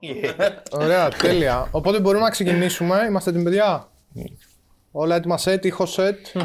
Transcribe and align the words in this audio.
Ωραία, 0.80 1.08
τέλεια. 1.08 1.68
Οπότε 1.70 2.00
μπορούμε 2.00 2.24
να 2.24 2.30
ξεκινήσουμε. 2.30 3.04
Είμαστε 3.08 3.30
έτοιμοι, 3.30 3.44
παιδιά; 3.44 3.88
Όλα 4.90 5.16
έτοιμα 5.16 5.38
σετ, 5.38 5.64
ήχος 5.64 5.92
σετ. 5.92 6.26
Και 6.32 6.40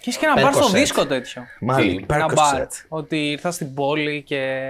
έχεις 0.00 0.16
και 0.16 0.26
ένα 0.26 0.42
μπαρ 0.42 0.54
στο 0.54 0.66
Percocet. 0.66 0.72
δίσκο 0.72 1.06
τέτοιο. 1.06 1.42
Μάλλον. 1.60 2.04
Ένα 2.12 2.32
μπαρ. 2.34 2.62
Percocet. 2.62 2.68
Ότι 2.88 3.30
ήρθα 3.30 3.50
στην 3.50 3.74
πόλη 3.74 4.22
και. 4.22 4.66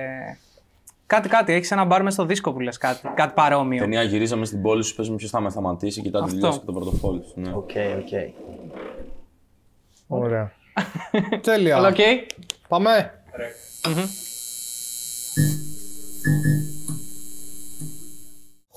Κάτι, 1.06 1.28
κάτι. 1.28 1.52
Έχεις 1.52 1.70
ένα 1.70 1.84
μπαρ 1.84 2.02
μέσα 2.02 2.14
στο 2.14 2.24
δίσκο 2.24 2.52
που 2.52 2.60
λες 2.60 2.76
κάτι. 2.76 3.08
Κάτι 3.14 3.32
παρόμοιο. 3.34 3.80
Ταινία 3.80 4.02
γυρίζαμε 4.02 4.44
στην 4.44 4.62
πόλη 4.62 4.84
σου, 4.84 4.94
παίζουμε 4.94 5.16
ποιος 5.16 5.30
θα 5.30 5.40
με 5.40 5.50
σταματήσει, 5.50 6.02
κοιτά 6.02 6.18
τη 6.18 6.24
Αυτό. 6.24 6.36
δουλειά 6.36 6.52
σου 6.52 6.60
και 6.60 6.66
το 6.66 6.72
πορτοφόλι 6.72 7.22
σου. 7.24 7.40
Ναι. 7.40 7.50
Οκ, 7.54 7.70
οκ. 7.98 8.32
Ωραία. 10.06 10.52
τέλεια. 11.42 11.76
Αλλά 11.76 11.88
οκ; 11.88 11.96
Πάμε. 12.68 13.12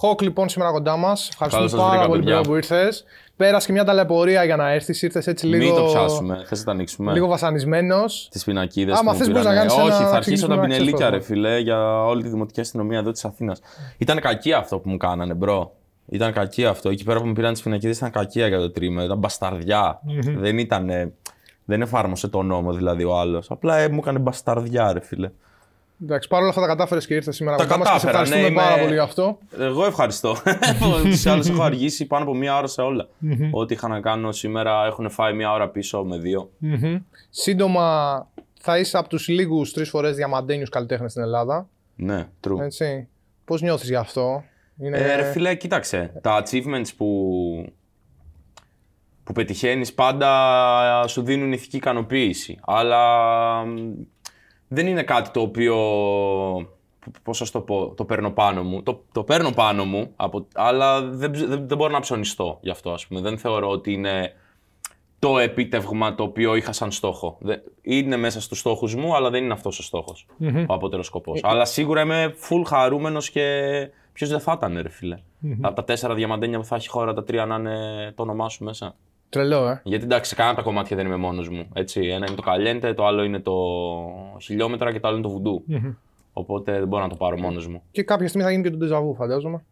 Χοκ 0.06 0.22
λοιπόν 0.22 0.50
σήμερα 0.50 0.72
κοντά 0.72 0.98
μας. 0.98 1.30
Ευχαριστούμε 1.30 1.68
Καλώς 1.70 1.72
σας 1.72 1.80
πάρα 1.80 1.92
βρήκα, 1.92 2.08
πολύ 2.08 2.24
παιδιά. 2.24 2.42
που 2.42 2.56
ήρθες. 2.56 3.04
Πέρασε 3.36 3.66
και 3.66 3.72
μια 3.74 3.84
ταλαιπωρία 3.84 4.44
για 4.44 4.56
να 4.56 4.72
έρθεις. 4.72 5.02
Ήρθες 5.02 5.28
έτσι 5.28 5.46
λίγο. 5.48 5.64
Μην 5.66 5.76
το 5.76 5.92
πιάσουμε. 5.92 6.44
Θε 6.48 6.56
να 6.58 6.64
τα 6.64 6.72
ανοίξουμε. 6.72 7.14
Λίγο 7.14 7.28
βασανισμένος. 7.28 8.28
Τις 8.32 8.44
πινακίδες. 8.44 9.00
Άμα 9.00 9.14
θες 9.14 9.28
μπορείς 9.28 9.46
να 9.46 9.54
κάνεις 9.54 9.74
Όχι, 9.74 9.82
ένα- 9.82 9.96
θα 9.96 10.02
να 10.04 10.10
αρχίσω 10.10 10.14
τα 10.14 10.20
ξεκινήσουμε 10.20 10.62
μπινελίκια, 10.62 11.06
ένα 11.08 11.16
ρε 11.16 11.22
φιλέ, 11.24 11.58
για 11.60 12.06
όλη 12.06 12.24
τη 12.24 12.30
δημοτική 12.30 12.60
αστυνομία 12.60 12.98
εδώ 13.00 13.12
της 13.12 13.26
Αθήνας. 13.26 13.60
Ήταν 13.98 14.20
κακή 14.20 14.54
αυτό 14.54 14.80
που 14.80 14.90
μου 14.90 14.98
κάνανε, 14.98 15.34
bro. 15.34 15.72
Ήταν 16.10 16.34
κακή 16.34 16.66
αυτό. 16.66 16.90
Εκεί 16.90 17.04
πέρα 17.04 17.20
που 17.20 17.26
μου 17.28 17.34
πήραν 17.34 17.54
τις 17.54 17.62
πινακίδες 17.62 17.98
ήταν 17.98 18.12
κακία 18.12 18.48
για 18.48 18.60
το 18.60 18.72
τρίμηνο. 18.72 19.04
Ήταν 19.04 19.18
μπασταρδιά. 19.18 20.00
δεν 20.38 20.58
ήταν. 20.58 20.90
Δεν 21.66 21.82
εφάρμοσε 21.82 22.28
το 22.28 22.42
νόμο 22.42 22.74
δηλαδή 22.74 23.04
ο 23.04 23.18
άλλος. 23.20 23.52
Απλά 23.52 23.78
ε, 23.78 23.88
μου 23.88 24.00
έκανε 24.02 24.20
μπασταρδιά, 24.20 24.94
ρε 24.94 25.00
φιλέ. 25.02 25.30
Εντάξει, 26.04 26.28
παρόλα 26.28 26.50
αυτά 26.50 26.62
τα 26.62 26.68
κατάφερες 26.68 27.08
και 27.08 27.14
ήρθες 27.14 27.36
σήμερα 27.36 27.58
Τα 27.58 27.64
κοντά 27.64 27.78
μας 27.78 27.92
και 27.92 28.00
σε 28.00 28.06
κατάφερα, 28.06 28.30
ναι, 28.30 28.36
ευχαριστούμε 28.36 28.62
πάρα 28.62 28.74
είμαι- 28.74 28.84
πολύ 28.84 28.94
γι' 28.94 29.00
αυτό. 29.00 29.38
Εγώ 29.60 29.86
ευχαριστώ. 29.86 30.36
Του 31.24 31.30
άλλου 31.30 31.44
έχω 31.48 31.64
αργήσει 31.64 32.06
πάνω 32.06 32.24
από 32.24 32.34
μία 32.36 32.58
ώρα 32.58 32.68
σε 32.68 32.82
όλα. 32.82 33.08
Ό,τι 33.52 33.74
είχα 33.74 33.88
να 33.88 34.00
κάνω 34.00 34.32
σήμερα 34.32 34.86
έχουν 34.86 35.10
φάει 35.10 35.34
μία 35.34 35.52
ώρα 35.52 35.70
πίσω 35.70 36.04
με 36.04 36.18
δύο. 36.18 36.52
Μμμ. 36.58 36.98
Σύντομα 37.30 38.28
θα 38.62 38.78
είσαι 38.78 38.98
από 38.98 39.10
τους 39.10 39.28
λίγους 39.28 39.74
τρεις 39.74 39.90
φορές 39.90 40.16
διαμαντένιου 40.16 40.66
καλλιτέχνες 40.72 41.12
στην 41.12 41.24
Ελλάδα. 41.24 41.68
Ναι, 41.96 42.28
true. 42.48 42.60
Έτσι. 42.60 43.08
Πώς 43.46 43.62
νιώθεις 43.62 43.90
γι' 43.90 43.96
αυτό, 43.96 44.44
είναι... 44.78 44.98
Ε, 44.98 45.16
ρε 45.16 45.32
φίλε, 45.32 45.56
κοίταξε. 45.56 46.14
Τα 46.22 46.44
achievements 46.44 46.88
που, 46.98 47.08
που 49.24 49.34
πετυχαίνεις 49.34 49.94
πάντα 49.94 51.08
σου 51.08 51.22
δίνουν 51.24 51.52
ηθική 51.52 51.78
ικανοποίηση. 51.78 52.60
Αλλά 52.62 53.06
μ, 53.66 53.92
δεν 54.74 54.88
είναι 54.88 55.04
κάτι 55.04 55.30
το 55.30 55.40
οποίο, 55.42 55.76
π- 57.00 57.20
πώς 57.24 57.38
θα 57.38 57.46
σου 57.46 57.52
το 57.52 57.60
πω, 57.62 57.94
το 57.98 58.06
παίρνω 58.06 58.32
πάνω 58.32 58.64
μου. 58.64 58.84
Το, 58.84 59.02
το 59.12 59.24
παίρνω 59.24 59.52
πάνω 59.52 59.86
μου, 59.86 60.12
από, 60.16 60.46
αλλά 60.54 61.02
δεν, 61.02 61.32
ψ- 61.32 61.46
δεν, 61.48 61.68
δεν 61.68 61.78
μπορώ 61.78 61.92
να 61.94 62.00
ψωνιστώ 62.00 62.58
γι' 62.62 62.70
αυτό, 62.70 62.92
ας 62.92 63.08
πούμε. 63.08 63.22
Δεν 63.22 63.38
θεωρώ 63.38 63.70
ότι 63.70 63.94
είναι 63.94 64.34
το 65.20 65.38
επίτευγμα 65.40 66.16
το 66.16 66.24
οποίο 66.24 66.56
είχα 66.56 66.72
σαν 66.72 66.92
στόχο. 66.92 67.38
Δε- 67.40 67.58
Είναι 67.82 68.18
μέσα 68.18 68.42
στους 68.42 68.60
στόχους 68.60 68.96
μου, 68.96 69.16
αλλά 69.16 69.30
δεν 69.30 69.44
είναι 69.44 69.54
αυτός 69.54 69.80
ο 69.80 69.84
στοχος 69.84 70.26
ο 70.70 70.74
απότερος 70.74 71.06
σκοπός. 71.06 71.40
Αλλά 71.44 71.66
σίγουρα 71.66 72.02
είμαι 72.02 72.36
full 72.50 72.62
χαρούμενος 72.66 73.30
και 73.30 73.62
ποιος 74.14 74.30
δεν 74.30 74.40
θα 74.40 74.54
ήταν, 74.58 74.80
ρε 74.82 74.90
φίλε. 74.90 75.18
Από 75.62 75.76
τα 75.76 75.84
τέσσερα 75.84 76.14
διαμαντένια 76.14 76.58
που 76.60 76.66
θα 76.66 76.76
έχει 76.76 76.86
η 76.86 76.90
χώρα, 76.90 77.14
τα 77.14 77.24
τρία 77.24 77.46
να 77.46 77.56
είναι 77.56 78.12
το 78.16 78.22
όνομά 78.22 78.50
σου 78.50 78.64
μέσα. 78.64 78.96
Τρελό, 79.34 79.68
ε. 79.70 79.82
Γιατί 79.84 80.04
εντάξει, 80.04 80.30
σε 80.30 80.36
κανένα 80.36 80.56
από 80.56 80.64
τα 80.64 80.70
κομμάτια 80.70 80.96
δεν 80.98 81.06
είμαι 81.06 81.16
μόνος 81.16 81.50
μου. 81.50 81.70
Έτσι. 81.74 82.00
Ένα 82.02 82.16
είναι 82.16 82.36
το 82.36 82.42
καλέντε, 82.42 82.94
το 82.94 83.06
άλλο 83.06 83.24
είναι 83.24 83.40
το 83.40 83.54
χιλιόμετρα 84.42 84.92
και 84.92 85.00
το 85.00 85.08
άλλο 85.08 85.18
είναι 85.18 85.26
το 85.26 85.32
βουντου 85.32 85.64
Οπότε 86.34 86.72
δεν 86.72 86.88
μπορώ 86.88 87.04
να 87.04 87.10
το 87.10 87.16
πάρω 87.16 87.38
μόνος 87.38 87.68
μου. 87.68 87.82
Και 87.92 88.04
κάποια 88.04 88.28
στιγμή 88.28 88.46
θα 88.46 88.52
γίνει 88.52 88.64
και 88.64 88.70
το 88.70 88.78
ντεζαβού, 88.78 89.16
φαντάζομαι. 89.16 89.64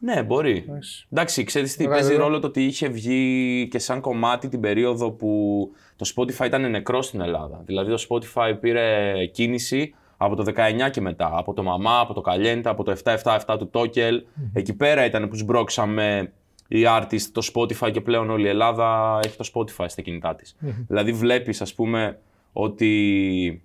Ναι, 0.00 0.22
μπορεί. 0.22 0.64
Εντάξει. 0.68 1.06
Εντάξει, 1.12 1.44
ξέρεις 1.44 1.76
τι, 1.76 1.82
Ωραία, 1.82 1.94
παίζει 1.94 2.10
βέβαια. 2.10 2.24
ρόλο 2.26 2.40
το 2.40 2.46
ότι 2.46 2.64
είχε 2.64 2.88
βγει 2.88 3.68
και 3.70 3.78
σαν 3.78 4.00
κομμάτι 4.00 4.48
την 4.48 4.60
περίοδο 4.60 5.10
που 5.10 5.70
το 5.96 6.12
Spotify 6.16 6.46
ήταν 6.46 6.70
νεκρό 6.70 7.02
στην 7.02 7.20
Ελλάδα. 7.20 7.62
Δηλαδή 7.64 7.90
το 7.90 8.06
Spotify 8.08 8.54
πήρε 8.60 9.12
κίνηση 9.32 9.94
από 10.16 10.34
το 10.34 10.52
19 10.86 10.90
και 10.90 11.00
μετά. 11.00 11.30
Από 11.34 11.54
το 11.54 11.62
Μαμά, 11.62 12.00
από 12.00 12.14
το 12.14 12.20
Καλέντα, 12.20 12.70
από 12.70 12.84
το 12.84 12.96
777 13.04 13.56
του 13.58 13.68
Τόκελ. 13.68 14.24
Εκεί 14.52 14.74
πέρα 14.74 15.04
ήταν 15.04 15.28
που 15.28 15.36
σμπρώξαμε 15.36 16.32
οι 16.68 16.82
artist 16.88 17.20
το 17.32 17.48
Spotify 17.54 17.90
και 17.92 18.00
πλέον 18.00 18.30
όλη 18.30 18.44
η 18.44 18.48
Ελλάδα 18.48 19.18
έχει 19.24 19.36
το 19.36 19.50
Spotify 19.54 19.84
στα 19.88 20.02
κινητά 20.02 20.34
της. 20.34 20.56
Δηλαδή 20.88 21.12
βλέπεις 21.12 21.60
ας 21.60 21.74
πούμε 21.74 22.18
ότι 22.52 23.62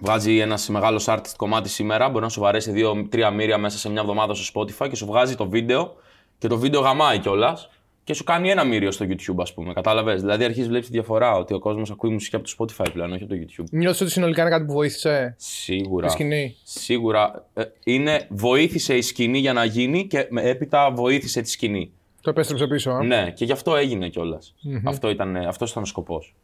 βγάζει 0.00 0.38
ένας 0.38 0.68
μεγάλος 0.68 1.04
artist 1.08 1.32
κομμάτι 1.36 1.68
σήμερα, 1.68 2.08
μπορεί 2.08 2.24
να 2.24 2.30
σου 2.30 2.40
βαρέσει 2.40 2.72
2-3 3.12 3.30
μοίρια 3.34 3.58
μέσα 3.58 3.78
σε 3.78 3.90
μια 3.90 4.00
εβδομάδα 4.00 4.34
στο 4.34 4.60
Spotify 4.62 4.88
και 4.88 4.96
σου 4.96 5.06
βγάζει 5.06 5.34
το 5.36 5.48
βίντεο 5.48 5.94
και 6.38 6.48
το 6.48 6.58
βίντεο 6.58 6.80
γαμάει 6.80 7.18
κιόλας 7.18 7.70
και 8.04 8.14
σου 8.14 8.24
κάνει 8.24 8.50
ένα 8.50 8.64
μύριο 8.64 8.90
στο 8.90 9.06
YouTube, 9.08 9.34
ας 9.40 9.54
πούμε. 9.54 9.72
Κατάλαβες; 9.72 10.20
Δηλαδή 10.20 10.44
αρχίζεις 10.44 10.68
βλέπεις 10.68 10.86
τη 10.86 10.92
διαφορά 10.92 11.32
ότι 11.32 11.54
ο 11.54 11.58
κόσμος 11.58 11.90
ακούει 11.90 12.10
μουσική 12.10 12.36
από 12.36 12.44
το 12.44 12.54
Spotify 12.58 12.86
πλέον, 12.92 13.12
όχι 13.12 13.22
από 13.22 13.32
το 13.34 13.38
YouTube. 13.40 13.64
Νιώθεις 13.70 14.00
ότι 14.00 14.10
συνολικά 14.10 14.40
είναι 14.40 14.50
κάτι 14.50 14.64
που 14.64 14.72
βοήθησε 14.72 15.34
Σίγουρα. 15.38 16.06
τη 16.06 16.12
σκηνή; 16.12 16.56
Σίγουρα. 16.62 17.46
Ε, 17.54 17.62
είναι, 17.84 18.26
βοήθησε 18.30 18.96
η 18.96 19.02
σκηνή 19.02 19.38
για 19.38 19.52
να 19.52 19.64
γίνει 19.64 20.06
και 20.06 20.26
με- 20.30 20.42
έπειτα 20.42 20.90
βοήθησε 20.90 21.40
τη 21.40 21.50
σκηνή. 21.50 21.92
Το 22.26 22.32
επέστρεψε 22.32 22.66
πίσω. 22.66 22.90
Ε. 23.02 23.04
Ναι, 23.06 23.30
και 23.30 23.44
γι' 23.44 23.52
αυτό 23.52 23.76
έγινε 23.76 24.08
κιόλας. 24.08 24.54
Αυτό 24.84 25.10
ήταν, 25.10 25.36
αυτός 25.36 25.70
ήταν 25.70 25.82
ο 25.82 25.86
σκοπός. 25.86 26.34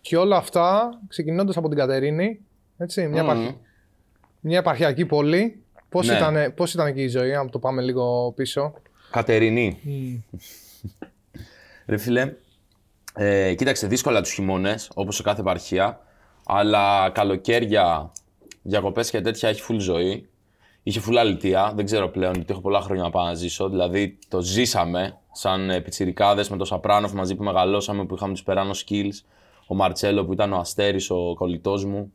Και 0.00 0.16
όλα 0.16 0.36
αυτά 0.36 0.90
ξεκινώντας 1.08 1.56
από 1.56 1.68
την 1.68 1.78
Κατερίνη. 1.78 2.40
Έτσι, 2.78 3.06
μια, 3.06 3.22
επαρχ- 3.22 3.54
μια 4.40 4.58
επαρχιακή 4.58 5.06
πόλη. 5.06 5.62
Πώς 5.88 6.06
Ναι. 6.08 6.14
ήταν, 6.14 6.54
πώς 6.54 6.74
ήταν 6.74 6.86
εκεί 6.86 7.02
η 7.02 7.08
ζωή, 7.08 7.30
να 7.30 7.48
το 7.48 7.58
πάμε 7.58 7.82
λίγο 7.82 8.32
πίσω; 8.36 8.74
Κατερινή. 9.10 9.78
Ρε 11.86 11.96
φίλε, 11.96 12.34
ε, 13.14 13.54
κοίταξε 13.54 13.86
δύσκολα 13.86 14.20
τους 14.22 14.32
χειμώνες, 14.32 14.90
όπως 14.94 15.16
σε 15.16 15.22
κάθε 15.22 15.40
επαρχία, 15.40 16.00
αλλά 16.46 17.10
καλοκαίρια, 17.14 18.12
διακοπές 18.62 19.10
και 19.10 19.20
τέτοια 19.20 19.48
έχει 19.48 19.62
full 19.68 19.78
ζωή. 19.78 20.28
Είχε 20.82 21.00
full 21.08 21.14
αλητία, 21.16 21.72
δεν 21.76 21.84
ξέρω 21.84 22.08
πλέον 22.08 22.34
γιατί 22.34 22.52
έχω 22.52 22.60
πολλά 22.60 22.80
χρόνια 22.80 23.02
να 23.02 23.10
πάω 23.10 23.24
να 23.24 23.34
ζήσω. 23.34 23.68
Δηλαδή 23.68 24.18
το 24.28 24.40
ζήσαμε 24.40 25.18
σαν 25.32 25.70
ε, 25.70 25.80
πιτσιρικάδες 25.80 26.48
με 26.48 26.56
το 26.56 26.64
Σαπράνοφ 26.64 27.12
μαζί 27.12 27.34
που 27.34 27.42
μεγαλώσαμε, 27.42 28.04
που 28.04 28.14
είχαμε 28.14 28.32
τους 28.32 28.42
Περάνο 28.42 28.70
Skills, 28.86 29.20
ο 29.66 29.74
Μαρτσέλο 29.74 30.24
που 30.24 30.32
ήταν 30.32 30.52
ο 30.52 30.56
Αστέρης, 30.56 31.10
ο 31.10 31.34
κολλητός 31.34 31.84
μου. 31.84 32.12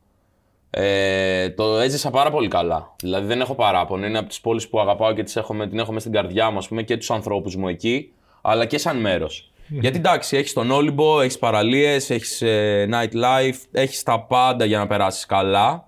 Ε, 0.69 1.49
το 1.49 1.77
έζησα 1.77 2.09
πάρα 2.09 2.31
πολύ 2.31 2.47
καλά. 2.47 2.95
Δηλαδή 3.01 3.27
δεν 3.27 3.41
έχω 3.41 3.55
παράπονο. 3.55 4.05
Είναι 4.05 4.17
από 4.17 4.27
τις 4.27 4.41
πόλεις 4.41 4.69
που 4.69 4.79
αγαπάω 4.79 5.13
και 5.13 5.23
τις 5.23 5.35
έχω, 5.35 5.53
με- 5.53 5.67
την 5.67 5.79
έχω 5.79 5.91
μέσα 5.91 5.99
στην 6.07 6.21
καρδιά 6.21 6.49
μου 6.51 6.57
ας 6.57 6.67
πούμε, 6.67 6.83
και 6.83 6.97
τους 6.97 7.11
ανθρώπους 7.11 7.55
μου 7.55 7.67
εκεί, 7.67 8.11
αλλά 8.41 8.65
και 8.65 8.77
σαν 8.77 8.97
μέρος. 8.97 9.51
Γιατί 9.69 9.97
εντάξει, 9.97 10.37
έχεις 10.37 10.53
τον 10.53 10.71
Όλυμπο, 10.71 11.21
έχεις 11.21 11.39
παραλίες, 11.39 12.09
έχεις 12.09 12.43
nightlife, 12.89 13.59
έχεις 13.71 14.03
τα 14.03 14.19
πάντα 14.21 14.65
για 14.65 14.77
να 14.77 14.87
περάσεις 14.87 15.25
καλά, 15.25 15.86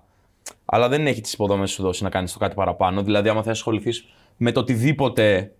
αλλά 0.72 0.88
δεν 0.88 1.06
έχει 1.06 1.20
τις 1.20 1.32
υποδομές 1.32 1.70
σου 1.70 1.82
δώσει 1.82 2.02
να 2.02 2.08
κάνεις 2.10 2.32
το 2.32 2.38
κάτι 2.38 2.54
παραπάνω. 2.54 3.02
Δηλαδή, 3.02 3.28
άμα 3.28 3.42
θες 3.42 3.52
ασχοληθείς 3.52 4.04
με 4.36 4.52
το 4.52 4.60
οτιδήποτε 4.60 5.52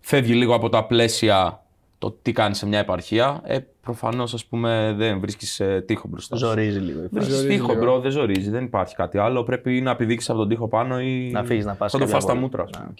φεύγει 0.00 0.34
λίγο 0.34 0.54
από 0.54 0.68
τα 0.68 0.84
πλαίσια 0.84 1.62
το 1.98 2.10
τι 2.22 2.32
κάνεις 2.32 2.58
σε 2.58 2.66
μια 2.66 2.78
επαρχία, 2.78 3.40
ε, 3.44 3.58
προφανώς 3.80 4.34
ας 4.34 4.44
πούμε 4.44 4.94
δεν 4.96 5.20
βρίσκεις 5.20 5.60
τοίχο 5.86 6.08
μπροστά. 6.08 6.36
σου. 6.36 6.46
Ζορίζει 6.46 6.78
λίγο. 6.78 6.98
η 6.98 7.02
φάση. 7.02 7.08
Βρίσκεις 7.12 7.34
Ζορίζει 7.34 7.54
τοίχο, 7.54 7.72
λίγο. 7.72 7.80
bro, 7.80 8.00
δεν 8.00 8.10
ζορίζει, 8.10 8.50
δεν 8.50 8.64
υπάρχει 8.64 8.94
κάτι 8.94 9.18
άλλο. 9.18 9.42
Πρέπει 9.42 9.80
να 9.80 9.96
πηδήξει 9.96 10.30
από 10.30 10.40
τον 10.40 10.48
τοίχο 10.48 10.68
πάνω 10.68 11.00
ή. 11.00 11.30
Να 11.32 11.44
φύγεις 11.44 11.64
να 11.64 11.74
πας. 11.74 11.92
Θα 11.92 11.98
το 11.98 12.06
φας 12.06 12.22
στα 12.22 12.34
μούτρα 12.34 12.66
σου. 12.66 12.94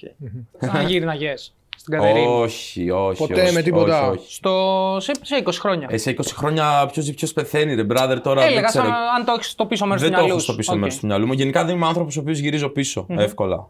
Σαν 0.61 0.87
γύρναγε 0.87 1.35
στην 1.77 1.95
Κατερίνη. 1.95 2.27
Όχι, 2.27 2.91
όχι. 2.91 3.19
Ποτέ 3.19 3.43
όχι, 3.43 3.53
με 3.53 3.63
τίποτα. 3.63 4.09
Όχι, 4.09 4.19
όχι. 4.19 4.33
Στο... 4.33 4.97
Σε, 5.01 5.13
σε 5.23 5.43
20 5.45 5.51
χρόνια. 5.53 5.87
Ε, 5.91 5.97
σε 5.97 6.15
20 6.19 6.25
χρόνια 6.35 6.87
ποιο 6.93 7.03
ζει, 7.03 7.15
ποιος 7.15 7.33
πεθαίνει, 7.33 7.75
ρε 7.75 7.83
brother 7.91 8.19
τώρα. 8.23 8.41
δεν 8.41 8.51
Έλεγα 8.51 8.67
ξέρω. 8.67 8.85
σαν, 8.85 8.95
αν 8.95 9.25
το 9.25 9.33
έχεις 9.33 9.47
στο 9.51 9.67
πίσω 9.67 9.87
μέρος 9.87 10.03
του 10.03 10.09
Δεν 10.09 10.17
το 10.17 10.23
μυαλού 10.23 10.31
έχω 10.35 10.39
σου. 10.39 10.45
στο 10.45 10.55
πίσω 10.57 10.73
Οκ. 10.73 10.79
μέρος 10.79 10.99
του 10.99 11.07
μυαλού 11.07 11.27
μου. 11.27 11.33
Γενικά 11.33 11.65
δεν 11.65 11.77
είμαι 11.77 11.87
άνθρωπος 11.87 12.17
ο 12.17 12.21
οποίος 12.21 12.39
γυρίζω 12.39 12.69
πίσω 12.69 13.07
εύκολα. 13.09 13.69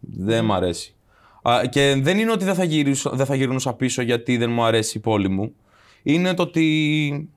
Δεν 0.00 0.44
μ' 0.44 0.52
αρέσει. 0.52 0.94
Α, 1.42 1.60
και 1.70 1.94
δεν 1.98 2.18
είναι 2.18 2.30
ότι 2.32 2.44
δεν 2.44 2.54
θα, 2.54 2.64
γυρίσω, 2.64 3.10
δεν 3.10 3.26
θα 3.26 3.34
γυρνούσα 3.34 3.72
πίσω 3.72 4.02
γιατί 4.02 4.36
δεν 4.36 4.50
μου 4.50 4.64
αρέσει 4.64 4.98
η 4.98 5.00
πόλη 5.00 5.28
μου. 5.28 5.52
Είναι 6.02 6.34
το 6.34 6.42
ότι 6.42 7.28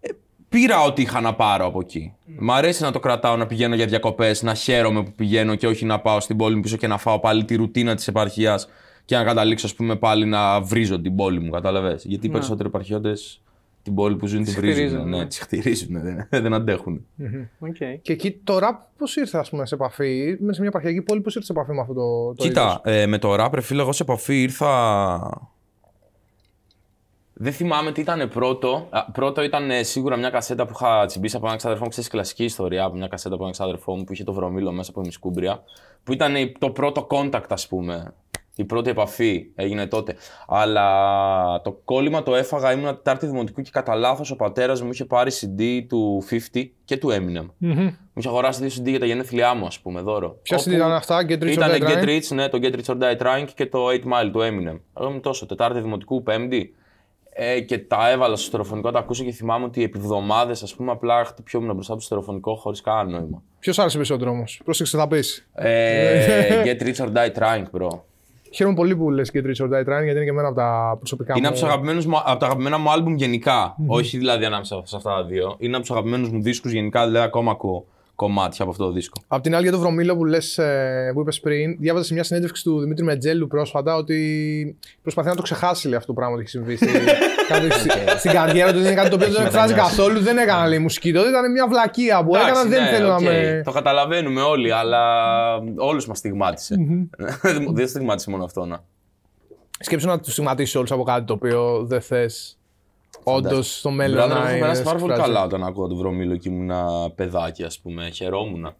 ε, 0.00 0.08
πήρα 0.48 0.80
ό,τι 0.82 1.02
είχα 1.02 1.20
να 1.20 1.34
πάρω 1.34 1.66
από 1.66 1.80
εκεί. 1.80 2.12
Μ' 2.38 2.50
αρέσει 2.50 2.82
να 2.82 2.90
το 2.92 2.98
κρατάω, 2.98 3.36
να 3.36 3.46
πηγαίνω 3.46 3.74
για 3.74 3.86
διακοπές, 3.86 4.42
να 4.42 4.54
χαίρομαι 4.54 5.02
που 5.02 5.12
πηγαίνω 5.12 5.54
και 5.54 5.66
όχι 5.66 5.84
να 5.84 6.00
πάω 6.00 6.20
στην 6.20 6.36
πόλη 6.36 6.54
μου 6.54 6.60
πίσω 6.60 6.76
και 6.76 6.86
να 6.86 6.98
φάω 6.98 7.20
πάλι 7.20 7.44
τη 7.44 7.54
ρουτίνα 7.54 7.94
της 7.94 8.08
επαρχίας 8.08 8.68
και 9.04 9.16
να 9.16 9.24
καταλήξω, 9.24 9.66
ας 9.66 9.74
πούμε, 9.74 9.96
πάλι 9.96 10.24
να 10.24 10.60
βρίζω 10.60 11.00
την 11.00 11.16
πόλη 11.16 11.40
μου. 11.40 11.50
Κατάλαβες; 11.50 12.04
Γιατί 12.04 12.26
οι 12.26 12.30
περισσότεροι 12.30 12.68
επαρχιώτες 12.68 13.42
την 13.82 13.94
πόλη 13.94 14.16
που 14.16 14.26
ζουν 14.26 14.44
τη 14.44 14.50
βρίζουν. 14.50 14.72
χλευάζουν, 14.74 15.08
Ναι, 15.08 15.16
ναι. 15.16 15.26
τη 15.26 15.36
χλευάζουν, 15.40 16.00
δεν, 16.02 16.26
δεν 16.42 16.54
αντέχουν. 16.54 17.06
Οκ. 17.58 17.76
Και 18.02 18.12
εκεί 18.12 18.30
τώρα 18.44 18.90
πώς 18.98 19.16
ήρθες 19.16 19.40
ας 19.40 19.50
πούμε, 19.50 19.66
σε 19.66 19.74
επαφή, 19.74 20.36
με 20.40 20.52
σε 20.52 20.60
μια 20.60 20.68
επαρχιακή 20.68 21.02
πόλη, 21.02 21.20
πώς 21.20 21.34
ήρθες 21.34 21.46
σε 21.46 21.52
επαφή 21.52 21.72
με 21.72 21.80
αυτό 21.80 21.94
το. 21.94 22.34
το 22.34 22.42
Κοίτα, 22.42 22.80
είδος; 22.84 23.02
ε, 23.02 23.06
με 23.06 23.18
το 23.18 23.34
rap, 23.44 23.50
ρε 23.52 23.60
φίλε, 23.60 23.80
εγώ 23.82 23.92
σε 23.92 24.02
επαφή 24.02 24.42
ήρθα 24.42 25.52
Δεν 27.36 27.52
θυμάμαι 27.52 27.92
τι 27.92 28.00
ήταν 28.00 28.28
πρώτο. 28.28 28.86
Α, 28.90 29.10
πρώτο 29.10 29.42
ήταν 29.42 29.70
ε, 29.70 29.82
σίγουρα 29.82 30.16
μια 30.16 30.30
κασέτα 30.30 30.66
που 30.66 30.72
είχα 30.74 31.06
τσιμπήσει 31.06 31.36
από 31.36 31.44
έναν 31.46 31.58
ξαδερφό 31.58 31.84
μου. 31.84 31.90
Ξέρεις, 31.90 32.10
κλασική 32.10 32.44
ιστορία 32.44 32.84
από 32.84 32.96
μια 32.96 33.08
κασέτα 33.08 33.34
από 33.34 33.42
έναν 33.42 33.52
ξαδερφό 33.54 33.96
μου 33.96 34.04
που 34.04 34.12
είχε 34.12 34.24
το 34.24 34.32
Βρωμύλο 34.32 34.72
μέσα 34.72 34.90
από 34.90 35.00
Ημισκούμπρια. 35.00 35.62
Που 36.04 36.12
ήταν 36.12 36.36
η- 36.36 36.52
το 36.58 36.70
πρώτο 36.70 37.06
contact, 37.10 37.44
ας 37.48 37.66
πούμε. 37.68 38.14
Η 38.56 38.64
πρώτη 38.64 38.90
επαφή 38.90 39.46
έγινε 39.54 39.86
τότε. 39.86 40.14
Αλλά 40.48 41.60
το 41.60 41.72
κόλλημα 41.84 42.22
το 42.22 42.34
έφαγα, 42.34 42.72
ήμουν 42.72 42.86
Τετάρτη 42.94 43.26
Δημοτικού 43.26 43.62
και 43.62 43.70
κατά 43.72 43.94
λάθος 43.94 44.30
ο 44.30 44.36
πατέρας 44.36 44.82
μου 44.82 44.90
είχε 44.92 45.04
πάρει 45.04 45.30
CD 45.40 45.86
του 45.88 46.22
50 46.30 46.70
και 46.84 46.96
του 46.96 47.08
Eminem. 47.12 47.46
Μου 47.86 47.96
είχε 48.14 48.28
αγοράσει 48.28 48.66
δύο 48.66 48.82
CD 48.84 48.88
για 48.88 48.98
τα 48.98 49.06
γενέθλιά 49.06 49.54
μου, 49.54 49.66
ας 49.66 49.80
πούμε, 49.80 50.00
δώρο. 50.00 50.38
Ποια 50.42 50.56
Όπου 50.60 50.70
ήταν 50.70 50.92
αυτά, 50.92 51.24
Get 51.28 51.32
Rich 51.32 51.42
or 51.42 51.46
Ήταν 51.52 51.70
Die 51.72 51.82
Get 51.82 52.02
Trying? 52.04 52.04
Rich, 52.08 52.34
ναι, 52.34 52.48
το 52.48 52.58
Get 52.62 52.74
Rich 52.74 52.94
or 52.94 52.98
Die 53.02 53.16
Trying 53.22 53.46
και 53.54 53.66
το 53.66 53.86
8 53.88 53.94
Mile 54.04 54.30
του 54.32 54.40
Eminem. 54.40 54.78
Εγώ 54.98 55.08
ήμουν 55.08 55.20
τόσο, 55.20 55.46
Τετάρτη 55.46 55.80
Δημοτικού, 55.80 56.22
Πέμπτη. 56.22 56.74
Ε, 57.36 57.60
και 57.60 57.78
τα 57.78 58.10
έβαλα 58.10 58.36
στο 58.36 58.44
στερεοφωνικό, 58.44 58.90
τα 58.90 58.98
ακούσα 58.98 59.24
και 59.24 59.32
θυμάμαι 59.32 59.64
ότι 59.64 59.82
επί 59.82 59.98
εβδομάδε, 59.98 60.52
ας 60.52 60.74
πούμε, 60.74 60.90
απλά 60.92 61.24
χτυπιόμουν 61.24 61.74
μπροστά 61.74 61.92
από 61.92 62.00
το 62.00 62.06
στερεοφωνικό 62.06 62.54
χωρίς 62.54 62.80
κανένα 62.80 63.18
νόημα. 63.18 63.42
Ποιος 63.58 63.78
άρεσε 63.78 63.96
περισσότερο 63.96 64.30
όμως; 64.30 64.60
Πρόσεξε, 64.64 64.96
θα 64.98 65.08
πεις. 65.08 65.48
Ε, 65.54 66.62
get 66.66 66.82
Rich 66.82 67.04
or 67.04 67.08
Die 67.08 67.32
Trying, 67.42 67.64
bro. 67.80 67.88
Χαίρομαι 68.50 68.74
πολύ 68.74 68.96
που 68.96 69.10
λες 69.10 69.30
Get 69.34 69.38
Rich 69.46 69.66
or 69.66 69.68
Die 69.68 69.80
Trying 69.80 70.02
γιατί 70.02 70.10
είναι 70.10 70.24
και 70.24 70.30
εμένα 70.30 70.48
από 70.48 70.56
τα 70.56 70.94
προσωπικά 70.98 71.32
Είναι 71.36 71.40
μου. 71.40 71.46
από, 71.46 71.56
τους 71.60 71.68
αγαπημένους 71.68 72.06
μου, 72.06 72.16
από 72.24 72.38
τα 72.38 72.46
αγαπημένα 72.46 72.78
μου 72.78 72.90
άλμπουμ 72.90 73.14
γενικά. 73.14 73.76
Όχι 73.86 74.18
δηλαδή 74.18 74.44
ανάμεσα 74.44 74.82
σε 74.84 74.96
αυτά 74.96 75.14
τα 75.14 75.24
δύο. 75.24 75.54
Είναι 75.58 75.72
από 75.76 75.80
τους 75.80 75.90
αγαπημένους 75.90 76.30
μου 76.30 76.42
δίσκους 76.42 76.72
γενικά, 76.72 77.06
δηλαδή 77.06 77.24
ακόμα 77.26 77.50
ακούω 77.50 77.86
κομμάτια 78.14 78.62
από 78.62 78.70
αυτό 78.70 78.84
το 78.84 78.90
δίσκο. 78.92 79.22
Απ' 79.28 79.42
την 79.42 79.54
άλλη, 79.54 79.62
για 79.62 79.72
το 79.72 79.78
Βρωμύλο 79.78 80.16
που, 80.16 80.24
λες, 80.24 80.58
ε, 80.58 81.10
που 81.14 81.20
είπες 81.20 81.40
πριν, 81.40 81.76
διάβαζα 81.78 82.04
σε 82.04 82.14
μια 82.14 82.22
συνέντευξη 82.24 82.62
του 82.62 82.80
Δημήτρη 82.80 83.04
Μεντζέλου 83.04 83.46
πρόσφατα 83.46 83.96
ότι 83.96 84.78
προσπαθεί 85.02 85.28
να 85.28 85.34
το 85.34 85.42
ξεχάσει 85.42 85.86
λέει, 85.88 85.96
αυτό 85.96 86.06
το 86.06 86.12
πράγμα 86.14 86.34
που 86.34 86.40
έχει 86.40 86.48
συμβεί. 86.48 86.76
Στη, 86.76 86.86
κάτι, 87.48 87.70
στη- 87.70 87.90
στην 88.18 88.30
καριέρα 88.30 88.72
του 88.72 88.78
δεν 88.78 88.86
είναι 88.86 88.94
κάτι 88.94 89.08
το 89.08 89.14
οποίο 89.14 89.26
δεν 89.26 89.36
τον 89.36 89.44
εκφράζει 89.46 89.74
καθόλου. 89.74 90.20
Δεν 90.20 90.38
έκανα 90.38 90.68
λέει, 90.68 90.78
μουσική 90.78 91.12
τότε, 91.12 91.28
ήταν 91.28 91.50
μια 91.52 91.68
βλακεία 91.68 92.24
που 92.24 92.34
έκανα. 92.34 92.50
Εντάξει, 92.50 92.68
Δεν 92.68 92.82
ναι, 92.82 92.88
θέλω 92.88 93.08
να 93.08 93.14
οκ, 93.14 93.22
με. 93.22 93.62
Το 93.64 93.70
καταλαβαίνουμε 93.72 94.42
όλοι, 94.42 94.72
αλλά 94.72 95.02
όλους 95.76 96.06
μας 96.06 96.18
στιγμάτισε. 96.18 96.74
δεν 97.74 97.88
στιγμάτισε 97.88 98.30
μόνο 98.30 98.44
αυτό 98.44 98.64
να. 98.64 98.84
Σκέψου 99.78 100.06
να 100.06 100.20
τους 100.20 100.32
στιγματίσεις 100.32 100.74
όλους 100.74 100.90
από 100.92 101.02
κάτι 101.02 101.24
το 101.24 101.32
οποίο 101.32 101.84
δεν 101.86 102.00
θες. 102.00 102.58
Όντως 103.24 103.78
στο 103.78 103.90
μέλλον 103.90 104.16
Brother, 104.16 104.36
να 104.36 104.42
έχω 104.42 104.50
είναι. 104.50 104.60
περάσει 104.60 104.82
πάρα 104.82 104.98
πολύ 104.98 105.12
εκφράζει. 105.12 105.32
καλά 105.32 105.44
όταν 105.44 105.64
ακούω 105.64 105.86
το 105.88 105.96
Βρωμύλο 105.96 106.36
και 106.36 106.48
ήμουν 106.48 106.70
παιδάκι, 107.14 107.62
ας 107.62 107.78
πούμε. 107.78 108.10
Χαιρόμουν. 108.10 108.74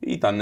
Ήταν. 0.00 0.40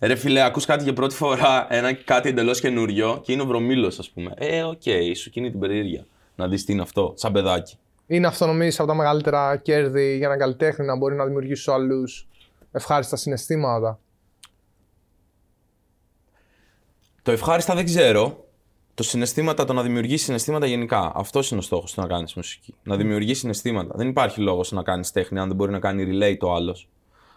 Ρε 0.00 0.14
φίλε, 0.14 0.42
ακούς 0.42 0.64
κάτι 0.64 0.84
για 0.84 0.92
πρώτη 0.92 1.14
φορά, 1.14 1.66
ένα 1.70 1.92
κάτι 1.92 2.28
εντελώς 2.28 2.60
καινούριο 2.60 3.20
και 3.22 3.32
είναι 3.32 3.42
ο 3.42 3.46
Βρωμύλος, 3.46 3.98
ας 3.98 4.10
πούμε. 4.10 4.32
Ε, 4.36 4.62
οκ, 4.62 4.82
σου 5.16 5.30
κινεί 5.30 5.50
την 5.50 5.60
περιέργεια. 5.60 6.06
Να 6.36 6.48
δεις 6.48 6.64
τι 6.64 6.72
είναι 6.72 6.82
αυτό, 6.82 7.12
σαν 7.16 7.32
παιδάκι. 7.32 7.78
Είναι 8.06 8.26
αυτό 8.26 8.46
νομίζει 8.46 8.76
από 8.78 8.88
τα 8.88 8.94
μεγαλύτερα 8.94 9.56
κέρδη 9.56 10.16
για 10.16 10.26
έναν 10.26 10.38
καλλιτέχνη 10.38 10.86
να 10.86 10.96
μπορεί 10.96 11.14
να 11.14 11.24
δημιουργήσει 11.24 11.62
στους 11.62 11.74
άλλους 11.74 12.28
ευχάριστα 12.72 13.16
συναισθήματα. 13.16 13.98
Το 17.22 17.30
ευχάριστα 17.30 17.74
δεν 17.74 17.84
ξέρω. 17.84 18.44
Το 18.98 19.04
συναισθήματα, 19.04 19.64
το 19.64 19.72
να 19.72 19.82
δημιουργήσει 19.82 20.24
συναισθήματα 20.24 20.66
γενικά. 20.66 21.12
Αυτός 21.14 21.50
είναι 21.50 21.60
ο 21.60 21.62
στόχος 21.62 21.92
του 21.92 22.00
να 22.00 22.06
κάνεις 22.06 22.34
μουσική. 22.34 22.74
Να 22.82 22.96
δημιουργήσει 22.96 23.40
συναισθήματα. 23.40 23.94
Δεν 23.96 24.08
υπάρχει 24.08 24.40
λόγος 24.40 24.72
να 24.72 24.82
κάνεις 24.82 25.10
τέχνη 25.10 25.38
αν 25.38 25.46
δεν 25.48 25.56
μπορεί 25.56 25.72
να 25.72 25.78
κάνει 25.78 26.06
relate 26.10 26.38
ο 26.40 26.54
άλλος. 26.54 26.88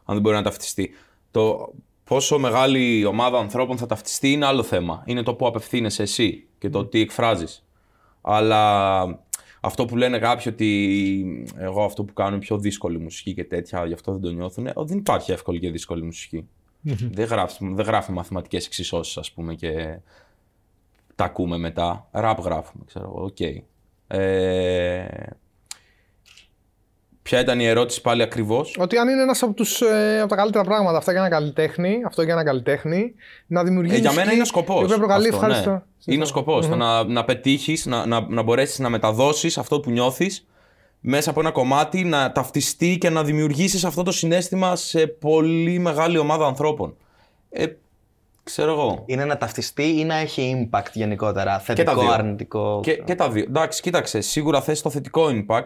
Αν 0.06 0.14
δεν 0.14 0.22
μπορεί 0.22 0.36
να 0.36 0.42
ταυτιστεί. 0.42 0.92
Το 1.32 1.74
πόσο 2.04 2.40
μεγάλη 2.40 3.06
ομάδα 3.06 3.38
ανθρώπων 3.38 3.78
θα 3.78 3.86
ταυτιστεί 3.86 4.32
είναι 4.32 4.46
άλλο 4.46 4.64
θέμα. 4.64 5.04
Είναι 5.06 5.24
το 5.24 5.34
που 5.36 5.48
απευθύνεσαι 5.48 6.02
εσύ 6.02 6.48
και 6.58 6.70
το 6.70 6.86
τι 6.86 7.00
εκφράζεις. 7.00 7.66
Αλλά 8.22 9.02
αυτό 9.62 9.86
που 9.86 9.98
λένε 9.98 10.20
κάποιοι 10.20 10.46
ότι 10.54 11.46
εγώ 11.58 11.84
αυτό 11.84 12.04
που 12.04 12.14
κάνω 12.14 12.30
είναι 12.30 12.40
πιο 12.40 12.58
δύσκολη 12.58 13.00
μουσική 13.00 13.34
και 13.34 13.44
τέτοια, 13.44 13.86
γι' 13.86 13.94
αυτό 13.94 14.12
δεν 14.12 14.22
το 14.22 14.30
νιώθουν. 14.30 14.68
ε, 14.68 14.74
Δεν 14.76 14.98
υπάρχει 14.98 15.32
εύκολη 15.32 15.60
και 15.60 15.72
δύσκολη 15.72 16.04
μουσική. 16.04 16.48
δεν, 17.12 17.26
γράφεις, 17.26 17.58
δεν 17.62 17.86
γράφει 17.86 18.12
μαθηματικές 18.12 18.66
εξισώσεις, 18.66 19.18
ας 19.18 19.32
πούμε, 19.32 19.54
και 19.56 20.00
τα 21.22 21.28
ακούμε 21.28 21.58
μετά. 21.58 22.08
Ραπ 22.12 22.40
γράφουμε, 22.40 22.84
ξέρω 22.88 23.12
εγώ, 23.16 23.26
οκ. 23.26 23.40
Ε, 24.08 25.06
ποια 27.22 27.40
ήταν 27.40 27.60
η 27.60 27.66
ερώτηση 27.66 28.02
πάλι 28.02 28.22
ακριβώς; 28.22 28.76
Ότι 28.80 28.98
αν 28.98 29.10
είναι 29.10 29.22
ένας 29.22 29.44
από, 29.44 29.54
τους, 29.54 29.82
ε, 29.82 30.20
από 30.20 30.30
τα 30.30 30.36
καλύτερα 30.36 30.64
πράγματα 30.64 30.98
αυτά 30.98 31.12
για 31.12 31.20
ένα 31.22 31.30
καλλιτέχνη, 31.30 32.02
αυτό 32.06 32.22
για 32.22 32.34
ένα 32.34 32.44
καλλιτέχνη, 32.44 33.14
να 33.48 33.64
δημιουργήσει. 33.64 33.98
Ε, 33.98 34.00
για 34.00 34.14
μένα 34.14 34.32
είναι 34.32 34.42
ο 34.42 34.46
σκοπός. 34.46 34.82
Η 34.82 34.84
οποία 34.84 34.98
προκαλεί 34.98 35.28
ευχάριστα. 35.28 35.88
Είναι 36.06 36.24
ο 36.24 36.26
σκοπός. 36.26 36.68
Να, 36.68 37.04
να 37.04 37.26
πετύχεις, 37.26 37.86
να, 37.86 38.06
να, 38.06 38.26
να 38.30 38.42
μπορέσεις 38.42 38.80
να 38.80 38.90
μεταδώσεις 38.90 39.58
αυτό 39.58 39.80
που 39.80 39.92
νιώθεις 39.92 40.48
μέσα 41.00 41.30
από 41.30 41.40
ένα 41.40 41.52
κομμάτι, 41.52 42.04
να 42.04 42.32
ταυτιστεί 42.32 42.98
και 42.98 43.10
να 43.10 43.24
δημιουργήσεις 43.24 43.86
αυτό 43.86 44.04
το 44.04 44.12
συνέστημα 44.12 44.76
σε 44.76 45.08
πολύ 45.08 45.80
μεγάλη 45.80 46.18
ομάδα 46.18 46.46
ανθρώπων. 46.46 46.96
Ε, 47.50 47.66
ξέρω 48.52 48.72
εγώ. 48.72 49.04
Είναι 49.06 49.26
να 49.26 49.38
ταυτιστεί 49.38 50.00
ή 50.00 50.04
να 50.04 50.16
έχει 50.16 50.70
impact 50.72 50.92
γενικότερα. 50.94 51.52
τα 51.52 51.60
Θετικό, 51.60 52.00
δύο. 52.02 52.12
αρνητικό. 52.12 52.80
Και, 52.84 52.94
και 52.94 53.16
τα 53.16 53.30
δύο. 53.30 53.44
Εντάξει, 53.48 53.82
κοίταξε, 53.82 54.22
σίγουρα 54.22 54.62
θες 54.62 54.82
το 54.82 54.90
θετικό 54.90 55.26
impact. 55.30 55.66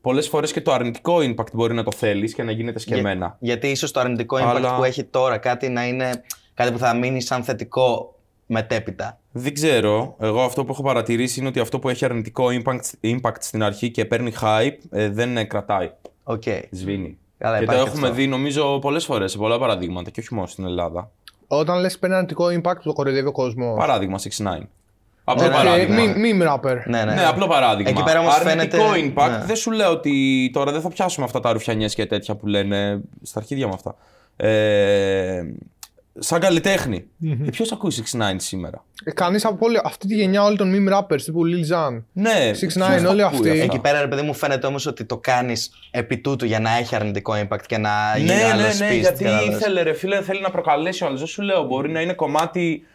Πολλές 0.00 0.28
φορές 0.28 0.52
και 0.52 0.60
το 0.60 0.72
αρνητικό 0.72 1.16
impact 1.16 1.52
μπορεί 1.52 1.74
να 1.74 1.82
το 1.82 1.92
θέλεις 1.92 2.34
και 2.34 2.42
να 2.42 2.50
γίνεται 2.52 2.78
εσκεμμένα. 2.78 3.36
Γιατί 3.40 3.68
ίσως 3.68 3.90
το 3.90 4.00
αρνητικό 4.00 4.36
impact 4.36 4.42
Αλλά- 4.56 4.76
που 4.76 4.84
έχει 4.84 5.04
τώρα 5.04 5.38
κάτι 5.38 5.68
να 5.68 5.86
είναι 5.86 6.10
κάτι 6.54 6.72
που 6.72 6.78
θα 6.78 6.94
μείνει 6.94 7.20
σαν 7.22 7.42
θετικό 7.44 8.14
μετέπειτα. 8.46 9.18
Δεν 9.32 9.54
ξέρω. 9.54 10.16
Εγώ 10.20 10.42
αυτό 10.42 10.64
που 10.64 10.72
έχω 10.72 10.82
παρατηρήσει 10.82 11.38
είναι 11.40 11.48
ότι 11.48 11.60
αυτό 11.60 11.78
που 11.78 11.88
έχει 11.88 12.04
αρνητικό 12.04 12.46
impact, 12.50 12.80
impact 13.02 13.36
στην 13.40 13.62
αρχή 13.62 13.90
και 13.90 14.04
παίρνει 14.04 14.32
hype 14.40 14.76
ε, 14.90 15.08
δεν 15.08 15.36
ε, 15.36 15.44
κρατάει. 15.44 15.90
Οκ. 16.22 16.42
Σβήνει. 16.70 17.18
Καλά, 17.38 17.58
και 17.58 17.64
το 17.64 17.72
υπάρχει 17.72 17.88
έχουμε 17.88 18.06
αυτό. 18.08 18.18
δει 18.18 18.26
νομίζω 18.26 18.78
πολλές 18.78 19.04
φορές 19.04 19.30
σε 19.30 19.38
πολλά 19.38 19.58
παραδείγματα 19.58 20.10
και 20.10 20.20
όχι 20.20 20.34
μόνο 20.34 20.46
στην 20.46 20.64
Ελλάδα. 20.64 21.10
Όταν 21.46 21.80
λες 21.80 21.98
παίρνει 21.98 22.14
αρνητικό 22.16 22.46
impact, 22.46 22.76
το 22.82 22.92
κοροϊδεύει 22.92 23.26
ο 23.28 23.32
κόσμος. 23.32 23.78
Παράδειγμα 23.78 24.18
6ix9ine. 24.18 24.58
Απλό 25.26 25.46
Okay, 25.46 25.50
παράδειγμα. 25.50 25.96
meme, 25.96 26.16
meme 26.42 26.48
rapper. 26.54 26.76
Ναι, 26.86 27.04
ναι. 27.04 27.12
Ναι, 27.14 27.24
απλό 27.26 27.46
παράδειγμα. 27.46 27.90
Εκεί 27.90 28.02
πέρα 28.02 28.20
όμως 28.20 28.34
Αρνητικό 28.34 28.82
φαίνεται- 28.82 29.12
impact. 29.16 29.30
ναι. 29.38 29.44
Δεν 29.46 29.56
σου 29.56 29.70
λέω 29.70 29.90
ότι 29.90 30.50
τώρα 30.52 30.72
δεν 30.72 30.80
θα 30.80 30.88
πιάσουμε 30.88 31.24
αυτά 31.26 31.40
τα 31.40 31.52
ρουφιανιές 31.52 31.94
και 31.94 32.06
τέτοια 32.06 32.34
που 32.34 32.46
λένε 32.46 33.00
στα 33.22 33.38
αρχίδια 33.38 33.66
με 33.66 33.72
αυτά. 33.74 33.94
Ε, 34.36 35.42
σαν 36.18 36.40
καλλιτέχνη. 36.40 37.04
Ε, 37.46 37.50
Ποιος 37.50 37.72
ακούει 37.72 37.92
6ix9 37.96 38.34
σήμερα; 38.36 38.84
Ε, 39.04 39.10
Κανείς 39.12 39.44
από 39.44 39.66
όλη, 39.66 39.80
αυτή 39.84 40.06
τη 40.06 40.14
γενιά 40.14 40.42
όλων 40.44 40.56
των 40.56 40.72
meme 40.74 40.98
rappers 40.98 41.22
τύπου 41.22 41.40
Lil 41.46 41.74
Jan. 41.74 42.02
Ναι, 42.12 42.50
6ix9ine, 42.52 42.56
ποιος 42.58 42.74
τα 42.74 43.08
όλοι 43.08 43.22
ακούει 43.22 43.36
αυτοί. 43.38 43.50
αυτά; 43.50 43.62
Εκεί 43.62 43.78
πέρα, 43.78 44.00
ρε 44.00 44.06
παιδί 44.08 44.22
μου, 44.22 44.34
φαίνεται 44.34 44.66
όμως 44.66 44.86
ότι 44.86 45.04
το 45.04 45.18
κάνεις 45.18 45.70
επί 45.90 46.18
τούτου 46.18 46.44
για 46.44 46.60
να 46.60 46.76
έχει 46.76 46.94
αρνητικό 46.94 47.32
impact 47.34 47.62
και 47.66 47.78
να 47.78 47.90
γίνει 48.16 48.28
Ναι, 48.28 48.44
άλλος 48.52 48.78
ναι, 48.78 48.86
speech, 48.86 48.90
ναι, 48.90 48.94
γιατί 48.94 49.24
κατάλαβες. 49.24 49.56
ήθελε 49.56 49.82
ρε 49.82 49.92
φίλε, 49.92 50.22
θέλει 50.22 50.40
να 50.40 50.50
προκαλέσει 50.50 51.04
ο 51.04 51.06
άλλος. 51.06 51.18
Δεν 51.18 51.28
σου 51.28 51.42
λέω, 51.42 51.62
μπορεί 51.62 51.90
να 51.90 52.00
είναι 52.00 52.12
κομμάτι, 52.12 52.86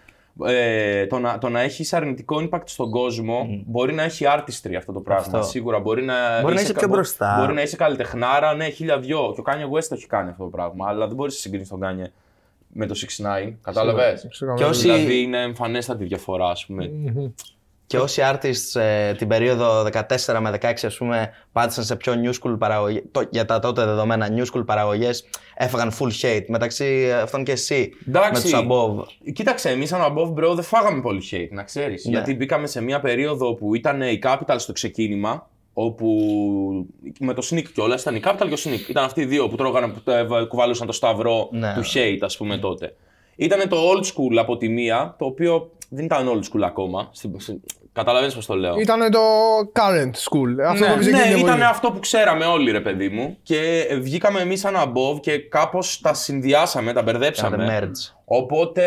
ε, 0.46 1.06
το, 1.08 1.20
να, 1.20 1.38
το 1.38 1.50
να 1.50 1.60
έχεις 1.62 1.94
αρνητικό 1.94 2.50
impact 2.50 2.62
στον 2.66 2.90
κόσμο, 2.92 3.48
μπορεί 3.66 3.94
να 3.94 4.04
έχει 4.04 4.26
artistry 4.38 4.74
αυτό 4.78 4.92
το 4.92 5.00
πράγμα, 5.00 5.24
Αυτό. 5.26 5.44
σίγουρα. 5.44 5.80
Μπορεί 5.80 6.04
να, 6.04 6.42
Μπορεί 6.42 6.54
να 6.56 6.62
είσαι 6.62 6.72
πιο 6.74 6.82
κα- 6.82 6.88
μπροστά. 6.88 7.36
Μπορεί 7.40 7.54
να 7.54 7.62
είσαι 7.62 7.76
καλλιτεχνάρα, 7.76 8.54
ναι, 8.54 8.70
χίλια 8.70 9.00
δυο. 9.00 9.32
Και 9.36 9.40
ο 9.40 9.44
Kanye 9.48 9.78
West 9.78 9.84
το 9.90 9.96
έχει 9.96 10.08
κάνει 10.08 10.30
αυτό 10.30 10.44
το 10.44 10.50
πράγμα, 10.50 10.86
αλλά 10.90 11.08
δεν 11.08 11.16
μπορείς 11.16 11.34
να 11.34 11.40
συγκρίνεις 11.40 11.68
τον 11.70 11.80
Kanye 11.84 12.08
με 12.74 12.86
το 12.86 12.96
6ix9ine, 12.96 13.54
κατάλαβες; 13.62 14.28
Σίγουρα. 14.30 14.58
Και 14.58 14.64
όσοι- 14.66 14.82
Δηλαδή 14.82 15.22
είναι 15.22 15.42
εμφανέστατη 15.42 16.06
διαφορά, 16.06 16.50
ας 16.50 16.66
πούμε. 16.66 16.90
Και 17.88 17.98
όσοι 17.98 18.22
artists 18.26 18.80
ε, 18.82 19.14
την 19.14 19.28
περίοδο 19.28 19.84
14 19.84 20.40
με 20.42 20.50
16 20.62 20.74
ας 20.86 20.98
πούμε 20.98 21.30
πάτησαν 21.52 21.84
σε 21.84 21.96
πιο 21.96 22.14
new 22.24 22.34
school 22.42 22.56
παραγωγές, 22.60 23.02
το, 23.12 23.28
για 23.30 23.46
τα 23.46 23.60
τότε 23.60 23.86
δεδομένα 23.86 24.28
new 24.36 24.46
school 24.56 24.66
παραγωγές 24.66 25.26
έφαγαν 25.56 25.92
full 26.00 26.12
hate 26.22 26.46
μεταξύ 26.48 27.12
αυτών 27.12 27.44
και 27.44 27.52
εσύ 27.52 27.90
Εντάξει. 28.08 28.32
με 28.32 28.40
τους 28.40 28.52
above. 28.70 29.06
Κοίταξε, 29.34 29.70
εμείς 29.70 29.90
σαν 29.90 30.02
above 30.02 30.34
bro 30.34 30.54
δεν 30.56 30.64
φάγαμε 30.64 31.02
πολύ 31.02 31.22
hate, 31.32 31.48
να 31.52 31.64
ξέρεις. 31.64 32.06
Ναι. 32.06 32.12
Γιατί 32.12 32.36
μπήκαμε 32.36 32.68
σε 32.68 32.82
μια 32.82 33.00
περίοδο 33.00 33.54
που 33.56 33.76
ήταν 33.76 34.02
η 34.02 34.20
Capital 34.24 34.56
στο 34.58 34.72
ξεκίνημα, 34.74 35.50
όπου 35.84 36.08
με 37.20 37.34
το 37.34 37.48
Sneak 37.52 37.64
κιόλας 37.74 38.02
ήταν 38.02 38.16
η 38.16 38.22
Capital 38.26 38.46
και 38.48 38.54
ο 38.54 38.72
Sneak. 38.72 38.90
Ήταν 38.90 39.04
αυτοί 39.04 39.22
οι 39.22 39.26
δύο 39.26 39.48
που 39.50 39.56
τρώγανε, 39.56 39.88
που 39.88 40.02
το 40.04 40.12
έβα- 40.12 40.46
κουβαλούσαν 40.46 40.88
το 40.88 40.94
σταυρό 40.94 41.48
Ναι. 41.52 41.74
του 41.74 41.84
hate, 41.94 42.18
ας 42.22 42.38
πούμε 42.38 42.58
τότε. 42.58 42.96
Ήταν 43.36 43.70
το 43.70 43.78
old 43.92 44.04
school 44.04 44.38
από 44.40 44.58
τη 44.58 44.70
μία, 44.70 45.16
το 45.18 45.26
οποίο 45.26 45.72
δεν 45.90 46.06
ήταν 46.06 46.28
old 46.28 46.38
school 46.58 46.62
ακόμα. 46.64 47.12
Καταλαβαίνεις 47.94 48.36
πώς 48.36 48.46
το 48.46 48.56
λέω. 48.56 48.80
Ήταν 48.80 49.12
το 49.12 49.20
current 49.74 50.12
school. 50.30 50.62
Αυτό 50.68 50.86
ναι, 50.86 50.92
που 50.94 50.98
πήγε 51.00 51.12
ναι, 51.12 51.18
εκείνη 51.18 51.34
την 51.34 51.44
ήταν 51.44 51.56
εποχή. 51.56 51.70
αυτό 51.72 51.92
που 51.92 52.00
ξέραμε 52.00 52.46
όλοι, 52.46 52.72
ρε 52.72 52.82
παιδί 52.82 53.10
μου. 53.10 53.38
Και 53.44 53.86
ε, 53.90 53.96
βγήκαμε 54.00 54.40
εμείς 54.42 54.60
σαν 54.60 54.74
Above 54.78 55.20
και 55.22 55.38
κάπως 55.40 56.00
τα 56.02 56.14
συνδυάσαμε, 56.14 56.94
τα 56.94 57.02
μπερδέψαμε. 57.02 57.58
Κάνατε 57.58 57.86
merge. 57.88 58.14
Οπότε 58.26 58.84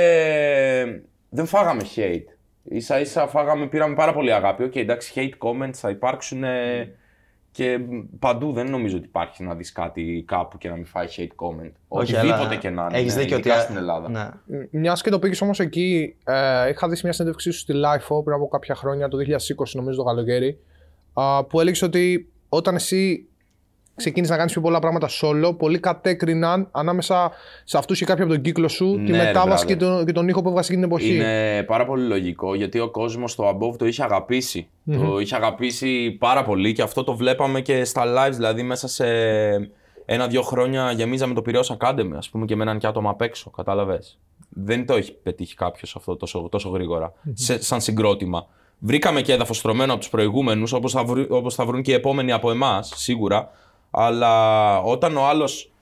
δεν 1.28 1.46
φάγαμε 1.46 1.82
hate. 1.96 2.24
Ίσα 2.76 3.00
ίσα 3.00 3.26
φάγαμε, 3.26 3.66
πήραμε 3.66 3.94
πάρα 3.94 4.12
πολύ 4.12 4.32
αγάπη. 4.32 4.62
Οκ, 4.62 4.76
εντάξει, 4.76 5.12
hate 5.16 5.46
comments 5.48 5.72
θα 5.74 5.90
υπάρξουν. 5.90 6.44
ε, 6.44 6.94
Και 7.54 7.78
παντού 8.18 8.52
δεν 8.52 8.70
νομίζω 8.70 8.96
ότι 8.96 9.06
υπάρχει 9.06 9.42
να 9.44 9.54
δεις 9.54 9.72
κάτι 9.72 10.24
κάπου 10.26 10.58
και 10.58 10.68
να 10.68 10.74
μην 10.74 10.84
φάει 10.86 11.06
hate 11.16 11.20
comment. 11.46 11.72
Όχι, 11.88 12.12
Οτιδήποτε 12.14 12.42
αλλά 12.44 12.56
και 12.56 12.70
να 12.70 12.82
είναι. 12.90 12.98
έχεις 12.98 13.14
δίκιο 13.14 13.36
ειδικά 13.38 13.54
ότι- 13.54 13.62
στην 13.62 13.76
Ελλάδα. 13.76 14.08
Ναι. 14.10 14.28
Μιας 14.70 15.02
και 15.02 15.10
το 15.10 15.18
πήγες 15.18 15.40
όμως 15.40 15.60
εκεί, 15.60 16.16
ε, 16.24 16.68
είχα 16.68 16.88
δει 16.88 16.94
σε 16.96 17.00
μια 17.04 17.12
συνέντευξή 17.12 17.50
σου 17.50 17.58
στη 17.58 17.72
LIFO 17.76 18.24
πριν 18.24 18.36
από 18.36 18.48
κάποια 18.48 18.74
χρόνια, 18.74 19.08
το 19.08 19.16
2020 19.16 19.76
νομίζω 19.76 19.96
το 19.96 20.04
καλοκαίρι, 20.04 20.58
α, 21.12 21.44
που 21.44 21.60
έλεγες 21.60 21.82
ότι 21.82 22.32
όταν 22.48 22.74
εσύ 22.74 23.28
ξεκίνησε 23.96 24.32
να 24.32 24.38
κάνεις 24.38 24.52
πιο 24.52 24.60
πολλά 24.62 24.78
πράγματα 24.78 25.08
solo, 25.22 25.54
πολλοί 25.58 25.78
κατέκριναν 25.78 26.68
ανάμεσα 26.70 27.30
σε 27.64 27.78
αυτούς 27.78 27.98
και 27.98 28.04
κάποιοι 28.04 28.24
από 28.24 28.32
τον 28.32 28.42
κύκλο 28.42 28.68
σου 28.68 28.90
τη 29.04 29.10
Ναι, 29.10 29.18
ρε, 29.18 29.24
μετάβαση 29.24 29.64
brother. 29.64 29.68
και 29.68 29.76
τον, 29.76 30.06
και 30.06 30.12
τον 30.12 30.28
ήχο 30.28 30.42
που 30.42 30.48
έβγαζε 30.48 30.72
εκείνη 30.72 30.86
την 30.86 30.96
εποχή. 30.96 31.14
Είναι 31.14 31.62
πάρα 31.66 31.84
πολύ 31.86 32.06
λογικό 32.06 32.54
γιατί 32.54 32.78
ο 32.78 32.90
κόσμος 32.90 33.34
το 33.34 33.48
above 33.48 33.76
το 33.78 33.86
είχε 33.86 34.02
αγαπήσει. 34.02 34.68
Το 34.92 35.18
είχε 35.20 35.34
αγαπήσει 35.36 36.10
πάρα 36.10 36.42
πολύ 36.44 36.72
και 36.72 36.82
αυτό 36.82 37.04
το 37.04 37.16
βλέπαμε 37.16 37.60
και 37.60 37.84
στα 37.84 38.02
lives. 38.06 38.32
Δηλαδή, 38.34 38.62
μέσα 38.62 38.88
σε 38.88 39.04
ένα-δύο 40.04 40.42
χρόνια 40.42 40.92
γεμίζαμε 40.92 41.34
το 41.34 41.42
Πυραιός 41.42 41.76
Academy, 41.78 42.10
ας 42.16 42.28
πούμε, 42.28 42.44
και 42.44 42.56
με 42.56 42.62
έναν 42.62 42.78
και 42.78 42.86
άτομα 42.86 43.10
απ' 43.10 43.20
έξω. 43.22 43.50
Κατάλαβες. 43.50 44.18
Δεν 44.48 44.86
το 44.86 44.94
έχει 44.94 45.12
πετύχει 45.12 45.54
κάποιος 45.54 45.96
αυτό 45.96 46.16
τόσο, 46.16 46.48
τόσο 46.50 46.68
γρήγορα, 46.68 47.12
σε, 47.32 47.62
σαν 47.62 47.80
συγκρότημα. 47.80 48.46
Βρήκαμε 48.78 49.20
και 49.20 49.32
έδαφος 49.32 49.56
στρωμένο 49.56 49.92
από 49.92 50.00
τους 50.00 50.10
προηγούμενους, 50.10 50.72
όπως 50.72 50.92
θα, 50.92 51.04
βρει- 51.04 51.30
όπως 51.32 51.54
θα 51.54 51.64
βρουν 51.64 51.82
και 51.82 51.90
οι 51.90 51.94
επόμενοι 51.94 52.32
από 52.32 52.50
εμάς, 52.50 52.92
σίγουρα. 52.96 53.50
Αλλά 53.94 54.78
όταν 54.78 55.16
ο 55.16 55.26
άλλος 55.26 55.72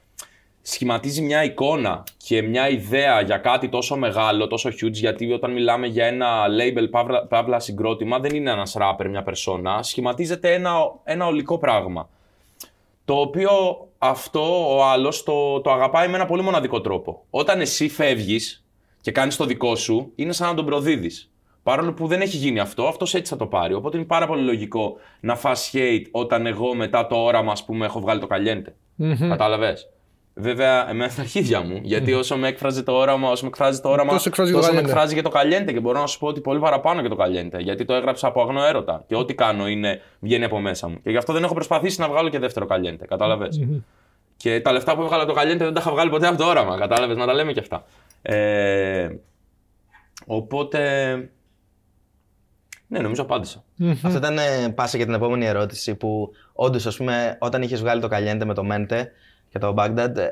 σχηματίζει 0.62 1.23
μια 1.23 1.45
εικόνα 1.45 2.05
και 2.17 2.43
μια 2.43 2.69
ιδέα 2.69 3.21
για 3.21 3.38
κάτι 3.38 3.69
τόσο 3.69 3.97
μεγάλο, 3.97 4.47
τόσο 4.47 4.69
huge, 4.69 4.93
γιατί 4.93 5.33
όταν 5.33 5.52
μιλάμε 5.52 5.87
για 5.87 6.07
ένα 6.07 6.47
label 6.49 6.90
παύλα, 6.90 7.26
παύλα 7.26 7.61
συγκρότημα, 7.61 8.19
δεν 8.19 8.35
είναι 8.35 8.50
ένας 8.50 8.76
rapper, 8.81 9.07
μια 9.09 9.23
περσόνα, 9.23 9.83
σχηματίζεται 9.83 10.55
ένα, 10.55 10.73
ένα 11.05 11.26
ολικό 11.26 11.59
πράγμα. 11.59 12.09
Το 13.05 13.14
οποίο 13.14 13.50
αυτό 13.99 14.76
ο 14.76 14.85
άλλος 14.85 15.23
το, 15.23 15.61
το 15.61 15.73
αγαπάει 15.73 16.09
με 16.09 16.17
ένα 16.17 16.26
πολύ 16.26 16.43
μοναδικό 16.43 16.81
τρόπο. 16.81 17.25
Όταν 17.31 17.61
εσύ 17.61 17.88
φεύγεις 17.88 18.64
και 19.00 19.12
κάνεις 19.12 19.37
το 19.37 19.45
δικό 19.45 19.76
σου, 19.76 20.12
είναι 20.14 20.33
σαν 20.33 20.49
να 20.49 20.55
τον 20.55 20.64
προδίδεις. 20.64 21.31
Παρόλο 21.62 21.93
που 21.93 22.07
δεν 22.07 22.21
έχει 22.21 22.37
γίνει 22.37 22.59
αυτό, 22.59 22.87
αυτός 22.87 23.14
έτσι 23.14 23.33
θα 23.33 23.38
το 23.38 23.47
πάρει. 23.47 23.75
Οπότε 23.75 23.97
είναι 23.97 24.07
πάρα 24.07 24.26
πολύ 24.26 24.43
λογικό 24.43 24.97
να 25.21 25.37
φας 25.37 25.71
hate 25.75 26.05
όταν 26.11 26.47
εγώ 26.47 26.75
μετά 26.75 27.07
το 27.07 27.17
όραμα, 27.17 27.52
ας 27.52 27.64
πούμε, 27.64 27.85
έχω 27.87 28.00
βγάλει 28.00 28.21
το 28.21 28.26
καλιέντε. 28.26 28.75
Κατάλαβες; 29.29 29.88
Βέβαια, 30.35 30.90
εμένα 30.90 31.11
στα 31.11 31.21
αρχίδια 31.21 31.61
μου, 31.61 31.81
γιατί 31.83 32.12
όσο 32.12 32.37
με 32.37 32.49
έκφραζε 32.49 32.83
το 32.83 32.93
όραμα, 32.93 33.31
όσο 33.31 33.43
με 33.43 33.49
εκφράζει 33.49 33.81
το 33.81 33.88
όραμα, 33.88 34.12
Τόσο 34.12 34.29
εκφράζει 34.29 34.52
το 34.52 34.59
τόσο 34.59 34.73
με 34.73 34.79
Caliente. 34.79 34.85
εκφράζει 34.85 35.14
και 35.14 35.23
το 35.23 35.29
καλιέντε. 35.29 35.73
Και 35.73 35.81
μπορώ 35.81 36.00
να 36.00 36.07
σου 36.07 36.19
πω 36.19 36.26
ότι 36.26 36.40
πολύ 36.40 36.59
παραπάνω 36.59 37.02
και 37.02 37.09
το 37.09 37.17
καλιέντε. 37.17 37.59
Γιατί 37.61 37.85
το 37.85 37.95
έγραψα 37.95 38.26
από 38.26 38.43
αγνό 38.43 38.64
έρωτα. 38.64 39.05
Και 39.07 39.17
ό,τι 39.17 39.35
κάνω 39.35 39.69
είναι, 39.69 40.00
βγαίνει 40.21 40.45
από 40.45 40.61
μέσα 40.61 40.88
μου. 40.88 41.00
Και 41.02 41.11
γι' 41.11 41.17
αυτό 41.17 41.33
δεν 41.33 41.43
έχω 41.45 41.55
προσπαθήσει 41.55 42.00
να 42.00 42.09
βγάλω 42.09 42.29
και 42.29 42.38
δεύτερο 42.38 42.67
καλιέντε. 42.67 43.07
Κατάλαβες; 43.07 43.61
Και 44.37 44.61
τα 44.61 44.73
λεφτά 44.73 44.95
που 44.97 45.02
έβγαλα 45.02 45.23
από 45.23 45.33
το 45.33 45.38
καλιέντε 45.38 45.64
δεν 45.64 45.75
τα 45.75 45.81
είχα 45.81 45.90
βγάλει 45.90 46.11
ποτέ 46.11 46.26
από 46.26 46.37
το 46.38 46.45
όραμα. 46.45 46.79
Κατάλαβες; 46.79 47.17
Να 47.17 47.26
τα 47.26 47.35
λέμε 47.35 47.52
και 47.52 47.61
αυτά. 47.61 47.85
Ε, 48.23 49.09
οπότε. 50.26 50.81
Ναι, 52.92 52.99
νομίζω 52.99 53.23
απάντησα. 53.23 53.64
Αυτό 54.02 54.18
ήταν 54.18 54.38
ε, 54.38 54.68
πάσα 54.75 54.97
για 54.97 55.06
την 55.06 55.14
επόμενη 55.14 55.47
ερώτηση 55.47 55.94
που 55.94 56.30
όντως, 56.52 56.87
ας 56.87 56.97
πούμε, 56.97 57.37
όταν 57.40 57.62
είχες 57.62 57.80
βγάλει 57.80 58.00
το 58.00 58.09
Καλιέντε 58.09 58.44
με 58.44 58.54
το 58.54 58.64
Μέντε 58.64 59.11
και 59.49 59.59
το 59.59 59.75
Baghdad, 59.78 60.16
ε, 60.16 60.26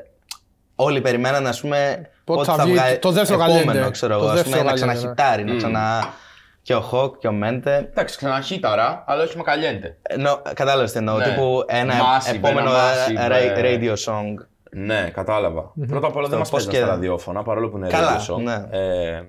όλοι 0.75 1.01
περιμέναν, 1.01 1.47
ας 1.47 1.61
πούμε, 1.61 2.09
Πότε 2.23 2.39
πότε 2.39 2.51
θα 2.51 2.57
θα 2.57 2.63
βγει 2.63 2.73
βγάλει 2.73 2.97
το 2.99 3.11
δεύτερο 3.11 3.43
επόμενο, 3.43 3.87
Caliente. 3.87 3.91
ξέρω 3.91 4.13
Το 4.17 4.23
εγώ, 4.23 4.29
ας 4.31 4.35
δεύτερο 4.41 4.57
πούμε, 4.61 4.71
να 4.71 4.77
Caliente, 4.77 4.85
ναι. 4.85 4.93
ξαναχιτάρει, 4.93 5.43
να 5.43 5.55
ξανα... 5.55 6.13
και 6.61 6.75
ο 6.75 6.81
Χοκ 6.81 7.17
και 7.17 7.27
ο 7.27 7.31
Μέντε. 7.31 7.75
Εντάξει, 7.77 8.17
ξαναχύταρα, 8.17 9.03
αλλά 9.07 9.23
όχι 9.23 9.37
με 9.37 9.43
καλιέντε. 9.43 9.97
Ενώ, 10.01 10.41
κατάλαβες 10.53 10.91
τι 10.91 10.97
εννοώ, 10.97 11.17
Ναι. 11.17 11.23
τύπου 11.23 11.63
ένα 11.67 11.93
Massive, 11.93 12.35
επόμενο 12.35 12.69
ένα 12.69 13.27
massive, 13.27 13.31
ra- 13.31 13.57
ε, 13.57 13.77
radio 13.79 13.93
song. 13.93 14.33
Ναι, 14.71 15.09
κατάλαβα. 15.13 15.71
Πρώτα 15.87 16.07
απ' 16.07 16.15
όλα 16.15 16.27
δεν 16.27 16.37
μας 16.39 16.49
πώς 16.49 16.63
παίζουν 16.63 16.71
και- 16.79 16.85
στα 16.87 16.95
ραδιόφωνα, 16.95 17.43
παρόλο 17.43 17.69
που 17.69 17.77
είναι 17.77 17.87
Καλά, 17.87 18.19
radio 18.19 18.33
show. 18.33 18.41
ναι. 18.41 18.53
Ε, 18.77 19.21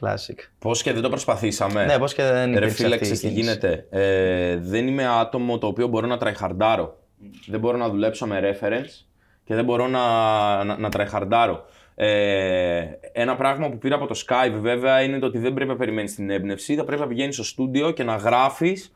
Classic. 0.00 0.38
Πώς 0.58 0.82
και 0.82 0.92
δεν 0.92 1.02
το 1.02 1.08
προσπαθήσαμε. 1.08 1.84
Ναι, 1.84 1.98
πώς 1.98 2.14
και 2.14 2.22
δεν 2.22 2.50
Ρε 2.50 2.56
υπήρξε 2.56 2.74
φίλε, 2.82 2.94
αυτή 2.94 2.96
η 2.96 3.00
ξέρεις 3.00 3.20
τι 3.20 3.28
κίνηση. 3.28 3.40
γίνεται. 3.40 3.86
Ε, 3.90 4.56
δεν 4.56 4.86
είμαι 4.88 5.06
άτομο 5.06 5.58
το 5.58 5.66
οποίο 5.66 5.86
μπορώ 5.86 6.06
να 6.06 6.16
τραϊχαρντάρω. 6.16 6.98
Δεν 7.46 7.60
μπορώ 7.60 7.76
να 7.76 7.88
δουλέψω 7.88 8.26
με 8.26 8.40
reference 8.40 9.04
και 9.44 9.54
δεν 9.54 9.64
μπορώ 9.64 9.88
να, 9.88 10.64
να, 10.64 10.78
να 10.78 10.88
τραϊχαρντάρω. 10.88 11.64
Ε, 11.94 12.84
ένα 13.12 13.36
πράγμα 13.36 13.68
που 13.70 13.78
πήρα 13.78 13.94
από 13.94 14.06
το 14.06 14.22
Skype 14.26 14.58
βέβαια 14.60 15.02
είναι 15.02 15.18
το 15.18 15.26
ότι 15.26 15.38
δεν 15.38 15.54
πρέπει 15.54 15.70
να 15.70 15.76
περιμένεις 15.76 16.14
την 16.14 16.30
έμπνευση. 16.30 16.74
Θα 16.74 16.84
πρέπει 16.84 17.00
να 17.00 17.06
πηγαίνεις 17.06 17.34
στο 17.34 17.44
στούντιο 17.44 17.90
και 17.90 18.04
να 18.04 18.16
γράφεις 18.16 18.94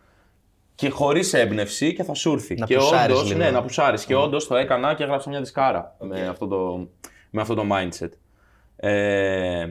και 0.75 0.89
χωρίς 0.89 1.33
έμπνευση 1.35 1.93
και 1.95 2.03
θα 2.03 2.15
σου 2.15 2.33
έρθει. 2.33 2.55
Να 2.55 2.67
και 2.67 2.75
πουσάρεις 2.77 3.17
όντως, 3.17 3.29
λίγο. 3.29 3.39
ναι, 3.39 3.51
να 3.51 3.63
πουσάρεις. 3.63 4.05
Και 4.05 4.15
όντως 4.15 4.47
το 4.47 4.57
έκανα 4.57 4.95
και 4.95 5.03
έγραψα 5.03 5.31
μια 5.31 5.39
δισκάρα 5.41 5.97
με 5.99 6.27
αυτό 6.27 6.47
το, 6.47 6.89
με 7.31 7.41
αυτό 7.41 7.55
το 7.55 7.65
mindset. 7.73 8.09
Ε, 8.77 9.67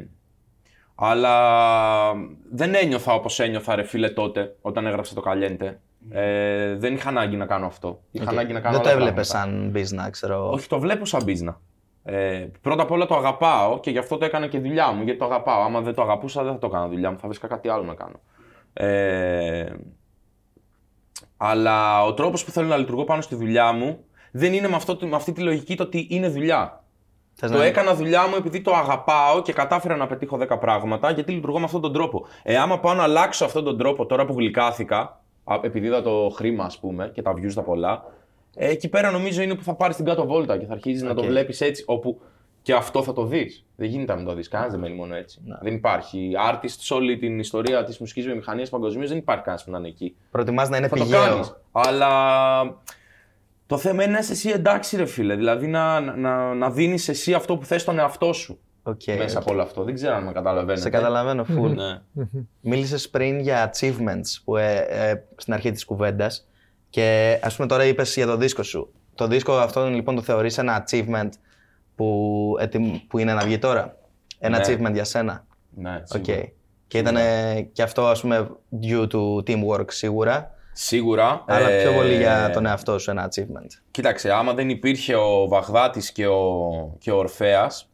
αλλά 1.00 2.14
δεν 2.52 2.76
ένιωθα 2.76 3.14
όπως 3.14 3.40
ένιωθα 3.40 3.76
ρε 3.76 3.84
φίλε 3.84 4.10
τότε 4.10 4.56
όταν 4.62 4.86
έγραψα 4.86 5.14
το 5.14 5.22
Καλιέντε. 5.22 5.80
Ε, 6.10 6.76
δεν 6.76 6.94
είχα 6.94 7.10
ανάγκη 7.10 7.36
να 7.36 7.46
κάνω 7.46 7.66
αυτό. 7.66 8.02
Είχα 8.12 8.30
ανάγκη 8.30 8.54
να 8.54 8.60
κάνω 8.60 8.76
Δεν 8.76 8.84
το 8.84 8.90
άλλα 8.90 9.00
έβλεπες 9.00 9.28
πράγματα. 9.28 9.82
σαν 9.84 10.00
business, 10.06 10.12
ξέρω 10.12 10.34
εγώ. 10.34 10.50
Όχι, 10.50 10.68
το 10.68 10.80
βλέπω 10.80 11.06
σαν 11.06 11.24
μπίζνα. 11.24 11.60
Ε, 12.04 12.48
πρώτα 12.62 12.82
απ' 12.84 12.92
όλα 12.92 13.06
το 13.06 13.16
αγαπάω 13.16 13.80
και 13.80 13.92
γι' 13.92 13.98
αυτό 13.98 14.18
το 14.18 14.26
έκανα 14.26 14.48
και 14.48 14.60
δουλειά 14.60 14.92
μου. 14.92 15.04
Γιατί 15.04 15.20
το 15.20 15.26
αγαπάω. 15.26 15.62
Άμα 15.62 15.82
δεν 15.82 15.94
το 15.94 16.02
αγαπούσα, 16.02 16.44
δεν 16.44 16.54
θα 16.54 16.60
το 16.60 16.68
έκανα 16.68 16.88
δουλειά 16.88 17.12
μου. 17.12 17.18
Θα 17.18 17.28
βρίσκα 17.28 17.48
κάτι 17.48 17.70
άλλο 17.70 17.84
να 17.84 17.94
κάνω. 17.94 18.20
Ε, 18.74 19.66
αλλά 21.38 22.04
ο 22.06 22.14
τρόπος 22.14 22.46
που 22.46 22.52
θέλω 22.52 22.68
να 22.68 22.78
λειτουργώ 22.78 23.04
πάνω 23.04 23.22
στη 23.22 23.36
δουλειά 23.36 23.72
μου 23.72 24.00
δεν 24.32 24.54
είναι 24.54 24.68
με, 24.68 24.76
αυτό, 24.76 24.98
με 25.02 25.16
αυτή 25.16 25.32
τη 25.32 25.42
λογική 25.42 25.76
το 25.76 25.84
ότι 25.84 26.08
είναι 26.10 26.28
δουλειά. 26.30 26.84
Θες 27.40 27.52
Το 27.52 27.58
να- 27.58 27.64
έκανα 27.64 27.96
δουλειά 27.96 28.28
μου 28.28 28.36
επειδή 28.38 28.62
το 28.62 28.74
αγαπάω 28.76 29.42
και 29.42 29.54
κατάφερα 29.54 29.96
να 29.96 30.08
πετύχω 30.08 30.38
10 30.38 30.58
πράγματα 30.60 31.12
γιατί 31.12 31.32
λειτουργώ 31.32 31.58
με 31.60 31.66
αυτόν 31.66 31.82
τον 31.82 31.94
τρόπο. 31.94 32.26
Ε, 32.44 32.58
άμα 32.58 32.80
πάω 32.80 32.94
να 32.94 33.04
αλλάξω 33.04 33.46
αυτόν 33.46 33.64
τον 33.64 33.78
τρόπο 33.78 34.06
τώρα 34.06 34.26
που 34.26 34.34
γλυκάθηκα, 34.38 35.20
α, 35.44 35.56
επειδή 35.62 35.88
είδα 35.88 36.02
το 36.02 36.32
χρήμα 36.36 36.64
ας 36.64 36.78
πούμε 36.80 37.12
και 37.14 37.22
τα 37.22 37.34
views 37.34 37.54
τα 37.54 37.62
πολλά, 37.62 38.04
ε, 38.56 38.70
εκεί 38.70 38.90
πέρα 38.90 39.12
νομίζω 39.12 39.42
είναι 39.42 39.56
που 39.56 39.64
θα 39.64 39.74
πάρεις 39.74 39.96
την 39.96 40.06
κάτω 40.06 40.26
βόλτα 40.26 40.58
και 40.58 40.66
θα 40.66 40.74
αρχίζεις 40.74 41.02
να 41.02 41.14
το 41.14 41.22
Οκ. 41.22 41.28
βλέπεις 41.28 41.62
έτσι. 41.62 41.84
Όπου 41.88 42.20
και 42.62 42.74
αυτό 42.74 43.04
θα 43.04 43.14
το 43.14 43.24
δεις. 43.26 43.66
Δεν 43.76 43.88
γίνεται 43.90 44.12
να 44.12 44.18
μην 44.18 44.28
το 44.28 44.34
δεις. 44.34 44.48
Κανένας 44.48 44.74
δεν 44.74 44.82
μένει 44.82 44.96
μόνο 44.96 45.16
έτσι. 45.16 45.40
Δεν 45.62 45.74
υπάρχει. 45.74 46.32
Artist 46.52 46.68
σε 46.80 46.94
όλη 46.94 47.18
την 47.18 47.40
ιστορία 47.40 47.84
της 47.84 47.98
μουσικής 48.00 48.26
βιομηχανίας 48.26 48.70
παγκοσμίως 48.70 49.10
δεν 49.10 49.18
υπάρχει 49.18 49.44
κανένας 49.44 49.66
που 49.66 49.72
να 49.72 49.78
είναι 49.78 49.88
εκεί. 49.88 50.16
Προτιμάς 50.32 50.70
να 50.70 50.78
είναι 50.78 50.88
Θα 50.88 50.96
το 50.98 51.04
πηγαίο. 51.04 51.20
κάνεις. 51.24 51.56
Αλλά 51.72 52.10
το 53.68 53.78
θέμα 53.78 54.04
είναι 54.04 54.12
να 54.12 54.20
είσαι 54.20 54.32
εσύ 54.32 54.50
εντάξει, 54.50 54.98
ρε 54.98 55.06
φίλε. 55.06 55.36
Δηλαδή 55.36 55.68
να, 55.68 56.00
να, 56.00 56.54
να 56.54 56.72
δίνεις 56.72 57.08
εσύ 57.10 57.34
αυτό 57.34 57.58
που 57.58 57.66
θες 57.66 57.82
στον 57.82 58.00
εαυτό 58.00 58.34
σου 58.34 58.60
Οκ, 58.84 59.02
μέσα 59.18 59.38
οκ. 59.38 59.44
από 59.44 59.54
όλο 59.54 59.62
αυτό. 59.62 59.84
Δεν 59.84 59.94
ξέρω 59.94 60.16
αν 60.16 60.24
με 60.24 60.32
καταλαβαίνετε. 60.32 60.82
Σε 60.82 60.90
καταλαβαίνω, 60.90 61.46
full. 61.50 61.76
Ναι. 61.76 62.02
Μίλησες 62.62 63.10
πριν 63.10 63.40
για 63.40 63.72
achievements 63.74 64.42
που, 64.44 64.58
ε, 64.58 64.78
ε, 64.90 65.24
στην 65.36 65.54
αρχή 65.54 65.72
της 65.72 65.86
κουβέντας 65.86 66.48
και 66.90 67.40
ας 67.44 67.56
πούμε 67.56 67.68
τώρα 67.68 67.86
είπες 67.86 68.16
για 68.16 68.26
το 68.26 68.38
δίσκο 68.38 68.64
σου. 68.64 68.92
Το 69.16 69.28
δίσκο 69.28 69.54
αυτό 69.54 69.86
λοιπόν 69.90 70.16
το 70.16 70.22
θεωρείς 70.22 70.58
ένα 70.58 70.86
achievement 70.90 71.30
που, 71.96 72.56
ετοι- 72.60 73.06
που 73.08 73.18
είναι 73.18 73.34
να 73.34 73.46
βγει 73.46 73.58
τώρα; 73.58 73.98
Ένα 74.40 74.58
Ναι. 74.58 74.64
achievement 74.68 74.94
για 74.94 75.04
σένα; 75.04 75.46
ναι 75.70 76.04
Οκ. 76.16 76.24
σίγουρα. 76.26 76.48
Και 76.88 76.98
ήταν 76.98 77.16
και 77.72 77.82
αυτό 77.82 78.08
ας 78.08 78.22
πούμε 78.22 78.50
due 78.82 79.08
to 79.12 79.38
teamwork 79.48 79.86
σίγουρα, 79.92 80.52
Σίγουρα. 80.80 81.44
αλλά 81.48 81.68
πιο 81.68 81.92
ε, 81.92 81.96
πολύ 81.96 82.16
για 82.16 82.50
τον 82.54 82.66
εαυτό 82.66 83.00
σου 83.00 83.12
ένα 83.12 83.30
achievement. 83.30 83.82
Κοίταξε, 83.92 84.32
άμα 84.32 84.54
δεν 84.54 84.70
υπήρχε 84.70 85.16
ο 85.16 85.48
Βαγδάτης 85.48 86.12
και 86.12 86.28
ο, 86.28 86.62
και 87.00 87.12
ο 87.12 87.18
Ορφέας, 87.18 87.90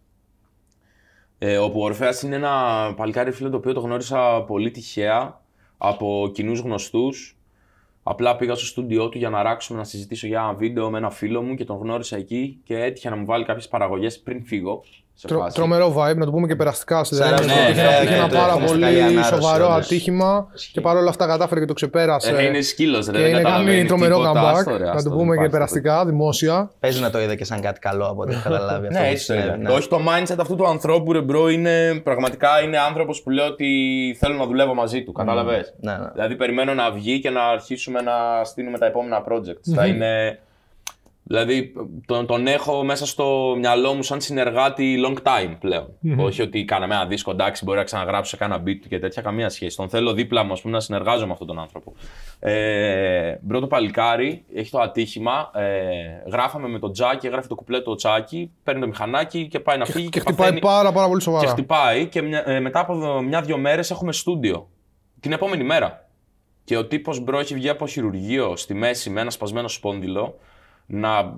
ε, 1.37 1.57
όπου 1.57 1.79
ο 1.79 1.83
Ορφέας 1.83 2.21
είναι 2.21 2.35
ένα 2.35 2.93
παλικάρι 2.95 3.31
φίλο 3.31 3.49
το 3.49 3.57
οποίο 3.57 3.73
το 3.73 3.79
γνώρισα 3.79 4.43
πολύ 4.47 4.71
τυχαία 4.71 5.41
από 5.77 6.31
κοινούς 6.33 6.59
γνωστούς. 6.59 7.37
Απλά 8.03 8.35
πήγα 8.35 8.55
στο 8.55 8.65
στούντιό 8.65 9.09
του 9.09 9.17
για 9.17 9.29
να 9.29 9.41
ράξουμε 9.43 9.79
να 9.79 9.85
συζητήσω 9.85 10.27
για 10.27 10.39
ένα 10.39 10.53
βίντεο 10.53 10.89
με 10.89 10.97
ένα 10.97 11.09
φίλο 11.09 11.41
μου 11.41 11.55
και 11.55 11.65
τον 11.65 11.77
γνώρισα 11.77 12.17
εκεί 12.17 12.59
και 12.63 12.77
έτυχε 12.77 13.09
να 13.09 13.15
μου 13.15 13.25
βάλει 13.25 13.45
κάποιες 13.45 13.67
παραγωγές 13.67 14.19
πριν 14.19 14.45
φύγω. 14.45 14.83
Σε 15.15 15.27
Τρο, 15.27 15.39
φάση. 15.39 15.55
τρομερό 15.55 15.95
vibe, 15.97 16.15
να 16.15 16.25
το 16.25 16.31
πούμε 16.31 16.47
και 16.47 16.55
περαστικά. 16.55 17.03
Στη 17.03 17.15
Σαν 17.15 17.27
Δρέμη, 17.27 17.45
ναι, 17.45 17.53
ότι 17.53 17.71
είχε, 17.71 17.81
ναι, 17.81 17.87
ένα- 17.87 17.97
ναι, 17.99 18.03
είχε 18.05 18.13
ένα 18.15 18.27
το 18.29 18.35
πάρα 18.35 18.51
έχουμε 18.51 18.65
πολύ 18.67 18.81
καλή 18.81 19.01
ανάρρωση, 19.01 19.29
σοβαρό 19.33 19.65
όντως. 19.65 19.85
ατύχημα 19.85 20.47
και 20.71 20.81
παρόλα 20.81 21.09
αυτά 21.09 21.27
κατάφερε 21.27 21.59
και 21.59 21.65
το 21.65 21.73
ξεπέρασε. 21.73 22.35
Ε, 22.37 22.43
είναι 22.45 22.61
σκύλος, 22.61 23.05
ρε, 23.05 23.11
και 23.11 23.17
δεν 23.17 23.27
είναι 23.29 23.33
κάνει 23.41 23.43
καταλαβαίνει 23.49 23.85
τρομερό 23.85 24.17
τίποτα, 24.17 24.41
comeback. 24.41 24.53
άστο, 24.57 24.77
ρε, 24.77 24.83
να 24.83 24.91
άστο, 24.91 25.03
το 25.03 25.09
δεν 25.09 25.17
πούμε 25.19 25.25
και 25.29 25.33
υπάρχει 25.33 25.51
περαστικά, 25.51 26.05
δημόσια. 26.05 26.71
Παίζει 26.79 27.01
να 27.01 27.09
το 27.09 27.21
είδε 27.21 27.35
και 27.35 27.45
σαν 27.45 27.61
κάτι 27.61 27.79
καλό 27.79 28.05
από 28.07 28.21
ό,τι 28.21 28.31
έχω 28.33 28.41
καταλάβει. 28.43 28.87
αυτό 28.87 28.99
Ναι, 28.99 29.05
που 29.05 29.11
έτσι 29.11 29.27
το 29.27 29.33
συνέβη, 29.33 29.47
είδα. 29.47 29.57
ναι. 29.57 29.69
Όχι 29.77 29.87
το 29.87 29.99
mindset 30.07 30.35
αυτού 30.39 30.55
του 30.55 30.67
ανθρώπου, 30.67 31.11
ρε 31.13 31.21
bro, 31.21 31.49
είναι 31.49 32.01
πραγματικά 32.03 32.49
είναι 32.63 32.77
άνθρωπος 32.79 33.21
που 33.21 33.29
λέει 33.29 33.45
ότι 33.47 33.67
θέλω 34.19 34.35
να 34.35 34.45
δουλεύω 34.45 34.73
μαζί 34.73 35.03
του. 35.03 35.11
Κατάλαβες; 35.11 35.73
Ναι, 35.79 35.91
ναι. 35.91 36.09
Δηλαδή 36.13 36.35
περιμένω 36.35 36.73
να 36.73 36.91
βγει 36.91 37.19
και 37.19 37.29
να 37.29 37.43
αρχίσουμε 37.43 38.01
να 38.01 38.43
στείλουμε 38.43 38.77
τα 38.77 38.85
επόμενα 38.85 39.23
projects. 39.29 39.73
Θα 39.75 39.85
είναι 39.85 40.39
Δηλαδή 41.25 41.73
τον, 42.05 42.25
τον 42.25 42.47
έχω 42.47 42.83
μέσα 42.83 43.05
στο 43.05 43.55
μυαλό 43.57 43.93
μου 43.93 44.03
σαν 44.03 44.21
συνεργάτη 44.21 45.03
long 45.07 45.17
time 45.27 45.55
πλέον. 45.59 45.87
Όχι 46.17 46.41
ότι 46.41 46.65
κάναμε 46.65 46.95
ένα 46.95 47.05
δίσκο, 47.05 47.31
εντάξει, 47.31 47.63
μπορεί 47.65 47.77
να 47.77 47.83
ξαναγράψω 47.83 48.29
σε 48.29 48.37
κάνα 48.37 48.57
beat 48.65 48.77
του 48.81 48.87
και 48.87 48.99
τέτοια, 48.99 49.21
καμία 49.21 49.49
σχέση. 49.49 49.77
Τον 49.77 49.89
θέλω 49.89 50.13
δίπλα 50.13 50.43
μου, 50.43 50.51
ας 50.53 50.61
πούμε, 50.61 50.73
να 50.73 50.79
συνεργάζομαι 50.79 51.25
με 51.25 51.31
αυτόν 51.31 51.47
τον 51.47 51.59
άνθρωπο. 51.59 51.93
Ε, 52.39 53.35
πρώτο 53.47 53.67
παλικάρι, 53.67 54.43
έχει 54.55 54.71
το 54.71 54.79
ατύχημα. 54.79 55.51
Ε, 55.55 56.29
γράφαμε 56.31 56.67
με 56.67 56.79
το 56.79 56.91
Τζάκι, 56.91 57.27
έγραφε 57.27 57.47
το 57.47 57.55
κουπλέ 57.55 57.79
το 57.79 57.95
Τσάκι, 57.95 58.51
παίρνει 58.63 58.81
το 58.81 58.87
μηχανάκι 58.87 59.47
και 59.47 59.59
πάει 59.59 59.77
να 59.77 59.85
φύγει. 59.85 60.09
Και 60.09 60.19
χτυπάει 60.19 60.37
παθαίνει- 60.37 60.61
πάρα, 60.63 60.91
πάρα 60.91 61.07
πολύ 61.07 61.21
σοβαρά. 61.21 61.45
και 61.45 61.51
χτυπάει 61.51 62.05
και 62.07 62.21
μια- 62.21 62.43
ε, 62.49 62.59
μετά 62.59 62.79
από 62.79 63.21
μια-δυο 63.21 63.57
μέρες 63.57 63.91
έχουμε 63.91 64.11
στούντιο. 64.13 64.69
Την 65.19 65.31
επόμενη 65.31 65.63
μέρα. 65.63 66.07
Και 66.63 66.77
ο 66.77 66.85
τύπος 66.85 67.19
bro 67.19 67.39
έχει 67.39 67.53
βγει 67.53 67.69
από 67.69 67.87
χειρουργείο 67.87 68.55
στη 68.55 68.73
μέση 68.73 69.09
με 69.09 69.21
ένα 69.21 69.29
σπασμένο 69.29 69.67
σπόνδυλο 69.67 70.37
να, 70.85 71.37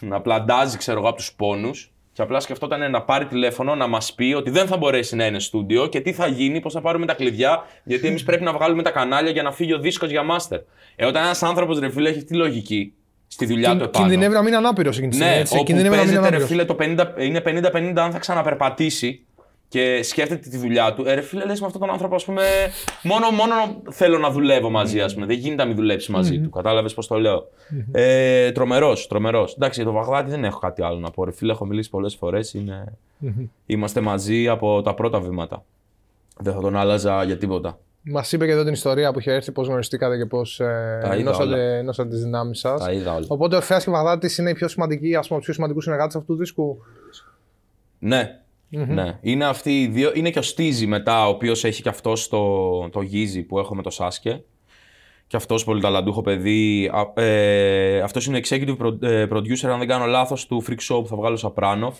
να 0.00 0.20
πλαντάζει, 0.20 0.76
ξέρω 0.76 0.98
εγώ, 0.98 1.08
από 1.08 1.16
τους 1.16 1.32
πόνους. 1.32 1.92
Και 2.12 2.22
απλά 2.22 2.40
σκεφτόταν 2.40 2.90
να 2.90 3.02
πάρει 3.02 3.26
τηλέφωνο 3.26 3.74
να 3.74 3.86
μας 3.86 4.14
πει 4.14 4.34
ότι 4.36 4.50
δεν 4.50 4.66
θα 4.66 4.76
μπορέσει 4.76 5.16
να 5.16 5.26
είναι 5.26 5.38
στούντιο 5.40 5.86
και 5.86 6.00
τι 6.00 6.12
θα 6.12 6.26
γίνει, 6.26 6.60
πώς 6.60 6.72
θα 6.72 6.80
πάρουμε 6.80 7.06
τα 7.06 7.14
κλειδιά, 7.14 7.62
γιατί 7.84 8.08
εμείς 8.08 8.22
πρέπει 8.22 8.42
να 8.42 8.52
βγάλουμε 8.52 8.82
τα 8.82 8.90
κανάλια 8.90 9.30
για 9.30 9.42
να 9.42 9.52
φύγει 9.52 9.72
ο 9.72 9.78
δίσκος 9.78 10.10
για 10.10 10.22
μάστερ. 10.22 10.60
Ε, 10.96 11.06
όταν 11.06 11.22
ένας 11.24 11.42
άνθρωπος 11.42 11.78
ρε 11.78 11.90
φίλε 11.90 12.08
έχει 12.08 12.18
αυτή 12.18 12.30
τη 12.30 12.36
λογική 12.36 12.92
στη 13.26 13.46
δουλειά 13.46 13.76
του 13.76 13.84
επάνω. 13.84 14.06
Κινδυνεύει 14.06 14.34
να 14.34 14.42
μείνει 14.42 14.56
ανάπηρος 14.56 14.96
εκείνη 14.96 15.10
τη 15.10 15.16
στιγμή. 15.16 15.34
Ναι, 15.34 15.40
έτσι. 15.40 15.54
όπου 15.54 15.64
Κινδυνεύει 15.64 15.96
να 15.96 16.02
μείνει 16.02 16.14
παίζεται 16.14 16.36
ρε 16.36 16.44
ανάπηρος. 16.44 16.76
φίλε 16.76 16.94
το 16.96 17.16
50, 17.18 17.22
είναι 17.24 17.42
50-50 17.94 18.00
αν 18.00 18.12
θα 18.12 18.18
ξαναπερπατήσει 18.18 19.26
και 19.70 20.02
σκέφτεται 20.02 20.48
τη 20.48 20.56
δουλειά 20.56 20.94
του. 20.94 21.06
Ε, 21.06 21.14
ρε 21.14 21.20
φίλε, 21.20 21.44
λες 21.44 21.60
με 21.60 21.66
αυτόν 21.66 21.80
τον 21.80 21.90
άνθρωπο, 21.90 22.14
ας 22.14 22.24
πούμε, 22.24 22.42
μόνο, 23.02 23.30
μόνο 23.30 23.54
θέλω 23.90 24.18
να 24.18 24.30
δουλεύω 24.30 24.70
μαζί, 24.70 25.00
ας 25.00 25.14
πούμε. 25.14 25.26
Δεν 25.26 25.36
γίνεται 25.36 25.62
να 25.62 25.68
μην 25.68 25.76
δουλέψει 25.76 26.10
μαζί 26.10 26.40
του. 26.40 26.50
Κατάλαβες 26.50 26.94
πώς 26.94 27.06
το 27.06 27.18
λέω. 27.18 27.48
Ε, 27.92 28.52
τρομερός, 28.52 29.06
τρομερός. 29.06 29.54
Εντάξει, 29.54 29.82
για 29.82 29.90
το 29.90 29.96
Βαγδάτη 29.96 30.30
δεν 30.30 30.44
έχω 30.44 30.58
κάτι 30.58 30.82
άλλο 30.82 30.98
να 30.98 31.10
πω. 31.10 31.24
Ρε 31.24 31.32
φίλε, 31.32 31.52
έχω 31.52 31.64
μιλήσει 31.66 31.90
πολλές 31.90 32.16
φορές. 32.16 32.54
Είναι... 32.54 32.84
Είμαστε 33.66 34.00
μαζί 34.00 34.48
από 34.48 34.82
τα 34.82 34.94
πρώτα 34.94 35.20
βήματα. 35.20 35.64
Δεν 36.38 36.52
θα 36.52 36.60
τον 36.60 36.76
άλλαζα 36.76 37.24
για 37.24 37.38
τίποτα. 37.38 37.78
Μας 38.02 38.32
είπε 38.32 38.46
και 38.46 38.52
εδώ 38.52 38.64
την 38.64 38.72
ιστορία 38.72 39.12
που 39.12 39.18
είχε 39.18 39.32
έρθει, 39.32 39.52
πώς 39.52 39.66
γνωριστήκατε 39.66 40.16
και 40.16 40.26
πώς 40.26 40.56
Τα 40.56 41.00
είδα 41.00 41.14
ενώσατε, 41.14 41.78
ενώσατε 41.78 42.08
τις 42.08 42.22
δυνάμεις 42.22 42.58
σας. 42.58 42.84
Τα 42.84 42.92
είδα 42.92 43.14
όλα. 43.14 43.26
Οπότε 43.28 43.56
ο 43.56 43.60
Φέα 43.60 43.78
και 43.78 43.88
ο 43.88 43.92
Βαγδάτης 43.92 44.38
είναι 44.38 44.50
οι 44.50 44.54
πιο 44.54 44.68
σημαντικοί, 44.68 45.16
ας 45.16 45.26
πούμε, 45.26 45.26
από 45.26 45.36
τους 45.36 45.44
πιο 45.44 45.54
σημαντικούς 45.54 45.84
συνεργάτες 45.84 46.14
αυτού 46.16 46.32
του 46.32 46.38
δίσκου. 46.38 46.78
Ναι. 47.98 48.40
Ναι. 48.70 49.18
Είναι 49.20 49.44
αυτοί 49.44 49.82
οι 49.82 49.86
δύο. 49.86 50.10
Είναι 50.14 50.30
και 50.30 50.38
ο 50.38 50.42
Στίζη 50.42 50.86
μετά, 50.86 51.26
ο 51.26 51.30
οποίος 51.30 51.64
έχει 51.64 51.82
και 51.82 51.88
αυτός 51.88 52.28
το, 52.28 52.88
το 52.88 53.00
γίζι 53.00 53.42
που 53.42 53.58
έχω 53.58 53.74
με 53.74 53.82
το 53.82 53.90
Σάσκε. 53.90 54.42
Και 55.26 55.36
αυτός 55.36 55.64
πολύ 55.64 55.80
ταλαντούχο 55.80 56.22
παιδί. 56.22 56.90
Α, 56.92 57.22
Ε, 57.22 58.00
αυτός 58.00 58.26
είναι 58.26 58.40
executive 58.44 58.76
pro- 58.76 59.02
ε, 59.02 59.26
producer, 59.32 59.66
αν 59.68 59.78
δεν 59.78 59.88
κάνω 59.88 60.06
λάθος, 60.06 60.46
του 60.46 60.64
Freak 60.68 60.94
Show 60.94 61.00
που 61.02 61.06
θα 61.06 61.16
βγάλω 61.16 61.36
Σαπράνοφ. 61.36 61.98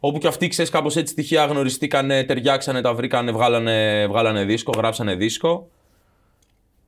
Όπου 0.00 0.18
και 0.18 0.26
αυτοί, 0.26 0.48
ξέρεις, 0.48 0.70
κάπως 0.70 0.96
έτσι 0.96 1.14
τυχαία 1.14 1.44
γνωριστήκανε, 1.44 2.24
ταιριάξανε, 2.24 2.80
τα 2.80 2.94
βρήκανε, 2.94 3.32
βγάλανε, 3.32 4.06
βγάλανε 4.06 4.44
δίσκο, 4.44 4.72
γράψανε 4.76 5.14
δίσκο. 5.14 5.70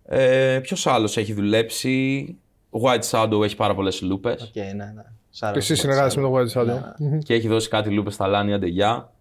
Ε, 0.05 0.59
Ποιος 0.63 0.87
άλλος 0.87 1.17
έχει 1.17 1.33
δουλέψει; 1.33 2.37
White 2.83 3.11
Shadow 3.11 3.43
έχει 3.45 3.57
πάρα 3.57 3.75
πολλές 3.75 4.03
λούπες. 4.03 4.43
Οκ, 4.43 4.57
ναι, 4.57 4.73
ναι. 4.73 5.03
Σάρα, 5.31 5.53
Και 5.53 5.59
εσύ 5.59 5.75
συνεργάζεσαι 5.75 6.21
με 6.21 6.29
τον 6.29 6.35
White 6.35 6.61
Shadow. 6.61 6.81
Μμμ. 6.99 7.19
και 7.19 7.35
έχει 7.35 7.49
δώσει 7.49 7.69
κάτι 7.69 7.91
λούπες 7.91 8.15
στα 8.15 8.27
Λάνια 8.27 8.59
Ντεγιά. 8.59 9.13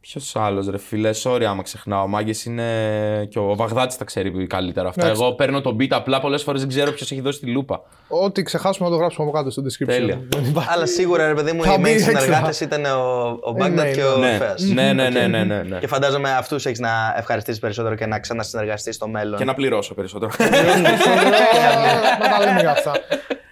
Ποιος 0.00 0.36
άλλος, 0.36 0.68
ρε 0.68 0.78
φίλε, 0.78 1.10
sorry 1.22 1.42
άμα 1.42 1.62
ξεχνάω. 1.62 2.02
Ο 2.02 2.06
Μάγκες 2.06 2.44
είναι. 2.44 3.26
και 3.30 3.38
ο 3.38 3.54
Βαγδάτης 3.54 3.96
τα 3.96 4.04
ξέρει 4.04 4.46
καλύτερα 4.46 4.88
αυτά. 4.88 5.04
Εντάξει. 5.04 5.22
Εγώ 5.22 5.34
παίρνω 5.34 5.60
τον 5.60 5.76
beat 5.80 5.88
απλά 5.90 6.20
πολλές 6.20 6.42
φορές 6.42 6.60
δεν 6.60 6.68
ξέρω 6.70 6.92
ποιος 6.92 7.10
έχει 7.10 7.20
δώσει 7.20 7.40
τη 7.40 7.46
λούπα. 7.46 7.82
Ό,τι 8.08 8.42
ξεχάσουμε 8.42 8.88
να 8.88 8.94
το 8.94 9.00
γράψουμε 9.00 9.28
από 9.28 9.36
κάτω 9.36 9.50
στο 9.50 9.62
description. 9.62 9.86
Τέλεια. 9.86 10.20
Δεν 10.28 10.44
υπάρχει. 10.44 10.68
Αλλά 10.72 10.86
σίγουρα, 10.86 11.26
ρε 11.26 11.34
παιδί 11.34 11.52
μου, 11.52 11.62
Θα 11.62 11.72
οι 11.72 11.76
μπει 11.78 11.82
main 11.90 11.92
έξτρα. 11.92 12.20
συνεργάτες 12.20 12.60
ήταν 12.60 12.84
ο, 12.84 13.38
ο 13.42 13.52
ναι, 13.52 13.66
Baghdad 13.66 13.92
και 13.94 14.02
ο 14.04 14.16
ναι. 14.18 14.36
Φέας. 14.36 14.62
ναι, 14.62 14.92
ναι, 14.92 15.08
ναι, 15.18 15.26
ναι, 15.26 15.44
ναι, 15.44 15.62
ναι. 15.62 15.78
Και 15.78 15.86
φαντάζομαι 15.86 16.30
αυτούς 16.32 16.66
έχεις 16.66 16.78
να 16.78 17.14
ευχαριστήσεις 17.16 17.60
περισσότερο 17.60 17.94
και 17.94 18.06
να 18.06 18.20
ξανασυνεργαστείς 18.20 18.94
στο 18.94 19.08
μέλλον. 19.08 19.38
Και 19.38 19.44
να 19.44 19.54
πληρώσω 19.54 19.94
περισσότερο. 19.94 20.30
Να 20.38 22.28
τα 22.28 22.38
λέμε 22.44 22.60
για 22.60 22.70
αυτά. 22.70 22.92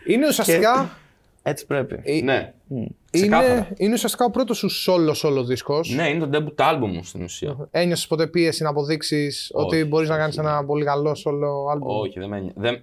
Είναι 0.06 0.26
ουσιαστικά. 0.26 0.98
Έτσι 1.42 1.66
πρέπει. 1.66 2.00
ε, 2.04 2.20
ναι. 2.22 2.52
Είναι, 2.68 2.88
Ξεκάθαρα. 3.10 3.68
είναι 3.76 3.92
ουσιαστικά 3.92 4.24
ο 4.24 4.30
πρώτος 4.30 4.58
σου 4.58 4.68
solo 4.86 5.12
solo 5.22 5.44
δίσκος. 5.44 5.90
ναι, 5.90 6.08
είναι 6.08 6.26
το 6.26 6.38
debut 6.38 6.64
album 6.72 6.88
μου 6.92 7.04
στην 7.04 7.22
ουσία. 7.22 7.68
Ένιωσες 7.70 8.06
ποτέ 8.06 8.26
πίεση 8.26 8.62
να 8.62 8.68
αποδείξεις 8.68 9.50
ότι 9.54 9.84
μπορείς 9.84 10.08
να 10.08 10.16
κάνεις 10.16 10.38
ένα 10.38 10.64
πολύ 10.64 10.84
καλό 10.84 11.16
solo 11.24 11.74
album; 11.74 12.00
Όχι, 12.00 12.18
δεν 12.18 12.28
με 12.28 12.38
νοιάζει. 12.38 12.54
Δεν... 12.56 12.82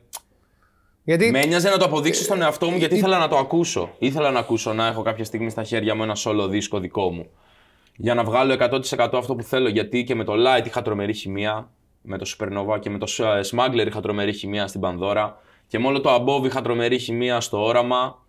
Γιατί 1.04 1.32
Με 1.32 1.40
ένοιαζε 1.40 1.70
να 1.70 1.78
το 1.78 1.86
αποδείξω 1.86 2.24
στον 2.24 2.42
εαυτό 2.42 2.70
μου 2.70 2.78
γιατί 2.78 2.96
ήθελα 2.96 3.18
να 3.18 3.28
το 3.28 3.38
ακούσω. 3.38 3.90
Ήθελα 4.00 4.32
να 4.32 4.40
ακούσω 4.40 4.74
να 4.74 4.88
έχω 4.88 5.02
κάποια 5.02 5.24
στιγμή 5.24 5.50
στα 5.50 5.64
χέρια 5.64 5.96
μου 5.96 6.04
ένα 6.04 6.16
solo 6.18 6.48
δίσκο 6.50 6.80
δικό 6.80 7.12
μου. 7.12 7.26
Για 7.96 8.14
να 8.14 8.24
βγάλω 8.24 8.56
100% 8.60 9.10
αυτό 9.14 9.36
που 9.36 9.44
θέλω. 9.44 9.70
Γιατί 9.70 10.04
και 10.04 10.16
με 10.16 10.24
το 10.24 10.34
Light 10.34 10.66
είχα 10.66 10.82
τρομερή 10.82 11.14
χημεία. 11.14 11.70
Με 12.02 12.18
το 12.18 12.26
Supernova 12.38 12.80
και 12.80 12.90
με 12.90 12.98
το 12.98 13.06
ε, 13.18 13.40
Smuggler 13.52 13.88
είχα 13.88 14.02
τρομερή 14.02 14.34
χημεία 14.34 14.68
στην 14.68 14.82
Πανδώρα. 14.82 15.38
Και 15.68 15.80
με 15.80 15.88
όλο 15.88 16.02
το 16.02 16.16
Above 16.16 16.46
είχα 16.46 16.62
τρομερή 16.62 16.98
χημεία 16.98 17.42
στο 17.42 17.64
όραμα. 17.64 18.22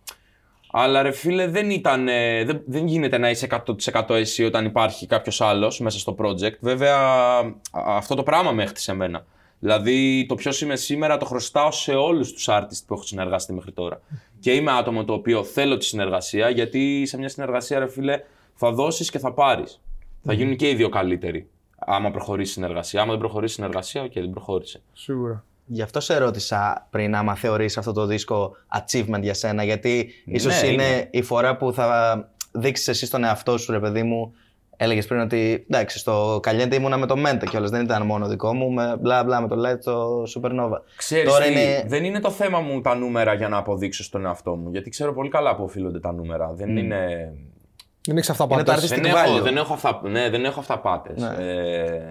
Αλλά 0.71 1.01
ρε 1.01 1.11
φίλε, 1.11 1.47
δεν, 1.47 1.69
ήταν, 1.69 2.07
ε, 2.07 2.43
δεν, 2.43 2.61
δεν 2.65 2.87
γίνεται 2.87 3.17
να 3.17 3.29
είσαι 3.29 3.47
100% 3.93 4.09
εσύ 4.09 4.43
όταν 4.43 4.65
υπάρχει 4.65 5.07
κάποιος 5.07 5.41
άλλος 5.41 5.79
μέσα 5.79 5.99
στο 5.99 6.15
project. 6.19 6.57
Βέβαια, 6.59 6.97
α- 6.97 7.51
αυτό 7.71 8.15
το 8.15 8.23
πράγμα 8.23 8.51
με 8.51 8.63
έχτισε 8.63 8.91
εμένα. 8.91 9.25
Δηλαδή, 9.59 10.25
το 10.27 10.35
ποιος 10.35 10.61
είμαι 10.61 10.75
σήμερα 10.75 11.17
το 11.17 11.25
χρωστάω 11.25 11.71
σε 11.71 11.93
όλους 11.93 12.33
τους 12.33 12.47
artists 12.49 12.83
που 12.87 12.93
έχω 12.93 13.03
συνεργαστεί 13.03 13.53
μέχρι 13.53 13.71
τώρα. 13.71 14.01
Και 14.39 14.53
είμαι 14.53 14.71
άτομο 14.71 15.03
το 15.05 15.13
οποίο 15.13 15.43
θέλω 15.43 15.77
τη 15.77 15.85
συνεργασία, 15.85 16.49
γιατί 16.49 17.05
σε 17.05 17.17
μια 17.17 17.29
συνεργασία, 17.29 17.79
ρε 17.79 17.87
φίλε, 17.87 18.21
θα 18.55 18.71
δώσεις 18.71 19.09
και 19.09 19.19
θα 19.19 19.33
πάρεις. 19.33 19.81
Θα 20.23 20.33
γίνουν 20.33 20.55
και 20.55 20.69
οι 20.69 20.75
δύο 20.75 20.89
καλύτεροι. 20.89 21.49
Άμα 21.77 22.11
προχωρήσει 22.11 22.49
η 22.49 22.53
συνεργασία. 22.53 23.01
Άμα 23.01 23.11
δεν 23.11 23.19
προχωρήσει 23.19 23.53
η 23.53 23.55
συνεργασία, 23.55 24.01
οκ, 24.03 24.13
δεν 24.13 24.29
προχώρησε. 24.29 24.81
Σίγουρα. 24.93 25.43
Γι' 25.65 25.81
αυτό 25.81 25.99
σε 25.99 26.17
ρώτησα 26.17 26.87
πριν 26.89 27.15
άμα 27.15 27.35
θεωρείς 27.35 27.77
αυτό 27.77 27.91
το 27.91 28.05
δίσκο 28.05 28.55
achievement 28.79 29.21
για 29.21 29.33
σένα, 29.33 29.63
γιατί 29.63 30.09
ίσως 30.25 30.61
Ναι, 30.61 30.67
είναι, 30.67 30.83
είναι. 30.83 31.07
η 31.11 31.21
φορά 31.21 31.57
που 31.57 31.73
θα 31.73 32.19
δείξεις 32.51 32.87
εσύ 32.87 33.05
στον 33.05 33.23
εαυτό 33.23 33.57
σου, 33.57 33.71
ρε 33.71 33.79
παιδί 33.79 34.03
μου, 34.03 34.33
Έλεγες 34.77 35.05
πριν 35.07 35.19
ότι 35.19 35.65
εντάξει, 35.69 35.97
στο 35.99 36.39
Καλιέντε 36.41 36.75
ήμουνα 36.75 36.97
με 36.97 37.05
το 37.05 37.17
Μέντε 37.17 37.45
κιόλας. 37.45 37.69
Δεν 37.69 37.83
ήταν 37.83 38.05
μόνο 38.05 38.27
δικό 38.27 38.53
μου. 38.53 38.71
Με 38.71 38.95
μπλα 38.99 39.23
μπλα 39.23 39.41
με 39.41 39.47
το 39.47 39.55
Light 39.65 39.79
το 39.83 40.23
Supernova. 40.23 40.79
Ξέρεις 40.95 41.31
Τώρα 41.31 41.45
τι, 41.45 41.51
είναι- 41.51 41.83
δεν 41.87 42.03
είναι 42.03 42.19
το 42.19 42.29
θέμα 42.31 42.59
μου 42.59 42.81
τα 42.81 42.95
νούμερα 42.95 43.33
για 43.33 43.49
να 43.49 43.57
αποδείξω 43.57 44.03
στον 44.03 44.25
εαυτό 44.25 44.55
μου. 44.55 44.69
Γιατί 44.71 44.89
ξέρω 44.89 45.13
πολύ 45.13 45.29
καλά 45.29 45.55
που 45.55 45.63
οφείλονται 45.63 45.99
τα 45.99 46.13
νούμερα. 46.13 46.51
Δεν 46.55 46.77
είναι. 46.77 47.31
Δεν 48.07 48.17
έχεις 48.17 48.29
αυτά 48.29 48.47
Είναι 48.51 48.63
το 48.63 48.71
πάντα. 48.71 48.81
artistic 48.81 48.87
Δεν 49.01 49.05
έχω, 49.05 49.37
value. 49.37 49.41
δεν 49.41 49.57
έχω, 49.57 49.73
αυτά, 49.73 50.01
ναι, 50.03 50.29
δεν 50.29 50.45
έχω 50.45 50.59
αυταπάτες. 50.59 51.21
Ναι. 51.21 51.35
Ε, 51.43 52.01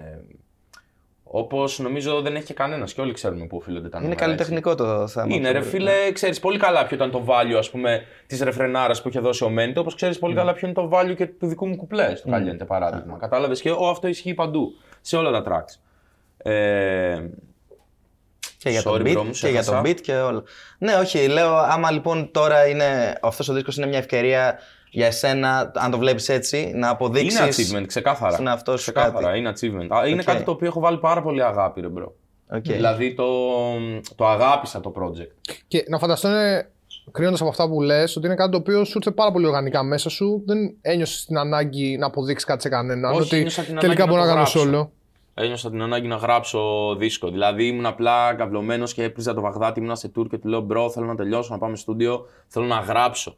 Όπως 1.37 1.79
νομίζω 1.79 2.20
δεν 2.20 2.35
έχει 2.37 2.44
και 2.44 2.55
κανένας 2.55 2.92
και 2.94 3.01
όλοι 3.01 3.12
ξέρουμε 3.12 3.47
πού 3.47 3.57
οφείλονται 3.57 3.88
τα 3.88 3.99
Είναι 3.99 4.09
νούμερα. 4.09 4.25
έτσι. 4.33 4.44
καλλιτεχνικό 4.44 4.75
το 4.75 5.07
θέμα. 5.09 5.35
Είναι 5.35 5.51
ρε 5.51 5.59
αυτό. 5.59 5.70
φίλε, 5.70 6.12
ξέρεις 6.12 6.40
πολύ 6.40 6.59
καλά 6.59 6.87
ποιο 6.87 6.97
ήταν 6.97 7.11
το 7.11 7.25
value 7.29 7.55
ας 7.59 7.70
πούμε 7.70 8.03
της 8.27 8.40
ρεφρενάρας 8.42 9.03
που 9.03 9.09
είχε 9.09 9.20
δώσει 9.20 9.44
ο 9.44 9.49
Μέντε, 9.49 9.79
όπως 9.81 9.94
ξέρεις 9.94 10.18
πολύ 10.18 10.35
καλά 10.35 10.53
ποιο 10.53 10.68
είναι 10.68 10.77
το 10.77 10.90
value 10.92 11.14
και 11.16 11.27
του 11.27 11.47
δικού 11.47 11.66
μου 11.68 11.77
κουπλέ 11.77 12.14
στο 12.16 12.31
Caliente 12.33 12.66
παράδειγμα. 12.66 13.16
Κατάλαβες 13.20 13.61
και 13.61 13.70
ο, 13.70 13.88
αυτό 13.88 14.09
ισχύει 14.09 14.35
παντού, 14.35 14.73
σε 15.01 15.16
όλα 15.16 15.42
τα 15.42 15.42
tracks. 15.53 15.79
Ε, 16.51 17.20
Και 18.59 18.70
για, 18.70 18.81
Sorry, 18.81 18.85
τον 18.85 19.03
beat, 19.05 19.16
bro, 19.18 19.23
μου, 19.25 19.35
σε 19.35 19.47
και 19.47 19.53
για 19.53 19.61
έχασα. 19.61 19.83
τον 19.83 19.90
beat 19.90 20.01
και 20.01 20.14
όλα. 20.14 20.42
Ναι, 20.79 20.94
όχι, 20.94 21.27
λέω 21.27 21.55
άμα 21.57 21.90
λοιπόν 21.90 22.31
τώρα 22.33 22.66
είναι, 22.66 23.18
αυτός 23.23 23.49
ο 23.49 23.53
δίσκος 23.53 23.77
είναι 23.77 23.87
μια 23.87 23.99
ευκαιρία 23.99 24.59
για 24.95 25.07
εσένα, 25.07 25.73
αν 25.75 25.91
το 25.91 25.99
βλέπεις 25.99 26.29
έτσι, 26.29 26.73
να 26.75 26.89
αποδείξεις... 26.89 27.71
είναι 27.71 27.81
achievement, 27.81 27.87
ξεκάθαρα. 27.87 28.33
στον 28.33 28.47
εαυτό 28.47 28.77
σου 28.77 28.83
ξεκάθαρα, 28.83 29.27
κάτι. 29.27 29.39
είναι 29.39 29.51
achievement. 29.51 29.97
Α, 29.97 30.07
Είναι 30.07 30.21
Οκ. 30.21 30.27
κάτι 30.27 30.43
το 30.43 30.51
οποίο 30.51 30.67
έχω 30.67 30.81
βάλει 30.81 30.99
πάρα 30.99 31.23
πολύ 31.23 31.43
αγάπη, 31.43 31.81
ρε 31.81 31.89
bro. 31.88 32.14
Οκ. 32.51 32.63
Δηλαδή 32.63 33.15
το, 33.15 33.25
το 34.15 34.27
αγάπησα 34.27 34.81
το 34.81 34.93
project. 34.97 35.55
Και 35.69 35.85
να 35.89 35.99
φανταστώ 35.99 36.29
είναι, 36.29 36.71
κρίνοντας 37.13 37.41
από 37.41 37.51
αυτά 37.51 37.69
που 37.69 37.81
λες, 37.81 38.17
ότι 38.17 38.27
είναι 38.27 38.35
κάτι 38.35 38.51
το 38.51 38.57
οποίο 38.57 38.85
σου 38.85 38.93
ήρθε 38.97 39.11
πάρα 39.11 39.33
πολύ 39.33 39.47
οργανικά 39.47 39.83
μέσα 39.83 40.09
σου. 40.09 40.43
Δεν 40.47 40.77
ένιωσες 40.81 41.25
την 41.25 41.39
ανάγκη 41.39 41.97
να 41.97 42.07
αποδείξεις 42.07 42.49
κάτι 42.49 42.63
σε 42.63 42.69
κανέναν. 42.69 43.13
Όχι, 43.13 43.23
ότι 43.23 43.37
ένιωσα 43.37 43.63
την 43.63 43.79
τελικά 43.79 44.03
ανάγκη 44.03 44.19
μπορώ 44.19 44.33
να 44.33 44.39
να 44.39 44.45
το 44.45 44.53
κάνω 44.53 44.71
γράψω. 44.71 44.93
Solo. 45.35 45.44
Ένιωσα 45.44 45.70
την 45.70 45.83
ανάγκη 45.83 46.07
να 46.07 46.16
γράψω 46.16 46.94
δίσκο. 46.99 47.31
Δηλαδή 47.31 47.66
ήμουν 47.66 47.87
απλά 47.87 48.35
καυλωμένος 48.35 48.85
και 48.85 49.03
έπρηζα 49.03 49.35
το 49.35 49.40
Βαγδάτη, 49.40 49.81
ήμουν 49.81 49.97
σε 49.97 50.12
tour 50.16 50.29
και 50.29 50.38
του 50.38 50.49
λέω 50.49 50.61
bro, 50.61 50.90
θέλω 50.90 51.07
να 51.07 51.14
τελειώσω, 51.14 51.53
να 51.53 51.59
πάμε 51.59 51.77
στούντιο, 51.77 52.27
θέλω 52.47 52.66
να 52.66 52.79
γράψω. 52.79 53.37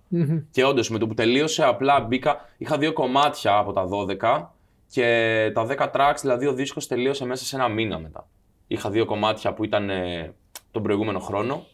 Και 0.50 0.64
όντως 0.64 0.90
με 0.90 0.98
το 0.98 1.06
που 1.06 1.14
τελείωσε, 1.14 1.64
απλά 1.64 2.00
μπήκα. 2.00 2.36
Είχα 2.58 2.78
δύο 2.78 2.92
κομμάτια 2.92 3.56
από 3.56 3.72
τα 3.72 3.88
12 3.88 4.46
και 4.90 5.50
τα 5.54 5.66
10 5.66 5.90
tracks, 5.92 6.18
δηλαδή 6.20 6.46
ο 6.46 6.52
δίσκος 6.52 6.86
τελείωσε 6.86 7.24
μέσα 7.24 7.44
σε 7.44 7.56
ένα 7.56 7.68
μήνα 7.68 7.98
μετά. 7.98 8.28
Είχα 8.66 8.90
δύο 8.90 9.04
κομμάτια 9.04 9.54
που 9.54 9.64
ήταν 9.64 9.90
ε, 9.90 10.34
τον 10.70 10.82
προηγούμενο 10.82 11.18
χρόνο 11.18 11.64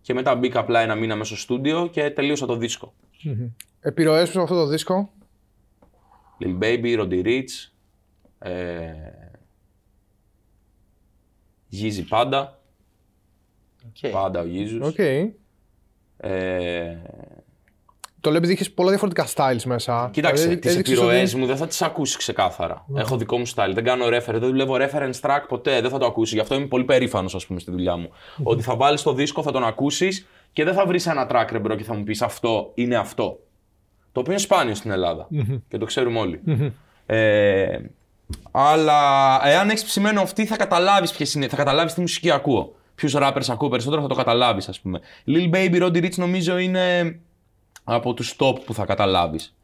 και 0.00 0.14
μετά 0.14 0.34
μπήκα 0.34 0.60
απλά 0.60 0.80
ένα 0.80 0.94
μήνα 0.94 1.16
μέσα 1.16 1.34
στο 1.34 1.42
στούντιο 1.42 1.86
και 1.86 2.10
τελείωσα 2.10 2.46
το 2.46 2.56
δίσκο. 2.56 2.94
Επιρροές 3.80 4.26
σου 4.26 4.32
σε 4.32 4.40
αυτό 4.40 4.54
το 4.54 4.66
δίσκο; 4.66 5.10
Lil 6.40 6.62
Baby, 6.62 6.98
Roddy 6.98 7.24
Ricch, 7.24 7.71
ε, 8.42 8.92
Yeezy 11.72 12.04
πάντα. 12.08 12.60
Οκ. 13.86 14.10
Πάντα 14.10 14.40
ο 14.40 14.44
Yeezus. 14.44 14.80
Οκ. 14.86 14.98
Ε, 14.98 16.96
Το 18.20 18.28
λέω 18.30 18.38
επειδή 18.38 18.52
είχες 18.52 18.70
πολλά 18.72 18.88
διαφορετικά 18.88 19.26
styles 19.34 19.62
μέσα. 19.64 20.08
Κοίταξε, 20.12 20.42
Δηλαδή, 20.42 20.60
τις 20.60 20.72
έδειξες 20.72 20.96
επιρροές 20.96 21.30
ότι- 21.32 21.40
μου 21.40 21.46
δεν 21.46 21.56
θα 21.56 21.66
τις 21.66 21.82
ακούσει 21.82 22.18
ξεκάθαρα. 22.18 22.86
Έχω 22.94 23.16
δικό 23.16 23.38
μου 23.38 23.46
style. 23.54 23.70
Δεν 23.74 23.84
κάνω 23.84 24.04
reference, 24.06 24.26
δεν 24.26 24.40
δουλεύω 24.40 24.74
reference 24.78 25.20
track 25.20 25.40
ποτέ. 25.48 25.80
Δεν 25.80 25.90
θα 25.90 25.98
το 25.98 26.06
ακούσει. 26.06 26.34
Γι' 26.34 26.40
αυτό 26.40 26.54
είμαι 26.54 26.66
πολύ 26.66 26.84
περήφανος, 26.84 27.34
ας 27.34 27.46
πούμε, 27.46 27.60
στη 27.60 27.70
δουλειά 27.70 27.96
μου. 27.96 28.10
Ότι 28.42 28.62
θα 28.62 28.76
βάλεις 28.76 29.02
το 29.02 29.12
δίσκο, 29.14 29.42
θα 29.42 29.52
τον 29.52 29.64
ακούσεις 29.64 30.26
και 30.52 30.64
δεν 30.64 30.74
θα 30.74 30.86
βρεις 30.86 31.06
ένα 31.06 31.26
track 31.30 31.46
ρε 31.52 31.58
bro 31.58 31.74
και 31.76 31.84
θα 31.84 31.94
μου 31.94 32.04
πεις 32.04 32.22
αυτό 32.22 32.70
είναι 32.74 32.96
αυτό. 32.96 33.38
Το 34.12 34.20
οποίο 34.20 34.32
είναι 34.32 34.40
σπάνιο 34.42 34.74
στην 34.74 34.90
Ελλάδα. 34.90 35.28
Και 35.68 35.78
το 35.78 35.84
ξέρουμε 35.84 36.18
όλοι. 36.18 36.40
Ε, 37.06 37.78
αλλά 38.50 39.40
εάν 39.48 39.70
έχεις 39.70 39.84
ψημένο 39.84 40.20
αυτή, 40.20 40.46
θα 40.46 40.56
καταλάβεις 40.56 41.34
είναι, 41.34 41.48
θα 41.48 41.56
καταλάβεις 41.56 41.94
τι 41.94 42.00
μουσική 42.00 42.30
ακούω. 42.30 42.74
Ποιους 42.94 43.14
rappers 43.16 43.48
ακούω 43.48 43.68
περισσότερο, 43.68 44.02
θα 44.02 44.08
το 44.08 44.14
καταλάβεις, 44.14 44.68
ας 44.68 44.80
πούμε. 44.80 45.00
Lil 45.26 45.50
Baby, 45.54 45.82
Roddy 45.82 46.04
Rich 46.04 46.14
νομίζω 46.14 46.58
είναι 46.58 47.18
από 47.84 48.14
τους 48.14 48.36
top 48.38 48.60
που 48.64 48.74
θα 48.74 48.84
καταλάβεις. 48.84 49.54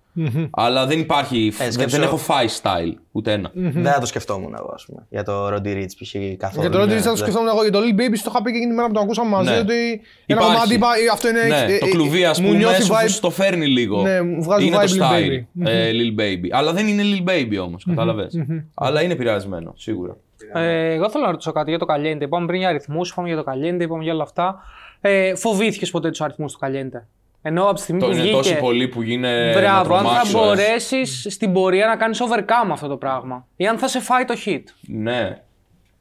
Αλλά 0.50 0.86
δεν 0.86 0.98
υπάρχει. 0.98 1.52
δεν, 1.58 1.72
σκέψου- 1.72 1.98
δεν 1.98 2.02
έχω 2.08 2.16
φάει 2.16 2.46
style 2.62 2.92
ούτε 3.12 3.32
ένα. 3.32 3.50
Δεν 3.54 3.84
θα 3.92 4.00
το 4.00 4.06
σκεφτόμουν 4.06 4.54
εγώ, 4.58 4.70
ας 4.74 4.84
πούμε. 4.86 5.06
Για 5.08 5.22
το 5.22 5.46
Roddy 5.46 5.66
Rich 5.76 5.90
π.χ. 5.98 6.14
καθόλου. 6.36 6.60
Για 6.60 6.70
το 6.70 6.82
Roddy 6.82 6.86
Ναι, 6.86 6.94
Rich 6.94 6.98
θα 6.98 7.02
το 7.02 7.08
δεν- 7.08 7.16
σκεφτόμουν 7.16 7.48
εγώ. 7.48 7.62
Για 7.62 7.72
το 7.72 7.78
Lil 7.78 8.00
Baby 8.00 8.16
στο 8.16 8.30
είχα 8.30 8.42
πει 8.42 8.50
και 8.50 8.56
εκείνη 8.56 8.70
τη 8.70 8.76
μέρα 8.76 8.86
που 8.88 8.94
το 8.94 9.00
ακούσαμε 9.00 9.30
μαζί. 9.30 9.50
Ναι. 9.50 9.58
Ότι 9.58 9.74
ένα 9.84 10.00
Υπάρχει. 10.26 10.52
κομμάτι 10.52 10.74
είπα, 10.74 10.86
«Ε, 10.94 11.08
αυτό 11.12 11.28
είναι. 11.28 11.42
Ναι, 11.42 11.72
ε, 11.74 11.78
το 11.78 11.86
ε, 11.86 11.90
κλουβί, 11.90 12.24
ας 12.24 12.40
μου 12.40 12.46
πούμε, 12.46 12.58
νιώθει 12.58 12.82
σου, 12.82 12.92
vibe. 12.92 13.08
σου 13.08 13.20
το 13.20 13.30
φέρνει 13.30 13.66
λίγο. 13.66 14.02
Ναι, 14.02 14.22
μου 14.22 14.42
βγάζει 14.42 14.66
είναι 14.66 14.76
vibe 14.76 14.86
το 14.86 14.94
Lil 14.98 15.02
style. 15.02 15.28
Baby. 15.64 15.68
ε, 15.70 15.90
Lil 15.90 16.20
Baby. 16.20 16.48
Αλλά 16.50 16.72
δεν 16.72 16.86
είναι 16.88 17.02
Lil 17.02 17.28
Baby 17.30 17.64
όμως, 17.64 17.84
κατάλαβε. 17.88 18.26
Αλλά 18.74 19.02
είναι 19.02 19.12
επηρεασμένο, 19.12 19.72
σίγουρα. 19.76 20.16
Ε, 20.54 20.92
εγώ 20.94 21.10
θέλω 21.10 21.24
να 21.24 21.30
ρωτήσω 21.30 21.52
κάτι 21.52 21.70
για 21.70 21.78
το 21.78 21.86
Caliente. 21.88 22.20
Είπαμε 22.20 22.46
πριν 22.46 22.58
για 22.58 22.68
αριθμούς, 22.68 23.10
είπαμε 23.10 23.28
για 23.28 23.36
το 23.36 23.44
Caliente, 23.46 23.80
είπαμε 23.80 24.02
για 24.02 24.12
όλα 24.12 24.22
αυτά. 24.22 24.60
Ε, 25.00 25.34
Φοβήθηκες 25.34 25.90
ποτέ 25.90 26.10
τους 26.10 26.20
αριθμούς 26.20 26.52
του 26.52 26.58
Caliente; 26.62 27.02
Ενώ 27.42 27.64
από 27.64 27.74
τη 27.74 27.80
στιγμή 27.80 28.00
Το 28.00 28.06
που 28.06 28.12
είναι 28.12 28.22
βγήκε. 28.22 28.36
τόσο 28.36 28.54
πολύ 28.54 28.88
που 28.88 29.02
γίνεται. 29.02 29.60
Μπράβο, 29.60 29.92
να 29.94 29.98
αν 29.98 30.04
θα 30.04 30.10
τρομάξω, 30.10 30.38
ε. 30.38 30.46
μπορέσεις 30.46 31.26
στην 31.30 31.52
πορεία 31.52 31.86
να 31.86 31.96
κάνεις 31.96 32.22
overcome 32.22 32.70
αυτό 32.70 32.88
το 32.88 32.96
πράγμα. 32.96 33.46
Ή 33.56 33.66
αν 33.66 33.78
θα 33.78 33.88
σε 33.88 34.00
φάει 34.00 34.24
το 34.24 34.34
hit. 34.46 34.62
Ναι. 34.80 35.42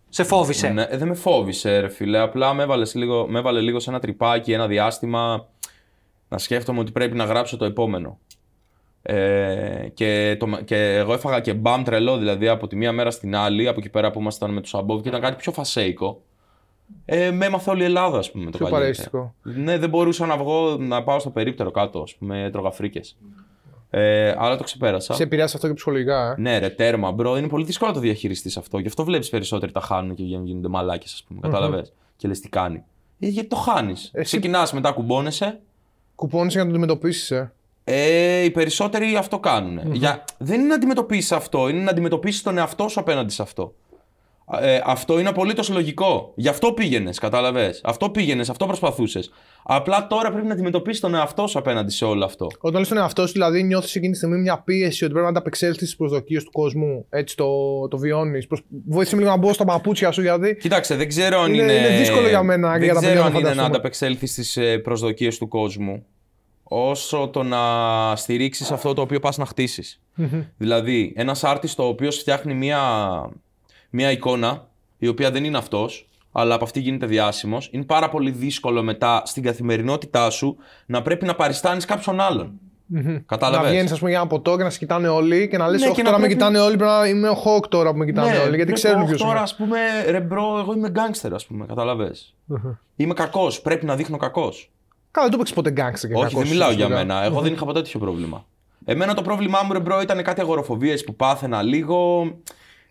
Σε 0.09 0.23
φόβησε. 0.23 0.67
Ναι, 0.67 0.81
ε, 0.89 0.97
δεν 0.97 1.07
με 1.07 1.13
φόβησε, 1.13 1.79
ρε 1.79 1.89
φίλε. 1.89 2.19
Απλά 2.19 2.53
με 2.53 2.63
έβαλες 2.63 2.95
λίγο, 2.95 3.27
με 3.29 3.39
έβαλε 3.39 3.59
λίγο 3.59 3.79
σε 3.79 3.89
ένα 3.89 3.99
τρυπάκι 3.99 4.51
ένα 4.51 4.67
διάστημα 4.67 5.47
να 6.27 6.37
σκέφτομαι 6.37 6.79
ότι 6.79 6.91
πρέπει 6.91 7.15
να 7.15 7.23
γράψω 7.23 7.57
το 7.57 7.65
επόμενο. 7.65 8.19
Ε, 9.01 9.87
και, 9.93 10.35
το, 10.39 10.45
και 10.65 10.95
εγώ 10.95 11.13
έφαγα 11.13 11.39
και 11.39 11.53
μπαμ 11.53 11.83
τρελό, 11.83 12.17
δηλαδή 12.17 12.47
από 12.47 12.67
τη 12.67 12.75
μία 12.75 12.91
μέρα 12.91 13.11
στην 13.11 13.35
άλλη, 13.35 13.67
από 13.67 13.79
εκεί 13.79 13.89
πέρα 13.89 14.11
που 14.11 14.19
ήμασταν 14.19 14.53
με 14.53 14.61
τους 14.61 14.73
Above 14.73 15.01
και 15.01 15.09
ήταν 15.09 15.21
κάτι 15.21 15.35
πιο 15.35 15.51
φασέικο. 15.51 16.21
Ε, 17.05 17.31
με 17.31 17.45
έμαθε 17.45 17.69
όλη 17.69 17.81
η 17.81 17.85
Ελλάδα, 17.85 18.17
ας 18.17 18.31
πούμε, 18.31 18.51
το 18.51 18.57
Πιο 18.57 18.67
Caliente. 18.67 18.71
παρεΐστικο. 18.71 19.33
Ναι, 19.43 19.77
δεν 19.77 19.89
μπορούσα 19.89 20.25
να 20.25 20.37
βγω 20.37 20.77
να 20.79 21.03
πάω 21.03 21.19
στο 21.19 21.29
περίπτερο 21.29 21.71
κάτω, 21.71 21.99
ας 21.99 22.15
πούμε, 22.15 22.43
έτρωγα 22.43 22.71
φρίκες. 22.71 23.17
Ε, 23.89 24.33
αλλά 24.37 24.57
το 24.57 24.63
ξεπέρασα. 24.63 25.13
Σε 25.13 25.23
επηρεάσει 25.23 25.55
αυτό 25.55 25.67
και 25.67 25.73
ψυχολογικά. 25.73 26.31
Ε; 26.31 26.35
Ναι, 26.41 26.57
ρε, 26.57 26.69
τέρμα, 26.69 27.11
bro. 27.11 27.37
Είναι 27.37 27.47
πολύ 27.47 27.65
δύσκολο 27.65 27.89
να 27.89 27.95
το 27.95 28.01
διαχειριστείς 28.01 28.57
αυτό. 28.57 28.79
Γι' 28.79 28.87
αυτό 28.87 29.03
βλέπεις 29.03 29.29
περισσότεροι 29.29 29.71
τα 29.71 29.79
χάνουν 29.79 30.15
και 30.15 30.23
βγαίνουν- 30.23 30.45
γίνονται 30.45 30.67
μαλάκες, 30.67 31.13
ας 31.13 31.23
πούμε. 31.27 31.39
Κατάλαβες; 31.41 31.93
Και 32.17 32.27
λες 32.27 32.39
τι 32.39 32.49
κάνει. 32.49 32.83
Ε, 33.19 33.27
γιατί 33.27 33.47
το 33.47 33.55
χάνεις. 33.55 34.09
Εσύ- 34.13 34.25
Ξεκινάς, 34.25 34.73
μετά 34.73 34.91
κουμπώνεσαι. 34.91 35.59
Κουπώνει 36.15 36.47
για 36.49 36.59
να 36.59 36.65
το 36.65 36.69
αντιμετωπίσεις. 36.71 37.31
Ε. 37.31 37.51
Ε, 37.83 38.41
οι 38.43 38.51
περισσότεροι 38.51 39.15
αυτό 39.15 39.39
κάνουν. 39.39 39.93
Για... 39.93 40.23
Δεν 40.37 40.59
είναι 40.59 40.67
να 40.67 40.75
αντιμετωπίσεις 40.75 41.31
αυτό, 41.31 41.69
είναι 41.69 41.83
να 41.83 41.89
αντιμετωπίσεις 41.91 42.41
τον 42.43 42.57
εαυτό 42.57 42.87
σου 42.87 42.99
απέναντι 42.99 43.33
σε 43.33 43.41
αυτό. 43.41 43.73
Ε, 44.61 44.79
αυτό 44.85 45.19
είναι 45.19 45.29
απολύτως 45.29 45.69
λογικό. 45.69 46.31
Γι' 46.35 46.47
αυτό 46.47 46.71
πήγαινες, 46.73 47.19
κατάλαβες. 47.19 47.81
Αυτό 47.83 48.09
πήγαινες, 48.09 48.49
αυτό 48.49 48.65
προσπαθούσες. 48.65 49.31
Απλά 49.63 50.07
τώρα 50.07 50.31
πρέπει 50.31 50.47
να 50.47 50.53
αντιμετωπίσεις 50.53 51.01
τον 51.01 51.15
εαυτό 51.15 51.47
σου 51.47 51.59
απέναντι 51.59 51.91
σε 51.91 52.05
όλο 52.05 52.25
αυτό. 52.25 52.47
Όταν 52.59 52.79
λες 52.79 52.87
τον 52.89 52.97
εαυτό 52.97 53.25
σου, 53.27 53.33
δηλαδή 53.33 53.63
νιώθεις 53.63 53.95
εκείνη 53.95 54.11
τη 54.11 54.17
στιγμή 54.17 54.37
μια 54.37 54.61
πίεση 54.65 55.03
ότι 55.03 55.11
πρέπει 55.13 55.25
να 55.25 55.31
ανταπεξέλθεις 55.31 55.77
στις 55.87 55.95
προσδοκίες 55.95 56.43
του 56.43 56.51
κόσμου. 56.51 57.05
Έτσι 57.09 57.35
το, 57.35 57.47
το 57.87 57.97
βιώνεις. 57.97 58.47
Βοήθησε 58.87 59.15
με 59.15 59.21
λίγο 59.21 59.33
να 59.33 59.39
μπω 59.39 59.53
στα 59.53 59.65
παπούτσια 59.65 60.11
σου, 60.11 60.21
γιατί. 60.21 60.55
Κοίταξε, 60.59 60.95
δεν 60.95 61.07
ξέρω 61.07 61.39
αν 61.39 61.53
Είναι- 61.53 61.63
είναι. 61.63 61.73
είναι 61.73 61.97
δύσκολο 61.97 62.27
για 62.27 62.43
μένα 62.43 62.71
δεν 62.71 62.83
για 62.83 62.93
τα 62.93 62.99
ξέρω 62.99 63.13
παιδιά 63.13 63.25
αν 63.25 63.31
να 63.31 63.37
είναι 63.39 63.47
να 63.47 63.53
φανταστούμε. 63.55 63.65
ανταπεξέλθεις 63.75 64.31
στις 64.31 64.57
προσδοκίες 64.83 65.37
του 65.37 65.47
κόσμου. 65.47 66.05
Όσο 66.63 67.29
το 67.33 67.43
να 67.43 67.57
στηρίξεις 68.15 68.71
αυτό 68.71 68.93
το 68.93 69.01
οποίο 69.01 69.19
πας 69.19 69.37
να 69.37 69.45
χτίσεις. 69.45 70.01
δηλαδή, 70.57 71.13
ένας 71.15 71.41
artist 71.45 71.75
ο 71.77 71.83
οποίος 71.83 72.17
φτιάχνει 72.17 72.53
μία, 72.53 72.79
μία 73.89 74.11
εικόνα 74.11 74.67
η 74.97 75.07
οποία 75.07 75.31
δεν 75.31 75.43
είναι 75.43 75.57
αυτός, 75.57 76.07
αλλά 76.31 76.55
από 76.55 76.63
αυτή 76.63 76.79
γίνεται 76.79 77.05
διάσημος, 77.05 77.69
είναι 77.71 77.83
πάρα 77.83 78.09
πολύ 78.09 78.31
δύσκολο 78.31 78.83
μετά 78.83 79.21
στην 79.25 79.43
καθημερινότητά 79.43 80.29
σου 80.29 80.57
να 80.85 81.01
πρέπει 81.01 81.25
να 81.25 81.35
παριστάνεις 81.35 81.85
κάποιον 81.85 82.19
άλλον. 82.19 82.51
Να 82.89 83.19
Κατάλαβες; 83.25 83.69
βγαίνεις, 83.71 83.91
ας 83.91 83.97
πούμε, 83.97 84.09
για 84.09 84.19
ένα 84.19 84.27
ποτό 84.27 84.57
και 84.57 84.63
να 84.63 84.69
σε 84.69 84.77
κοιτάνε 84.77 85.07
όλοι 85.07 85.47
και 85.47 85.57
να 85.57 85.67
λες: 85.67 85.79
Ναι, 85.81 85.85
Όχι, 85.87 85.95
και 85.95 86.01
τώρα 86.01 86.15
να 86.15 86.21
με 86.21 86.25
πρέπει- 86.27 86.39
κοιτάνε 86.43 86.59
όλοι. 86.65 86.75
Πρέπει 86.77 86.91
να 86.91 87.07
είμαι 87.07 87.29
ο 87.29 87.33
Χοκ 87.33 87.67
τώρα 87.67 87.91
που 87.91 87.97
με 87.97 88.05
κοιτάνε 88.05 88.37
όλοι. 88.37 88.55
Γιατί 88.55 88.71
ξέρουν 88.73 89.05
ποιος 89.05 89.19
Τώρα, 89.19 89.31
είναι. 89.31 89.39
ας 89.41 89.55
πούμε, 89.55 89.77
ρε 90.09 90.19
bro, 90.19 90.57
εγώ 90.59 90.73
είμαι 90.73 90.89
γκάγκστερ, 90.89 91.33
ας 91.33 91.45
πούμε, 91.45 91.65
καταλαβες. 91.65 92.35
Είμαι 92.95 93.13
κακός. 93.13 93.61
Πρέπει 93.61 93.85
να 93.85 93.95
δείχνω 93.95 94.17
κακός. 94.17 94.71
Καλά, 95.11 95.27
δεν 95.27 95.37
το 95.37 95.41
έπαιξε 95.41 95.53
ποτέ 95.53 95.69
γκάγκστερ 95.71 96.09
και 96.09 96.15
Όχι, 96.15 96.25
κακός 96.25 96.39
δεν 96.41 96.51
μιλάω 96.51 96.71
για 96.71 96.85
ουσιαστικά. 96.85 97.13
μένα. 97.13 97.25
Εγώ 97.25 97.41
δεν 97.41 97.53
είχα 97.53 97.65
ποτέ 97.65 97.81
τέτοιο 97.81 97.99
πρόβλημα. 97.99 98.45
Εμένα 98.85 99.13
το 99.13 99.21
πρόβλημά 99.21 99.59
μου, 99.65 99.73
ρε 99.73 99.79
bro, 99.79 100.01
ήταν 100.01 100.23
κάτι 100.23 100.41
αγοροφοβίες 100.41 101.03
που 101.03 101.15
πάθαινα 101.15 101.61
λίγο. 101.61 102.31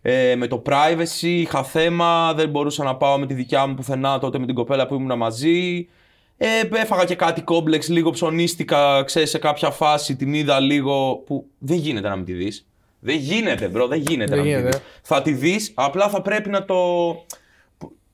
Ε, 0.09 0.37
με 0.37 0.47
το 0.47 0.63
privacy 0.67 1.23
είχα 1.27 1.65
θέμα, 1.65 2.35
δεν 2.35 2.49
μπορούσα 2.49 2.85
να 2.85 2.97
πάω 2.97 3.19
με 3.19 3.27
τη 3.27 3.35
δικιά 3.35 3.67
μου 3.67 3.75
πουθενά 3.75 4.19
τότε 4.19 4.39
με 4.39 4.47
την 4.47 4.55
κοπέλα 4.55 4.87
που 4.87 4.95
ήμουν 4.95 5.19
μαζί. 5.19 5.89
Ε, 6.37 6.47
έφαγα 6.73 7.05
και 7.05 7.15
κάτι 7.15 7.43
κόμπλεξ, 7.43 7.89
λίγο 7.89 8.11
ψωνίστηκα, 8.11 9.03
ξέρεις, 9.05 9.31
σε 9.31 9.39
κάποια 9.39 9.71
φάση 9.71 10.17
την 10.17 10.35
είδα 10.35 10.61
λίγο 10.61 11.23
που 11.27 11.47
δεν 11.59 11.77
γίνεται 11.77 12.09
να 12.09 12.17
μην 12.17 12.25
τη 12.25 12.33
δεις. 12.33 12.67
Δεν 13.01 13.17
γίνεται, 13.17 13.69
bro, 13.69 13.87
δεν 13.87 13.99
γίνεται 13.99 14.35
Δεν 14.35 14.39
να 14.39 14.45
μην 14.45 14.53
τη 14.53 14.59
γίνεται. 14.59 14.77
δεις. 14.77 14.87
Θα 15.03 15.23
τη 15.23 15.33
δεις, 15.33 15.73
απλά 15.75 16.09
θα 16.09 16.23
πρέπει 16.23 16.49
να 16.49 16.65
το... 16.65 16.77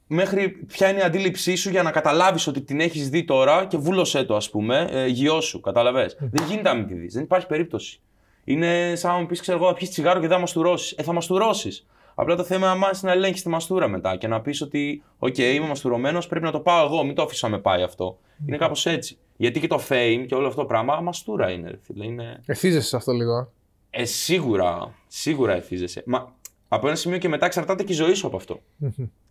Μέχρι 0.06 0.48
ποια 0.48 0.88
είναι 0.88 0.98
η 0.98 1.02
αντίληψή 1.02 1.54
σου 1.54 1.70
για 1.70 1.82
να 1.82 1.90
καταλάβεις 1.90 2.46
ότι 2.46 2.60
την 2.60 2.80
έχεις 2.80 3.08
δει 3.08 3.24
τώρα 3.24 3.64
και 3.64 3.76
βούλωσέ 3.76 4.24
το, 4.24 4.36
ας 4.36 4.50
πούμε, 4.50 4.88
ε, 4.90 5.06
γειώσου, 5.06 5.60
καταλαβες. 5.60 6.16
Δεν 6.20 6.46
γίνεται 6.46 6.68
να 6.68 6.74
μην 6.74 6.86
τη 6.86 6.94
δεις, 6.94 7.14
δεν 7.14 7.22
υπάρχει 7.22 7.46
περίπτωση. 7.46 8.00
Είναι 8.44 8.94
σαν 8.96 9.12
να 9.12 9.18
μου 9.20 9.26
πεις, 9.26 9.40
ξέρω 9.40 9.58
εγώ, 9.58 9.66
θα 9.66 9.74
πιεις 9.74 9.90
τσιγάρο 9.90 10.20
και 10.20 10.26
δεν 10.26 10.34
θα 10.36 10.40
μαστουρώσεις. 10.40 10.92
Ε, 10.92 11.02
θα 11.02 11.12
μαστουρώσεις. 11.12 11.86
Απλά 12.14 12.36
το 12.36 12.44
θέμα 12.44 12.72
είναι 12.72 12.86
να 13.00 13.12
ελέγχεις 13.12 13.42
τη 13.42 13.48
μαστούρα 13.48 13.88
μετά 13.88 14.16
και 14.16 14.28
να 14.28 14.40
πεις 14.40 14.60
ότι, 14.60 15.02
OK, 15.18 15.38
είμαι 15.38 15.66
μαστουρωμένος, 15.66 16.26
πρέπει 16.26 16.44
να 16.44 16.50
το 16.50 16.60
πάω 16.60 16.86
εγώ, 16.86 17.04
μην 17.04 17.14
το 17.14 17.22
αφήσω 17.22 17.48
να 17.48 17.56
με 17.56 17.60
πάει 17.62 17.82
αυτό. 17.82 18.18
Είναι 18.46 18.56
κάπως 18.56 18.86
έτσι. 18.86 19.18
Γιατί 19.36 19.60
και 19.60 19.66
το 19.66 19.80
fame 19.88 20.24
και 20.28 20.34
όλο 20.34 20.46
αυτό 20.46 20.60
το 20.60 20.66
πράγμα 20.66 21.00
μαστούρα 21.00 21.50
είναι, 21.50 21.70
ρε 21.70 21.78
φίλε. 21.82 22.04
Είναι... 22.04 22.42
Ευθύζεσαι 22.46 22.88
σε 22.88 22.96
αυτό 22.96 23.12
λίγο. 23.12 23.36
ε. 23.38 23.48
Ε, 23.90 24.04
σίγουρα, 24.04 24.94
σίγουρα 25.06 25.52
ευθύζεσαι. 25.52 26.02
Μα 26.06 26.34
από 26.68 26.86
ένα 26.86 26.96
σημείο 26.96 27.18
και 27.18 27.28
μετά 27.28 27.46
εξαρτάται 27.46 27.82
και 27.82 27.92
η 27.92 27.96
ζωή 27.96 28.14
σου 28.14 28.26
από 28.26 28.36
αυτό. 28.36 28.60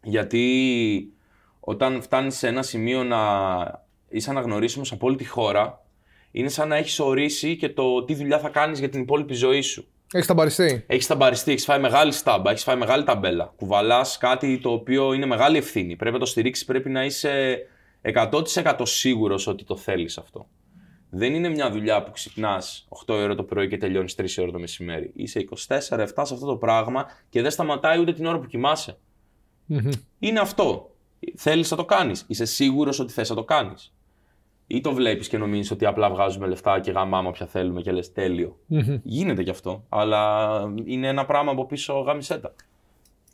Γιατί 0.04 1.14
όταν 1.60 2.02
φτάνεις 2.02 2.38
σε 2.38 2.48
ένα 2.48 2.62
σημείο 2.64 3.04
να 3.04 3.18
είσαι 4.10 4.30
αναγνωρίσιμος 4.30 4.92
από 4.92 5.08
όλη 5.08 5.16
τη 5.16 5.26
χώρα, 5.26 5.86
είναι 6.32 6.50
σαν 6.50 6.68
να 6.68 6.76
έχεις 6.76 7.00
ορίσει 7.00 7.58
και 7.58 7.70
το 7.70 8.04
τι 8.04 8.16
δουλειά 8.16 8.40
θα 8.40 8.50
κάνεις 8.50 8.80
για 8.80 8.90
την 8.90 9.02
υπόλοιπη 9.02 9.34
ζωή 9.34 9.62
σου. 9.62 9.88
Έχεις 10.14 10.28
ταμπαριστεί. 10.28 10.84
Έχεις 10.88 11.08
ταμπαριστεί, 11.08 11.52
έχεις 11.52 11.64
φάει 11.64 11.80
μεγάλη 11.80 12.12
στάμπα, 12.12 12.52
έχεις 12.52 12.64
φάει 12.64 12.76
μεγάλη 12.76 13.04
ταμπέλα. 13.04 13.54
Κουβαλάς 13.56 14.18
κάτι 14.18 14.60
το 14.60 14.72
οποίο 14.72 15.14
είναι 15.14 15.26
μεγάλη 15.26 15.58
ευθύνη. 15.58 15.96
Πρέπει 15.96 16.14
να 16.14 16.20
το 16.20 16.26
στηρίξεις, 16.26 16.66
πρέπει 16.66 16.90
να 16.90 17.06
είσαι 17.06 17.60
100% 18.02 18.86
σίγουρος 18.86 19.48
ότι 19.48 19.64
το 19.64 19.76
θέλεις 19.76 20.18
αυτό. 20.18 20.48
Δεν 21.10 21.34
είναι 21.34 21.50
μια 21.50 21.72
δουλειά 21.72 22.04
που 22.04 22.12
ξυπνάς 22.12 22.88
8 22.90 23.14
ώρα 23.14 23.36
το 23.36 23.44
πρωί 23.44 23.68
και 23.68 23.78
τελειώνεις 23.78 24.16
3 24.16 24.42
ώρα 24.42 24.52
το 24.52 24.60
μεσημέρι. 24.60 25.12
Είσαι 25.16 25.40
24-7 25.40 26.26
σε 26.26 26.34
αυτό 26.34 26.46
το 26.46 26.56
πράγμα 26.56 27.06
και 27.30 27.42
δεν 27.42 27.52
σταματάει 27.52 28.00
ούτε 28.00 28.14
την 28.14 28.26
ώρα 28.26 28.40
που 28.40 28.48
κοιμάσαι. 28.48 28.98
Είναι 30.20 30.40
αυτό. 30.40 30.96
Θέλεις 31.36 31.72
να 31.72 31.78
το 31.78 31.86
κάνεις. 31.86 32.26
Είσαι 32.28 32.46
σίγουρος 32.46 33.00
ότι 33.00 33.14
θες 33.14 33.30
να 33.30 33.36
το 33.36 33.44
κάνεις. 33.44 33.94
Ή 34.74 34.82
το 34.82 34.94
βλέπεις 34.94 35.28
και 35.28 35.38
νομίζεις 35.38 35.72
ότι 35.72 35.86
απλά 35.86 36.10
βγάζουμε 36.10 36.48
λεφτά 36.48 36.80
και 36.80 36.92
γαμάμε 36.92 37.28
όποια 37.28 37.46
θέλουμε 37.46 37.82
και 37.82 37.92
λες 37.92 38.12
τέλειο. 38.12 38.58
Γίνεται 39.04 39.44
κι 39.44 39.50
αυτό. 39.50 39.84
Αλλά 39.90 40.74
είναι 40.86 41.08
ένα 41.08 41.26
πράγμα 41.26 41.52
από 41.52 41.66
πίσω 41.66 42.00
γάμισέτα. 42.00 42.54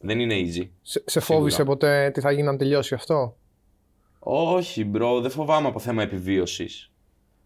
Δεν 0.02 0.20
είναι 0.20 0.36
easy. 0.36 0.68
Σε, 0.82 1.04
σε 1.06 1.20
φόβησε 1.20 1.64
ποτέ 1.64 2.12
τι 2.14 2.22
θα 2.22 2.32
γίνει 2.32 2.44
να 2.44 2.58
τελειώσει 2.58 2.94
αυτό; 2.94 3.36
Όχι, 4.20 4.86
bro, 4.86 5.22
δεν 5.22 5.32
φοβάμαι 5.32 5.68
από 5.68 5.80
θέμα 5.80 6.02
επιβίωσης. 6.02 6.92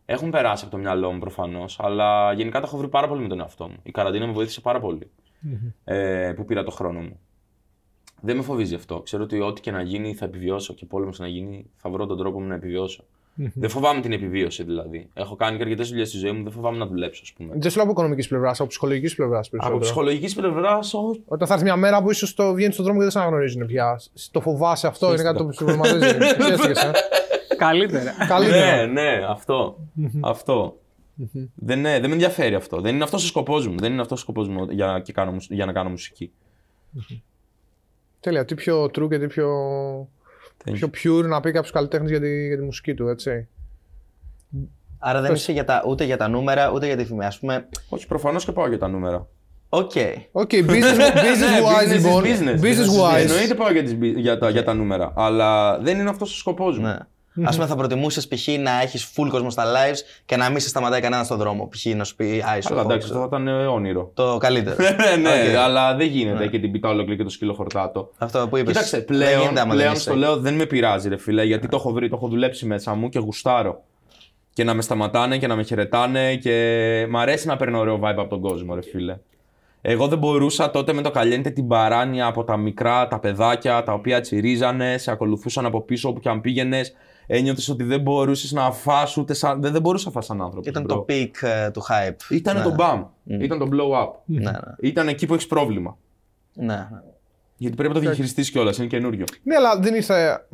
Έχουν 0.05 0.29
περάσει 0.29 0.63
από 0.63 0.75
το 0.75 0.81
μυαλό 0.81 1.11
μου 1.11 1.19
προφανώς, 1.19 1.79
αλλά 1.79 2.33
γενικά 2.33 2.59
τα 2.59 2.65
έχω 2.65 2.77
βρει 2.77 2.87
πάρα 2.87 3.07
πολύ 3.07 3.21
με 3.21 3.27
τον 3.27 3.39
εαυτό 3.39 3.67
μου. 3.67 3.77
Η 3.83 3.91
καραντίνα 3.91 4.27
με 4.27 4.33
βοήθησε 4.33 4.61
πάρα 4.61 4.79
πολύ. 4.79 5.11
Ε, 5.83 6.33
που 6.35 6.45
πήρα 6.45 6.63
το 6.63 6.71
χρόνο 6.71 6.99
μου. 6.99 7.19
Δεν 8.21 8.35
με 8.35 8.41
φοβίζει 8.41 8.75
αυτό. 8.75 9.01
Ξέρω 9.01 9.23
ότι 9.23 9.39
ό,τι 9.39 9.61
και 9.61 9.71
να 9.71 9.81
γίνει 9.81 10.13
θα 10.13 10.25
επιβιώσω 10.25 10.73
και 10.73 10.85
πόλεμος 10.85 11.19
να 11.19 11.27
γίνει 11.27 11.65
θα 11.75 11.89
βρω 11.89 12.05
τον 12.05 12.17
τρόπο 12.17 12.41
μου 12.41 12.47
να 12.47 12.55
επιβιώσω. 12.55 13.03
Δεν 13.35 13.69
φοβάμαι 13.69 14.01
την 14.01 14.11
επιβίωση 14.11 14.63
δηλαδή. 14.63 15.09
Έχω 15.13 15.35
κάνει 15.35 15.57
και 15.57 15.63
αρκετές 15.63 15.89
δουλειές 15.89 16.07
στη 16.09 16.17
ζωή 16.17 16.31
μου, 16.31 16.43
δεν 16.43 16.51
φοβάμαι 16.51 16.77
να 16.77 16.85
δουλέψω, 16.85 17.21
ας 17.23 17.33
πούμε. 17.33 17.49
Δεν 17.55 17.69
σου 17.69 17.75
λέω 17.75 17.83
από 17.83 17.91
οικονομικής 17.93 18.27
πλευράς, 18.27 18.59
από 18.59 18.69
ψυχολογικής 18.69 19.15
πλευράς 19.15 19.39
Από 19.47 19.49
περισσότερο. 19.49 19.79
ψυχολογικής 19.83 20.35
πλευράς, 20.35 20.93
όχι. 20.93 21.21
Όταν 21.27 21.47
θα 21.47 21.53
έρθει 21.53 21.65
μια 21.65 21.75
μέρα 21.75 22.01
που 22.03 22.11
ίσως 22.11 22.33
το 22.33 22.53
βγαίνει 22.53 22.73
στον 22.73 22.83
δρόμο 22.85 22.99
και 22.99 23.03
δεν 23.05 23.13
σε 23.13 23.19
αναγνωρίζουν 23.19 23.65
πια. 23.65 23.99
Το 24.31 24.41
φοβάσαι 24.41 24.87
αυτό, 24.87 25.13
είναι 25.13 25.23
κάτι 25.23 25.37
το 25.37 25.45
που 25.45 25.51
σε 25.51 25.63
προβληματίζει. 25.63 26.17
Σκέφτηκες, 26.41 26.83
ε. 26.83 26.91
Καλύτερα. 27.57 28.13
Καλύτερα. 28.27 28.85
ναι, 28.85 29.01
ναι, 29.01 29.25
αυτό. 29.29 29.77
αυτό. 30.21 30.77
δεν, 31.55 31.79
ναι, 31.81 31.91
δεν 31.99 32.07
με 32.09 32.13
ενδιαφέρει 32.15 32.55
αυτό. 32.55 32.81
Δεν 32.81 32.95
είναι 32.95 33.03
αυτός 33.03 33.23
ο 33.23 33.27
σκοπός 33.27 33.67
μου. 33.67 33.75
Δεν 33.77 33.91
είναι 33.91 34.01
αυτός 34.01 34.19
ο 34.19 34.21
σκοπός 34.21 34.47
μου 34.47 34.67
για, 34.69 35.01
και 35.03 35.11
κάνω, 35.13 35.31
μουσ- 35.31 35.51
για 35.51 35.65
να 35.65 35.71
κάνω 35.73 35.89
μουσική. 35.89 36.31
Τέλεια. 38.19 38.45
Τι 38.45 38.55
πιο 38.55 38.83
true 38.83 39.07
και 39.09 39.19
τι 39.19 39.27
πιο, 39.27 39.47
Thank 40.65 40.89
πιο 40.91 41.19
pure 41.19 41.25
να 41.27 41.39
πει 41.39 41.51
κάποιος 41.51 41.71
καλλιτέχνης 41.71 42.09
για, 42.09 42.19
τη, 42.19 42.47
για 42.47 42.57
τη 42.57 42.63
μουσική 42.63 42.93
του, 42.93 43.07
έτσι. 43.07 43.47
Άρα 44.99 45.21
δεν 45.21 45.33
είσαι 45.33 45.51
για 45.51 45.65
τα, 45.65 45.83
ούτε 45.87 46.03
για 46.03 46.17
τα 46.17 46.27
νούμερα 46.27 46.71
ούτε 46.71 46.85
για 46.85 46.97
τη 46.97 47.05
φήμη. 47.05 47.25
Α 47.25 47.33
πούμε, 47.39 47.67
Όχι, 47.89 48.07
προφανώς 48.07 48.45
και 48.45 48.51
πάω 48.51 48.67
για 48.67 48.77
τα 48.77 48.87
νούμερα. 48.87 49.27
οκ. 49.69 49.91
Οκ, 50.31 50.49
business, 50.53 50.63
business 51.27 51.61
wise 51.63 51.87
Ναι, 51.87 51.95
business 51.95 51.99
is 51.99 52.03
λοιπόν. 52.03 52.23
business. 52.23 52.61
Business 52.61 53.13
wise. 53.15 53.19
Εννοείται 53.21 53.55
πάω 53.55 53.71
για, 53.71 53.83
τις, 53.83 53.95
μπι- 53.95 54.17
για, 54.17 54.37
τα, 54.37 54.49
για 54.49 54.63
τα 54.63 54.73
νούμερα. 54.73 55.13
Αλλά 55.15 55.79
δεν 55.79 55.99
είναι 55.99 56.09
αυτός 56.09 56.33
ο 56.33 56.37
σκοπός 56.37 56.77
μου. 56.79 56.97
Ναι. 57.33 57.47
Α 57.47 57.51
πούμε, 57.51 57.65
θα 57.65 57.75
προτιμούσες 57.75 58.27
π.χ. 58.27 58.47
να 58.47 58.81
έχεις 58.81 59.11
full 59.15 59.27
κόσμο 59.29 59.49
στα 59.49 59.63
lives 59.65 59.97
και 60.25 60.35
να 60.35 60.49
μην 60.49 60.59
σε 60.59 60.67
σταματάει 60.67 61.01
κανένας 61.01 61.25
στον 61.25 61.37
δρόμο. 61.37 61.67
Π.χ. 61.67 61.85
να 61.85 62.03
σου 62.03 62.15
πει 62.15 62.43
Άισο. 62.53 62.73
Αλλά 62.73 62.81
εντάξει, 62.81 63.07
αυτό 63.07 63.19
θα 63.19 63.25
ήταν 63.25 63.47
ε, 63.47 63.65
όνειρο. 63.65 64.11
Το 64.13 64.37
καλύτερο. 64.37 64.75
ναι, 65.21 65.49
Οκ. 65.49 65.55
αλλά 65.55 65.95
δεν 65.95 66.07
γίνεται 66.07 66.47
και 66.47 66.59
την 66.59 66.71
πίτα 66.71 66.89
ολόκληρη 66.89 67.17
και 67.17 67.23
το 67.23 67.29
σκύλο 67.29 67.53
χορτάτο. 67.53 68.11
Αυτό 68.17 68.47
που 68.49 68.57
είπες. 68.57 68.73
Κοίταξε, 68.73 69.01
πλέον, 69.01 69.53
πλέον 69.69 69.95
στο 69.95 70.15
λέω 70.15 70.37
δεν 70.37 70.53
με 70.53 70.65
πειράζει, 70.65 71.09
ρε 71.09 71.17
φίλε, 71.17 71.43
γιατί 71.43 71.67
το 71.67 71.75
έχω 71.75 71.91
βρει, 71.91 72.09
το 72.09 72.15
έχω 72.15 72.27
δουλέψει 72.27 72.65
μέσα 72.65 72.93
μου 72.93 73.09
και 73.09 73.19
γουστάρω. 73.19 73.83
Και 74.53 74.63
να 74.63 74.73
με 74.73 74.81
σταματάνε 74.81 75.37
και 75.37 75.47
να 75.47 75.55
με 75.55 75.63
χαιρετάνε 75.63 76.35
και 76.35 77.07
μ' 77.09 77.17
αρέσει 77.17 77.47
να 77.47 77.57
παίρνω 77.57 77.79
ωραίο 77.79 77.99
vibe 78.03 78.17
από 78.17 78.27
τον 78.27 78.41
κόσμο, 78.41 78.75
ρε 78.75 78.81
φίλε. 78.81 79.17
Εγώ 79.81 80.07
δεν 80.07 80.17
μπορούσα 80.17 80.71
τότε 80.71 80.93
με 80.93 81.01
το 81.01 81.11
καλέντε 81.11 81.49
την 81.49 81.67
παράνοια 81.67 82.25
από 82.25 82.43
τα 82.43 82.57
μικρά, 82.57 83.07
τα 83.07 83.19
παιδάκια 83.19 83.83
τα 83.83 83.93
οποία 83.93 84.21
τσιρίζανε, 84.21 84.97
σε 84.97 85.11
ακολουθούσαν 85.11 85.65
από 85.65 85.81
πίσω 85.81 86.09
όπου 86.09 86.19
και 86.19 86.29
αν 86.29 86.41
πήγαινες. 86.41 86.95
Ένιωθες 87.33 87.69
ότι 87.69 87.83
δεν 87.83 88.01
μπορούσες 88.01 88.51
να 88.51 88.71
φας 88.71 89.17
ούτε 89.17 89.33
σαν. 89.33 89.61
Δεν, 89.61 89.71
δεν 89.71 89.81
μπορούσε 89.81 90.05
να 90.05 90.11
φας 90.11 90.25
σαν 90.25 90.41
άνθρωπο. 90.41 90.69
Ήταν 90.69 90.87
το 90.87 91.05
peak 91.09 91.29
ε, 91.41 91.71
του 91.71 91.81
hype. 91.89 92.15
Ήταν 92.31 92.57
Ναι. 92.57 92.63
το 92.63 92.75
BAM. 92.79 93.03
Ήταν 93.25 93.57
το 93.59 93.67
blow 93.71 94.03
up. 94.03 94.09
Ναι, 94.25 94.39
ναι. 94.39 94.49
Ήταν 94.79 95.07
εκεί 95.07 95.25
που 95.25 95.33
έχεις 95.33 95.47
πρόβλημα. 95.47 95.97
ναι, 96.53 96.65
ναι. 96.75 96.87
Γιατί 97.57 97.75
πρέπει 97.75 97.93
να 97.93 97.99
το 97.99 98.05
διαχειριστείς 98.05 98.51
κιόλας, 98.51 98.77
είναι 98.77 98.87
καινούριο. 98.87 99.25
Ναι, 99.43 99.55
αλλά 99.55 99.79
δεν 99.79 99.95
ήρθε 99.95 100.45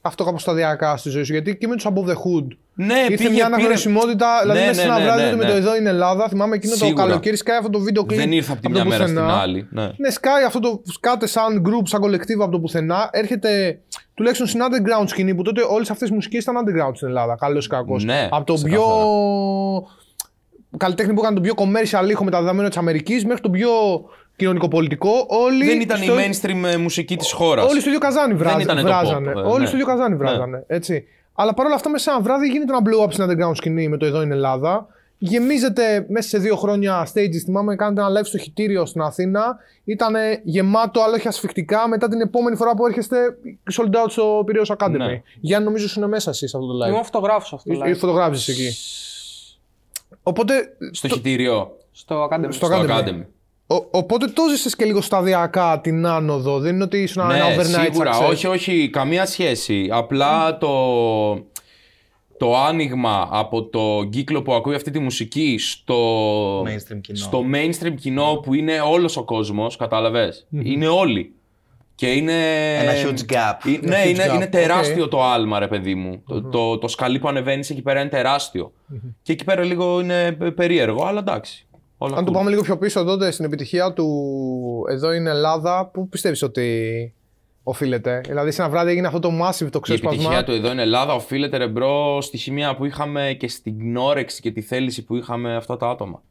αυτό 0.00 0.24
κάπως 0.24 0.42
σταδιακά 0.42 0.96
στη 0.96 1.08
ζωή 1.10 1.22
σου. 1.22 1.32
Γιατί 1.32 1.56
και 1.56 1.66
με 1.68 1.74
τους 1.74 1.86
Above 1.88 2.06
the 2.08 2.12
Hood 2.12 2.46
Ναι, 2.74 2.94
ήρθε 2.94 3.06
πήγε, 3.08 3.22
μια 3.22 3.28
πήρε- 3.30 3.44
αναγνωρισιμότητα. 3.44 4.38
Δηλαδή, 4.42 4.58
Ναι, 4.60 4.66
μέσα 4.66 4.80
σε 4.80 4.86
ναι, 4.86 4.92
ένα 4.92 4.98
ναι, 4.98 5.04
βράδυ 5.04 5.22
ναι, 5.22 5.30
τότε 5.30 5.36
με 5.42 5.44
ναι. 5.44 5.50
το 5.50 5.56
Εδώ 5.56 5.76
είναι 5.76 5.88
Ελλάδα. 5.88 6.28
Θυμάμαι 6.28 6.54
εκείνο 6.54 6.72
το 6.72 6.84
Σίγουρα. 6.84 7.04
καλοκαίρι 7.06 7.36
σκάει 7.36 7.56
αυτό 7.56 7.70
το 7.70 7.78
βίντεο 7.80 8.04
κλειπ. 8.04 8.18
Δεν 8.18 8.32
ήρθε 8.32 8.52
από 8.52 8.60
τη 8.60 8.66
από 8.66 8.76
το 8.78 8.80
μια 8.84 8.90
μέρα 8.90 9.06
στην 9.06 9.18
πουθενά. 9.20 9.40
άλλη. 9.40 9.68
Ναι. 9.70 9.90
Ναι, 9.96 10.10
σκάει 10.10 10.44
αυτό 10.44 10.60
το. 10.60 10.82
Σκάτε 10.84 11.26
σαν 11.26 11.62
group, 11.66 11.82
σαν 11.84 12.00
collective 12.04 12.40
από 12.42 12.50
το 12.50 12.58
πουθενά. 12.60 13.08
Έρχεται 13.12 13.80
τουλάχιστον 14.14 14.46
στην 14.46 14.60
underground 14.62 15.04
σκηνή 15.08 15.34
που 15.34 15.42
τότε 15.42 15.60
όλες 15.68 15.90
αυτές 15.90 16.08
οι 16.08 16.12
μουσικές 16.12 16.42
ήταν 16.42 16.54
underground 16.56 16.92
στην 16.94 17.08
Ελλάδα. 17.08 17.36
Καλό 17.40 17.58
ή 17.58 17.66
κακό. 17.66 17.98
Ναι, 17.98 18.28
από 18.30 18.44
το 18.44 18.54
ξεκάθαρα. 18.54 18.82
πιο. 18.82 19.88
καλλιτέχνη 20.76 21.12
που 21.14 21.20
έκανε 21.20 21.34
τον 21.34 21.42
πιο 21.42 21.54
commercial 21.56 22.08
ήχο 22.10 22.24
μεταδεδομένο 22.24 22.68
της 22.68 22.76
Αμερικής 22.76 23.24
μέχρι 23.24 23.42
τον 23.42 23.50
πιο 23.52 23.70
κοινωνικοπολιτικό. 24.40 25.10
Όλοι 25.28 25.64
Δεν 25.64 25.80
ήταν 25.80 25.96
στο- 25.98 26.20
η 26.20 26.30
mainstream 26.30 26.64
ε, 26.72 26.76
μουσική 26.76 27.16
της 27.16 27.32
χώρας. 27.32 27.70
Όλοι 27.70 27.80
στο 27.80 27.88
ίδιο 27.88 28.00
καζάνι 28.00 28.34
βράζ- 28.34 28.62
ήταν 28.62 28.76
το 28.76 28.82
βράζανε. 28.82 29.32
pop, 29.32 29.36
ε, 29.36 29.40
Όλοι 29.40 29.60
ναι. 29.60 29.66
στο 29.66 29.76
ίδιο 29.76 29.88
καζάνι 29.88 30.10
Ναι. 30.10 30.16
βράζανε. 30.16 30.64
Έτσι. 30.66 31.04
Αλλά 31.34 31.54
παρόλα 31.54 31.74
αυτά, 31.74 31.90
μέσα 31.90 32.04
σε 32.04 32.10
ένα 32.10 32.20
βράδυ 32.20 32.48
γίνεται 32.48 32.72
ένα 32.76 32.82
blow 32.84 33.06
up 33.08 33.12
στην 33.12 33.24
underground 33.28 33.56
σκηνή 33.56 33.88
με 33.88 33.96
το 33.96 34.06
Εδώ 34.06 34.22
είναι 34.22 34.34
Ελλάδα. 34.34 34.86
Γεμίζεται 35.22 36.06
μέσα 36.08 36.28
σε 36.28 36.38
δύο 36.38 36.56
χρόνια 36.56 37.06
stages. 37.14 37.36
Θυμάμαι, 37.44 37.76
κάνετε 37.76 38.00
ένα 38.00 38.20
live 38.20 38.24
στο 38.24 38.38
χιτήριο 38.38 38.86
στην 38.86 39.00
Αθήνα. 39.00 39.56
Ήταν 39.84 40.14
γεμάτο, 40.42 41.00
αλλά 41.02 41.14
όχι 41.14 41.28
ασφικτικά. 41.28 41.88
Μετά 41.88 42.08
την 42.08 42.20
επόμενη 42.20 42.56
φορά 42.56 42.74
που 42.74 42.86
έρχεστε, 42.86 43.16
sold 43.72 43.84
out 44.04 44.08
στο 44.10 44.44
Piraeus 44.46 44.76
Academy. 44.76 44.90
Ναι. 44.96 45.22
Γιάννη, 45.40 45.66
νομίζω 45.66 45.88
σου 45.88 45.98
είναι 46.00 46.08
μέσα 46.08 46.30
εσύ 46.30 46.48
σε 46.48 46.56
αυτό 46.56 46.68
το 46.72 46.84
live. 46.84 46.88
Είμαι 46.88 47.02
φωτογράφος 47.02 47.52
αυτό. 47.52 47.72
Ή- 47.72 47.76
ή 47.76 47.80
live. 47.94 47.96
φωτογράφησες 47.98 48.48
εκεί. 48.48 48.68
Οπότε, 50.22 50.54
Στο 50.90 51.08
χιτήριο. 51.08 51.76
Στο 51.92 52.28
Academy. 52.30 52.46
Στο 52.48 52.66
Στο 52.66 52.76
Academy. 52.88 53.22
Academy. 53.70 53.76
ο- 53.78 53.88
οπότε 53.90 54.26
το 54.26 54.42
ζήσες 54.50 54.76
και 54.76 54.84
λίγο 54.84 55.00
σταδιακά 55.00 55.80
την 55.80 56.06
άνοδο. 56.06 56.58
Δεν 56.58 56.74
είναι 56.74 56.84
ότι 56.84 56.98
ήσουν 57.02 57.30
ένα 57.30 57.48
Ναι, 57.48 57.56
overnight 57.56 57.82
σίγουρα. 57.90 58.12
success. 58.14 58.28
Όχι, 58.30 58.46
όχι, 58.46 58.88
καμία 58.92 59.26
σχέση. 59.26 59.88
Απλά 59.92 60.58
το, 60.58 60.68
το 62.38 62.56
άνοιγμα 62.56 63.28
από 63.30 63.62
το 63.64 64.08
κύκλο 64.10 64.42
που 64.42 64.54
ακούει 64.54 64.74
αυτή 64.74 64.90
τη 64.90 64.98
μουσική 64.98 65.56
στο 65.58 66.62
Mainstream 66.62 67.00
κοινό. 67.00 67.18
στο 67.18 67.44
mainstream 67.54 67.94
κοινό 68.00 68.40
που 68.42 68.54
είναι 68.54 68.80
όλος 68.80 69.16
ο 69.16 69.24
κόσμος, 69.24 69.76
κατάλαβες; 69.76 70.46
Είναι 70.50 70.86
όλοι. 70.88 71.34
Και 71.94 72.12
είναι... 72.12 72.32
Ένα 72.78 72.92
huge 73.04 73.32
gap. 73.32 73.70
Ε, 73.82 73.86
ναι, 73.88 74.02
huge 74.04 74.08
είναι, 74.08 74.26
gap. 74.30 74.34
είναι 74.34 74.46
τεράστιο 74.46 75.04
Οκ. 75.04 75.10
το 75.10 75.22
άλμα, 75.24 75.58
ρε 75.58 75.66
παιδί 75.68 75.94
μου. 75.94 76.22
Το, 76.26 76.42
το, 76.42 76.78
το 76.78 76.88
σκαλί 76.88 77.18
που 77.18 77.28
ανεβαίνεις 77.28 77.70
εκεί 77.70 77.82
πέρα 77.82 78.00
είναι 78.00 78.08
τεράστιο. 78.08 78.72
Και 79.22 79.32
εκεί 79.32 79.44
πέρα 79.44 79.64
λίγο 79.64 80.00
είναι 80.00 80.32
πε- 80.32 80.50
περίεργο, 80.54 81.04
αλλά 81.04 81.18
εντάξει. 81.18 81.66
Όλα 82.02 82.16
Αν 82.16 82.24
το 82.24 82.30
cool. 82.30 82.34
πάμε 82.34 82.50
λίγο 82.50 82.62
πιο 82.62 82.78
πίσω 82.78 83.04
τότε 83.04 83.30
στην 83.30 83.44
επιτυχία 83.44 83.92
του 83.92 84.06
Εδώ 84.90 85.12
είναι 85.12 85.30
Ελλάδα, 85.30 85.86
πού 85.92 86.08
πιστεύεις 86.08 86.42
ότι 86.42 87.14
οφείλεται; 87.62 88.20
Δηλαδή 88.26 88.50
σε 88.50 88.62
ένα 88.62 88.70
βράδυ 88.70 88.90
έγινε 88.90 89.06
αυτό 89.06 89.18
το 89.18 89.28
massive 89.28 89.68
το 89.70 89.78
Η 89.78 89.80
ξέσπασμα. 89.80 90.10
επιτυχία 90.10 90.44
του 90.44 90.52
εδώ 90.52 90.70
είναι 90.72 90.82
Ελλάδα 90.82 91.14
οφείλεται 91.14 91.56
ρε 91.56 91.68
bro 91.68 92.20
στη 92.20 92.36
χημεία 92.36 92.76
που 92.76 92.84
είχαμε 92.84 93.36
και 93.38 93.48
στην 93.48 93.96
όρεξη 93.96 94.40
και 94.40 94.50
τη 94.50 94.60
θέληση 94.60 95.04
που 95.04 95.16
είχαμε 95.16 95.56
αυτά 95.56 95.76
τα 95.76 95.88
άτομα. 95.88 96.22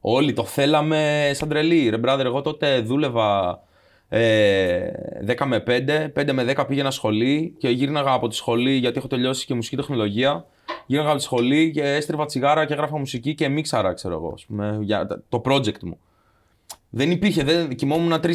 Όλοι 0.00 0.32
το 0.32 0.44
θέλαμε 0.44 1.30
σαν 1.34 1.48
τρελοί. 1.48 1.88
Ρε 1.88 1.96
brother, 2.04 2.24
εγώ 2.24 2.42
τότε 2.42 2.80
δούλευα 2.80 3.60
ε, 4.08 4.90
10 5.26 5.46
με 5.46 5.62
5, 5.66 6.20
5 6.20 6.32
με 6.32 6.54
10 6.56 6.64
πήγαινα 6.68 6.90
σχολή 6.90 7.54
και 7.58 7.68
γύρναγα 7.68 8.12
από 8.12 8.28
τη 8.28 8.34
σχολή 8.34 8.72
γιατί 8.72 8.98
έχω 8.98 9.06
τελειώσει 9.06 9.46
και 9.46 9.54
μουσική 9.54 9.76
τεχνολογία. 9.76 10.46
Γύρναγα 10.86 11.10
από 11.10 11.18
τη 11.18 11.24
σχολή 11.24 11.70
και 11.70 11.82
έστριβα 11.82 12.26
τσιγάρα 12.26 12.64
και 12.64 12.72
έγραφα 12.72 12.98
μουσική 12.98 13.34
και 13.34 13.48
μίξαρα, 13.48 13.92
ξέρω 13.92 14.14
εγώ, 14.14 14.30
ας 14.34 14.44
πούμε, 14.44 14.78
για 14.80 15.06
το 15.28 15.42
project 15.44 15.82
μου. 15.82 15.98
Δεν 16.90 17.10
υπήρχε, 17.10 17.42
δεν 17.42 17.74
κοιμόμουν 17.74 18.12
3-4 18.12 18.32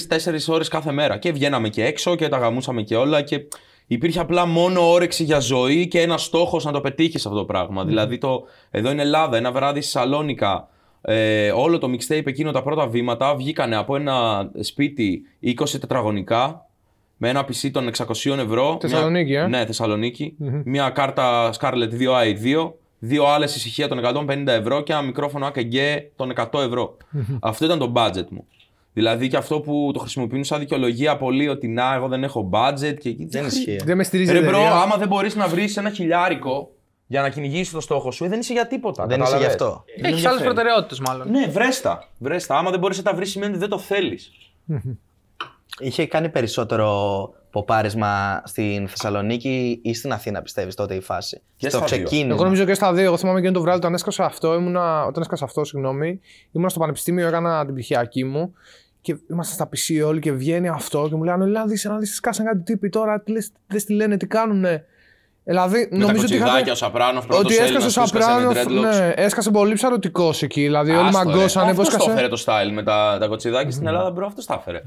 ώρες 0.47 0.67
κάθε 0.67 0.91
μέρα. 0.91 1.17
Και 1.17 1.31
βγαίναμε 1.31 1.69
και 1.69 1.85
έξω 1.85 2.15
και 2.15 2.27
τα 2.27 2.37
γαμούσαμε 2.37 2.81
και 2.81 2.95
όλα. 2.95 3.21
Και 3.21 3.47
υπήρχε 3.87 4.19
απλά 4.19 4.45
μόνο 4.45 4.91
όρεξη 4.91 5.23
για 5.23 5.39
ζωή 5.39 5.87
και 5.87 6.01
ένα 6.01 6.17
στόχος 6.17 6.65
να 6.65 6.71
το 6.71 6.81
πετύχεις 6.81 7.25
αυτό 7.25 7.37
το 7.37 7.45
πράγμα. 7.45 7.85
Δηλαδή, 7.85 8.17
το, 8.17 8.43
εδώ 8.71 8.91
είναι 8.91 9.01
Ελλάδα, 9.01 9.37
ένα 9.37 9.51
βράδυ 9.51 9.81
στη 9.81 9.91
Σαλόνικα. 9.91 10.67
Ε, 11.01 11.51
όλο 11.51 11.77
το 11.77 11.87
mixtape 11.91 12.27
εκείνο 12.27 12.51
τα 12.51 12.63
πρώτα 12.63 12.87
βήματα 12.87 13.35
βγήκανε 13.35 13.75
από 13.75 13.95
ένα 13.95 14.49
σπίτι 14.59 15.21
20 15.43 15.53
τετραγωνικά 15.79 16.65
με 17.17 17.29
ένα 17.29 17.45
PC 17.45 17.69
των 17.71 17.89
600 17.97 18.37
ευρώ. 18.37 18.77
Θεσσαλονίκη, 18.81 19.31
μια, 19.31 19.41
ε; 19.41 19.47
Ναι, 19.47 19.65
Θεσσαλονίκη 19.65 20.35
Μια 20.65 20.89
κάρτα 20.89 21.53
Scarlett 21.59 21.91
2i2, 21.99 22.71
δύο 22.99 23.25
Alesis 23.25 23.55
ηχεία 23.55 23.87
των 23.87 23.99
150 24.29 24.47
ευρώ 24.47 24.81
και 24.81 24.91
ένα 24.91 25.01
μικρόφωνο 25.01 25.51
AKG 25.55 25.75
των 26.15 26.33
100 26.51 26.59
ευρώ. 26.59 26.97
Αυτό 27.39 27.65
ήταν 27.65 27.79
το 27.79 27.91
budget 27.95 28.27
μου. 28.29 28.45
Δηλαδή 28.93 29.27
και 29.27 29.37
αυτό 29.37 29.59
που 29.59 29.91
το 29.93 29.99
χρησιμοποιούν 29.99 30.43
σαν 30.43 30.59
δικαιολογία 30.59 31.17
πολύ 31.17 31.47
ότι 31.47 31.67
να, 31.67 31.93
εγώ 31.93 32.07
δεν 32.07 32.23
έχω 32.23 32.49
budget 32.53 32.95
και 32.99 33.15
Δεν 33.29 33.45
ισχύει. 33.45 33.79
Δεν 33.83 33.97
με 33.97 34.03
στηρίζει 34.03 34.31
η 34.31 34.33
Ρε 34.33 34.39
bro, 34.39 34.49
εταιρεία. 34.49 34.71
άμα 34.75 34.97
δεν 34.97 35.07
μπορείς 35.07 35.35
να 35.35 35.47
βρεις 35.47 35.77
ένα 35.77 35.89
χιλιάρικο 35.89 36.71
για 37.11 37.21
να 37.21 37.29
κυνηγήσεις 37.29 37.73
το 37.73 37.79
στόχο 37.81 38.11
σου, 38.11 38.23
ε, 38.25 38.27
δεν 38.27 38.39
είσαι 38.39 38.53
για 38.53 38.67
τίποτα. 38.67 39.05
Δεν 39.05 39.21
είσαι 39.21 39.37
γι' 39.37 39.43
καταλαβες. 39.43 39.61
αυτό. 39.61 39.83
Δεν 39.85 39.95
Έχει 39.95 40.05
άλλες 40.13 40.17
ενδιαφέρει. 40.23 40.43
προτεραιότητες 40.43 40.99
μάλλον. 40.99 41.29
Ναι, 41.31 41.47
βρέστα. 41.47 42.07
βρέστα. 42.17 42.57
Άμα 42.57 42.69
δεν 42.71 42.79
μπορείς 42.79 42.97
να 42.97 43.03
τα 43.03 43.13
βρεις, 43.13 43.29
σημαίνει 43.31 43.51
ότι 43.51 43.59
δεν 43.59 43.69
το 43.69 43.79
θέλεις. 43.79 44.31
Είχε 45.79 46.07
κάνει 46.07 46.29
περισσότερο 46.29 46.89
ποπάρισμα 47.51 48.41
στην 48.45 48.87
Θεσσαλονίκη 48.87 49.79
ή 49.83 49.93
στην 49.93 50.11
Αθήνα, 50.11 50.41
πιστεύεις 50.41 50.75
τότε 50.75 50.95
η 50.95 51.01
φάση; 51.01 51.41
Και 51.57 51.69
στο 51.69 51.77
στα 51.77 51.87
δύο. 51.87 52.03
ξεκίνημα. 52.05 52.33
Εγώ 52.33 52.43
νομίζω 52.43 52.65
και 52.65 52.73
στα 52.73 52.93
δύο. 52.93 53.03
Εγώ 53.03 53.17
θυμάμαι 53.17 53.37
εκείνο 53.39 53.53
το 53.53 53.61
βράδυ 53.61 53.77
όταν 53.77 53.93
έσκασα 53.93 54.25
αυτό. 54.25 54.53
Ήμουνα, 54.53 55.05
όταν 55.05 55.21
έσκασα 55.21 55.45
αυτό, 55.45 55.63
συγγνώμη, 55.63 56.19
ήμουνα 56.51 56.69
στο 56.69 56.79
πανεπιστήμιο, 56.79 57.27
έκανα 57.27 57.65
την 57.65 57.73
πτυχιακή 57.73 58.23
μου 58.23 58.53
και 59.01 59.17
ήμασταν 59.29 59.55
στα 59.55 59.69
PC 60.01 60.07
όλοι 60.07 60.19
και 60.19 60.31
βγαίνει 60.31 60.67
αυτό 60.69 61.05
και 61.09 61.15
μου 61.15 61.23
λένε 61.23 61.43
Ελά, 61.43 61.65
δεις, 61.65 61.83
να 61.83 61.97
δεις, 61.97 62.15
σκάσαν 62.15 62.45
κάτι 62.45 62.61
τύποι 62.63 62.89
τώρα, 62.89 63.21
τι 63.21 63.31
λες, 63.31 63.51
δες 63.67 63.83
τι 63.85 63.93
λένε, 63.93 64.17
τι 64.17 64.27
κάνουνε. 64.27 64.85
Δηλαδή, 65.51 65.77
Με 65.77 65.85
τα 65.85 65.95
νομίζω 66.05 66.11
ότι 66.11 66.19
κοτσιδάκια, 66.21 66.53
ο 66.55 66.59
είχατε... 66.61 66.75
Σαπράνο, 66.75 67.23
Ότι 67.23 67.27
πρώτος 67.27 67.51
έσκασε 67.57 67.65
ο 67.99 68.03
Έλληνας 68.03 68.11
που 68.11 68.17
έσκασε 68.17 68.33
με 68.33 68.53
Σαπράνο, 68.53 68.57
dreadlocks. 68.87 68.99
ναι, 68.99 69.13
έσκασε 69.15 69.51
πολύ 69.51 69.73
ψαρωτικός 69.73 70.41
εκεί. 70.41 70.61
Δηλαδή, 70.61 70.91
όλοι 70.91 71.07
Άστο, 71.07 71.19
ρε. 71.19 71.25
μαγκώσανε. 71.35 71.73
Πώ 71.73 71.81
Αυτός 71.81 72.03
το 72.05 72.11
έφερε 72.11 72.25
έσκασε. 72.25 72.45
το 72.45 72.69
style 72.69 72.71
με 72.73 72.83
τα, 72.83 73.17
τα 73.19 73.27
κοτσιδάκια 73.27 73.71
στην 73.71 73.87
Ελλάδα, 73.87 74.11
bro, 74.11 74.25
αυτός 74.25 74.45
τα 74.45 74.53
έφερε. 74.59 74.81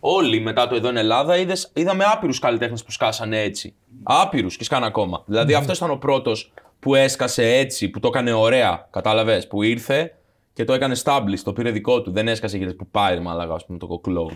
Όλοι 0.00 0.40
μετά 0.40 0.68
το 0.68 0.74
Εδώ 0.74 0.88
είναι 0.88 1.00
Ελλάδα 1.00 1.36
είδες, 1.36 1.70
είδαμε 1.74 2.04
άπειρους 2.12 2.38
καλλιτέχνες 2.38 2.84
που 2.84 2.90
σκάσανε 2.90 3.40
έτσι. 3.42 3.74
Άπειρους 4.02 4.56
και 4.56 4.64
σκάνε 4.64 4.86
ακόμα. 4.86 5.22
Δηλαδή 5.26 5.54
αυτός 5.54 5.76
ήταν 5.76 5.90
ο 5.90 5.96
πρώτος 5.96 6.52
που 6.80 6.94
έσκασε 6.94 7.44
έτσι, 7.56 7.88
που 7.88 8.00
το 8.00 8.08
έκανε 8.08 8.32
ωραία. 8.32 8.86
Κατάλαβες, 8.90 9.46
που 9.46 9.62
ήρθε 9.62 10.14
και 10.52 10.64
το 10.64 10.72
έκανε 10.72 10.96
established, 11.04 11.40
το 11.44 11.52
πήρε 11.52 11.70
δικό 11.70 12.02
του. 12.02 12.10
Δεν 12.12 12.28
έσκασε 12.28 12.56
γιατί 12.56 12.74
που 12.74 12.86
πάει, 12.90 13.18
μαλάκα, 13.20 13.54
ας 13.54 13.66
πούμε, 13.66 13.78
το 13.78 13.86
κοκλό. 13.86 14.30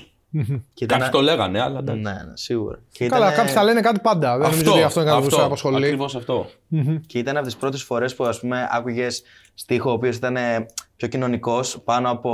Και 0.75 0.85
ήταν- 0.85 0.99
Κάποιοι 0.99 1.12
το 1.12 1.20
λέγανε, 1.20 1.61
αλλά 1.62 1.79
εντάξει. 1.79 2.01
Ναι, 2.03 2.11
ναι, 2.11 2.33
σίγουρα. 2.35 2.79
Και 2.92 3.07
Καλά, 3.09 3.25
ήταν, 3.27 3.37
κάποιοι 3.37 3.53
θα 3.53 3.64
λένε 3.64 3.81
κάτι 3.81 4.01
πάντα. 4.01 4.38
Δεν 4.38 4.51
νομίζω 4.51 4.73
ότι 4.73 4.83
αυτό 4.83 5.01
είναι 5.01 5.11
κάτι 5.11 5.23
που 5.23 5.31
σε 5.35 5.40
απασχολεί. 5.42 5.77
Ακριβώς 5.85 6.14
αυτό. 6.16 6.47
και 7.07 7.18
ήταν 7.18 7.37
από 7.37 7.47
τις 7.47 7.57
πρώτες 7.57 7.83
φορές 7.83 8.14
που 8.14 8.25
ας 8.25 8.40
πούμε 8.40 8.68
άκουγες 8.70 9.23
στίχο 9.55 9.90
ο 9.90 9.92
οποίος 9.92 10.16
ήταν 10.16 10.37
ε, 10.37 10.66
πιο 10.97 11.09
κοινωνικός 11.09 11.81
πάνω 11.85 12.11
από 12.11 12.31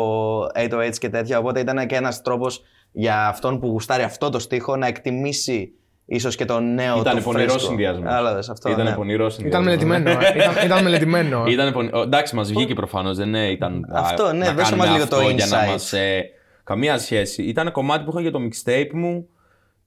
808 0.54 0.98
και 0.98 1.08
τέτοια. 1.08 1.38
Οπότε 1.38 1.60
ήταν 1.60 1.86
και 1.86 1.94
ένας 1.96 2.22
τρόπος 2.22 2.62
για 2.92 3.26
αυτόν 3.28 3.60
που 3.60 3.66
γουστάρει 3.66 4.02
αυτό 4.02 4.30
το 4.30 4.38
στίχο 4.38 4.76
να 4.76 4.86
εκτιμήσει 4.86 5.72
ίσως 6.06 6.36
και 6.36 6.44
το 6.44 6.60
νέο 6.60 6.98
Ήταν 7.00 7.16
το 7.16 7.22
πονηρός 7.22 7.52
φρέσκο. 7.52 7.68
συνδυασμός. 7.68 8.04
Κατάλαβες 8.04 8.48
αυτό. 8.48 8.70
Ήταν 8.70 8.84
ναι. 8.84 8.92
πονηρός 8.94 9.38
Ήταν 9.38 9.62
συνδυασμός. 9.62 9.88
μελετημένο. 9.92 10.10
ε. 10.26 10.32
ήταν, 10.52 10.64
ήταν 10.64 10.82
μελετημένο. 10.82 11.44
ε. 11.46 11.50
Ήταν 11.50 11.72
πονη- 11.72 11.94
ο, 11.94 12.00
Εντάξει, 12.00 12.34
μας 12.36 12.48
βγήκε 12.52 12.74
προφανώς. 12.74 13.16
Δεν 13.16 13.28
ναι, 13.30 13.46
ήταν. 13.50 13.86
Αυτό, 13.92 14.24
α, 14.24 14.32
ναι, 14.32 14.38
να 14.46 14.52
δώσε 14.52 14.62
κάνουμε 14.70 14.86
μας 14.88 14.94
λίγο 14.96 15.08
το 15.08 15.16
αυτό 15.16 15.30
για 15.30 15.46
να 15.46 15.58
insight. 15.74 16.38
Μας, 16.76 16.86
ε, 16.86 16.92
καμία 16.92 16.98
σχέση. 16.98 17.42
Ήταν 17.42 17.72
κομμάτι 17.72 18.04
που 18.04 18.10
είχα 18.10 18.20
για 18.20 18.30
το 18.30 18.38
mixtape 18.38 18.90
μου. 18.92 19.28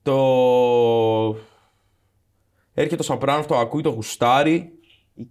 Το. 0.01 1.35
Έρχεται 2.73 2.95
το 2.95 3.03
Σαπράνο, 3.03 3.45
το 3.45 3.57
ακούει, 3.57 3.81
το 3.81 3.89
γουστάρει. 3.89 4.77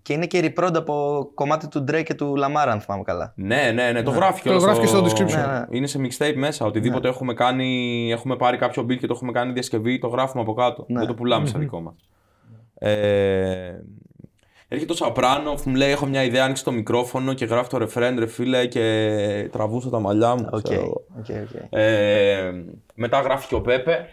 Και 0.02 0.12
είναι 0.12 0.26
και 0.26 0.54
reprod 0.56 0.70
από 0.74 1.28
κομμάτι 1.34 1.68
του 1.68 1.84
Drake 1.88 2.02
και 2.04 2.14
του 2.14 2.34
Lamar, 2.38 2.66
αν 2.68 2.80
θυμάμαι 2.80 3.02
καλά. 3.02 3.32
Ναι, 3.36 3.70
ναι, 3.74 3.92
ναι, 3.92 4.02
το 4.02 4.10
γράφει 4.10 4.36
Το 4.36 4.42
κιόλας 4.42 4.62
γράφει 4.62 4.80
και 4.80 4.86
στο 4.86 5.04
description. 5.04 5.46
Ναι, 5.46 5.46
ναι. 5.46 5.66
Είναι 5.70 5.86
σε 5.86 6.00
mixtape 6.02 6.34
μέσα. 6.36 6.66
Οτιδήποτε 6.66 7.08
έχουμε 7.08 7.34
κάνει, 7.34 8.08
έχουμε 8.12 8.36
πάρει 8.36 8.56
κάποιο 8.56 8.82
beat 8.82 8.96
και 8.98 9.06
το 9.06 9.12
έχουμε 9.14 9.32
κάνει 9.32 9.52
διασκευή, 9.52 9.98
το 9.98 10.08
γράφουμε 10.08 10.42
από 10.42 10.52
κάτω. 10.52 10.84
Ναι. 10.88 10.98
Δεν 10.98 11.08
το 11.08 11.14
πουλάμε 11.14 11.46
σαν 11.46 11.60
δικό 11.60 11.80
μας. 11.80 11.94
Ε, 12.74 13.82
έρχεται 14.72 14.92
ο 14.92 14.96
Σαπράνο, 14.96 15.54
μου 15.64 15.74
λέει: 15.74 15.90
Έχω 15.90 16.06
μια 16.06 16.24
ιδέα, 16.24 16.44
άνοιξε 16.44 16.64
το 16.64 16.72
μικρόφωνο 16.72 17.32
και 17.34 17.44
γράφει 17.44 17.68
το 17.68 17.78
ρεφρέν, 17.78 18.18
ρε 18.18 18.26
φίλε, 18.26 18.66
και 18.66 19.48
τραβούσα 19.52 19.90
τα 19.90 19.98
μαλλιά 20.00 20.34
μου. 20.34 20.48
Οκ, 20.52 20.62
ξέρω 20.62 20.80
εγώ. 20.80 21.04
OK, 21.18 21.26
OK. 21.28 21.62
Ε, 21.70 22.52
μετά 22.94 23.20
γράφει 23.20 23.46
και 23.48 23.54
ο 23.54 23.60
Πέπε. 23.60 24.12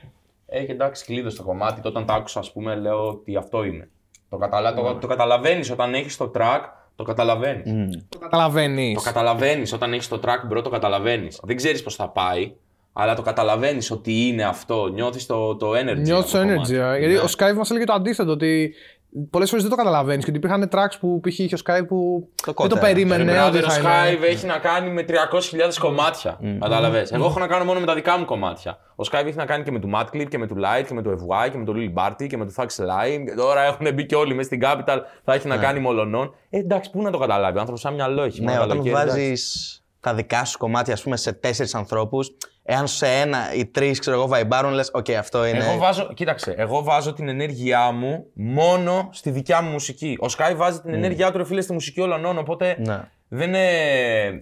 Έχει 0.52 0.72
εντάξει 0.72 1.06
κλείδωσε 1.06 1.38
το 1.38 1.44
κομμάτι. 1.44 1.76
Τότε 1.76 1.88
όταν 1.88 2.06
το 2.06 2.14
άκουσα, 2.14 2.40
ας 2.40 2.52
πούμε, 2.52 2.76
λέω 2.76 3.08
ότι 3.08 3.36
αυτό 3.36 3.64
είναι. 3.64 3.90
Το, 4.30 4.38
καταλα... 4.38 4.74
το, 4.74 4.96
το 5.02 5.08
καταλαβαίνεις 5.08 5.72
όταν 5.72 5.94
έχεις 5.94 6.18
το 6.18 6.32
track, 6.36 6.60
το 6.96 7.04
καταλαβαίνεις. 7.04 8.04
Το 8.10 8.18
καταλαβαίνεις. 8.18 8.96
Το 8.96 9.02
καταλαβαίνεις 9.02 9.74
όταν 9.74 9.94
έχεις 9.94 10.08
το 10.08 10.20
track 10.26 10.48
bro, 10.48 10.62
το 10.62 10.70
καταλαβαίνεις. 10.70 11.40
Δεν 11.44 11.56
ξέρεις 11.56 11.84
πώς 11.84 11.96
θα 11.96 12.10
πάει, 12.10 12.54
αλλά 12.94 13.16
το 13.16 13.22
καταλαβαίνεις 13.22 13.92
ότι 13.92 14.28
είναι 14.28 14.44
αυτό. 14.44 14.88
Νιώθεις 14.88 15.26
το, 15.26 15.56
το 15.56 15.72
energy. 15.72 15.98
Νιώθεις 16.02 16.32
το 16.32 16.38
από 16.42 16.48
energy. 16.48 16.54
κομμάτι. 16.54 16.76
ε. 16.76 16.98
Γιατί 16.98 17.14
Ναι. 17.14 17.20
ο 17.20 17.26
Skive 17.38 17.56
μας 17.58 17.70
έλεγε 17.70 17.86
το 17.86 17.94
αντίθετο. 17.94 18.32
Ότι 18.32 18.74
πολλές 19.30 19.50
φορές 19.50 19.64
δεν 19.64 19.72
το 19.72 19.78
καταλαβαίνεις. 19.78 20.24
Και 20.24 20.30
ότι 20.30 20.40
υπήρχαν 20.40 20.70
tracks 20.72 20.98
που 21.00 21.20
π.χ. 21.20 21.40
είχε 21.40 21.56
ο 21.56 21.58
Skype 21.66 21.88
που 21.88 22.28
δεν 22.46 22.46
το 22.46 22.54
κότερα. 22.54 22.82
περίμενε. 22.82 23.32
Ρε 23.32 23.40
ότι 23.42 23.58
brother, 23.58 23.64
ο 23.64 23.70
θα 23.70 23.80
Skype 23.82 24.18
είναι. 24.18 24.26
έχει 24.26 24.46
να 24.46 24.58
κάνει 24.58 24.90
με 24.90 25.06
300.000 25.08 25.14
κομμάτια. 25.80 26.40
Καταλαβες. 26.60 27.12
Εγώ 27.12 27.26
έχω 27.26 27.40
να 27.40 27.48
κάνω 27.48 27.66
μόνο 27.66 27.80
με 27.80 27.86
τα 27.86 27.94
δικά 27.94 28.18
μου 28.18 28.26
κομμάτια. 28.26 28.78
Ο 28.96 29.04
Skive 29.12 29.26
έχει 29.26 29.38
να 29.38 29.46
κάνει 29.46 29.64
και 29.64 29.72
με 29.72 29.80
του 29.80 29.90
Madclip 29.96 30.26
και 30.30 30.38
με 30.38 30.48
του 30.48 30.56
Light 30.56 30.84
και 30.88 30.94
με 30.94 31.02
του 31.02 31.10
FY 31.10 31.50
και 31.52 31.58
με 31.58 31.66
του 31.66 31.74
Lil 31.76 32.04
Barty 32.04 32.28
και 32.28 32.38
με 32.38 32.46
του 32.46 32.54
Thug 32.56 32.64
Slime. 32.66 33.24
Και 33.26 33.34
τώρα 33.36 33.62
έχουν 33.64 33.94
μπει 33.94 34.06
και 34.06 34.16
όλοι 34.16 34.34
μέσα 34.34 34.48
στην 34.48 34.62
Capital. 34.64 34.98
Θα 35.24 35.34
έχει 35.34 35.48
να 35.48 35.58
κάνει 35.58 35.80
με 35.80 35.92
ολονών. 35.92 36.34
Ε, 36.50 36.58
εντάξει, 36.58 36.90
πού 36.92 37.02
να 37.02 37.12
το 37.12 37.18
καταλάβει. 37.18 37.56
Ο 37.58 37.60
άνθρωπος 37.60 37.82
ένα 37.82 37.94
μυαλό 37.94 38.24
έχει. 38.24 38.42
Ναι, 38.44 38.52
μόνο 38.52 38.64
όταν 38.64 38.70
καλοκαίρι, 38.70 38.96
εντάξει. 38.96 39.18
βάζεις 39.18 39.74
τα 40.00 40.14
δικά 40.14 40.46
σου 40.46 40.58
κομμάτια, 40.58 40.94
ας 40.94 41.04
πούμε, 41.04 41.18
σε 41.18 41.34
τέσσερις 41.34 41.76
ανθρώπους, 41.76 42.32
εάν 42.72 42.88
σε 42.88 43.08
ένα 43.08 43.54
ή 43.54 43.66
τρεις, 43.66 44.00
ξέρω 44.00 44.18
εγώ, 44.18 44.28
βαϊμπάρουν, 44.28 44.72
λες, 44.74 44.90
οκ, 44.94 45.10
αυτό 45.10 45.46
είναι. 45.46 45.58
Εγώ 45.58 45.78
βάζω, 45.78 46.10
κοίταξε, 46.14 46.54
εγώ 46.58 46.84
βάζω 46.84 47.14
την 47.14 47.28
ενέργειά 47.30 47.92
μου 47.92 48.26
μόνο 48.34 49.10
στη 49.12 49.30
δικιά 49.30 49.62
μου 49.62 49.70
μουσική. 49.72 50.18
Ο 50.22 50.26
Skive 50.38 50.54
βάζει 50.56 50.80
την 50.82 50.94
ενέργειά 50.94 51.32
του, 51.32 51.38
ρε 51.38 51.46
φίλε, 51.46 51.62
στη 51.62 51.74
μουσική 51.74 52.02
όλων, 52.02 52.38
οπότε 52.38 52.76
Ναι. 52.80 53.00
δεν, 53.28 53.48
είναι, 53.48 53.68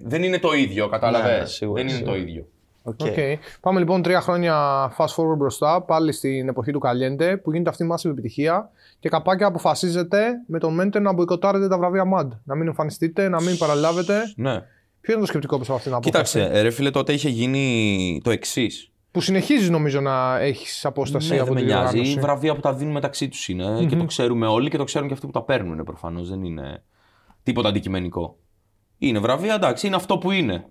δεν 0.04 0.24
είναι 0.24 0.40
το 0.40 0.54
ίδιο, 0.54 0.88
κατάλαβες; 0.90 1.40
Ναι, 1.40 1.46
σίγουρα, 1.46 1.82
δεν 1.82 1.88
είναι 1.90 1.98
σίγουρα. 1.98 2.16
το 2.16 2.22
ίδιο. 2.22 2.46
OK. 2.84 3.00
OK. 3.02 3.14
Πάμε 3.62 3.80
λοιπόν 3.80 4.02
τρία 4.02 4.22
χρόνια 4.22 4.56
fast 4.98 5.06
forward 5.16 5.38
μπροστά, 5.38 5.82
πάλι 5.82 6.12
στην 6.12 6.48
εποχή 6.50 6.72
του 6.72 6.80
Καλιέντε, 6.80 7.38
που 7.38 7.52
γίνεται 7.52 7.70
αυτή 7.70 7.84
η 7.84 7.88
massive 7.92 8.10
επιτυχία 8.10 8.70
και 9.00 9.10
καπάκια 9.10 9.48
αποφασίζετε 9.48 10.24
με 10.48 10.60
τον 10.60 10.74
Μέντε 10.74 11.00
να 11.00 11.14
μποϊκοτάρετε 11.14 11.68
τα 11.68 11.78
βραβεία 11.78 12.04
MAD. 12.16 12.28
Να 12.44 12.56
μην 12.56 12.68
εμφανιστείτε, 12.68 13.30
να 13.30 13.42
μην 13.42 13.58
παραλάβετε. 13.58 14.22
Ναι. 14.36 14.62
Ποιο 15.08 15.16
είναι 15.16 15.26
το 15.26 15.32
σκεπτικό 15.32 15.60
πίσω 15.60 15.72
από 15.72 15.80
αυτήν 15.80 15.92
την 15.92 16.10
απόφαση; 16.10 16.34
Κοίταξε, 16.36 16.60
ε, 16.60 16.62
ρε 16.62 16.70
φίλε, 16.70 16.92
τότε 16.92 17.14
είχε 17.14 17.30
γίνει 17.30 18.22
το 18.24 18.32
εξής. 18.32 18.92
Που 19.12 19.22
συνεχίζει 19.22 19.70
νομίζω 19.70 20.02
να 20.02 20.40
έχεις 20.40 20.86
απόσταση 20.86 21.34
Ναι, 21.34 21.40
από 21.40 21.46
δεν 21.46 21.54
με 21.54 21.60
την 21.60 21.68
νοιάζει. 21.68 21.84
διοργάνωση. 21.92 22.18
Οι 22.18 22.22
βραβεία 22.22 22.56
που 22.56 22.60
τα 22.62 22.74
δίνουν 22.74 22.94
μεταξύ 22.94 23.28
τους 23.28 23.48
είναι 23.48 23.86
και 23.90 23.96
το 23.96 24.06
ξέρουμε 24.06 24.48
όλοι 24.48 24.70
και 24.70 24.78
το 24.78 24.84
ξέρουν 24.84 25.08
και 25.08 25.14
αυτοί 25.14 25.26
που 25.26 25.32
τα 25.32 25.44
παίρνουν 25.44 25.84
προφανώς. 25.84 26.30
Δεν 26.30 26.44
είναι 26.44 26.84
τίποτα 27.44 27.70
αντικειμενικό. 27.70 28.38
Είναι 28.98 29.20
βραβεία, 29.20 29.54
εντάξει, 29.54 29.88
είναι 29.88 29.96
αυτό 29.96 30.18
που 30.18 30.32
είναι. 30.32 30.66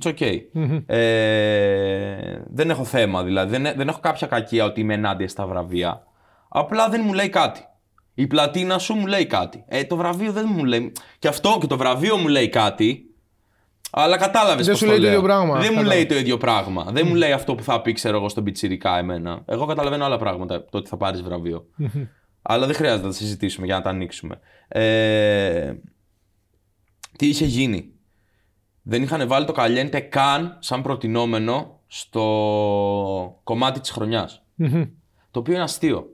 It's 0.00 0.14
okay. 0.14 0.38
Ε, 0.86 2.42
δεν 2.50 2.70
έχω 2.70 2.84
θέμα 2.84 3.22
δηλαδή. 3.22 3.56
Δεν, 3.56 3.76
δεν 3.76 3.88
έχω 3.88 4.00
κάποια 4.00 4.26
κακία 4.26 4.64
ότι 4.64 4.80
είμαι 4.80 4.94
ενάντια 4.94 5.28
στα 5.28 5.46
βραβεία. 5.46 6.02
Απλά 6.48 6.88
δεν 6.88 7.02
μου 7.04 7.12
λέει 7.12 7.28
κάτι. 7.28 7.60
Η 8.14 8.26
πλατίνα 8.26 8.78
σου 8.78 8.94
μου 8.94 9.06
λέει 9.06 9.26
κάτι. 9.26 9.64
Ε, 9.68 9.84
το 9.84 9.96
βραβείο 9.96 10.32
δεν 10.32 10.48
μου 10.56 10.64
λέει. 10.64 10.92
Και 11.18 11.28
αυτό 11.28 11.56
και 11.60 11.66
το 11.66 11.76
βραβείο 11.76 12.16
μου 12.16 12.28
λέει 12.28 12.48
κάτι. 12.48 13.06
Αλλά 13.94 14.16
κατάλαβες. 14.16 14.66
Δεν 14.66 14.76
σου 14.76 14.86
λέει 14.86 14.98
το 14.98 15.06
ίδιο 15.06 15.22
πράγμα. 15.22 15.52
Δεν 15.52 15.58
μου 15.60 15.62
Κατάλαβα. 15.68 15.94
λέει 15.94 16.06
το 16.06 16.14
ίδιο 16.14 16.36
πράγμα. 16.36 16.84
Δεν 16.92 17.06
μου 17.06 17.14
λέει 17.14 17.32
αυτό 17.32 17.54
που 17.54 17.62
θα 17.62 17.80
πει, 17.82 17.92
ξέρω 17.92 18.16
εγώ, 18.16 18.28
στον 18.28 18.44
πιτσιρικά 18.44 18.98
εμένα. 18.98 19.42
Εγώ 19.46 19.66
καταλαβαίνω 19.66 20.04
άλλα 20.04 20.18
πράγματα 20.18 20.64
το 20.64 20.78
ότι 20.78 20.88
θα 20.88 20.96
πάρεις 20.96 21.22
βραβείο. 21.22 21.66
Αλλά 22.42 22.66
δεν 22.66 22.74
χρειάζεται 22.74 23.02
να 23.02 23.08
τα 23.08 23.14
συζητήσουμε 23.16 23.66
για 23.66 23.74
να 23.76 23.80
τα 23.82 23.90
ανοίξουμε. 23.90 24.38
Ε, 24.68 25.72
τι 27.18 27.26
είχε 27.28 27.44
γίνει. 27.44 27.92
Δεν 28.82 29.02
είχαν 29.02 29.28
βάλει 29.28 29.46
το 29.46 29.52
Καλιέντε 29.52 30.00
καν 30.00 30.56
σαν 30.60 30.82
προτεινόμενο 30.82 31.80
στο 31.86 33.40
κομμάτι 33.44 33.80
της 33.80 33.90
χρονιάς. 33.90 34.42
Το 35.30 35.38
οποίο 35.38 35.54
είναι 35.54 35.62
αστείο. 35.62 36.06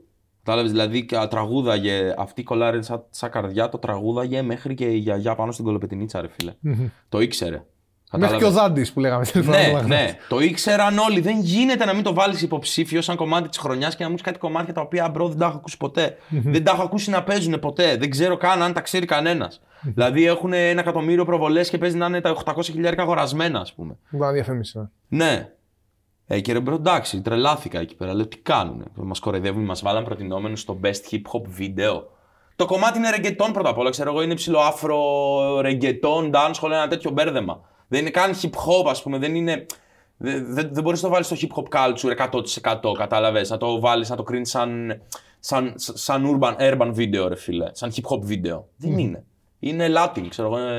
Κατάλαβες, 0.43 0.71
δηλαδή 0.71 1.05
κα- 1.05 1.27
τραγούδαγε, 1.27 2.13
αυτή 2.17 2.41
η 2.41 2.43
κολάρε 2.43 2.81
σαν, 2.81 3.05
σαν 3.09 3.29
καρδιά, 3.29 3.69
το 3.69 3.77
τραγούδαγε 3.77 4.41
μέχρι 4.41 4.73
και 4.73 4.85
η 4.85 4.97
γιαγιά 4.97 5.35
πάνω 5.35 5.51
στην 5.51 5.65
κολοπετινίτσα, 5.65 6.21
ρε 6.21 6.27
φίλε. 6.27 6.53
το 7.09 7.19
ήξερε. 7.19 7.63
Μέχρι 8.17 8.37
και 8.37 8.45
ο 8.45 8.51
Δάντης 8.51 8.93
που 8.93 8.99
λέγαμε. 8.99 9.25
την 9.25 9.45
Ναι, 9.49 9.57
φορά. 9.63 9.81
ναι, 9.87 10.17
το 10.29 10.39
ήξεραν 10.39 10.97
όλοι. 10.97 11.19
Δεν 11.19 11.39
γίνεται 11.39 11.85
να 11.85 11.93
μην 11.93 12.03
το 12.03 12.13
βάλεις 12.13 12.41
υποψήφιο 12.41 13.01
σαν 13.01 13.15
κομμάτι 13.15 13.49
της 13.49 13.57
χρονιάς 13.57 13.95
και 13.95 14.03
να 14.03 14.09
μου 14.09 14.15
πει 14.15 14.21
κάτι 14.21 14.37
κομμάτια 14.39 14.73
τα 14.73 14.81
οποία 14.81 15.09
bro 15.09 15.27
δεν 15.27 15.37
τα 15.37 15.45
έχω 15.45 15.55
ακούσει 15.57 15.77
ποτέ. 15.77 16.17
δεν 16.29 16.63
τα 16.63 16.71
έχω 16.71 16.83
ακούσει 16.83 17.09
να 17.09 17.23
παίζουν 17.23 17.59
ποτέ. 17.59 17.95
Δεν 17.97 18.09
ξέρω 18.09 18.37
καν 18.37 18.61
αν 18.63 18.73
τα 18.73 18.81
ξέρει 18.81 19.05
κανένας. 19.05 19.61
δηλαδή 19.81 20.25
έχουν 20.25 20.53
ένα 20.53 20.79
εκατομμύριο 20.81 21.25
προβολές 21.25 21.69
και 21.69 21.77
παίζει 21.77 21.97
να 21.97 22.05
είναι 22.05 22.21
τα 22.21 22.35
800 22.45 22.63
χιλιάρικα 22.63 23.01
αγορασμένα, 23.01 23.59
ας 23.59 23.73
πούμε. 23.73 23.97
Μπορεί 24.09 24.23
να 24.25 24.31
διαφημίσει. 24.31 24.79
ναι. 25.07 25.25
Ναι. 25.25 25.49
Ε, 26.31 26.39
και 26.39 26.53
ρε 26.53 26.59
bro, 26.59 26.75
εντάξει, 26.75 27.21
τρελάθηκα 27.21 27.79
εκεί 27.79 27.95
πέρα. 27.95 28.13
Λέω 28.13 28.27
τι 28.27 28.37
κάνουνε. 28.37 28.83
Μας 28.95 29.19
κοροϊδεύουν, 29.19 29.63
μας 29.63 29.81
βάλαν 29.81 30.03
προτεινόμενο 30.03 30.55
στο 30.55 30.79
best 30.83 31.11
hip 31.13 31.21
hop 31.31 31.59
video. 31.61 32.01
Το 32.55 32.65
κομμάτι 32.65 32.97
είναι 32.97 33.09
reggaeton 33.09 33.51
πρώτα 33.53 33.69
απ' 33.69 33.77
όλα. 33.77 33.89
Ξέρω 33.89 34.09
εγώ, 34.11 34.21
είναι 34.21 34.33
ψιλο 34.35 34.59
afro, 34.59 34.97
reggaeton, 35.61 36.31
dancehall, 36.33 36.71
ένα 36.71 36.87
τέτοιο 36.87 37.11
μπέρδεμα. 37.11 37.61
Δεν 37.89 37.99
είναι 38.01 38.09
καν 38.09 38.33
hip 38.41 38.49
hop, 38.49 38.89
ας 38.89 39.01
πούμε. 39.01 39.17
Δεν 39.17 39.35
είναι. 39.35 39.65
Δεν, 40.17 40.53
δεν, 40.53 40.69
δεν 40.71 40.83
μπορείς 40.83 41.01
να 41.01 41.07
το 41.07 41.13
βάλεις 41.13 41.27
στο 41.27 41.35
hip 41.39 41.63
hop 41.63 41.77
culture 41.77 42.29
100%. 42.91 42.93
Κατάλαβες; 42.97 43.49
Να 43.49 43.57
το 43.57 43.79
βάλεις, 43.79 44.09
να 44.09 44.15
το 44.15 44.23
κρίνεις 44.23 44.49
σαν, 44.49 45.01
σαν, 45.39 45.73
σαν 45.75 46.39
urban, 46.39 46.55
urban 46.57 46.95
video, 46.95 47.25
ρε 47.27 47.35
φίλε. 47.35 47.69
Σαν 47.71 47.91
hip 47.95 48.09
hop 48.09 48.29
video. 48.29 48.63
Δεν 48.77 48.97
είναι. 48.97 49.23
Είναι 49.61 49.87
Latin, 49.95 50.25
ξέρω 50.29 50.47
εγώ. 50.47 50.57
είναι 50.59 50.71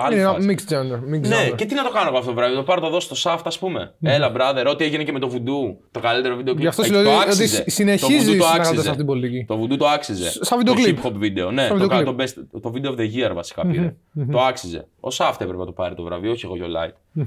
άλλη 0.00 0.14
Είναι 0.14 0.22
ένα 0.22 0.32
φάση. 0.32 0.46
mixed 0.58 0.72
gender. 0.72 1.14
Mixed 1.14 1.28
Ναι, 1.28 1.48
gender. 1.48 1.54
και 1.56 1.64
τι 1.66 1.74
να 1.74 1.82
το 1.84 1.90
κάνω 1.90 2.08
εγώ 2.08 2.18
αυτό 2.18 2.30
το 2.30 2.36
βράδυ, 2.36 2.54
το 2.54 2.62
πάρω 2.62 2.80
το 2.80 2.88
δώσω 2.90 3.14
στο 3.14 3.30
Shaft, 3.34 3.40
ας 3.44 3.58
πούμε. 3.58 3.94
Έλα, 4.02 4.32
brother, 4.36 4.66
ό,τι 4.70 4.84
έγινε 4.84 5.04
και 5.04 5.12
με 5.12 5.18
το 5.18 5.30
Voodoo, 5.34 5.76
το 5.90 6.00
καλύτερο 6.00 6.36
βίντεο 6.36 6.54
κλιπ. 6.54 6.62
Γι' 6.62 6.68
αυτό 6.68 6.82
Ε, 6.82 6.86
σου 6.86 6.92
λέω 6.92 7.02
το 7.02 7.10
ότι 7.10 7.22
άξιζε. 7.28 7.64
συνεχίζεις 7.66 8.00
Το 8.00 8.06
Voodoo 8.08 8.16
το 8.16 8.22
συνεργάζοντας 8.24 8.58
άξιζε. 8.68 8.82
σε 8.82 8.90
αυτήν 8.90 8.96
την 8.96 9.06
πολιτική. 9.06 9.44
Το 9.44 9.62
Voodoo 9.62 9.76
το 9.78 9.88
άξιζε. 9.88 10.30
Σαν 10.44 10.58
βίντεο 10.58 10.74
κλιπ. 10.74 11.00
Το 11.00 11.08
hip 11.08 11.10
hop 11.10 11.12
βίντεο, 11.16 11.50
ναι. 11.50 11.62
Σαν 11.66 11.68
Το, 11.78 11.82
βίντεο 11.88 12.04
το, 12.04 12.14
κλιπ. 12.14 12.28
best, 12.28 12.60
το 12.62 12.72
video 12.74 12.88
of 12.88 12.98
the 13.00 13.14
year 13.30 13.34
βασικά 13.34 13.66
πήρε. 13.66 13.94
Το 14.30 14.40
άξιζε. 14.40 14.86
Ο 15.00 15.08
Shaft 15.12 15.34
έπρεπε 15.38 15.56
να 15.56 15.64
το 15.64 15.72
πάρει 15.72 15.94
το 15.94 16.02
βραβείο, 16.02 16.30
όχι 16.30 16.44
εγώ 16.44 16.56
και 16.56 16.62
ο 16.62 16.66
Light. 16.76 17.22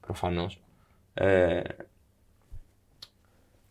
Προφανώς. 0.00 0.60
Ε, 1.14 1.60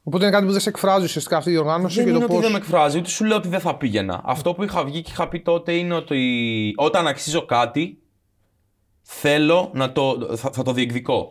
Οπότε 0.08 0.24
είναι 0.24 0.34
κάτι 0.34 0.46
που 0.46 0.52
δεν 0.52 0.62
σε 0.62 0.70
εκφράζει 0.70 1.04
ουσιαστικά 1.06 1.38
αυτή 1.38 1.52
η 1.52 1.58
οργάνωση 1.58 1.96
δεν 1.96 2.04
και 2.04 2.10
είναι 2.10 2.20
το 2.20 2.26
ότι 2.26 2.34
πώ. 2.36 2.42
δεν 2.42 2.52
με 2.52 2.58
εκφράζει, 2.58 2.98
ούτε 2.98 3.10
σου 3.10 3.26
λέω 3.26 3.38
ότι 3.38 3.48
δεν 3.48 3.60
θα 3.60 3.76
πήγαινα. 3.78 4.22
Αυτό 4.26 4.54
που 4.54 4.64
είχα 4.64 4.84
βγει 4.86 5.02
και 5.02 5.12
είχα 5.12 5.28
πει 5.28 5.40
τότε 5.42 5.72
είναι 5.74 5.94
ότι 5.94 6.74
όταν 6.76 7.08
αξίζω 7.08 7.46
κάτι, 7.46 8.00
θέλω 9.02 9.70
να 9.74 9.92
το, 9.92 10.28
θα, 10.36 10.50
θα 10.52 10.64
το 10.64 10.72
διεκδικώ. 10.72 11.28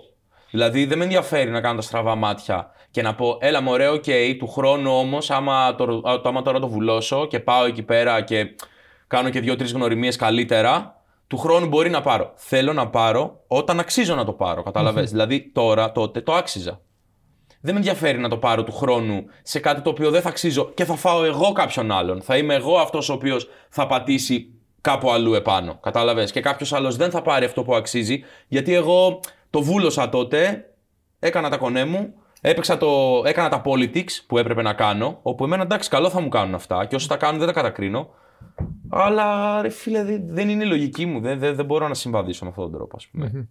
Δηλαδή 0.51 0.85
δεν 0.85 0.99
με 0.99 1.05
ενδιαφέρει 1.05 1.51
να 1.51 1.61
κάνω 1.61 1.77
τα 1.77 1.83
στραβά 1.83 2.15
μάτια 2.15 2.71
και 2.91 3.03
να 3.03 3.15
πω, 3.15 3.37
έλα 3.41 3.61
μου 3.61 3.71
ωραίο, 3.71 3.93
οκ, 3.93 4.05
του 4.39 4.49
χρόνου 4.49 4.91
όμως, 4.93 5.31
άμα, 5.31 5.75
το, 5.75 5.85
α, 5.85 6.21
το- 6.21 6.29
άμα 6.29 6.43
τώρα 6.43 6.59
το 6.61 6.69
βουλώσω 6.69 7.27
και 7.27 7.41
πάω 7.41 7.65
εκεί 7.65 7.83
πέρα 7.83 8.21
και 8.21 8.55
κάνω 9.07 9.31
και 9.31 9.41
δύο-τρεις 9.41 9.73
γνωριμίες 9.73 10.17
καλύτερα, 10.17 11.03
του 11.27 11.39
χρόνου 11.39 11.67
μπορεί 11.67 11.91
να 11.91 12.01
πάρω. 12.03 12.33
Θέλω 12.35 12.73
να 12.73 12.89
πάρω 12.89 13.41
όταν 13.47 13.79
αξίζω 13.81 14.15
να 14.15 14.25
το 14.25 14.33
πάρω, 14.33 14.63
κατάλαβες. 14.63 15.11
Δηλαδή 15.11 15.51
τώρα, 15.55 15.93
τότε 15.93 16.21
το 16.21 16.33
άξιζα. 16.35 16.81
Δεν 17.65 17.75
με 17.75 17.81
ενδιαφέρει 17.81 18.19
να 18.19 18.29
το 18.29 18.37
πάρω 18.37 18.65
του 18.65 18.73
χρόνου 18.73 19.25
σε 19.43 19.59
κάτι 19.59 19.81
το 19.81 19.91
οποίο 19.91 20.11
δεν 20.11 20.21
θα 20.21 20.29
αξίζω 20.29 20.71
και 20.75 20.85
θα 20.85 20.95
φάω 20.95 21.25
εγώ 21.25 21.53
κάποιον 21.53 21.91
άλλον. 21.93 22.23
Θα 22.23 22.37
είμαι 22.37 22.55
εγώ 22.55 22.77
αυτός 22.79 23.09
ο 23.09 23.13
οποίος 23.13 23.49
θα 23.69 23.87
πατήσει 23.87 24.53
κάπου 24.81 25.11
αλλού 25.11 25.35
επάνω. 25.35 25.79
Κατάλαβες; 25.83 26.31
Και 26.31 26.41
κάποιος 26.41 26.73
άλλος 26.73 26.97
δεν 26.97 27.11
θα 27.11 27.23
πάρει 27.23 27.45
αυτό 27.45 27.63
που 27.63 27.75
αξίζει, 27.75 28.25
γιατί 28.49 28.75
εγώ 28.75 29.21
το 29.51 29.63
βούλωσα 29.63 30.09
τότε, 30.09 30.71
έκανα 31.19 31.51
τα 31.51 31.57
κονέ 31.57 31.85
μου, 31.85 32.15
έπαιξα 32.41 32.77
το, 32.77 33.23
έκανα 33.25 33.49
τα 33.49 33.63
politics 33.65 34.23
που 34.27 34.39
έπρεπε 34.39 34.63
να 34.63 34.73
κάνω, 34.73 35.19
όπου 35.23 35.45
εμένα 35.45 35.63
εντάξει, 35.63 35.89
καλό 35.89 36.11
θα 36.11 36.21
μου 36.21 36.29
κάνουν 36.29 36.55
αυτά 36.55 36.85
και 36.85 36.95
όσοι 36.95 37.09
τα 37.09 37.17
κάνουν 37.17 37.39
δεν 37.39 37.47
τα 37.47 37.53
κατακρίνω. 37.53 38.09
Αλλά 38.89 39.61
ρε 39.63 39.69
φίλε, 39.69 40.05
δεν, 40.05 40.23
δεν 40.27 40.49
είναι 40.49 40.65
η 40.65 40.67
λογική 40.67 41.07
μου. 41.07 41.21
Δεν, 41.21 41.39
δεν, 41.39 41.55
δεν 41.55 41.65
μπορώ 41.65 41.89
να 41.89 41.95
συμβαδίσω 41.95 42.45
με 42.45 42.51
αυτόν 42.51 42.65
τον 42.65 42.75
τρόπο, 42.75 42.97
ας 42.97 43.07
πούμε. 43.07 43.49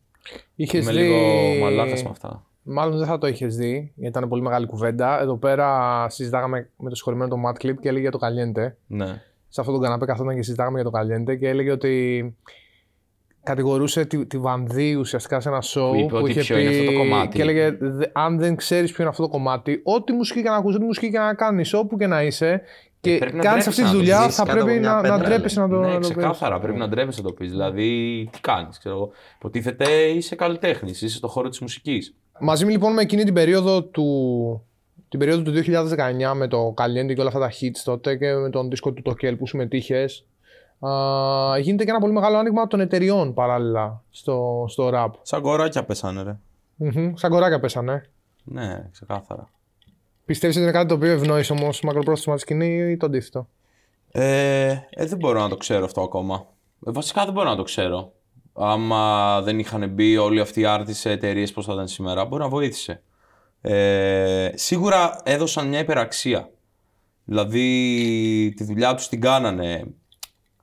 Είχες 0.55 0.83
Είμαι 0.83 0.91
δει. 0.91 0.97
λίγο 0.97 1.17
μαλάκας 1.61 2.03
με 2.03 2.09
αυτά. 2.09 2.43
Μάλλον 2.63 2.97
δεν 2.97 3.07
θα 3.07 3.17
το 3.17 3.27
είχες 3.27 3.55
δει, 3.55 3.91
γιατί 3.95 4.17
ήταν 4.17 4.29
πολύ 4.29 4.41
μεγάλη 4.41 4.65
κουβέντα. 4.65 5.21
Εδώ 5.21 5.37
πέρα 5.37 6.09
συζητάγαμε 6.09 6.69
με 6.77 6.89
το 6.89 6.95
συγχωρημένο 6.95 7.29
το 7.35 7.41
Matt 7.47 7.65
Clip 7.65 7.75
και 7.81 7.87
έλεγε 7.87 8.01
για 8.01 8.11
το 8.11 8.19
Caliente. 8.21 8.71
Ναι. 8.87 9.21
Σε 9.47 9.59
αυτόν 9.61 9.75
τον 9.75 9.83
καναπέ 9.83 10.05
καθόταν 10.05 10.35
και 10.35 10.41
συζητάγαμε 10.43 10.81
για 10.81 10.89
το 10.91 10.99
Caliente 10.99 11.37
και 11.39 11.49
έλεγε 11.49 11.71
ότι 11.71 12.35
κατηγορούσε 13.43 14.05
τη, 14.05 14.25
τη 14.25 14.37
Βανδί 14.37 14.95
ουσιαστικά 14.95 15.39
σε 15.39 15.49
ένα 15.49 15.61
show 15.63 15.89
Που 15.91 15.95
είπε 15.95 16.15
ότι 16.15 16.31
είχε 16.31 16.39
ποιο 16.41 16.57
είναι 16.57 16.69
αυτό 16.69 16.85
το 16.91 16.97
κομμάτι. 16.97 17.35
Και 17.35 17.41
έλεγε: 17.41 17.77
«Δε- 17.79 18.05
Αν 18.11 18.37
δεν 18.37 18.55
ξέρεις 18.55 18.91
ποιο 18.91 19.03
είναι 19.03 19.09
αυτό 19.11 19.23
το 19.23 19.29
κομμάτι, 19.29 19.81
ό,τι 19.83 20.13
μουσική 20.13 20.41
και 20.41 20.49
να 20.49 20.55
ακούσει, 20.55 20.75
ό,τι 20.75 20.85
μουσική 20.85 21.09
και 21.11 21.19
να 21.19 21.33
κάνεις, 21.33 21.73
όπου 21.73 21.97
και 21.97 22.07
να 22.07 22.23
είσαι 22.23 22.61
και 22.99 23.17
πρέπει 23.17 23.35
να 23.35 23.41
κάνεις 23.43 23.63
ντρέπεσαι 23.63 23.69
αυτή 23.69 23.81
τη 23.81 23.87
να 23.87 23.91
το 23.91 23.97
δουλειά, 23.97 24.21
ζήσεις 24.21 24.35
θα 24.35 24.43
κάτω 24.43 24.57
από 24.57 24.65
πρέπει 24.65 24.79
μια 24.79 24.89
να, 24.89 24.95
να 24.95 25.01
πέτρα, 25.01 25.17
ντρέπεσαι 25.17 25.59
να 25.59 25.69
το 25.69 25.79
ναι, 25.79 25.87
να 25.87 25.93
το 25.93 25.99
πεις. 25.99 26.09
ξεκάθαρα. 26.09 26.59
Πρέπει 26.59 26.77
να 26.77 26.87
ντρέπεσαι 26.87 27.21
να 27.21 27.27
το 27.27 27.33
πεις. 27.33 27.49
Δηλαδή, 27.49 28.29
τι 28.31 28.39
κάνεις, 28.41 28.77
ξέρω 28.77 28.95
εγώ. 28.95 29.11
Υποτίθεται 29.35 29.85
είσαι 29.91 30.35
καλλιτέχνης, 30.35 31.01
είσαι 31.01 31.17
στον 31.17 31.29
χώρο 31.29 31.49
της 31.49 31.59
μουσικής. 31.59 32.15
Μαζί 32.39 32.65
λοιπόν 32.65 32.93
με 32.93 33.01
εκείνη 33.01 33.23
την 33.23 33.33
περίοδο 33.33 33.83
του, 33.83 34.67
την 35.09 35.19
περίοδο 35.19 35.41
του 35.41 35.51
2019 35.51 36.33
με 36.35 36.47
το 36.47 36.73
Caliente 36.77 37.13
και 37.13 37.19
όλα 37.19 37.27
αυτά 37.27 37.39
τα 37.39 37.51
hits 37.51 37.81
τότε 37.83 38.15
και 38.15 38.33
με 38.33 38.49
τον 38.49 38.69
δίσκο 38.69 38.91
του 38.91 39.01
Tokel 39.05 39.37
που 39.37 39.47
συμμετείχε. 39.47 40.05
γίνεται 41.61 41.83
και 41.83 41.89
ένα 41.89 41.99
πολύ 41.99 42.13
μεγάλο 42.13 42.37
άνοιγμα 42.37 42.67
των 42.67 42.79
εταιριών 42.79 43.33
παράλληλα 43.33 44.03
στο, 44.09 44.65
στο 44.67 44.89
rap. 44.93 45.09
Σαν 45.21 45.41
κοράκια 45.41 45.83
πέσανε, 45.85 46.21
ρε. 46.21 46.37
Μμμ, 46.75 47.13
Σαν 47.15 47.31
κοράκια 47.31 47.59
πέσανε. 47.59 48.09
Ναι, 48.43 48.89
ξεκάθαρα. 48.91 49.49
Πιστεύεις 50.25 50.55
ότι 50.55 50.65
είναι 50.65 50.73
κάτι 50.73 50.87
το 50.87 50.93
οποίο 50.93 51.11
ευνόησε 51.11 51.53
όμως 51.53 51.81
μακροπρόθεσμα 51.81 52.33
τη 52.35 52.39
σκηνή 52.39 52.91
ή 52.91 52.97
το 52.97 53.05
αντίθετο; 53.05 53.47
Ε, 54.11 54.75
ε, 54.89 55.05
δεν 55.05 55.17
μπορώ 55.17 55.39
να 55.39 55.49
το 55.49 55.57
ξέρω 55.57 55.85
αυτό 55.85 56.01
ακόμα. 56.01 56.45
Ε, 56.87 56.91
βασικά 56.91 57.23
δεν 57.23 57.33
μπορώ 57.33 57.49
να 57.49 57.55
το 57.55 57.63
ξέρω. 57.63 58.11
Άμα 58.53 59.41
δεν 59.41 59.59
είχαν 59.59 59.89
μπει 59.89 60.17
όλοι 60.17 60.39
αυτοί 60.39 60.59
οι 60.59 60.65
άρτες 60.65 60.97
σε 60.97 61.11
εταιρείες 61.11 61.51
πώς 61.51 61.65
θα 61.65 61.73
ήταν 61.73 61.87
σήμερα, 61.87 62.25
μπορεί 62.25 62.41
να 62.41 62.49
βοήθησε. 62.49 63.03
Ε, 63.61 64.51
σίγουρα 64.53 65.21
έδωσαν 65.23 65.67
μια 65.67 65.79
υπεραξία. 65.79 66.49
Δηλαδή 67.25 68.53
τη 68.55 68.63
δουλειά 68.63 68.95
τους 68.95 69.07
την 69.07 69.21
κάνανε 69.21 69.85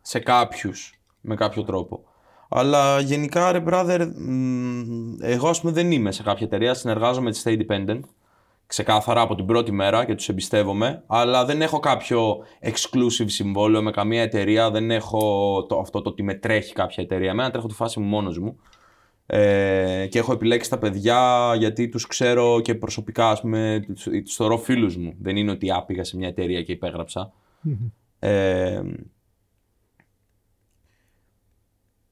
σε 0.02 0.18
κάποιους 0.18 1.00
με 1.20 1.34
κάποιο 1.34 1.62
τρόπο. 1.64 2.04
Αλλά 2.48 3.00
γενικά 3.00 3.52
ρε 3.52 3.62
brother, 3.66 4.12
μ, 4.16 5.14
εγώ 5.20 5.48
ας 5.48 5.60
πούμε 5.60 5.72
δεν 5.72 5.90
είμαι 5.90 6.12
σε 6.12 6.22
κάποια 6.22 6.46
εταιρεία, 6.46 6.74
συνεργάζομαι 6.74 7.24
με 7.24 7.30
τη 7.30 7.40
Stay 7.44 7.66
Dependent 7.66 8.00
ξεκάθαρα 8.70 9.20
από 9.20 9.34
την 9.34 9.46
πρώτη 9.46 9.72
μέρα 9.72 10.04
και 10.04 10.14
τους 10.14 10.28
εμπιστεύομαι, 10.28 11.02
αλλά 11.06 11.44
δεν 11.44 11.62
έχω 11.62 11.80
κάποιο 11.80 12.36
exclusive 12.62 13.26
συμβόλαιο 13.26 13.82
με 13.82 13.90
καμία 13.90 14.22
εταιρεία, 14.22 14.70
δεν 14.70 14.90
έχω 14.90 15.20
το, 15.68 15.78
αυτό 15.78 16.02
το 16.02 16.10
ότι 16.10 16.22
με 16.22 16.34
τρέχει 16.34 16.72
κάποια 16.72 17.04
εταιρεία. 17.04 17.30
Εμένα 17.30 17.50
τρέχω 17.50 17.66
τη 17.66 17.74
φάση 17.74 18.00
μου 18.00 18.06
μόνος 18.06 18.38
μου 18.38 18.56
ε, 19.26 20.06
και 20.10 20.18
έχω 20.18 20.32
επιλέξει 20.32 20.70
τα 20.70 20.78
παιδιά 20.78 21.52
γιατί 21.58 21.88
τους 21.88 22.06
ξέρω 22.06 22.60
και 22.60 22.74
προσωπικά, 22.74 23.30
ας 23.30 23.40
πούμε, 23.40 23.84
τους, 23.86 24.02
τους 24.02 24.34
θεωρώ 24.34 24.58
φίλους 24.58 24.96
μου. 24.96 25.14
Δεν 25.20 25.36
είναι 25.36 25.50
ότι 25.50 25.72
άπηγα 25.72 26.04
σε 26.04 26.16
μια 26.16 26.28
εταιρεία 26.28 26.62
και 26.62 26.72
υπέγραψα. 26.72 27.32
Ε, 28.18 28.82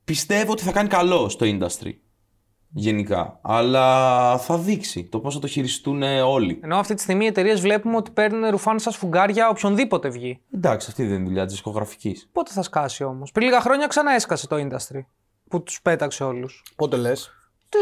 πιστεύω 0.05 0.53
ότι 0.53 0.63
θα 0.63 0.73
κάνει 0.73 0.89
καλό 0.89 1.29
στο 1.29 1.47
industry 1.49 1.93
γενικά. 2.71 3.39
Αλλά 3.43 4.39
θα 4.39 4.59
δείξει 4.59 5.05
το 5.05 5.21
πώς 5.21 5.35
θα 5.35 5.41
το 5.41 5.47
χειριστούν 5.47 6.03
όλοι. 6.03 6.61
Ενώ 6.63 6.77
αυτή 6.77 6.95
τη 6.95 7.03
στιγμή 7.03 7.25
οι 7.25 7.27
εταιρείες 7.27 7.61
βλέπουμε 7.61 7.97
ότι 7.97 8.11
παίρνουν 8.11 8.51
ρουφάν 8.51 8.79
σα 8.79 8.91
σφουγγάρια 8.91 9.49
οποιονδήποτε 9.49 10.09
βγει. 10.09 10.41
Εντάξει, 10.55 10.87
αυτή 10.91 11.05
δεν 11.05 11.15
είναι 11.15 11.23
η 11.23 11.27
δουλειά 11.27 11.45
της 11.45 11.53
δισκογραφικής. 11.53 12.29
Πότε 12.33 12.53
θα 12.53 12.63
σκάσει 12.63 13.05
όμως; 13.05 13.33
Πριν 13.33 13.47
λίγα 13.47 13.61
χρόνια 13.61 13.87
ξανά 13.87 14.15
έσκασε 14.15 14.47
το 14.47 14.57
industry. 14.57 15.01
Που 15.49 15.63
τους 15.63 15.83
πέταξε 15.83 16.25
όλους. 16.25 16.63
Πότε 16.77 16.97
λες; 16.97 17.31
Το 17.69 17.79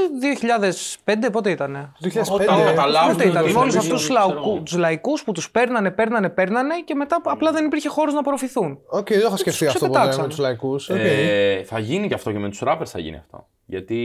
2005 1.05 1.29
πότε 1.33 1.51
ήτανε; 1.51 1.93
Το 2.01 2.09
2005. 2.09 2.21
Όταν 2.33 2.65
καταλάβουν 2.65 3.13
Πότε 3.17 3.29
ήταν, 3.29 3.43
το 3.43 3.49
με 3.53 3.59
όλου 3.59 3.67
ίντερνετ, 3.69 3.77
αυτούς 3.93 4.03
ξέρω. 4.09 4.61
τους 4.65 4.77
λαϊκούς 4.77 5.25
που 5.25 5.33
τους 5.33 5.51
παίρνανε, 5.51 5.91
παίρνανε, 5.91 6.29
παίρνανε 6.31 6.81
και 6.81 6.95
μετά 6.95 7.21
απλά 7.25 7.53
δεν 7.53 7.65
υπήρχε 7.65 7.89
χώρος 7.89 8.15
να 8.15 8.21
απορροφηθούν. 8.21 8.79
Οκ, 8.87 9.09
δεν 9.09 9.21
το 9.21 9.27
είχα 9.27 9.37
σκεφτεί 9.37 9.65
Τους 9.65 9.75
αυτό 9.75 9.87
ποτέ 9.87 9.99
με 9.99 10.09
ξεπετάξανε. 10.09 10.29
τους 10.29 10.39
λαϊκούς. 10.39 10.89
Ε, 10.89 11.63
θα 11.67 11.79
γίνει 11.79 12.09
και 12.09 12.15
αυτό 12.15 12.33
και 12.33 12.39
με 12.39 12.49
τους 12.49 12.63
rappers 12.65 12.87
θα 12.87 12.99
γίνει 12.99 13.17
αυτό. 13.17 13.49
Γιατί 13.67 13.99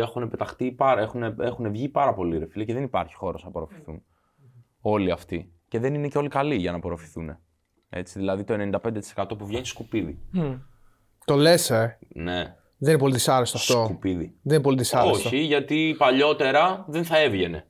έχουν 0.00 0.28
πεταχτεί 0.30 0.72
πάρα, 0.72 1.00
έχουν, 1.00 1.22
έχουν 1.40 1.70
βγει 1.70 1.88
πάρα 1.88 2.14
πολύ 2.14 2.38
ρε 2.38 2.46
φίλε 2.46 2.64
και 2.64 2.72
δεν 2.74 2.82
υπάρχει 2.82 3.14
χώρος 3.14 3.42
να 3.42 3.48
απορροφηθούν. 3.48 4.02
Όλοι 4.80 5.10
αυτοί. 5.10 5.52
Και 5.68 5.78
δεν 5.78 5.94
είναι 5.94 6.08
και 6.08 6.18
όλοι 6.18 6.28
καλοί 6.28 6.54
για 6.54 6.70
να 6.70 6.76
απορροφηθούν. 6.76 7.38
Έτσι, 7.90 8.18
δηλαδή 8.18 8.44
το 8.44 8.54
95% 9.14 9.38
που 9.38 9.46
βγαίνει 9.46 9.64
σκουπίδι. 9.64 10.18
Το 11.24 11.36
λες, 11.36 11.70
ε. 11.70 11.98
Ναι, 12.08 12.54
Δεν 12.78 12.90
είναι 12.90 12.98
πολύ 12.98 13.12
δυσάρεστο 13.12 13.56
αυτό. 13.56 13.84
σκουπίδι. 13.84 14.34
Δεν 14.42 14.54
είναι 14.54 14.62
πολύ 14.62 14.76
δυσάρεστο. 14.76 15.28
Όχι, 15.28 15.36
γιατί 15.38 15.94
παλιότερα 15.98 16.84
δεν 16.88 17.04
θα 17.04 17.18
έβγαινε. 17.18 17.66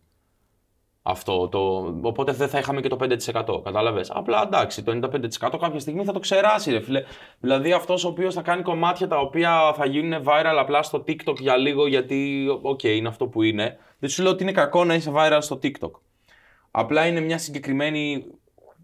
Αυτό 1.03 1.49
το. 1.49 1.95
Οπότε 2.03 2.33
δεν 2.33 2.49
θα 2.49 2.59
είχαμε 2.59 2.81
και 2.81 2.89
το 2.89 2.97
5%. 3.01 3.63
Κατάλαβε. 3.65 4.05
Απλά 4.09 4.43
εντάξει, 4.43 4.83
το 4.83 4.93
95% 4.93 5.59
κάποια 5.61 5.79
στιγμή 5.79 6.05
θα 6.05 6.13
το 6.13 6.19
ξεράσει, 6.19 6.71
ρε 6.71 6.81
φίλε. 6.81 7.03
Δηλαδή 7.41 7.73
αυτός 7.73 8.05
ο 8.05 8.09
οποίος 8.09 8.35
θα 8.35 8.43
κάνει 8.43 8.63
κομμάτια 8.63 9.09
τα 9.09 9.19
οποία 9.19 9.73
θα 9.77 9.87
γίνουν 9.87 10.23
viral 10.25 10.57
απλά 10.59 10.83
στο 10.83 11.05
TikTok 11.07 11.37
για 11.39 11.57
λίγο, 11.57 11.87
γιατί, 11.87 12.47
οκ, 12.63 12.83
είναι 12.83 13.09
αυτό 13.09 13.27
που 13.27 13.43
είναι. 13.43 13.79
Δεν 13.99 14.09
σου 14.09 14.23
λέω 14.23 14.33
ότι 14.33 14.43
είναι 14.43 14.53
κακό 14.53 14.85
να 14.85 14.95
είσαι 14.95 15.13
viral 15.15 15.39
στο 15.41 15.59
TikTok. 15.63 15.91
Απλά 16.71 17.07
είναι 17.07 17.21
μια 17.21 17.39
συγκεκριμένη 17.39 18.25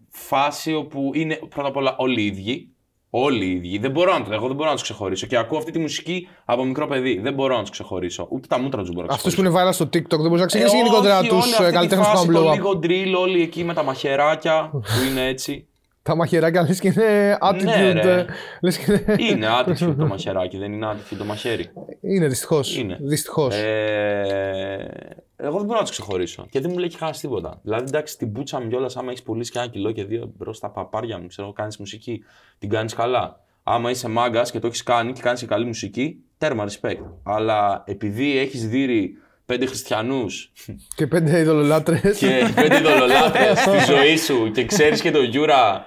φάση 0.09 0.73
όπου 0.73 1.11
είναι 1.13 1.35
πρώτα 1.35 1.67
απ' 1.67 1.75
όλα 1.75 1.95
όλοι 1.97 2.21
οι 2.21 2.25
ίδιοι. 2.25 2.74
Όλοι 3.17 3.45
οι 3.45 3.51
ίδιοι. 3.51 3.77
Δεν 3.77 3.91
μπορώ 3.91 4.17
να 4.17 4.23
το 4.25 4.33
εγώ 4.33 4.47
δεν 4.47 4.55
μπορώ 4.55 4.67
να 4.69 4.75
τους 4.75 4.83
ξεχωρίσω. 4.83 5.27
Και 5.27 5.37
ακούω 5.37 5.57
αυτή 5.57 5.71
τη 5.71 5.79
μουσική 5.79 6.27
από 6.45 6.63
μικρό 6.63 6.87
παιδί. 6.87 7.19
Δεν 7.23 7.33
μπορώ 7.33 7.55
να 7.55 7.61
τους 7.61 7.69
ξεχωρίσω. 7.69 8.27
Ούτε 8.31 8.47
τα 8.47 8.59
μούτρα 8.59 8.81
τους 8.81 8.91
μπορώ 8.91 9.07
να 9.07 9.13
Αυτούς 9.13 9.33
ξεχωρίσω. 9.33 9.53
που 9.53 9.59
είναι 9.61 9.69
viral 9.69 9.73
στο 9.73 9.85
TikTok 9.85 10.19
δεν 10.19 10.27
μπορείς 10.27 10.39
να 10.41 10.45
ξεκινήσει 10.45 10.75
Ε, 10.75 10.79
γενικότερα 10.79 11.19
όχι, 11.19 11.27
τους 11.27 11.43
όλη 11.43 11.51
αυτή 11.53 11.65
τη 11.65 11.71
καλλιτέχνες 11.73 12.07
που 12.07 12.13
φάση, 12.13 12.27
κάνουν 12.27 12.43
Το 12.43 12.49
blow 12.49 12.53
up. 12.53 12.55
λίγο 12.55 12.79
drill, 12.83 13.19
όλοι 13.21 13.41
εκεί 13.41 13.63
με 13.63 13.73
τα 13.73 13.83
μαχαιράκια 13.83 14.69
που 14.71 14.81
είναι 15.11 15.27
έτσι. 15.27 15.67
Τα 16.01 16.15
μαχαιράκια 16.15 16.61
λες 16.61 16.79
και 16.79 16.87
είναι 16.87 17.37
attitude. 17.41 17.63
Ναι, 17.63 17.91
ρε. 17.91 18.11
ε, 18.11 18.25
λες 18.61 18.77
και 18.77 18.91
είναι. 18.91 19.15
είναι 19.29 19.47
attitude 19.61 19.95
το 19.97 20.07
μαχαιράκι, 20.13 20.57
δεν 20.57 20.73
είναι 20.73 20.87
attitude 20.91 21.15
το 21.17 21.23
μαχαίρι. 21.25 21.69
Είναι 22.01 22.27
δυστυχώς. 22.27 22.77
Είναι. 22.77 22.97
Δυστυχώς. 23.01 23.55
Ε, 23.55 25.24
εγώ 25.37 25.57
δεν 25.57 25.65
μπορώ 25.65 25.79
να 25.79 25.85
του 25.85 25.91
ξεχωρίσω. 25.91 26.45
Και 26.49 26.59
δεν 26.59 26.71
μου 26.71 26.77
λέει 26.77 26.87
και 26.89 26.97
κανένας 26.97 27.19
τίποτα. 27.19 27.59
Δηλαδή, 27.63 27.83
εντάξει, 27.87 28.17
την 28.17 28.31
πούτσα 28.31 28.61
μου 28.61 28.67
κιόλας, 28.67 28.97
άμα 28.97 29.09
έχεις 29.09 29.23
πουλήσει 29.23 29.51
και 29.51 29.59
ένα 29.59 29.67
κιλό 29.67 29.91
και 29.91 30.03
δύο 30.03 30.31
μπρος 30.37 30.57
στα 30.57 30.69
παπάρια 30.69 31.19
μου, 31.19 31.27
ξέρω, 31.27 31.53
κάνεις 31.53 31.77
μουσική, 31.77 32.23
την 32.57 32.69
κάνεις 32.69 32.93
καλά. 32.93 33.39
Άμα 33.63 33.89
είσαι 33.89 34.07
μάγκας 34.07 34.51
και 34.51 34.59
το 34.59 34.67
έχεις 34.67 34.83
κάνει 34.83 35.13
και 35.13 35.21
κάνεις 35.21 35.39
και 35.39 35.45
καλή 35.45 35.65
μουσική, 35.65 36.23
τέρμα 36.37 36.65
respect. 36.67 37.03
Αλλά 37.23 37.83
επειδή 37.87 38.37
έχεις 38.37 38.67
δει 38.67 39.17
πέντε 39.45 39.65
χριστιανούς 39.65 40.51
Και 40.95 41.07
πέντε 41.07 41.39
ειδωλολάτρες. 41.39 42.17
και 42.17 42.51
πέντε 42.55 42.79
ειδωλολάτρες 42.79 43.55
στη 43.55 43.93
ζωή 43.93 44.17
σου 44.17 44.51
και 44.51 44.65
ξέρεις 44.65 45.01
και 45.01 45.11
τον 45.11 45.23
Γιούρα 45.23 45.85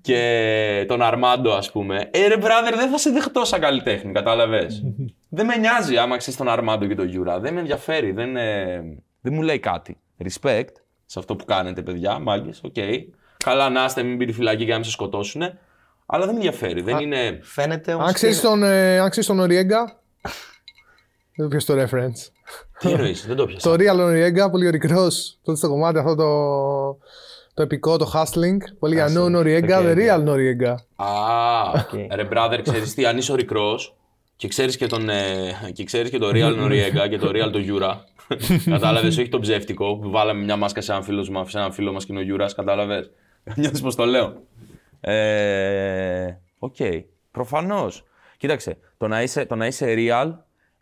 και 0.00 0.84
τον 0.88 1.02
Αρμάντο, 1.02 1.52
ας 1.52 1.70
πούμε. 1.70 2.08
Ε, 2.10 2.26
ρε, 2.26 2.36
brother, 2.38 2.72
δεν 2.76 2.90
θα 2.90 2.98
σε 2.98 3.10
δεχτώ 3.10 3.44
σαν 3.44 3.60
καλλιτέχνη, 3.60 4.12
κατάλαβες; 4.12 4.82
Δεν 5.36 5.46
με 5.46 5.56
νοιάζει 5.56 5.96
άμα 5.96 6.16
ξέρεις 6.16 6.38
τον 6.38 6.48
Αρμάντο 6.48 6.86
και 6.86 6.94
τον 6.94 7.08
Γιούρα. 7.08 7.40
Δεν 7.40 7.54
με 7.54 7.60
ενδιαφέρει. 7.60 8.12
Δεν, 8.12 8.36
ε, 8.36 8.74
δεν 9.20 9.32
μου 9.34 9.42
λέει 9.42 9.58
κάτι. 9.58 9.96
Respect 10.24 10.72
σε 11.06 11.18
αυτό 11.18 11.36
που 11.36 11.44
κάνετε, 11.44 11.82
παιδιά, 11.82 12.18
μάγκες, 12.18 12.60
οκ. 12.64 12.74
Καλά 13.36 13.68
να 13.68 13.84
είστε, 13.84 14.02
μην 14.02 14.16
μπείτε 14.16 14.32
φυλακή 14.32 14.64
και 14.64 14.70
να 14.70 14.74
μην 14.74 14.84
σε 14.84 14.90
σκοτώσουν. 14.90 15.42
Αλλά 16.06 16.24
δεν 16.24 16.34
με 16.34 16.40
ενδιαφέρει. 16.40 16.82
Δεν 16.82 16.98
είναι. 16.98 17.38
Φαίνεται 17.42 17.92
όμως. 17.92 18.06
Αν 18.06 18.12
ξέρει 18.12 18.36
τον, 18.36 18.62
ε, 18.62 18.98
αν 18.98 19.10
ξέρεις 19.10 19.28
τον 19.28 19.40
Νoriega. 19.40 19.80
Δεν 21.38 21.44
το 21.44 21.48
πιες 21.48 21.64
το 21.64 21.74
reference. 21.74 22.30
Τι 22.78 22.90
εννοείς, 22.90 23.26
δεν 23.26 23.36
το 23.36 23.46
πιάσα. 23.46 23.70
Το 23.70 23.76
Real 23.78 24.00
Noriega, 24.00 24.50
πολύ 24.50 24.66
ορικρός. 24.66 25.38
Τότε 25.42 25.58
στο 25.58 25.68
κομμάτι 25.68 25.98
αυτό 25.98 26.14
το, 26.14 26.28
το 27.54 27.62
επικό, 27.62 27.96
το 27.96 28.10
hustling. 28.14 28.56
Πολύ 28.78 28.94
για 28.94 29.08
No 29.08 29.36
Noriega, 29.36 29.82
the 29.82 29.96
real 29.96 30.28
Noriega. 30.28 30.74
Α, 30.96 31.06
ρε 32.14 32.28
brother, 32.32 32.58
ξέρεις 32.62 32.94
τι, 32.94 33.06
αν 33.06 33.16
είσαι 33.16 33.32
ορικρός 33.32 33.96
και 34.36 34.48
ξέρεις 34.48 34.76
και 34.76 34.86
τον, 34.86 35.08
ε, 35.08 35.70
και 35.72 35.84
ξέρεις 35.84 36.10
και 36.10 36.18
το 36.18 36.30
Real 36.32 36.64
Noriega 36.64 37.08
και 37.08 37.18
το 37.18 37.28
Real 37.28 37.52
το 37.52 37.60
Yura, 37.66 37.94
κατάλαβες, 38.70 39.18
όχι 39.18 39.28
το 39.28 39.38
ψεύτικο, 39.38 39.96
που 39.96 40.10
βάλαμε 40.10 40.44
μια 40.44 40.56
μάσκα 40.56 40.80
σε 40.80 40.92
έναν 40.92 41.04
φίλο 41.04 41.30
μας, 41.30 41.50
σε 41.50 41.58
έναν 41.58 41.72
φίλο 41.72 41.92
μας 41.92 42.04
και 42.04 42.12
είναι 42.12 42.32
ο 42.32 42.36
Yuras, 42.36 42.50
κατάλαβες. 42.56 43.10
Νιώθεις 43.56 43.80
πως 43.80 43.94
το 43.94 44.04
λέω. 44.04 44.42
Ε, 45.00 46.40
Οκ, 46.58 46.76
προφανώς. 47.30 48.04
Κοίταξε, 48.36 48.78
το 48.96 49.08
να, 49.08 49.22
είσαι, 49.22 49.46
το 49.46 49.54
να 49.54 49.66
είσαι 49.66 49.94
real 49.96 50.32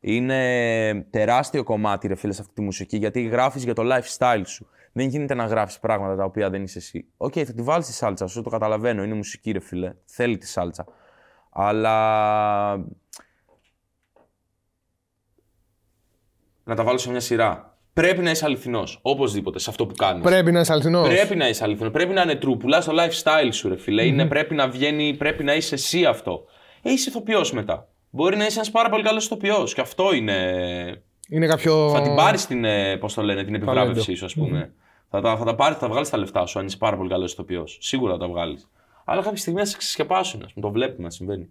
είναι 0.01 1.07
τεράστιο 1.11 1.63
κομμάτι, 1.63 2.07
ρε 2.07 2.15
φίλε, 2.15 2.33
σε 2.33 2.41
αυτή 2.41 2.55
τη 2.55 2.61
μουσική, 2.61 2.97
γιατί 2.97 3.23
γράφεις 3.23 3.65
για 3.65 3.75
το 3.75 3.83
lifestyle 3.85 4.43
σου. 4.45 4.67
Δεν 4.93 5.09
γίνεται 5.09 5.35
να 5.35 5.45
γράφεις 5.45 5.79
πράγματα 5.79 6.17
τα 6.17 6.25
οποία 6.25 6.51
δεν 6.51 6.63
είσαι 6.63 6.79
εσύ. 6.79 7.07
Οκ, 7.17 7.33
θα 7.37 7.53
τη 7.53 7.63
βάλεις 7.63 7.87
τη 7.87 7.93
σάλτσα 7.93 8.27
σου, 8.27 8.43
το 8.43 8.51
καταλαβαίνω, 8.51 9.03
είναι 9.03 9.15
μουσική, 9.15 9.51
ρε 9.51 9.61
φίλε. 9.61 9.93
Θέλει 10.05 10.39
τη 10.39 10.47
σάλτσα. 10.47 10.87
Αλλά 11.51 12.85
να 16.65 16.75
τα 16.75 16.85
βάλω 16.85 16.99
σε 16.99 17.11
μια 17.11 17.21
σειρά. 17.21 17.79
Πρέπει 17.93 18.23
να 18.23 18.31
είσαι 18.31 18.45
αληθινός. 18.45 18.99
Οπωσδήποτε 19.03 19.59
σε 19.59 19.71
αυτό 19.71 19.87
που 19.87 19.95
κάνεις. 19.95 20.23
Πρέπει 20.23 20.53
να 20.53 20.61
είσαι 20.61 20.73
αληθινός. 20.73 21.09
Πρέπει 21.09 21.37
να 21.37 21.49
είσαι 21.49 21.65
αληθινός. 21.65 21.93
Πρέπει 21.93 22.12
να 22.12 22.23
είναι 22.23 22.39
true. 22.43 22.59
Πουλάς 22.59 22.85
το 22.85 22.93
lifestyle 22.99 23.49
σου, 23.53 23.69
ρε 23.69 23.77
φίλε 23.77 24.05
Είναι, 24.05 24.27
πρέπει 24.27 24.55
να 24.55 24.69
βγαίνει, 24.69 25.15
πρέπει 25.15 25.45
να 25.45 25.55
είσαι 25.55 25.75
εσύ 25.75 26.05
αυτό. 26.05 26.45
Ε, 26.83 26.91
είσαι 26.91 27.09
ηθοποιός 27.09 27.53
μετά. 27.53 27.89
Μπορεί 28.11 28.37
να 28.37 28.47
είσαι 28.47 28.55
ένας 28.55 28.71
πάρα 28.71 28.89
πολύ 28.89 29.03
καλός 29.03 29.25
ηθοποιός. 29.25 29.75
Και 29.75 29.81
αυτό 29.81 30.15
είναι. 30.15 31.03
Είναι 31.29 31.47
κάποιο. 31.47 31.91
Θα 31.91 32.01
την 32.01 32.15
πάρεις 32.15 32.47
την, 32.47 32.65
ε, 32.65 32.97
πώς 32.97 33.15
το 33.15 33.23
λένε, 33.23 33.45
την 33.45 33.55
επιβράβευσή 33.55 34.05
Ταλέντο. 34.05 34.17
σου, 34.17 34.25
ας 34.25 34.35
πούμε. 34.35 34.73
Θα 35.11 35.21
τα, 35.21 35.37
θα 35.37 35.45
τα 35.45 35.55
πάρεις, 35.55 35.79
θα 35.79 35.89
βγάλεις 35.89 36.11
τα 36.11 36.17
λεφτά 36.17 36.47
σου 36.47 36.59
αν 36.59 36.67
είσαι 36.67 36.77
πάρα 36.77 36.97
πολύ 36.97 37.09
καλός 37.09 37.33
ηθοποιός. 37.33 37.79
Σίγουρα 37.81 38.12
θα 38.12 38.19
τα 38.19 38.29
βγάλεις. 38.29 38.69
Αλλά 39.05 39.23
κάποια 39.23 39.39
στιγμή 39.39 39.59
θα 39.59 39.65
σε 39.67 39.77
ξεσκεπάσουν, 39.77 40.43
ας 40.45 40.53
πούμε. 40.53 40.67
Το 40.67 40.73
βλέπουμε 40.73 41.03
να 41.03 41.11
συμβαίνει. 41.11 41.49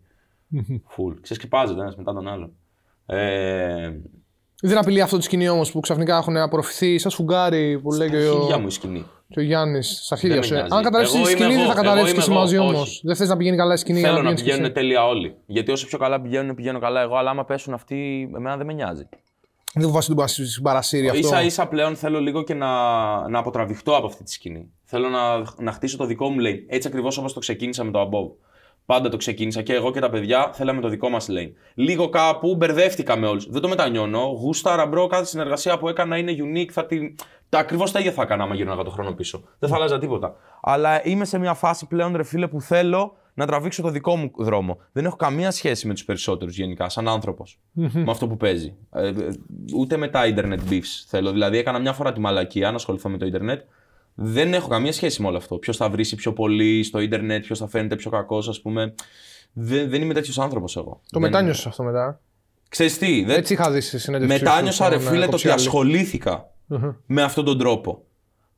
Φουλ. 0.87 1.13
Ξεσκεπάζεται 1.21 1.81
ένας 1.81 1.95
μετά 1.95 2.13
τον 2.13 2.27
άλλον. 2.27 2.51
Ε, 3.05 3.91
Δεν 4.65 4.77
απειλεί 4.77 5.01
αυτό 5.01 5.15
το 5.15 5.21
σκηνή 5.21 5.49
όμως 5.49 5.71
που 5.71 5.79
ξαφνικά 5.79 6.17
έχουν 6.17 6.37
απορροφηθεί 6.37 6.97
σαν 6.97 7.11
σφουγγάρι 7.11 7.79
που 7.79 7.91
λέει 7.93 8.09
και 8.09 8.17
χίλια 8.17 8.55
ο, 8.55 8.59
μου 8.59 8.67
η 8.67 8.71
σκηνή. 8.71 9.05
και 9.29 9.39
ο 9.39 9.43
Γιάννης 9.43 9.99
στα 10.05 10.15
χέρια 10.17 10.35
με 10.35 10.41
σου. 10.43 10.53
νοιάζει. 10.53 10.67
Αν 10.71 10.83
καταρρεύσει 10.83 11.15
Εγώ 11.17 11.25
τη 11.25 11.31
είμαι 11.31 11.39
σκηνή, 11.39 11.53
δεν 11.55 11.63
εγώ. 11.65 11.73
θα 11.73 11.81
καταρρεύσει 11.81 12.05
Εγώ 12.05 12.13
και 12.13 12.19
εσύ 12.19 12.29
είμαι 12.29 12.39
μαζί 12.39 12.55
εγώ. 12.55 12.65
όμως. 12.65 12.81
Όχι. 12.81 13.01
Δεν 13.03 13.15
θες 13.15 13.27
να 13.29 13.37
πηγαίνει 13.37 13.57
καλά 13.57 13.73
η 13.73 13.77
σκηνή. 13.77 13.99
για 13.99 14.07
Θέλω 14.09 14.21
να 14.21 14.29
πηγαίνεις 14.33 14.41
και 14.43 14.49
πηγαίνουν 14.49 14.71
εσύ. 14.71 14.73
τέλεια 14.87 15.07
όλοι. 15.07 15.35
Γιατί 15.45 15.71
όσο 15.71 15.87
πιο 15.87 15.97
καλά 15.97 16.21
πηγαίνουν, 16.21 16.55
πηγαίνω 16.55 16.79
καλά 16.79 17.01
εγώ. 17.01 17.15
Αλλά 17.15 17.29
άμα 17.29 17.45
πέσουν 17.45 17.73
αυτοί, 17.73 18.29
εμένα 18.35 18.57
δεν 18.57 18.65
με 18.65 18.73
νοιάζει. 18.73 19.07
Δεν 19.73 19.87
φοβάσαι 19.87 20.07
τον 20.07 20.15
παρασύ- 20.17 20.45
στην 20.49 20.63
παρασύρει 20.63 21.09
αυτό. 21.09 21.27
Ίσα 21.27 21.41
ίσα 21.43 21.67
πλέον 21.67 21.95
θέλω 21.95 22.19
λίγο 22.19 22.43
και 22.43 22.53
να, 22.53 22.67
να 23.29 23.39
αποτραβηχτώ 23.39 23.95
από 23.95 24.05
αυτή 24.05 24.23
τη 24.23 24.31
σκηνή. 24.31 24.71
Θέλω 24.83 25.09
να, 25.09 25.19
να 25.57 25.71
χτίσω 25.71 25.97
το 25.97 26.05
δικό 26.05 26.29
μου 26.29 26.37
lane. 26.41 26.63
Έτσι 26.67 26.87
ακριβώς 26.87 27.17
όπως 27.17 27.33
το 27.33 27.39
ξεκίνησα 27.39 27.83
με 27.83 27.91
το 27.91 28.01
above. 28.01 28.45
Πάντα 28.85 29.09
το 29.09 29.17
ξεκίνησα 29.17 29.61
και 29.61 29.73
εγώ 29.73 29.91
και 29.91 29.99
τα 29.99 30.09
παιδιά 30.09 30.49
θέλαμε 30.53 30.81
το 30.81 30.87
δικό 30.87 31.09
μας 31.09 31.27
lane. 31.29 31.51
Λίγο 31.73 32.09
κάπου 32.09 32.55
μπερδεύτηκα 32.55 33.17
με 33.17 33.27
όλους. 33.27 33.49
Δεν 33.49 33.61
το 33.61 33.67
μετανιώνω. 33.67 34.19
Γούσταρα, 34.19 34.85
bro, 34.85 35.07
κάθε 35.07 35.25
συνεργασία 35.25 35.77
που 35.77 35.89
έκανα 35.89 36.17
είναι 36.17 36.35
unique. 36.39 36.69
Θα 36.71 36.85
την... 36.85 37.15
Τα 37.49 37.59
ακριβώς 37.59 37.91
τα 37.91 37.99
ίδια 37.99 38.11
θα 38.11 38.21
έκανα 38.21 38.43
άμα 38.43 38.55
γύρναγα 38.55 38.83
το 38.83 38.89
χρόνο 38.89 39.11
πίσω. 39.11 39.43
Δεν 39.59 39.69
θα 39.69 39.75
άλλαζα 39.75 39.99
τίποτα. 39.99 40.35
Αλλά 40.61 41.05
είμαι 41.05 41.25
σε 41.25 41.37
μια 41.37 41.53
φάση 41.53 41.87
πλέον, 41.87 42.15
ρε 42.15 42.23
φίλε, 42.23 42.47
που 42.47 42.61
θέλω 42.61 43.15
να 43.33 43.45
τραβήξω 43.45 43.81
το 43.81 43.89
δικό 43.89 44.15
μου 44.15 44.31
δρόμο. 44.37 44.77
Δεν 44.91 45.05
έχω 45.05 45.15
καμία 45.15 45.51
σχέση 45.51 45.87
με 45.87 45.93
τους 45.93 46.05
περισσότερους 46.05 46.57
γενικά, 46.57 46.89
σαν 46.89 47.07
άνθρωπος. 47.07 47.59
με 47.73 48.11
αυτό 48.11 48.27
που 48.27 48.37
παίζει. 48.37 48.75
Ε, 48.91 49.07
ε, 49.07 49.13
ούτε 49.75 49.97
με 49.97 50.07
τα 50.07 50.21
internet 50.25 50.69
beefs 50.69 51.03
θέλω. 51.07 51.31
Δηλαδή, 51.31 51.57
έκανα 51.57 51.79
μια 51.79 51.93
φορά 51.93 52.13
τη 52.13 52.19
μαλακία 52.19 52.69
να 52.69 52.75
ασχοληθώ 52.75 53.09
με 53.09 53.17
το 53.17 53.25
internet. 53.33 53.59
Δεν 54.15 54.53
έχω 54.53 54.67
καμία 54.67 54.93
σχέση 54.93 55.21
με 55.21 55.27
όλο 55.27 55.37
αυτό. 55.37 55.57
Ποιος 55.57 55.77
θα 55.77 55.89
βρει 55.89 56.05
πιο 56.07 56.33
πολύ 56.33 56.83
στο 56.83 56.99
ίντερνετ, 56.99 57.43
ποιος 57.45 57.59
θα 57.59 57.67
φαίνεται 57.67 57.95
πιο 57.95 58.11
κακός, 58.11 58.47
ας 58.47 58.61
πούμε. 58.61 58.93
Δεν, 59.53 59.89
δεν 59.89 60.01
είμαι 60.01 60.13
τέτοιος 60.13 60.39
άνθρωπος 60.39 60.75
εγώ. 60.77 60.89
Το 61.11 61.19
Δεν- 61.19 61.21
μετάνιωσες 61.21 61.65
αυτό 61.65 61.83
μετά. 61.83 62.19
Ξέρεις 62.69 62.97
τι, 62.97 63.23
δεν... 63.23 63.37
Έτσι 63.37 63.53
είχα 63.53 63.71
δει 63.71 63.81
στη 63.81 63.99
συνέντευξη. 63.99 64.37
σου 64.37 64.43
μετάνιωσα 64.43 64.89
ρε 64.89 64.95
στον, 64.95 65.05
ε, 65.07 65.09
φίλε 65.09 65.19
το 65.19 65.23
ότι 65.23 65.31
Κοψιάλη. 65.31 65.59
ασχολήθηκα 65.59 66.49
με 67.05 67.21
αυτόν 67.21 67.45
τον 67.45 67.57
τρόπο. 67.57 68.03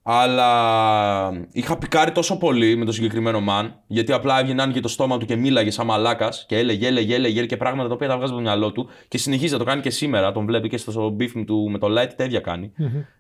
Αλλά 0.08 1.48
είχα 1.52 1.78
πικάρει 1.78 2.12
τόσο 2.12 2.38
πολύ 2.38 2.76
με 2.76 2.86
το 2.86 2.92
συγκεκριμένο 2.92 3.40
man, 3.50 3.70
γιατί 3.88 4.12
απλά 4.12 4.40
έβγαινε 4.40 4.62
άνοιγε 4.62 4.80
το 4.80 4.88
στόμα 4.88 5.18
του 5.18 5.26
και 5.26 5.36
μίλαγε 5.36 5.72
σαν 5.72 5.86
μαλάκας 5.86 6.46
και 6.48 6.58
έλεγε, 6.58 6.88
έλεγε, 6.88 7.16
έλεγε 7.16 7.46
και 7.46 7.58
πράγματα 7.58 7.88
τα 7.88 7.94
οποία 7.94 8.08
τα 8.08 8.16
βγάζει 8.18 8.32
από 8.32 8.42
το 8.42 8.48
μυαλό 8.48 8.72
του 8.72 8.90
και 9.08 9.18
συνεχίζει 9.18 9.52
να 9.54 9.58
το 9.60 9.64
κάνει 9.66 9.82
και 9.82 9.90
σήμερα. 9.90 10.32
Τον 10.32 10.46
βλέπει 10.46 10.70
και 10.70 10.78
στο 10.78 11.16
beef 11.20 11.44
του 11.46 11.70
με 11.70 11.78
το 11.78 11.88
light, 12.00 12.10
τα 12.16 12.24
ίδια 12.24 12.40
κάνει. 12.40 12.72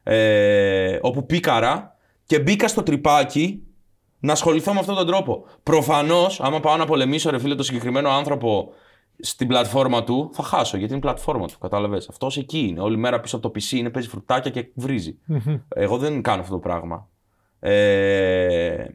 Ε, 0.03 0.97
όπου 1.01 1.25
πίκαρα 1.25 1.94
και 2.25 2.39
μπήκα 2.39 2.67
στο 2.67 2.83
τρυπάκι 2.83 3.63
να 4.19 4.31
ασχοληθώ 4.31 4.73
με 4.73 4.79
αυτόν 4.79 4.95
τον 4.95 5.07
τρόπο. 5.07 5.45
Προφανώς, 5.63 6.41
άμα 6.41 6.59
πάω 6.59 6.77
να 6.77 6.85
πολεμήσω, 6.85 7.29
ρε 7.29 7.39
φίλε, 7.39 7.55
το 7.55 7.63
συγκεκριμένο 7.63 8.09
άνθρωπο 8.09 8.73
στην 9.19 9.47
πλατφόρμα 9.47 10.03
του, 10.03 10.29
θα 10.33 10.43
χάσω 10.43 10.77
γιατί 10.77 10.93
είναι 10.93 11.01
η 11.01 11.05
πλατφόρμα 11.05 11.47
του. 11.47 11.57
Κατάλαβες. 11.59 12.09
Αυτός 12.09 12.37
εκεί 12.37 12.59
είναι. 12.59 12.79
Όλη 12.79 12.97
μέρα 12.97 13.19
πίσω 13.19 13.35
από 13.35 13.49
το 13.49 13.59
PC 13.59 13.71
είναι, 13.71 13.89
παίζει 13.89 14.09
φρουτάκια 14.09 14.51
και 14.51 14.67
βρίζει. 14.73 15.17
Εγώ 15.67 15.97
δεν 15.97 16.21
κάνω 16.21 16.41
αυτό 16.41 16.53
το 16.53 16.59
πράγμα. 16.59 17.09
Ε, 17.59 18.85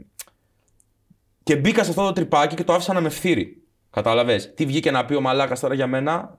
και 1.43 1.57
μπήκα 1.57 1.85
σε 1.85 1.91
αυτό 1.91 2.05
το 2.07 2.13
τρυπάκι 2.13 2.55
και 2.55 2.65
το 2.65 2.73
άφησα 2.73 2.93
να 2.93 3.01
με 3.01 3.09
φθείρει. 3.09 3.63
Κατάλαβες. 3.91 4.55
Τι 4.55 4.67
βγήκε 4.67 4.91
να 4.91 5.05
πει 5.05 5.15
ο 5.15 5.21
Μαλάκας 5.21 5.61
τώρα 5.61 5.75
για 5.75 5.87
μένα; 5.87 6.39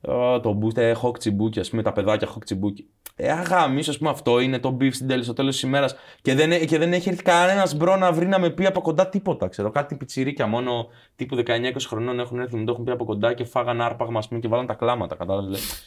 «Ω, 0.00 0.40
το 0.40 0.52
μπούτε, 0.52 0.88
έχω 0.88 1.12
τσιμπούκι, 1.12 1.60
ας 1.60 1.70
πούμε, 1.70 1.82
τα 1.82 1.92
παιδάκια 1.92 2.26
έχω 2.30 2.38
τσιμπούκι. 2.38 2.88
Ε, 3.16 3.30
αγάμι, 3.32 3.78
ας 3.78 3.98
πούμε, 3.98 4.10
αυτό 4.10 4.40
είναι 4.40 4.58
το 4.58 4.76
beef 4.80 4.92
στην 4.94 5.06
τέλη, 5.08 5.22
στο 5.24 5.32
τέλος 5.32 5.52
της 5.54 5.62
ημέρας. 5.62 5.94
Και, 6.22 6.34
δεν, 6.34 6.52
ε- 6.52 6.64
και 6.64 6.78
δεν 6.78 6.92
έχει 6.92 7.08
έρθει 7.08 7.22
κανένας 7.22 7.74
μπρο 7.74 7.96
να 7.96 8.12
βρει 8.12 8.26
να 8.26 8.38
με 8.38 8.50
πει 8.50 8.66
από 8.66 8.80
κοντά 8.80 9.08
τίποτα. 9.08 9.48
Ξέρω, 9.48 9.70
κάτι 9.70 9.94
πιτσιρίκια 9.94 10.46
μόνο 10.46 10.86
τύπου 11.16 11.36
19-20 11.36 11.86
χρονών 11.86 12.20
έχουν 12.20 12.38
έρθει, 12.40 12.56
μου 12.56 12.64
το 12.64 12.72
έχουν 12.72 12.84
πει 12.84 12.90
από 12.90 13.04
κοντά 13.04 13.32
και 13.34 13.44
φάγαν 13.44 13.80
άρπαγμα, 13.80 14.18
ας 14.18 14.28
πούμε, 14.28 14.40
και 14.40 14.48
βάλαν 14.48 14.66
τα 14.66 14.74
κλάματα. 14.74 15.14
Κατάλαβες. 15.16 15.82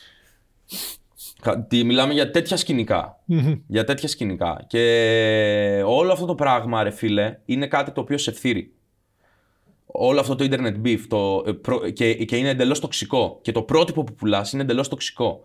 Τι, 1.68 1.84
μιλάμε 1.84 2.14
για 2.14 2.32
τέτοια 2.32 2.58
σκηνικά. 2.58 3.20
για 3.68 3.84
τέτοια 3.84 4.08
σκηνικά. 4.08 4.64
Και 4.68 5.82
όλο 5.86 6.12
αυτό 6.12 6.26
το 6.26 6.36
πράγμα, 6.36 6.84
ρε 6.84 6.90
φίλε, 6.92 7.38
είναι 7.46 7.68
κάτι 7.68 7.92
το 7.92 8.02
οποίο 8.02 8.18
σε 8.18 8.32
φθείρει. 8.32 8.74
Όλο 9.86 10.20
αυτό 10.20 10.36
το 10.36 10.46
internet 10.52 10.86
beef 10.86 11.00
το, 11.08 11.44
ε, 11.48 11.52
προ- 11.52 11.90
και, 11.90 12.14
και 12.14 12.38
είναι 12.38 12.50
εντελώς 12.50 12.80
τοξικό. 12.80 13.40
Και 13.42 13.52
το 13.52 13.62
πρότυπο 13.62 14.04
που 14.04 14.14
πουλάς 14.14 14.52
είναι 14.54 14.62
εντελώς 14.62 14.88
τοξικό. 14.88 15.42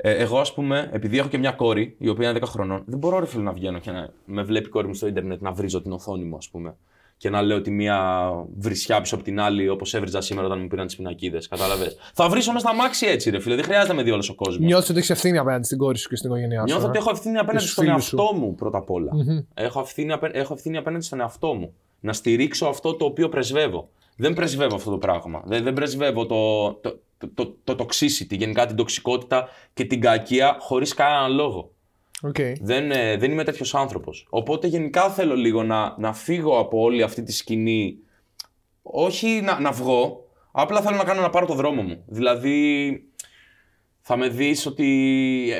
Ε, 0.00 0.12
εγώ, 0.14 0.38
ας 0.38 0.54
πούμε, 0.54 0.88
επειδή 0.92 1.18
έχω 1.18 1.28
και 1.28 1.38
μια 1.38 1.50
κόρη, 1.52 1.94
η 1.98 2.08
οποία 2.08 2.30
είναι 2.30 2.38
10 2.38 2.42
χρονών, 2.46 2.82
δεν 2.86 2.98
μπορώ 2.98 3.18
ρε 3.18 3.26
φίλε 3.26 3.42
να 3.42 3.52
βγαίνω 3.52 3.78
και 3.78 3.90
να 3.90 4.08
με 4.24 4.42
βλέπει 4.42 4.66
η 4.66 4.70
κόρη 4.70 4.86
μου 4.86 4.94
στο 4.94 5.06
Ιντερνετ 5.06 5.40
να 5.40 5.52
βρίζω 5.52 5.82
την 5.82 5.92
οθόνη 5.92 6.24
μου, 6.24 6.36
ας 6.36 6.48
πούμε. 6.48 6.74
Και 7.16 7.30
να 7.30 7.42
λέω 7.42 7.56
ότι 7.56 7.70
μία 7.70 8.30
βρισιά 8.58 9.00
πίσω 9.00 9.14
από 9.14 9.24
την 9.24 9.40
άλλη, 9.40 9.68
όπως 9.68 9.94
έβριζα 9.94 10.20
σήμερα 10.20 10.46
όταν 10.46 10.60
μου 10.60 10.66
πήραν 10.68 10.86
τις 10.86 10.96
πινακίδες. 10.96 11.48
Κατάλαβες. 11.48 11.96
Θα 12.14 12.28
βρίσω 12.28 12.52
μέσα 12.52 12.66
στα 12.66 12.76
μάξι 12.76 13.06
έτσι, 13.06 13.30
ρε 13.30 13.38
φίλε. 13.40 13.54
Δεν 13.54 13.64
χρειάζεται 13.64 13.88
να 13.88 13.94
με 13.94 14.02
δει 14.02 14.10
όλος 14.10 14.28
ο 14.28 14.34
κόσμος. 14.34 14.58
Νιώθεις 14.66 14.88
ότι 14.88 14.98
έχεις 14.98 15.10
ευθύνη 15.10 15.38
απέναντι 15.38 15.64
στην 15.64 15.78
κόρη 15.78 15.98
σου 15.98 16.08
και 16.08 16.16
στην 16.16 16.30
οικογένειά 16.30 16.58
σου. 16.60 16.64
Νιώθω 16.64 16.84
ε; 16.86 16.88
ότι 16.88 16.98
έχω 16.98 17.10
ευθύνη 17.10 17.38
απέναντι 17.38 17.58
στους 17.58 17.72
στον 17.72 17.84
φίλους 17.84 18.04
σου. 18.04 18.16
εαυτό 18.16 18.36
μου 18.36 18.54
πρώτα 18.54 18.78
απ' 18.78 18.90
όλα. 18.90 19.10
Έχω, 19.54 19.80
ευθύνη, 19.80 20.12
απέ- 20.12 20.36
έχω 20.36 20.52
ευθύνη 20.54 20.76
απέναντι 20.76 21.04
στον 21.04 21.20
εαυτό 21.20 21.54
μου. 21.54 21.74
Να 22.00 22.12
στηρίξω 22.12 22.66
αυτό 22.66 22.94
το 22.94 23.04
οποίο 23.04 23.28
πρεσβεύω. 23.28 23.88
Δεν 24.20 24.34
πρεσβεύω 24.34 24.76
αυτό 24.76 24.90
το 24.90 24.98
πράγμα. 24.98 25.42
Δεν, 25.46 25.62
δεν 25.62 25.72
πρεσβεύω 25.72 26.26
το, 26.26 26.72
το, 26.72 27.00
το, 27.18 27.28
το, 27.34 27.56
το 27.64 27.84
toxicity, 27.84 28.36
γενικά 28.36 28.66
την 28.66 28.76
τοξικότητα 28.76 29.48
και 29.74 29.84
την 29.84 30.00
κακία 30.00 30.56
χωρίς 30.60 30.94
κανέναν 30.94 31.32
λόγο. 31.32 31.70
Οκ. 32.22 32.36
Δεν, 32.60 32.90
ε, 32.90 33.16
δεν 33.16 33.30
είμαι 33.30 33.44
τέτοιος 33.44 33.74
άνθρωπος. 33.74 34.26
Οπότε 34.30 34.66
γενικά 34.66 35.10
θέλω 35.10 35.34
λίγο 35.34 35.62
να, 35.62 35.94
να 35.98 36.12
φύγω 36.12 36.58
από 36.58 36.80
όλη 36.80 37.02
αυτή 37.02 37.22
τη 37.22 37.32
σκηνή. 37.32 37.98
Όχι 38.82 39.40
να, 39.44 39.60
να 39.60 39.72
βγω, 39.72 40.24
απλά 40.52 40.80
θέλω 40.80 40.96
να 40.96 41.04
κάνω 41.04 41.20
να 41.20 41.30
πάρω 41.30 41.46
το 41.46 41.54
δρόμο 41.54 41.82
μου. 41.82 42.04
Δηλαδή, 42.06 42.90
θα 44.10 44.16
με 44.16 44.28
δεις 44.28 44.66
ότι 44.66 44.88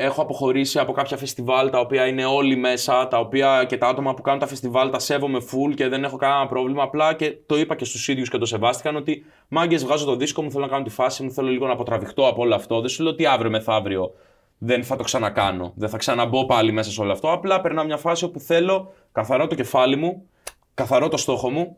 έχω 0.01 0.23
αποχωρήσει 0.23 0.79
από 0.79 0.93
κάποια 0.93 1.17
φεστιβάλ 1.17 1.71
τα 1.71 1.79
οποία 1.79 2.07
είναι 2.07 2.25
όλοι 2.25 2.57
μέσα, 2.57 3.09
τα 3.09 3.19
οποία 3.19 3.65
και 3.69 3.77
τα 3.77 3.87
άτομα 3.89 4.15
που 4.15 4.23
κάνουν 4.23 4.41
τα 4.41 4.47
φεστιβάλ 4.47 4.91
τα 4.91 4.99
σέβομαι 4.99 5.39
full 5.39 5.75
και 5.75 5.89
δεν 5.89 6.05
έχω 6.05 6.17
κανένα 6.17 6.47
πρόβλημα. 6.47 6.83
Απλά 6.83 7.15
και 7.15 7.37
το 7.47 7.59
είπα 7.59 7.75
και 7.75 7.85
στους 7.85 8.09
ίδιους 8.09 8.31
και 8.31 8.39
το 8.39 8.47
σεβάστηκαν 8.47 8.97
ότι 8.97 9.25
μάγκες 9.49 9.85
βγάζω 9.85 10.05
το 10.05 10.17
δίσκο 10.17 10.43
μου, 10.43 10.51
θέλω 10.51 10.65
να 10.65 10.71
κάνω 10.71 10.85
τη 10.85 10.91
φάση 10.91 11.23
μου, 11.23 11.31
θέλω 11.31 11.49
λίγο 11.49 11.67
να 11.67 11.73
αποτραβηχτώ 11.73 12.29
από 12.29 12.43
όλο 12.43 12.55
αυτό. 12.55 12.81
Δεν 12.81 12.89
σου 12.89 13.03
λέω 13.03 13.13
ότι 13.13 13.27
αύριο 13.27 13.51
μεθαύριο 13.51 14.13
δεν 14.59 14.85
θα 14.85 14.97
το 14.97 15.03
ξανακάνω, 15.03 15.73
δεν 15.77 15.89
θα 15.89 15.97
ξαναμπω 15.97 16.47
πάλι 16.47 16.73
μέσα 16.73 16.91
σε 16.91 17.01
όλο 17.01 17.13
αυτό. 17.13 17.33
Απλά 17.33 17.61
περνάω 17.61 17.85
μια 17.85 17.97
φάση 17.97 18.25
όπου 18.25 18.41
θέλω 18.41 18.93
καθαρό 19.13 19.47
το 19.47 19.55
κεφάλι 19.55 19.97
μου, 19.97 20.29
καθαρό 20.75 21.09
το 21.09 21.17
στόχο 21.17 21.51
μου 21.51 21.77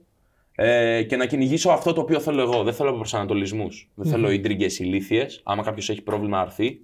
ε, 0.62 1.02
και 1.02 1.16
να 1.16 1.26
κυνηγήσω 1.26 1.70
αυτό 1.70 1.92
το 1.92 2.00
οποίο 2.00 2.20
θέλω 2.20 2.40
εγώ. 2.42 2.62
Δεν 2.62 2.74
θέλω 2.74 2.92
προσανατολισμούς. 2.92 3.90
Δεν 3.94 4.11
θέλω 4.11 4.30
ίντριγκες 4.30 4.78
ηλίθιες. 4.78 5.40
Άμα 5.44 5.62
κάποιος 5.62 5.88
έχει 5.90 6.02
πρόβλημα, 6.02 6.36
να 6.36 6.42
έρθει. 6.42 6.80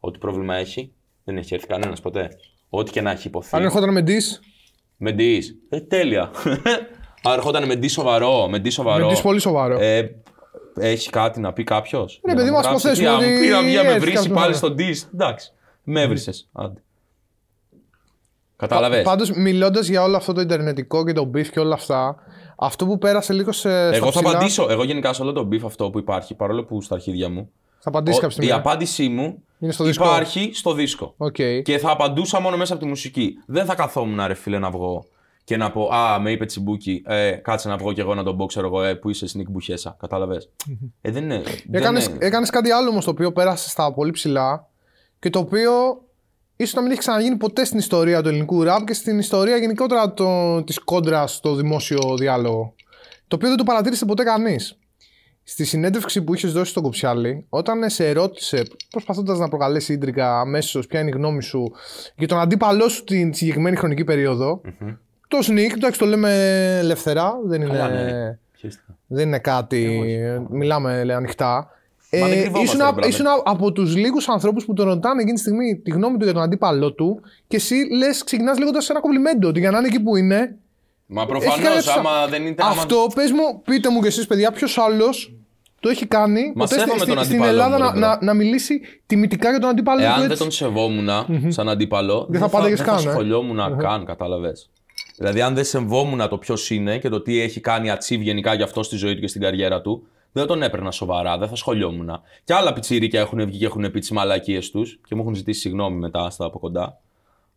Ό,τι 0.00 0.18
πρόβλημα 0.18 0.54
έχει. 0.56 0.92
Δεν 1.24 1.36
έχει 1.36 1.54
έρθει 1.54 1.66
κανένας 1.66 2.00
ποτέ. 2.00 2.28
Ό,τι 2.68 2.90
και 2.90 3.00
να 3.00 3.10
έχει 3.10 3.26
υποθεί. 3.26 3.56
Αν 3.56 3.62
ερχόταν 3.62 3.92
με 3.92 4.02
ντύς, 4.02 4.40
Με 4.96 5.12
ντύς. 5.12 5.56
Ε, 5.68 5.80
τέλεια. 5.80 6.30
Αν 7.26 7.32
ερχόταν 7.32 7.66
με 7.66 7.74
ντύς 7.76 7.92
σοβαρό. 7.92 8.48
Με 8.48 8.58
ντύς 8.58 8.74
σοβαρό. 8.74 9.04
με 9.06 9.10
ντύς 9.12 9.20
πολύ 9.20 9.40
σοβαρό. 9.40 9.78
Ε, 9.80 10.10
έχει 10.80 11.10
κάτι 11.10 11.40
να 11.40 11.52
πει 11.52 11.64
κάποιος; 11.64 12.20
Ναι, 12.26 12.34
παιδί 12.34 12.50
μου, 12.50 12.56
ας 12.58 12.66
υποθέσουμε 12.66 13.08
Αν 13.08 13.16
ότι 13.16 13.26
μου 13.26 13.40
πει 13.40 13.46
να 13.48 13.62
βγει 13.62 13.74
να 13.76 13.82
με 13.82 13.88
έτσι 13.88 14.00
βρεις 14.00 14.14
κάποιος 14.14 14.34
πάλι 14.34 14.50
να- 14.50 14.56
στον 14.56 14.74
ντύς. 14.74 15.10
Εντάξει. 15.14 15.52
Με 15.82 16.00
έβρισες. 16.02 16.48
Άντε. 16.52 16.82
Κατάλαβες; 18.56 19.02
Πάντως, 19.02 19.30
μιλώντας 19.30 19.88
για 19.88 20.02
όλο 20.02 20.16
αυτό 20.16 20.32
το 20.32 20.40
Ιντερνετικό 20.40 21.04
και 21.04 21.12
το 21.12 21.30
beef 21.34 21.46
και 21.46 21.60
όλα 21.60 21.74
αυτά, 21.74 22.16
αυτό 22.56 22.86
που 22.86 22.98
πέρασε 22.98 23.32
λίγο 23.32 23.52
σε. 23.52 23.60
στα 23.68 23.94
Εγώ 23.96 24.04
θα 24.04 24.10
ψηλά- 24.10 24.34
απαντήσω. 24.34 24.66
Εγώ 24.70 24.84
γενικά 24.84 25.12
σε 25.12 25.22
όλο 25.22 25.32
το 25.32 25.48
beef 25.52 25.60
αυτό 25.64 25.90
που 25.90 25.98
υπάρχει, 25.98 26.34
παρόλο 26.34 26.64
που 26.64 26.82
στα 26.82 26.94
αρχίδια 26.94 27.28
μου. 27.28 27.50
Θα 27.78 27.88
απαντήσεις 27.88 28.18
Ο- 28.18 28.22
κάποια 28.22 28.36
η 28.42 28.46
στιγμή. 28.46 28.60
απάντησή 28.60 29.08
μου 29.08 29.42
Είναι 29.58 29.72
στο 29.72 29.84
δίσκο. 29.84 30.04
υπάρχει 30.04 30.50
στο 30.54 30.72
δίσκο. 30.72 31.14
Οκ. 31.16 31.36
Και 31.62 31.78
θα 31.78 31.90
απαντούσα 31.90 32.40
μόνο 32.40 32.56
μέσα 32.56 32.72
από 32.74 32.82
τη 32.82 32.88
μουσική. 32.88 33.34
Δεν 33.46 33.64
θα 33.64 33.74
καθόμουν, 33.74 34.26
ρε 34.26 34.34
φίλε, 34.34 34.58
να 34.58 34.70
βγω 34.70 35.04
και 35.44 35.56
να 35.56 35.70
πω 35.70 35.88
Α, 35.94 36.20
με 36.20 36.30
είπε 36.30 36.44
τσιμπούκι, 36.44 37.02
ε, 37.06 37.30
κάτσε 37.30 37.68
να 37.68 37.76
βγω 37.76 37.92
κι 37.92 38.00
εγώ 38.00 38.14
να 38.14 38.22
τον 38.22 38.36
πω, 38.36 38.46
ξέρω 38.46 38.66
εγώ, 38.66 38.82
ε, 38.82 38.94
που 38.94 39.10
είσαι 39.10 39.26
Snik 39.36 39.48
μπουχέσα. 39.48 39.96
Κατάλαβες; 40.00 40.48
ε, 41.00 41.10
δεν 41.10 41.22
είναι. 41.22 41.42
δεν 41.42 41.80
Έκανες, 41.82 42.06
είναι- 42.06 42.16
έκανες 42.20 42.50
κάτι 42.50 42.70
άλλο 42.70 42.88
όμως 42.90 43.04
το 43.04 43.10
οποίο 43.10 43.32
πέρασε 43.32 43.68
στα 43.68 43.92
πολύ 43.92 44.10
ψηλά 44.10 44.66
και 45.18 45.30
το 45.30 45.38
οποίο 45.38 45.70
ίσως 46.56 46.74
να 46.74 46.80
μην 46.82 46.90
έχει 46.90 47.00
ξαναγίνει 47.00 47.36
ποτέ 47.36 47.64
στην 47.64 47.78
ιστορία 47.78 48.22
του 48.22 48.28
ελληνικού 48.28 48.62
ραπ 48.62 48.84
και 48.86 48.94
στην 48.94 49.18
ιστορία 49.18 49.56
γενικότερα 49.56 50.12
το, 50.12 50.62
της 50.62 50.78
κόντρας 50.78 51.34
στο 51.34 51.54
δημόσιο 51.54 52.16
διάλογο. 52.18 52.74
Το 53.28 53.36
οποίο 53.36 53.48
δεν 53.48 53.56
το 53.56 53.64
παρατήρησε 53.64 54.04
ποτέ 54.04 54.22
κανείς. 54.22 54.78
Στη 55.46 55.64
συνέντευξη 55.64 56.22
που 56.22 56.34
είχες 56.34 56.52
δώσει 56.52 56.70
στον 56.70 56.82
Κοψιάλη, 56.82 57.46
όταν 57.48 57.90
σε 57.90 58.08
ερώτησε, 58.08 58.62
προσπαθώντας 58.90 59.38
να 59.38 59.48
προκαλέσει 59.48 59.92
ίντρικα 59.92 60.40
αμέσως, 60.40 60.86
ποια 60.86 61.00
είναι 61.00 61.08
η 61.08 61.12
γνώμη 61.12 61.42
σου 61.42 61.72
για 62.16 62.28
τον 62.28 62.38
αντίπαλό 62.38 62.88
σου 62.88 63.04
την 63.04 63.34
συγκεκριμένη 63.34 63.76
χρονική 63.76 64.04
περίοδο, 64.04 64.60
το 65.28 65.38
sneak, 65.42 65.72
εντάξει, 65.72 65.98
το 65.98 66.06
λέμε 66.06 66.30
ελευθερά, 66.78 67.38
δεν 67.44 67.62
είναι, 67.62 67.70
Καλά, 67.70 67.88
ναι. 67.88 68.38
Ποιος 68.52 68.74
ήταν; 68.74 68.96
δεν 69.06 69.26
είναι 69.26 69.38
κάτι. 69.38 70.02
Μιλάμε 70.50 71.04
λέει, 71.04 71.16
ανοιχτά. 71.16 71.68
Μα 72.20 72.26
δεν 72.28 72.38
Ε, 72.38 72.40
κρυβόμαστε, 72.42 72.76
ήσουν, 72.76 72.86
ρε, 72.88 73.02
brother. 73.02 73.08
ήσουν 73.08 73.26
από 73.44 73.72
τους 73.72 73.96
λίγους 73.96 74.28
ανθρώπους 74.28 74.64
που 74.64 74.72
τον 74.74 74.86
ρωτάνε 74.86 75.20
εκείνη 75.20 75.34
τη 75.34 75.40
στιγμή 75.40 75.76
τη 75.84 75.90
γνώμη 75.90 76.16
του 76.18 76.24
για 76.24 76.32
τον 76.32 76.42
αντίπαλό 76.42 76.92
του 76.92 77.20
και 77.48 77.56
εσύ 77.56 77.74
λες, 77.96 78.24
ξεκινάς 78.24 78.58
λέγοντα 78.58 78.80
ένα 78.90 79.00
κομπλιμέντο 79.00 79.48
ότι 79.48 79.60
για 79.60 79.70
να 79.70 79.78
είναι 79.78 79.86
εκεί 79.86 80.00
που 80.00 80.16
είναι. 80.16 80.56
Μα 81.06 81.20
έχει 81.22 81.30
προφανώς, 81.30 81.60
κάνει 81.60 81.78
αυτό. 81.78 81.98
άμα 81.98 82.26
δεν 82.26 82.42
είναι. 82.46 82.54
άμα- 82.58 82.70
Αυτό 82.70 83.06
πες 83.14 83.30
μου, 83.30 83.62
πείτε 83.64 83.90
μου 83.90 84.00
κι 84.00 84.06
εσείς, 84.06 84.26
παιδιά, 84.26 84.50
ποιος 84.52 84.78
άλλος 84.78 85.34
το 85.80 85.88
έχει 85.88 86.06
κάνει 86.06 86.52
Μα 86.54 86.64
ποτέ 86.64 86.78
σέβομαι 86.78 86.98
στη- 86.98 87.06
τον 87.14 87.24
στην 87.24 87.36
αντίπαλό 87.36 87.50
Ελλάδα 87.50 87.76
μου, 87.76 87.84
να, 87.84 87.92
ρε, 87.92 87.98
να, 87.98 88.18
να 88.22 88.34
μιλήσει 88.34 88.80
τιμητικά 89.06 89.50
για 89.50 89.58
τον 89.58 89.70
αντίπαλο 89.70 89.98
του. 89.98 90.04
Εάν 90.04 90.20
δεν 90.20 90.30
έτσι. 90.30 90.42
τον 90.42 90.50
σεβόμουν 90.50 91.08
σαν 91.48 91.68
αντίπαλο, 91.68 92.26
Δεν 92.30 92.40
θα 92.40 92.48
πάνταγες 92.48 92.78
δεν 92.78 92.86
καν, 92.86 92.98
θα 92.98 93.08
ε. 93.10 93.12
σχολιόμουν 93.12 93.76
καν, 93.78 94.04
κατάλαβες. 94.04 94.70
Δηλαδή, 95.16 95.40
αν 95.40 95.54
δεν 95.54 95.64
σεβόμουν 95.64 96.28
το 96.28 96.38
ποιος 96.38 96.70
είναι 96.70 96.98
και 96.98 97.08
το 97.08 97.20
τι 97.22 97.40
έχει 97.40 97.60
κάνει 97.60 97.90
achieve 97.92 98.18
γενικά 98.20 98.54
για 98.54 98.64
αυτό 98.64 98.82
στη 98.82 98.96
ζωή 98.96 99.14
του 99.14 99.20
και 99.20 99.28
στην 99.28 99.40
καριέρα 99.40 99.80
του, 99.80 100.06
δεν 100.34 100.46
τον 100.46 100.62
έπαιρνα 100.62 100.90
σοβαρά, 100.90 101.38
δεν 101.38 101.48
θα 101.48 101.56
ασχολιόμουν. 101.56 102.10
Και 102.44 102.54
άλλα 102.54 102.72
πιτσίρικα 102.72 103.18
έχουν 103.18 103.46
βγει 103.46 103.58
και 103.58 103.64
έχουν 103.64 103.90
πει 103.90 104.00
τις 104.00 104.10
μαλακίες 104.10 104.70
τους 104.70 104.98
και 105.08 105.14
μου 105.14 105.20
έχουν 105.20 105.34
ζητήσει 105.34 105.60
συγγνώμη 105.60 105.98
μετά 105.98 106.30
στα 106.30 106.44
από 106.44 106.58
κοντά. 106.58 106.98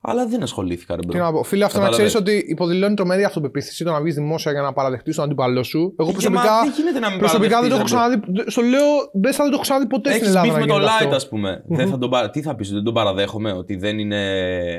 Αλλά 0.01 0.28
δεν 0.28 0.43
ασχολήθηκα, 0.43 0.95
ρε 0.95 1.01
Τι 1.01 1.17
να 1.17 1.25
πω. 1.25 1.32
bro. 1.32 1.43
Φίλε, 1.43 1.65
αυτό 1.65 1.78
να 1.80 1.84
Κατάλαβες. 1.84 2.13
ξέρει 2.13 2.38
ότι 2.38 2.51
υποδηλώνει 2.51 2.95
τρομερή 2.95 3.23
αυτοπεποίθηση 3.23 3.84
το 3.84 3.91
να 3.91 4.01
βγεις 4.01 4.15
δημόσια 4.15 4.51
για 4.51 4.61
να 4.61 4.73
παραδεχτείς 4.73 5.15
τον 5.15 5.23
αντίπαλό 5.25 5.63
σου. 5.63 5.93
Εγώ 5.99 6.07
μα 6.07 6.13
προσωπικά, 6.13 6.59
δεν 6.63 6.73
γίνεται 6.78 6.99
να 6.99 7.09
μην 7.09 7.19
προσωπικά 7.19 7.61
δεν 7.61 7.69
το 7.69 7.75
έχω 7.75 7.86
παραδεχτείς, 7.86 8.23
ξαναδεί. 8.34 8.51
Στο 8.51 8.61
λέω, 8.61 8.86
δεν 9.13 9.34
θα 9.34 9.43
το 9.43 9.49
έχω 9.53 9.61
ξαναδεί 9.61 9.88
ποτέ 9.88 10.09
στην 10.09 10.23
Έχεις 10.23 10.36
Ελλάδα. 10.36 10.47
πει 10.47 10.53
να 10.53 10.59
με 10.59 10.65
το 10.65 10.73
γίνεται 10.73 10.91
Light, 10.91 11.03
αυτό. 11.03 11.15
ας 11.15 11.28
πούμε. 11.30 11.63
Δεν 11.67 11.89
θα 11.89 11.97
τον 11.97 12.09
παρα... 12.09 12.30
Τι 12.30 12.41
θα 12.41 12.55
πεις, 12.55 12.71
δεν 12.71 12.84
τον 12.84 12.93
παραδέχομαι 12.93 13.51
ότι 13.51 13.75
δεν 13.75 13.99
είναι 13.99 14.21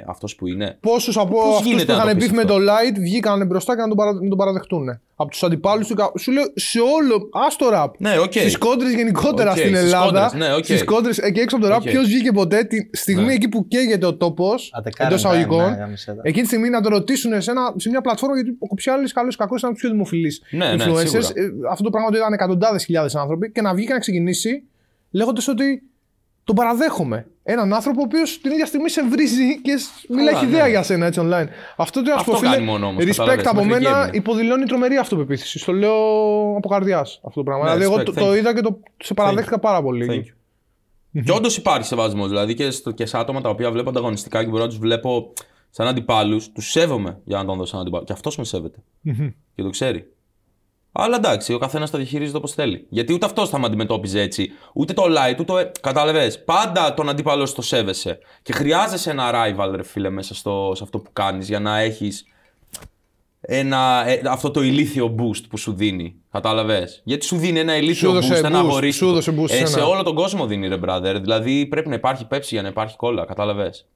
αυτός 0.07 0.35
που 0.35 0.47
είναι; 0.47 0.77
Πόσους 0.81 1.17
από 1.17 1.35
Πώς 1.35 1.45
αυτούς 1.45 1.63
που 1.63 1.69
γίνεται 1.69 1.93
να 1.93 1.99
είχαν 1.99 2.09
το 2.09 2.17
πεις 2.17 2.29
μπει 2.29 2.35
με 2.35 2.43
αυτό; 2.43 2.55
το 2.55 2.61
Light 2.61 2.99
βγήκαν 2.99 3.47
μπροστά 3.47 3.75
και 3.75 3.81
να 3.81 3.89
τον, 3.89 3.97
παρα... 3.97 4.13
να 4.13 4.29
τον 4.29 4.39
παραδεχτούν. 4.39 5.01
Από 5.21 5.31
τους 5.31 5.43
αντιπάλους 5.43 5.87
του. 5.87 5.95
κα- 5.95 6.13
Σου 6.19 6.33
λέω 6.33 6.45
σε 6.55 6.79
όλο. 6.81 7.15
Α 7.15 7.47
το 7.59 7.69
ραπ. 7.69 7.95
Ναι, 8.01 8.19
οκ. 8.19 8.33
Στις 8.33 8.59
κόντρες 8.59 8.93
γενικότερα 8.93 9.51
Οκ, 9.51 9.57
στην 9.57 9.69
στις 9.77 9.81
Ελλάδα. 9.85 10.05
κόντρες, 10.31 10.49
ναι, 10.49 10.55
οκ. 10.55 10.65
Στις 10.65 10.85
κόντρες 10.85 11.19
εκεί 11.19 11.41
έξω 11.41 11.57
από 11.57 11.65
το 11.65 11.71
ραπ. 11.71 11.81
Οκ. 11.83 11.89
Ποιος 11.89 12.05
βγήκε 12.07 12.33
ποτέ 12.33 12.65
τη 12.65 12.89
στιγμή 12.93 13.25
Ναι. 13.25 13.33
εκεί 13.33 13.49
που 13.49 13.69
καίγεται 13.69 14.07
ο 14.07 14.15
τόπος. 14.15 14.71
At 14.75 14.81
the 14.81 14.91
current 14.91 15.13
Εντός 15.13 15.27
time, 15.27 15.29
εισαγωγικών. 15.31 15.71
ναι, 15.71 15.77
γάμησέ 15.77 16.13
τα. 16.13 16.21
Εκείνη 16.25 16.43
τη 16.43 16.49
στιγμή 16.49 16.69
να 16.69 16.81
το 16.81 16.89
ρωτήσουν 16.89 17.43
σε, 17.43 17.51
ένα, 17.51 17.75
σε 17.77 17.89
μια 17.89 18.01
πλατφόρμα 18.01 18.35
γιατί 18.35 18.57
ο 18.59 18.67
Κοψιάλη 18.67 19.13
καλός 19.13 19.35
ή 19.35 19.37
κακός 19.37 19.59
ήταν 19.59 19.71
από 19.71 19.79
τους 19.79 19.89
πιο 19.89 19.97
δημοφιλείς 19.97 20.43
Ναι, 20.51 20.67
ναι, 20.75 20.85
influencers. 20.85 20.99
σίγουρα. 20.99 21.29
Ε, 21.35 21.43
αυτό 21.71 21.83
το 21.85 21.91
πράγμα 21.91 22.11
το 22.11 22.17
ήταν 22.17 22.33
εκατοντάδες 22.33 22.85
χιλιάδες 22.85 23.15
άνθρωποι 23.15 23.51
και 23.53 23.61
να 23.61 23.75
βγει 23.75 23.87
και 23.87 23.93
να 23.93 23.99
ξεκινήσει 23.99 24.63
λέγοντας 25.11 25.49
ότι 25.49 25.83
τον 26.45 26.55
παραδέχομαι. 26.57 27.27
Έναν 27.51 27.75
άνθρωπο 27.75 28.01
ο 28.01 28.05
οποίος 28.07 28.41
την 28.41 28.51
ίδια 28.51 28.67
στιγμή 28.67 28.91
σε 28.91 29.09
βρίζει 29.09 29.61
και 29.61 29.77
σ- 29.77 30.09
μιλάει 30.11 30.35
ναι. 30.35 30.41
ιδέα 30.41 30.69
για 30.69 30.83
σένα 30.83 31.07
έτσι 31.07 31.21
online. 31.23 31.47
Αυτό 31.77 32.03
το 32.03 32.09
να 32.11 32.15
σου 32.15 32.19
Αυτό 32.19 32.31
πω, 32.33 32.39
φίλε, 32.39 32.51
κάνει 32.51 32.65
μόνο 32.65 32.87
όμως, 32.87 33.05
respect 33.05 33.09
καταλαβες, 33.17 33.47
από 33.47 33.65
μέχρι 33.65 33.73
εκεί 33.75 33.83
μένα 33.85 33.99
έμεινε. 34.03 34.17
υποδηλώνει 34.17 34.65
τρομερή 34.65 34.97
αυτοπεποίθηση. 34.97 35.59
Στο 35.59 35.73
λέω 35.73 35.97
από 36.57 36.69
καρδιάς 36.69 37.21
αυτό 37.25 37.41
το 37.41 37.43
πράγμα. 37.43 37.65
Ναι, 37.65 37.71
δηλαδή, 37.71 37.93
εγώ 37.93 38.01
respect, 38.03 38.05
το, 38.05 38.13
thank 38.17 38.25
το 38.25 38.31
you. 38.33 38.37
είδα 38.37 38.55
και 38.55 38.61
το 38.61 38.81
σε 38.97 39.15
παραδέχτηκα 39.15 39.59
πάρα 39.59 39.83
πολύ. 39.83 40.07
Thank 40.11 40.29
you. 41.19 41.23
και 41.25 41.33
όντως 41.33 41.57
υπάρχει 41.57 41.87
σεβασμός. 41.87 42.29
Δηλαδή 42.29 42.55
και, 42.55 42.71
στο, 42.71 42.91
και 42.91 43.07
σε 43.07 43.19
άτομα 43.19 43.41
τα 43.41 43.49
οποία 43.49 43.71
βλέπω 43.71 43.89
ανταγωνιστικά 43.91 44.45
και 44.45 44.51
μπορώ 44.51 44.63
να 44.63 44.69
τους 44.69 44.79
βλέπω 44.79 45.33
σαν 45.71 45.87
αντιπάλους, 45.87 46.53
τους 46.53 46.71
σέβομαι 46.71 47.19
για 47.25 47.37
να 47.39 47.45
τον 47.45 47.57
δω 47.59 47.65
σαν 47.65 47.81
αντιπάλους. 47.81 48.07
Και 48.07 48.13
αυτός 48.13 48.37
με 48.37 48.45
σέβεται. 48.45 48.79
και 49.55 49.63
το 49.63 49.71
ξέρει. 49.71 50.13
Αλλά 51.01 51.17
εντάξει, 51.17 51.53
ο 51.53 51.59
καθένας 51.59 51.91
τα 51.91 51.99
διαχειρίζεται 51.99 52.37
όπως 52.37 52.53
θέλει. 52.53 52.87
Γιατί 52.89 53.13
ούτε 53.13 53.27
αυτός 53.27 53.49
θα 53.49 53.59
με 53.59 53.67
αντιμετώπιζε 53.67 54.21
έτσι. 54.21 54.51
Ούτε 54.75 54.93
το 54.93 55.03
light, 55.03 55.33
ούτε. 55.41 55.45
το- 55.45 55.71
Κατάλαβες. 55.81 56.45
Πάντα 56.45 56.95
τον 56.95 57.09
αντίπαλο 57.09 57.47
σου 57.47 57.55
το 57.55 57.63
σέβεσαι. 57.63 58.19
Και 58.43 58.53
χρειάζεσαι 58.53 59.11
ένα 59.11 59.31
rival, 59.33 59.73
ρε 59.75 59.83
φίλε, 59.83 60.11
μέσα 60.11 60.35
στο, 60.35 60.73
σε 60.77 60.83
αυτό 60.85 60.99
που 60.99 61.11
κάνεις 61.13 61.49
για 61.49 61.61
να 61.61 61.79
έχεις 61.79 62.25
ένα, 63.41 64.05
ε, 64.09 64.21
αυτό 64.25 64.51
το 64.51 64.63
ηλίθιο 64.63 65.15
boost 65.19 65.43
που 65.51 65.57
σου 65.59 65.73
δίνει. 65.73 66.15
Κατάλαβες. 66.31 67.01
Γιατί 67.05 67.25
σου 67.25 67.37
δίνει 67.37 67.59
ένα 67.59 67.77
ηλίθιο 67.77 68.09
Σου 68.11 68.15
boost, 68.17 68.23
έδωσε 68.25 68.47
ένα 68.47 68.61
boost, 68.61 68.65
αγορίστικο. 68.65 69.07
σου 69.07 69.13
έδωσε 69.13 69.35
boost 69.41 69.51
ε, 69.51 69.57
σε 69.57 69.67
σε 69.67 69.79
ένα. 69.79 69.89
όλο 69.89 70.03
τον 70.03 70.15
κόσμο 70.15 70.47
δίνει, 70.47 70.69
ρε 70.69 70.79
brother. 70.87 71.17
Δηλαδή 71.21 71.67
πρέπει 71.67 71.89
να 71.89 71.95
υπάρχει 71.95 72.27
πέψη 72.27 72.49
για 72.55 72.63
να 72.63 72.69
υπάρχει 72.69 72.97
κόλλα. 72.97 73.25
Κατάλαβες. 73.25 73.87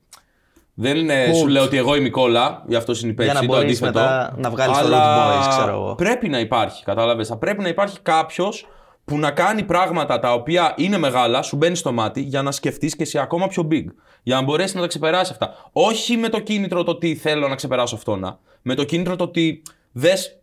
Δεν 0.74 0.96
είναι, 0.96 1.26
Quote. 1.30 1.34
σου 1.34 1.46
λέω 1.48 1.62
ότι 1.62 1.76
εγώ 1.76 1.94
είμαι 1.94 2.06
η 2.06 2.10
κόλλα, 2.10 2.64
γι' 2.66 2.76
αυτό 2.76 2.92
είναι 3.02 3.10
η 3.10 3.14
πέψη. 3.14 3.34
να 3.34 3.40
το 3.40 3.46
μπορείς 3.46 3.62
αντίθετο. 3.62 4.00
μετά 4.00 4.34
να 4.36 4.50
βγάλεις 4.50 4.78
το 4.78 4.84
Αλλά 4.84 4.98
Root 4.98 5.44
Boys, 5.44 5.48
ξέρω 5.48 5.72
εγώ. 5.72 5.94
Πρέπει 5.94 6.28
να 6.28 6.38
υπάρχει, 6.38 6.84
κατάλαβες. 6.84 7.28
Θα 7.28 7.36
πρέπει 7.36 7.62
να 7.62 7.68
υπάρχει 7.68 8.00
κάποιος 8.00 8.66
που 9.04 9.18
να 9.18 9.30
κάνει 9.30 9.62
πράγματα 9.62 10.18
τα 10.18 10.32
οποία 10.32 10.74
είναι 10.76 10.98
μεγάλα, 10.98 11.42
σου 11.42 11.56
μπαίνει 11.56 11.76
στο 11.76 11.92
μάτι, 11.92 12.20
για 12.20 12.42
να 12.42 12.52
σκεφτείς 12.52 12.96
και 12.96 13.02
εσύ 13.02 13.18
ακόμα 13.18 13.46
πιο 13.46 13.68
big. 13.70 13.84
Για 14.22 14.36
να 14.36 14.42
μπορέσεις 14.42 14.74
να 14.74 14.80
τα 14.80 14.86
ξεπεράσει 14.86 15.32
αυτά. 15.32 15.54
Όχι 15.72 16.16
με 16.16 16.28
το 16.28 16.40
κίνητρο 16.40 16.82
το 16.82 16.90
ότι 16.90 17.14
θέλω 17.14 17.48
να 17.48 17.54
ξεπεράσω 17.54 17.94
αυτόνα. 17.94 18.38
Με 18.62 18.74
το 18.74 18.84
κίνητρο 18.84 19.16
το 19.16 19.24
ότι 19.24 19.62
δες. 19.92 20.36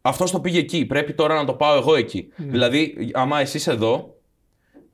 Αυτός 0.00 0.30
το 0.30 0.40
πήγε 0.40 0.58
εκεί. 0.58 0.86
Πρέπει 0.86 1.12
τώρα 1.12 1.34
να 1.34 1.44
το 1.44 1.52
πάω 1.52 1.76
εγώ 1.76 1.94
εκεί. 1.94 2.28
Δηλαδή, 2.36 3.10
άμα 3.14 3.40
εσύ 3.40 3.56
είσαι 3.56 3.70
εδώ, 3.70 4.14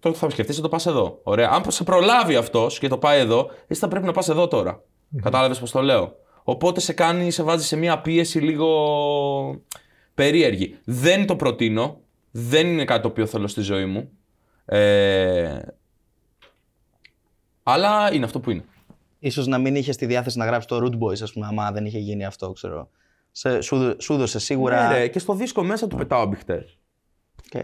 τότε 0.02 0.18
θα 0.18 0.30
σκεφτείς 0.30 0.56
να 0.56 0.62
το 0.62 0.68
πας 0.68 0.86
εδώ. 0.86 1.20
Ωραία. 1.22 1.50
Αν 1.50 1.70
σε 1.70 1.84
προλάβει 1.84 2.36
αυτός 2.36 2.78
και 2.78 2.88
το 2.88 2.98
πάει 2.98 3.20
εδώ, 3.20 3.50
εσύ 3.66 3.80
θα 3.80 3.88
πρέπει 3.88 4.06
να 4.06 4.12
πας 4.12 4.28
εδώ 4.28 4.48
τώρα. 4.48 4.82
Κατάλαβες 5.22 5.58
πώς 5.58 5.70
το 5.70 5.82
λέω. 5.82 6.16
Οπότε 6.42 6.80
σε 6.80 6.92
κάνει, 6.92 7.30
σε 7.30 7.42
βάζει 7.42 7.66
σε 7.66 7.76
μια 7.76 8.00
πίεση 8.00 8.38
λίγο 8.38 9.60
περίεργη. 10.14 10.78
Δεν 10.84 11.26
το 11.26 11.36
προτείνω. 11.36 12.00
Δεν 12.30 12.66
είναι 12.66 12.84
κάτι 12.84 13.02
το 13.02 13.08
οποίο 13.08 13.26
θέλω 13.26 13.46
στη 13.46 13.60
ζωή 13.60 13.84
μου. 13.84 14.10
Ε, 14.64 15.58
αλλά 17.62 18.14
είναι 18.14 18.24
αυτό 18.24 18.40
που 18.40 18.50
είναι. 18.50 18.64
Ίσως 19.18 19.46
να 19.46 19.58
μην 19.58 19.76
είχε 19.76 19.92
τη 19.92 20.06
διάθεση 20.06 20.38
να 20.38 20.44
γράψεις 20.44 20.70
το 20.70 20.76
Rude 20.76 20.98
Boys, 20.98 21.22
ας 21.22 21.32
πούμε, 21.32 21.46
άμα 21.46 21.72
δεν 21.72 21.84
είχε 21.86 21.98
γίνει 21.98 22.24
αυτό, 22.24 22.52
ξέρω. 22.52 22.88
Σε, 23.32 23.60
σου, 23.60 23.96
σου 23.98 24.12
έδωσε 24.12 24.38
σίγουρα. 24.38 24.88
Ναι, 24.88 24.98
ρε, 24.98 25.08
και 25.08 25.18
στο 25.18 25.34
δίσκο 25.34 25.62
μέσα 25.62 25.86
του 25.86 25.96
πετάω 25.96 26.26
μπιχτές. 26.26 26.78
Οκ. 27.54 27.62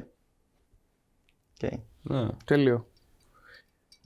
Οκ. 1.62 1.80
Ναι. 2.02 2.26
Τέλειο. 2.44 2.86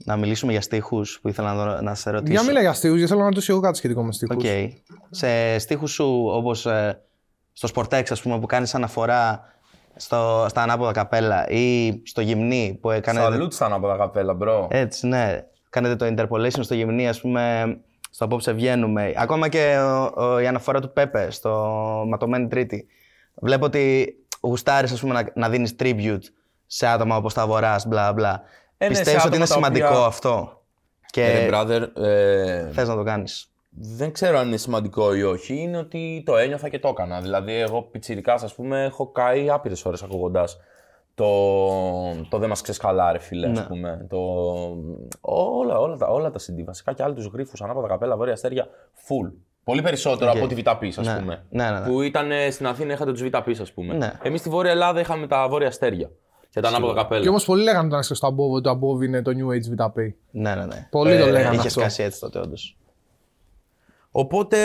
Να 0.05 0.15
μιλήσουμε 0.17 0.51
για 0.51 0.61
στίχους 0.61 1.19
που 1.21 1.27
ήθελα 1.27 1.53
να, 1.53 1.63
δω- 1.65 1.81
να 1.81 1.95
σε 1.95 2.09
ρωτήσω. 2.09 2.31
Για 2.33 2.43
μίλα 2.43 2.59
για 2.59 2.69
αστείου, 2.69 2.93
γιατί 2.95 3.09
θέλω 3.09 3.21
να 3.21 3.27
ρωτήσω 3.29 3.51
εγώ 3.51 3.61
κάτι 3.61 3.77
σχετικό 3.77 4.03
με 4.03 4.11
στίχους. 4.11 4.35
Οκ. 4.35 4.71
Σε 5.09 5.57
στίχους 5.57 5.91
σου, 5.91 6.25
όπως 6.31 6.65
ε, 6.65 7.01
στο 7.53 7.67
Sportex, 7.75 8.03
ας 8.09 8.21
πούμε, 8.21 8.39
που 8.39 8.45
κάνεις 8.45 8.75
αναφορά 8.75 9.41
στο, 9.95 10.45
στα 10.49 10.61
ανάποδα 10.61 10.91
καπέλα 10.91 11.47
ή 11.49 12.01
στο 12.05 12.21
γυμνή 12.21 12.77
που 12.81 12.91
έκανετε... 12.91 13.23
Salute 13.25 13.53
στα 13.53 13.65
ανάποδα 13.65 13.97
καπέλα, 13.97 14.33
bro. 14.33 14.67
Έτσι, 14.71 15.07
ναι. 15.07 15.43
Κάνετε 15.69 15.95
το 15.95 16.23
interpolation 16.23 16.59
στο 16.63 16.73
γυμνή, 16.73 17.07
ας 17.07 17.21
πούμε, 17.21 17.63
στο 18.09 18.25
απόψε 18.25 18.51
βγαίνουμε. 18.51 19.13
Ακόμα 19.17 19.47
και 19.47 19.77
ο, 19.77 20.23
ο- 20.23 20.39
η 20.39 20.47
αναφορά 20.47 20.81
του 20.81 20.93
Πέπε 20.93 21.27
στο 21.31 21.51
Ματωμένη 22.07 22.47
Τρίτη. 22.47 22.87
Βλέπω 23.35 23.65
ότι 23.65 24.15
γουστάρεις, 24.41 24.91
ας 24.91 24.99
πούμε, 24.99 25.13
να, 25.13 25.31
να 25.35 25.49
δίνεις 25.49 25.75
tribute 25.79 26.21
σε 26.67 26.87
άτομα 26.87 27.15
όπως 27.15 27.33
τα 27.33 27.47
Βορράς, 27.47 27.87
μπλα 27.87 28.13
μπλα. 28.13 28.41
Ε, 28.77 28.87
ναι, 28.87 28.93
σε 28.93 28.99
Πιστεύεις 29.01 29.25
ότι 29.25 29.35
άτομα 29.35 29.35
είναι 29.35 29.45
τα 29.47 29.53
σημαντικό 29.53 29.87
οποία- 29.87 30.05
αυτό; 30.05 30.61
Και 31.05 31.23
Ε, 31.23 31.49
brother, 31.51 31.87
ε, 32.03 32.69
θες 32.71 32.87
να 32.87 32.95
το 32.95 33.03
κάνεις; 33.03 33.47
δεν 33.69 34.11
ξέρω 34.11 34.37
αν 34.37 34.47
είναι 34.47 34.57
σημαντικό 34.57 35.13
ή 35.15 35.23
όχι. 35.23 35.55
Είναι 35.57 35.77
ότι 35.77 36.23
το 36.25 36.37
ένιωθα 36.37 36.69
και 36.69 36.79
το 36.79 36.87
έκανα. 36.87 37.21
Δηλαδή, 37.21 37.53
εγώ 37.53 37.81
πιτσιρικάς, 37.81 38.43
ας 38.43 38.53
πούμε, 38.53 38.83
έχω 38.83 39.07
καεί 39.11 39.49
άπειρες 39.49 39.85
ώρες 39.85 40.03
ακούγοντας 40.03 40.57
το, 41.15 41.27
το 42.29 42.37
δεν 42.37 42.49
μας 42.49 42.61
ξεσκαλά, 42.61 43.11
ρε 43.11 43.19
φίλε, 43.19 43.47
Ναι. 43.47 43.59
ας 43.59 43.67
πούμε. 43.67 44.05
Το, 44.09 44.17
όλα, 45.21 45.79
όλα, 45.79 45.97
τα, 45.97 46.07
όλα 46.07 46.29
τα 46.31 46.39
CD, 46.39 46.63
βασικά 46.65 46.93
και 46.93 47.03
Άλυτου 47.03 47.25
Γρίφου, 47.25 47.63
ανάποδα 47.63 47.87
καπέλα, 47.87 48.15
βόρεια 48.17 48.33
αστέρια, 48.33 48.67
full. 49.07 49.31
Πολύ 49.63 49.81
περισσότερο 49.81 50.31
Οκ. 50.31 50.37
από 50.37 50.47
τη 50.47 50.55
Βήτα 50.55 50.69
Πεις, 50.69 50.87
ας 50.87 50.97
Ναι. 51.07 51.15
πούμε. 51.19 51.43
Ναι, 51.49 51.71
ναι, 51.71 51.79
ναι. 51.79 51.85
Που 51.87 52.01
ήταν 52.01 52.31
ε, 52.31 52.49
στην 52.51 52.67
Αθήνα, 52.67 52.93
είχατε 52.93 53.11
τους 53.11 53.21
Βήτα 53.21 53.37
Πεις, 53.37 53.57
ας 53.61 53.71
πούμε. 53.71 53.93
Ναι. 53.93 54.11
Εμείς 54.23 54.39
στη 54.39 54.49
Βόρεια 54.49 54.71
Ελλάδα 54.71 54.99
είχαμε 54.99 55.27
τα 55.27 55.47
βόρεια 55.49 55.67
αστέρια 55.67 56.09
και 56.53 56.59
τα 56.61 56.67
ανάποδα 56.67 56.93
καπέλα. 56.93 57.21
Και 57.21 57.29
όμως 57.29 57.45
πολλοί 57.45 57.63
λέγανε 57.63 57.87
όταν 57.87 57.99
είσαι 57.99 58.13
στο 58.13 58.27
Above 58.27 58.53
ότι 58.53 58.63
το 58.63 58.69
Above 58.69 59.01
είναι 59.03 59.21
το 59.21 59.31
New 59.31 59.53
Age 59.53 59.85
Βήτα 59.85 59.97
Πεις. 59.97 60.13
Ναι, 60.31 60.55
ναι, 60.55 60.65
ναι. 60.65 60.87
Πολλοί 60.91 61.19
το 61.19 61.25
λέγανε 61.25 61.55
Είχε 61.55 61.67
αυτό. 61.67 61.79
σκάσει 61.79 62.03
έτσι 62.03 62.19
τότε, 62.19 62.39
όντως. 62.39 62.77
Οπότε 64.11 64.57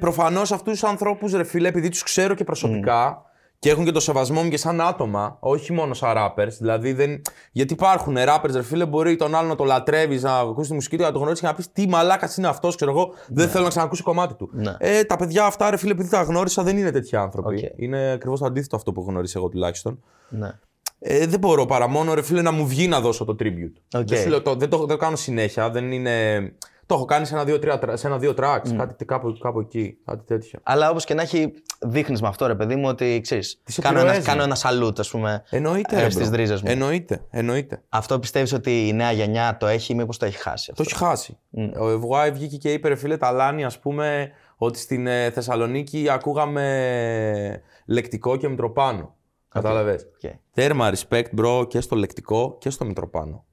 προφανώς 0.00 0.52
αυτούς 0.52 0.72
τους 0.72 0.84
ανθρώπους, 0.84 1.32
ρε 1.32 1.44
φίλε, 1.44 1.68
επειδή 1.68 1.88
τους 1.88 2.02
ξέρω 2.02 2.34
και 2.34 2.44
προσωπικά 2.44 3.22
και 3.58 3.70
έχουν 3.70 3.84
και 3.84 3.90
το 3.90 4.00
σεβασμό 4.00 4.42
μου 4.42 4.48
και 4.48 4.56
σαν 4.56 4.80
άτομα, 4.80 5.36
όχι 5.40 5.72
μόνο 5.72 5.94
σαν 5.94 6.14
rappers. 6.16 6.52
Δηλαδή 6.58 6.92
δεν... 6.92 7.22
Γιατί 7.52 7.72
υπάρχουν 7.72 8.16
rappers, 8.18 8.50
ρε 8.52 8.62
φίλε, 8.62 8.86
μπορεί 8.86 9.16
τον 9.16 9.34
άλλο 9.34 9.48
να 9.48 9.54
το 9.54 9.64
λατρεύεις, 9.64 10.22
να 10.22 10.38
ακούσεις 10.38 10.68
τη 10.68 10.74
μουσική 10.74 10.96
του, 10.96 11.02
να 11.02 11.12
το 11.12 11.18
γνωρίσεις 11.18 11.40
και 11.40 11.46
να 11.46 11.54
πεις 11.54 11.72
τι 11.72 11.88
μαλάκας 11.88 12.36
είναι 12.36 12.48
αυτός, 12.48 12.76
ξέρω 12.76 12.90
εγώ, 12.90 13.12
δεν 13.28 13.48
θέλω 13.48 13.62
να 13.62 13.68
ξανακούσω 13.68 14.02
κομμάτι 14.02 14.34
του. 14.34 14.50
Ναι. 14.52 14.74
Ε, 14.78 15.04
τα 15.04 15.16
παιδιά 15.16 15.44
αυτά, 15.44 15.70
ρε 15.70 15.76
φίλε, 15.76 15.92
επειδή 15.92 16.08
τα 16.08 16.22
γνώρισα, 16.22 16.62
δεν 16.62 16.78
είναι 16.78 16.90
τέτοιοι 16.90 17.16
άνθρωποι. 17.16 17.54
Οκ. 17.54 17.72
Είναι 17.76 18.10
ακριβώς 18.12 18.38
το 18.38 18.46
αντίθετο 18.46 18.76
αυτό 18.76 18.92
που 18.92 19.00
έχω 19.00 19.10
γνωρίσει 19.10 19.34
εγώ 19.36 19.48
τουλάχιστον. 19.48 20.02
Ναι. 20.28 20.50
Ε, 20.98 21.26
δεν 21.26 21.38
μπορώ 21.38 21.64
παρά 21.66 21.88
μόνο 21.88 22.14
ρε 22.14 22.22
φίλε 22.22 22.42
να 22.42 22.50
μου 22.50 22.66
βγει 22.66 22.88
να 22.88 23.00
δώσω 23.00 23.24
το 23.24 23.36
tribute. 23.40 23.98
Οκ. 24.00 24.06
Δεν, 24.06 24.18
σου 24.22 24.28
λέω, 24.28 24.42
το, 24.42 24.54
δεν, 24.54 24.68
το, 24.68 24.78
δεν 24.78 24.86
το 24.88 24.96
κάνω 24.96 25.16
συνέχεια. 25.16 25.70
Δεν 25.70 25.92
είναι... 25.92 26.38
Το 26.86 26.94
έχω 26.94 27.04
κάνει 27.04 27.26
σε 27.26 27.34
ένα-δύο, 27.34 27.58
τρία, 27.58 27.78
τρα- 27.78 27.96
σε 27.96 28.06
ένα-δύο 28.06 28.34
tracks. 28.38 28.74
Κάτι 28.76 29.04
κάπου, 29.04 29.38
κάπου 29.40 29.60
εκεί. 29.60 29.96
Κάτι 30.04 30.24
τέτοιο. 30.24 30.58
Αλλά 30.62 30.90
όπως 30.90 31.04
και 31.04 31.14
να 31.14 31.22
έχει, 31.22 31.52
δείχνεις 31.80 32.20
με 32.22 32.28
αυτό, 32.28 32.46
ρε 32.46 32.54
παιδί 32.54 32.76
μου, 32.76 32.88
ότι 32.88 33.20
ξέρεις. 33.22 33.60
Τις 33.64 33.78
Κάνω, 33.78 33.98
ένα- 33.98 34.06
επιρροές 34.06 34.26
κάνω 34.26 34.38
μου. 34.38 34.44
ένα 34.44 34.54
salute, 34.54 34.98
ας 35.00 35.10
πούμε. 35.10 35.42
Εννοείται. 35.50 35.96
ε, 35.96 36.00
ρε, 36.02 36.10
στις 36.10 36.28
bro. 36.28 36.32
ρίζες 36.34 36.62
μου. 36.62 36.70
Εννοείται. 36.70 37.20
Εννοείται. 37.30 37.82
Αυτό 37.88 38.18
πιστεύεις 38.18 38.52
ότι 38.52 38.88
η 38.88 38.92
νέα 38.92 39.12
γενιά 39.12 39.56
το 39.60 39.66
έχει 39.66 39.92
ή 39.92 39.94
μήπως 39.96 40.16
το 40.18 40.26
έχει 40.26 40.36
χάσει. 40.38 40.72
Το 40.74 40.82
Αυτό; 40.82 40.94
έχει 40.96 41.04
χάσει. 41.04 41.38
Ο 41.78 41.88
FY 41.90 42.30
βγήκε 42.30 42.56
και 42.56 42.72
είπε, 42.72 42.88
ρε 42.88 42.96
φίλε, 42.96 43.16
Ταλάνι, 43.16 43.64
ας 43.64 43.78
πούμε, 43.78 44.30
ότι 44.56 44.78
στην 44.78 45.06
ε, 45.06 45.30
Θεσσαλονίκη 45.30 46.08
ακούγαμε 46.10 47.62
λεκτικό 47.86 48.36
και 48.36 48.48
Μητροπάνο. 48.48 49.14
Κατάλαβες. 49.62 50.02
Οκ. 50.24 50.30
Τέρμα 50.52 50.92
respect, 50.94 51.24
bro, 51.38 51.66
και 51.68 51.80
στο 51.80 51.96
λεκτικό 51.96 52.56
και 52.60 52.70
στο 52.70 52.84
Μητροπάνο. 52.84 53.44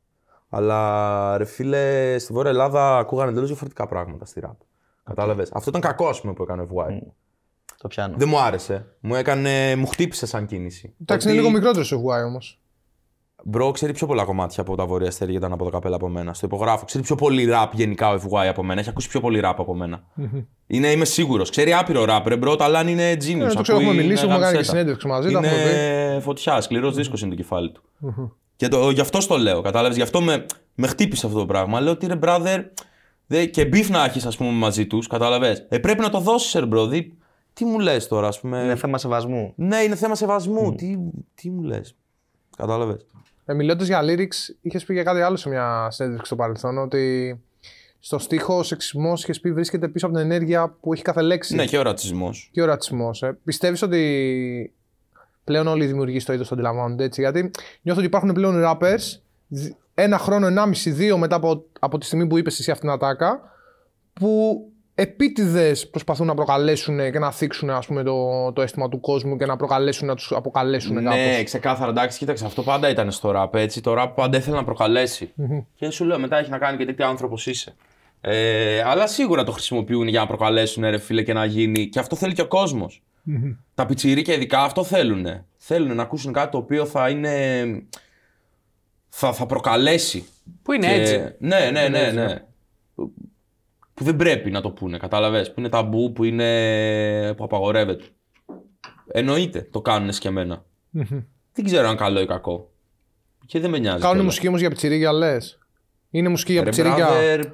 Αλλά 0.49 1.37
ρε 1.37 1.45
φίλε, 1.45 2.15
στη 2.19 2.33
Βόρεια 2.33 2.51
Ελλάδα 2.51 2.97
ακούγανε 2.97 3.29
εντελώς 3.31 3.47
διαφορετικά 3.47 3.87
πράγματα 3.87 4.25
στη 4.25 4.39
ραπ. 4.39 4.59
Κατάλαβες. 5.03 5.49
Αυτό 5.53 5.69
ήταν 5.69 5.81
κακό, 5.81 6.07
ας 6.07 6.21
πούμε, 6.21 6.33
που 6.33 6.43
έκανε 6.43 6.61
ο 6.61 6.67
FY. 6.75 6.99
Το 7.77 7.87
πιάνω. 7.87 8.15
Δεν 8.17 8.27
μου 8.29 8.39
άρεσε. 8.39 8.85
Μου 8.99 9.15
έκανε, 9.15 9.75
μου 9.75 9.85
χτύπησε 9.87 10.25
σαν 10.25 10.45
κίνηση. 10.45 10.95
Εντάξει, 11.01 11.27
είναι 11.27 11.37
Ότι- 11.37 11.45
λίγο 11.47 11.57
μικρότερο 11.59 11.97
ο 11.97 12.01
FY 12.01 12.23
όμως. 12.23 12.61
Bro, 13.45 13.71
ξέρει 13.71 13.93
πιο 13.93 14.07
πολλά 14.07 14.23
κομμάτια 14.23 14.63
από 14.63 14.75
τα 14.75 14.85
Βόρεια 14.85 15.07
Αστέρια 15.07 15.37
και 15.37 15.51
τα 15.53 15.63
Ανάποδα 15.63 15.69
Καπέλα 15.69 15.95
από 15.95 16.07
μένα. 16.07 16.33
Στο 16.33 16.45
υπογράφω. 16.45 16.85
Ξέρει 16.85 17.03
πιο 17.03 17.15
πολύ 17.15 17.45
ραπ 17.45 17.73
γενικά 17.73 18.09
ο 18.09 18.15
FY 18.15 18.45
από 18.47 18.63
μένα. 18.63 18.79
Έχει 18.79 18.89
ακούσει 18.89 19.09
πιο 19.09 19.19
πολύ 19.19 19.39
ραπ 19.39 19.59
από 19.59 19.75
μένα. 19.75 20.03
είναι, 20.67 20.87
είμαι 20.87 21.05
σίγουρος. 21.05 21.49
Ξέρει 21.49 21.73
άπειρο 21.73 22.05
ραπ, 22.05 22.27
ρε 22.27 22.37
bro, 22.37 22.55
αλλά 22.59 22.79
αν 22.79 22.87
είναι 22.87 23.11
genius. 23.13 23.39
Ε, 23.39 23.47
το 23.47 23.61
ξέρω, 23.61 23.77
ακούει 23.77 23.87
έχουμε 23.87 23.93
μιλήσει, 23.93 24.23
έχουμε 24.25 24.39
κάνει 24.39 24.39
και 24.39 24.55
γάμησέ 24.55 24.61
τα. 24.61 24.63
συνέντευξη 24.63 25.07
μαζί, 25.07 25.31
τα 25.31 25.39
έχουμε 25.39 25.61
Είναι 25.61 26.19
φωτιά, 26.19 26.61
σκληρός 26.61 26.95
δίσκος 26.95 27.21
είναι 27.21 27.29
το 27.29 27.35
κεφάλι 27.35 27.71
του. 27.71 27.81
Και 28.55 28.67
το, 28.67 28.89
γι' 28.89 29.01
αυτό 29.01 29.27
το 29.27 29.37
λέω, 29.37 29.61
κατάλαβες; 29.61 29.95
Γι' 29.97 30.03
αυτό 30.03 30.21
με, 30.21 30.45
με 30.75 30.87
χτύπησε 30.87 31.25
αυτό 31.25 31.39
το 31.39 31.45
πράγμα. 31.45 31.79
Λέω 31.79 31.91
ότι 31.91 32.07
ρε 32.07 32.19
brother, 32.23 32.63
δε, 33.27 33.45
και 33.45 33.65
beef 33.65 33.89
να 33.89 34.05
έχεις, 34.05 34.25
ας 34.25 34.37
πούμε, 34.37 34.49
μαζί 34.51 34.87
τους, 34.87 35.07
κατάλαβες; 35.07 35.65
Ε, 35.69 35.77
πρέπει 35.77 36.01
να 36.01 36.09
το 36.09 36.19
δώσεις, 36.19 36.53
ρε 36.53 36.65
bro. 36.73 36.87
δι- 36.89 37.13
τι 37.53 37.65
μου 37.65 37.79
λες 37.79 38.07
τώρα, 38.07 38.27
ας 38.27 38.39
πούμε; 38.39 38.59
Είναι 38.63 38.75
θέμα 38.75 38.97
σεβασμού. 38.97 39.53
Ναι, 39.55 39.77
είναι 39.77 39.95
θέμα 39.95 40.15
σεβασμού. 40.15 40.75
Τι, 40.75 40.95
τι 41.35 41.49
μου 41.49 41.61
λες; 41.61 41.95
Κατάλαβες; 42.57 43.05
Ε, 43.45 43.53
Μιλώντας 43.53 43.87
για 43.87 44.01
lyrics, 44.03 44.55
είχες 44.61 44.83
πει 44.85 44.93
για 44.93 45.03
κάτι 45.03 45.21
άλλο 45.21 45.35
σε 45.35 45.49
μια 45.49 45.87
συνέντευξη 45.91 46.25
στο 46.25 46.35
παρελθόν, 46.35 46.77
ότι 46.77 47.39
στο 47.99 48.19
στίχος 48.19 48.59
ο 48.59 48.63
σεξισμός 48.63 49.23
είχες 49.23 49.39
πει 49.39 49.51
βρίσκεται 49.53 49.87
πίσω 49.87 50.05
από 50.05 50.15
την 50.15 50.23
ενέργεια 50.23 50.75
που 50.81 50.93
έχει 50.93 51.01
κάθε 51.01 51.21
λέξη. 51.21 51.55
Ναι, 51.55 51.65
και 51.65 51.77
ο 51.77 51.81
ρατσισμός. 51.81 52.49
Και 52.51 52.61
ο 52.61 52.65
ρατσισμός. 52.65 53.23
Ε. 53.23 53.37
Πιστεύεις 53.43 53.81
ότι 53.81 54.73
πλέον 55.43 55.67
όλοι 55.67 55.83
οι 55.83 55.87
δημιουργοί 55.87 56.19
στο 56.19 56.33
είδος 56.33 56.47
το 56.47 56.53
αντιλαμβάνονται 56.55 57.03
έτσι; 57.03 57.21
Γιατί 57.21 57.51
νιώθω 57.81 57.99
ότι 57.99 58.07
υπάρχουν 58.07 58.31
πλέον 58.33 58.63
rappers 58.65 59.19
δι- 59.47 59.75
ένα 59.93 60.17
χρόνο, 60.17 60.45
ενάμιση, 60.47 60.91
δύο 60.91 61.17
μετά 61.17 61.35
από, 61.35 61.65
από 61.79 61.97
τη 61.97 62.05
στιγμή 62.05 62.27
που 62.27 62.37
είπες 62.37 62.59
εσύ 62.59 62.71
αυτήν 62.71 62.87
την 62.89 62.97
ατάκα, 62.97 63.41
που 64.13 64.61
επίτηδες 64.95 65.89
προσπαθούν 65.89 66.27
να 66.27 66.33
προκαλέσουν 66.33 67.11
και 67.11 67.19
να 67.19 67.31
θίξουν 67.31 67.69
ας 67.69 67.85
πούμε, 67.85 68.03
το, 68.03 68.51
το 68.53 68.61
αίσθημα 68.61 68.89
του 68.89 68.99
κόσμου 68.99 69.37
και 69.37 69.45
να 69.45 69.55
προκαλέσουν 69.55 70.07
να 70.07 70.15
τους 70.15 70.31
αποκαλέσουν 70.31 70.93
Ναι, 70.95 71.01
κάπως. 71.03 71.43
ξεκάθαρα. 71.43 71.89
Εντάξει, 71.89 72.17
κοίταξε, 72.17 72.45
αυτό 72.45 72.63
πάντα 72.63 72.89
ήταν 72.89 73.11
στο 73.11 73.31
ραπ. 73.31 73.55
Έτσι. 73.55 73.81
Το 73.81 73.93
ραπ 73.93 74.15
πάντα 74.15 74.37
ήθελε 74.37 74.55
να 74.55 74.63
προκαλέσει. 74.63 75.33
Και 75.75 75.89
σου 75.89 76.05
λέω, 76.05 76.19
μετά 76.19 76.37
έχει 76.37 76.49
να 76.49 76.57
κάνει 76.57 76.85
και 76.85 76.93
τι 76.93 77.03
άνθρωπος 77.03 77.47
είσαι. 77.47 77.75
Ε, 78.21 78.81
αλλά 78.85 79.07
σίγουρα 79.07 79.43
το 79.43 79.51
χρησιμοποιούν 79.51 80.07
για 80.07 80.19
να 80.19 80.27
προκαλέσουν, 80.27 80.83
ρε 80.83 80.97
φίλε, 80.97 81.21
και 81.23 81.33
να 81.33 81.45
γίνει. 81.45 81.87
Και 81.89 81.99
αυτό 81.99 82.15
θέλει 82.15 82.33
και 82.33 82.41
ο 82.41 82.47
κόσμος. 82.47 83.01
Τα 83.75 83.85
πιτσιρίκια 83.85 84.33
ειδικά 84.33 84.59
αυτό 84.63 84.83
θέλουν. 84.83 85.25
Θέλουν 85.57 85.95
να 85.95 86.01
ακούσουν 86.03 86.33
κάτι 86.33 86.51
το 86.51 86.57
οποίο 86.57 86.85
θα 86.85 87.09
είναι. 87.09 87.63
θα, 89.09 89.33
θα 89.33 89.45
προκαλέσει. 89.45 90.25
Που 90.63 90.71
είναι 90.71 90.87
Και- 90.87 90.93
έτσι. 90.93 91.35
Ναι, 91.39 91.69
ναι, 91.71 91.87
ναι, 91.87 92.11
ναι. 92.11 92.35
Που 93.93 94.03
δεν 94.03 94.15
πρέπει 94.15 94.51
να 94.51 94.61
το 94.61 94.71
πούνε, 94.71 94.97
κατάλαβες. 94.97 95.53
Που 95.53 95.59
είναι 95.59 95.69
ταμπού, 95.69 96.11
που 96.11 96.23
είναι. 96.23 97.33
που 97.37 97.43
απαγορεύεται. 97.43 98.03
Εννοείται 99.07 99.67
το 99.71 99.81
κάνουν 99.81 100.11
σκεμμένα. 100.11 100.65
Δεν 101.53 101.65
ξέρω 101.65 101.87
αν 101.87 101.95
καλό 101.97 102.21
ή 102.21 102.25
κακό. 102.25 102.71
Και 103.45 103.59
δεν 103.59 103.69
με 103.69 103.77
νοιάζει. 103.77 103.97
Κάνουν 103.97 104.07
κιόλας. 104.09 104.25
μουσική 104.25 104.47
όμως 104.47 104.59
για 104.59 104.69
πιτσιρίκια, 104.69 105.11
λες. 105.13 105.57
Είναι 106.09 106.29
μουσική 106.29 106.51
για 106.51 106.63
Ρε 106.63 106.69
πιτσιρίκια. 106.69 107.09
brother, 107.09 107.51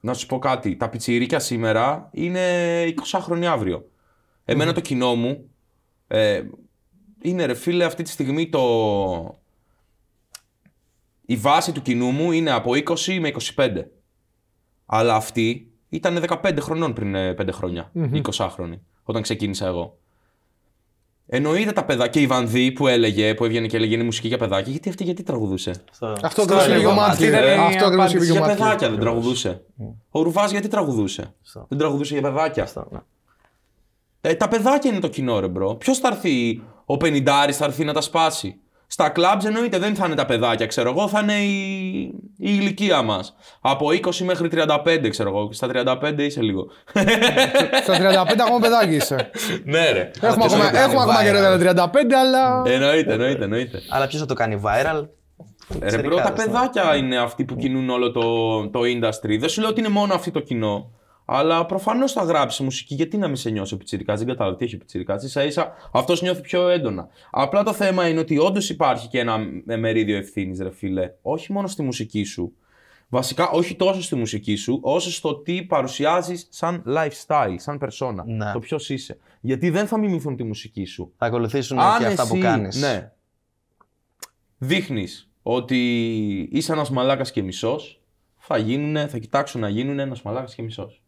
να 0.00 0.14
σου 0.14 0.26
πω 0.26 0.38
κάτι. 0.38 0.76
Τα 0.76 0.88
πιτσιρίκια 0.88 1.38
σήμερα 1.38 2.08
είναι 2.12 2.84
20 2.84 3.18
χρόνια 3.20 3.52
αύριο. 3.52 3.90
Εμένα 4.44 4.72
το 4.72 4.80
κοινό 4.80 5.14
μου 5.14 5.50
ε, 6.06 6.42
είναι 7.22 7.44
ρε 7.44 7.54
φίλε 7.54 7.84
αυτή 7.84 8.02
τη 8.02 8.10
στιγμή 8.10 8.48
το... 8.48 9.40
Η 11.26 11.36
βάση 11.36 11.72
του 11.72 11.82
κοινού 11.82 12.10
μου 12.10 12.32
είναι 12.32 12.50
από 12.50 12.70
20 12.70 13.18
με 13.20 13.32
25. 13.54 13.82
Αλλά 14.94 15.14
αυτή 15.14 15.70
ήταν 15.88 16.24
15 16.42 16.56
χρονών 16.60 16.92
πριν 16.92 17.14
5 17.14 17.48
χρόνια. 17.52 17.90
20 17.94 18.48
χρόνια. 18.50 18.80
Όταν 19.04 19.22
ξεκίνησα 19.22 19.66
εγώ. 19.66 19.96
Εννοείται 21.26 21.72
τα 21.72 21.84
παιδάκια, 21.84 22.10
και 22.12 22.20
η 22.20 22.26
Βανδί 22.26 22.72
που 22.72 22.86
έλεγε, 22.86 23.34
που 23.34 23.44
έβγαινε 23.44 23.66
και 23.66 23.76
έλεγε 23.76 23.94
είναι 23.94 24.04
μουσική 24.04 24.28
για 24.28 24.38
παιδάκια, 24.38 24.70
γιατί 24.72 24.88
αυτή 24.88 25.04
γιατί 25.04 25.22
τραγουδούσε; 25.22 25.72
Στο- 25.92 26.16
Αυτό 26.22 26.42
ακριβώ 26.42 26.60
είπε 26.60 26.70
και 26.70 26.74
ο 26.74 26.74
έλεγα, 26.74 26.94
Μάτλι. 26.94 27.10
αυτή 27.12 27.26
ήταν 27.26 27.44
η 27.44 27.64
Αυτό 27.66 27.84
ακριβώ 27.86 28.04
είπε 28.04 28.18
και 28.18 28.30
ο 28.30 28.32
Για 28.32 28.40
Μάτλι. 28.40 28.56
παιδάκια 28.56 28.90
δεν 28.90 28.98
τραγουδούσε. 28.98 29.62
Ο 30.10 30.22
Ρουβάς 30.22 30.50
γιατί 30.50 30.68
τραγουδούσε; 30.68 31.34
Στο- 31.42 31.66
Δεν 31.68 31.78
τραγουδούσε 31.78 32.12
για 32.18 32.22
παιδάκια; 32.22 32.66
στο- 32.66 32.86
ναι. 32.90 32.98
Ε, 34.20 34.34
τα 34.34 34.48
παιδάκια 34.48 34.90
είναι 34.90 35.00
το 35.00 35.08
κοινό, 35.08 35.40
ρε 35.40 35.48
bro. 35.48 35.74
Ποιος 35.74 35.98
θα 35.98 36.08
έρθει, 36.08 36.62
ο 36.84 36.96
Πενηντάρης 36.96 37.56
θα 37.56 37.64
έρθει 37.64 37.84
να 37.84 37.92
τα 37.92 38.00
σπάσει; 38.00 38.56
Στα 38.92 39.08
κλαμπ 39.08 39.40
εννοείται 39.44 39.78
δεν 39.78 39.94
θα 39.94 40.06
είναι 40.06 40.14
τα 40.14 40.26
παιδάκια, 40.26 40.66
ξέρω 40.66 40.90
εγώ, 40.90 41.08
θα 41.08 41.20
είναι 41.20 41.32
η, 41.32 42.00
η 42.38 42.56
ηλικία 42.58 43.02
μας. 43.02 43.34
Από 43.60 43.86
20 43.88 44.16
μέχρι 44.16 44.48
35, 44.52 45.08
ξέρω 45.10 45.28
εγώ. 45.28 45.48
Και 45.48 45.54
Στα 45.54 45.68
35 46.02 46.14
είσαι 46.18 46.42
λίγο. 46.42 46.66
Στα 47.82 48.24
35 48.26 48.36
ακόμα 48.40 48.58
παιδάκι 48.60 48.94
είσαι. 48.94 49.30
ναι, 49.64 49.90
ρε. 49.90 50.10
Έχουμε 50.20 50.46
ποιος 50.46 50.52
ακόμα, 50.52 50.64
θα 50.64 50.70
το 50.70 50.76
κάνει 50.76 50.84
έχουμε 50.84 51.02
ακόμα 51.02 51.20
viral. 51.20 51.24
καιρό 51.24 51.56
για 51.56 51.74
τα 51.74 51.90
35, 51.90 51.96
αλλά. 52.12 52.62
Εννοείται, 52.66 53.12
εννοείται, 53.12 53.44
εννοείται. 53.44 53.80
Αλλά 53.90 54.06
ποιος 54.06 54.20
θα 54.20 54.26
το 54.26 54.34
κάνει 54.34 54.60
viral; 54.64 55.06
Ρε 55.80 55.98
bro, 55.98 56.16
τα 56.16 56.22
Πιτσιρικάδες, 56.26 56.46
ναι. 56.46 56.52
παιδάκια 56.52 56.96
είναι 56.96 57.18
αυτοί 57.18 57.44
που 57.44 57.56
κινούν 57.56 57.90
όλο 57.90 58.10
το, 58.12 58.20
το 58.70 58.80
industry. 58.80 59.36
Δεν 59.38 59.48
σου 59.48 59.60
λέω 59.60 59.70
ότι 59.70 59.80
είναι 59.80 59.88
μόνο 59.88 60.14
αυτό 60.14 60.30
το 60.30 60.40
κοινό. 60.40 60.90
Αλλά 61.34 61.66
προφανώς 61.66 62.12
θα 62.12 62.22
γράψει 62.22 62.62
μουσική. 62.62 62.94
Γιατί 62.94 63.16
να 63.16 63.26
μην 63.26 63.36
σε 63.36 63.50
νιώσει 63.50 63.74
ο 63.74 63.76
πιτσιρικάς, 63.76 64.14
δεν 64.14 64.26
κατάλαβα 64.26 64.56
τι 64.56 64.64
έχει 64.64 64.74
ο 64.74 64.78
πιτσιρικάς. 64.78 65.18
ίσα 65.18 65.44
ίσα 65.44 65.72
αυτός 65.92 66.22
νιώθει 66.22 66.40
πιο 66.40 66.68
έντονα. 66.68 67.08
Απλά 67.30 67.62
το 67.62 67.72
θέμα 67.72 68.08
είναι 68.08 68.20
ότι 68.20 68.38
όντως 68.38 68.70
υπάρχει 68.70 69.08
και 69.08 69.18
ένα 69.18 69.38
μερίδιο 69.64 70.16
ευθύνης, 70.16 70.60
ρε 70.60 70.70
φίλε. 70.70 71.12
Όχι 71.22 71.52
μόνο 71.52 71.66
στη 71.66 71.82
μουσική 71.82 72.24
σου. 72.24 72.52
Βασικά, 73.08 73.50
όχι 73.50 73.76
τόσο 73.76 74.02
στη 74.02 74.14
μουσική 74.14 74.56
σου, 74.56 74.78
όσο 74.82 75.10
στο 75.10 75.34
τι 75.34 75.62
παρουσιάζεις 75.62 76.46
σαν 76.50 76.82
lifestyle, 76.86 77.54
σαν 77.56 77.78
persona. 77.80 78.24
Ναι. 78.24 78.52
Το 78.52 78.58
ποιος 78.58 78.88
είσαι. 78.88 79.18
Γιατί 79.40 79.70
δεν 79.70 79.86
θα 79.86 79.98
μιμηθούν 79.98 80.36
τη 80.36 80.44
μουσική 80.44 80.84
σου. 80.84 81.12
Θα 81.16 81.26
ακολουθήσουν 81.26 81.78
Αν 81.78 81.98
και 81.98 82.06
αυτά 82.06 82.22
εσύ, 82.22 82.32
που 82.32 82.38
κάνεις. 82.38 82.80
Ναι. 82.80 83.12
Δείχνεις 84.58 85.30
ότι 85.42 85.78
είσαι 86.52 86.72
ένας 86.72 86.90
μαλάκας 86.90 87.30
και 87.30 87.42
μισός, 87.42 88.00
θα, 88.36 88.58
γίνουνε, 88.58 89.06
θα 89.06 89.18
κοιτάξουν 89.18 89.60
να 89.60 89.68
γίνουν 89.68 89.98
ένας 89.98 90.22
μαλάκας 90.22 90.54
και 90.54 90.62
μισός. 90.62 91.01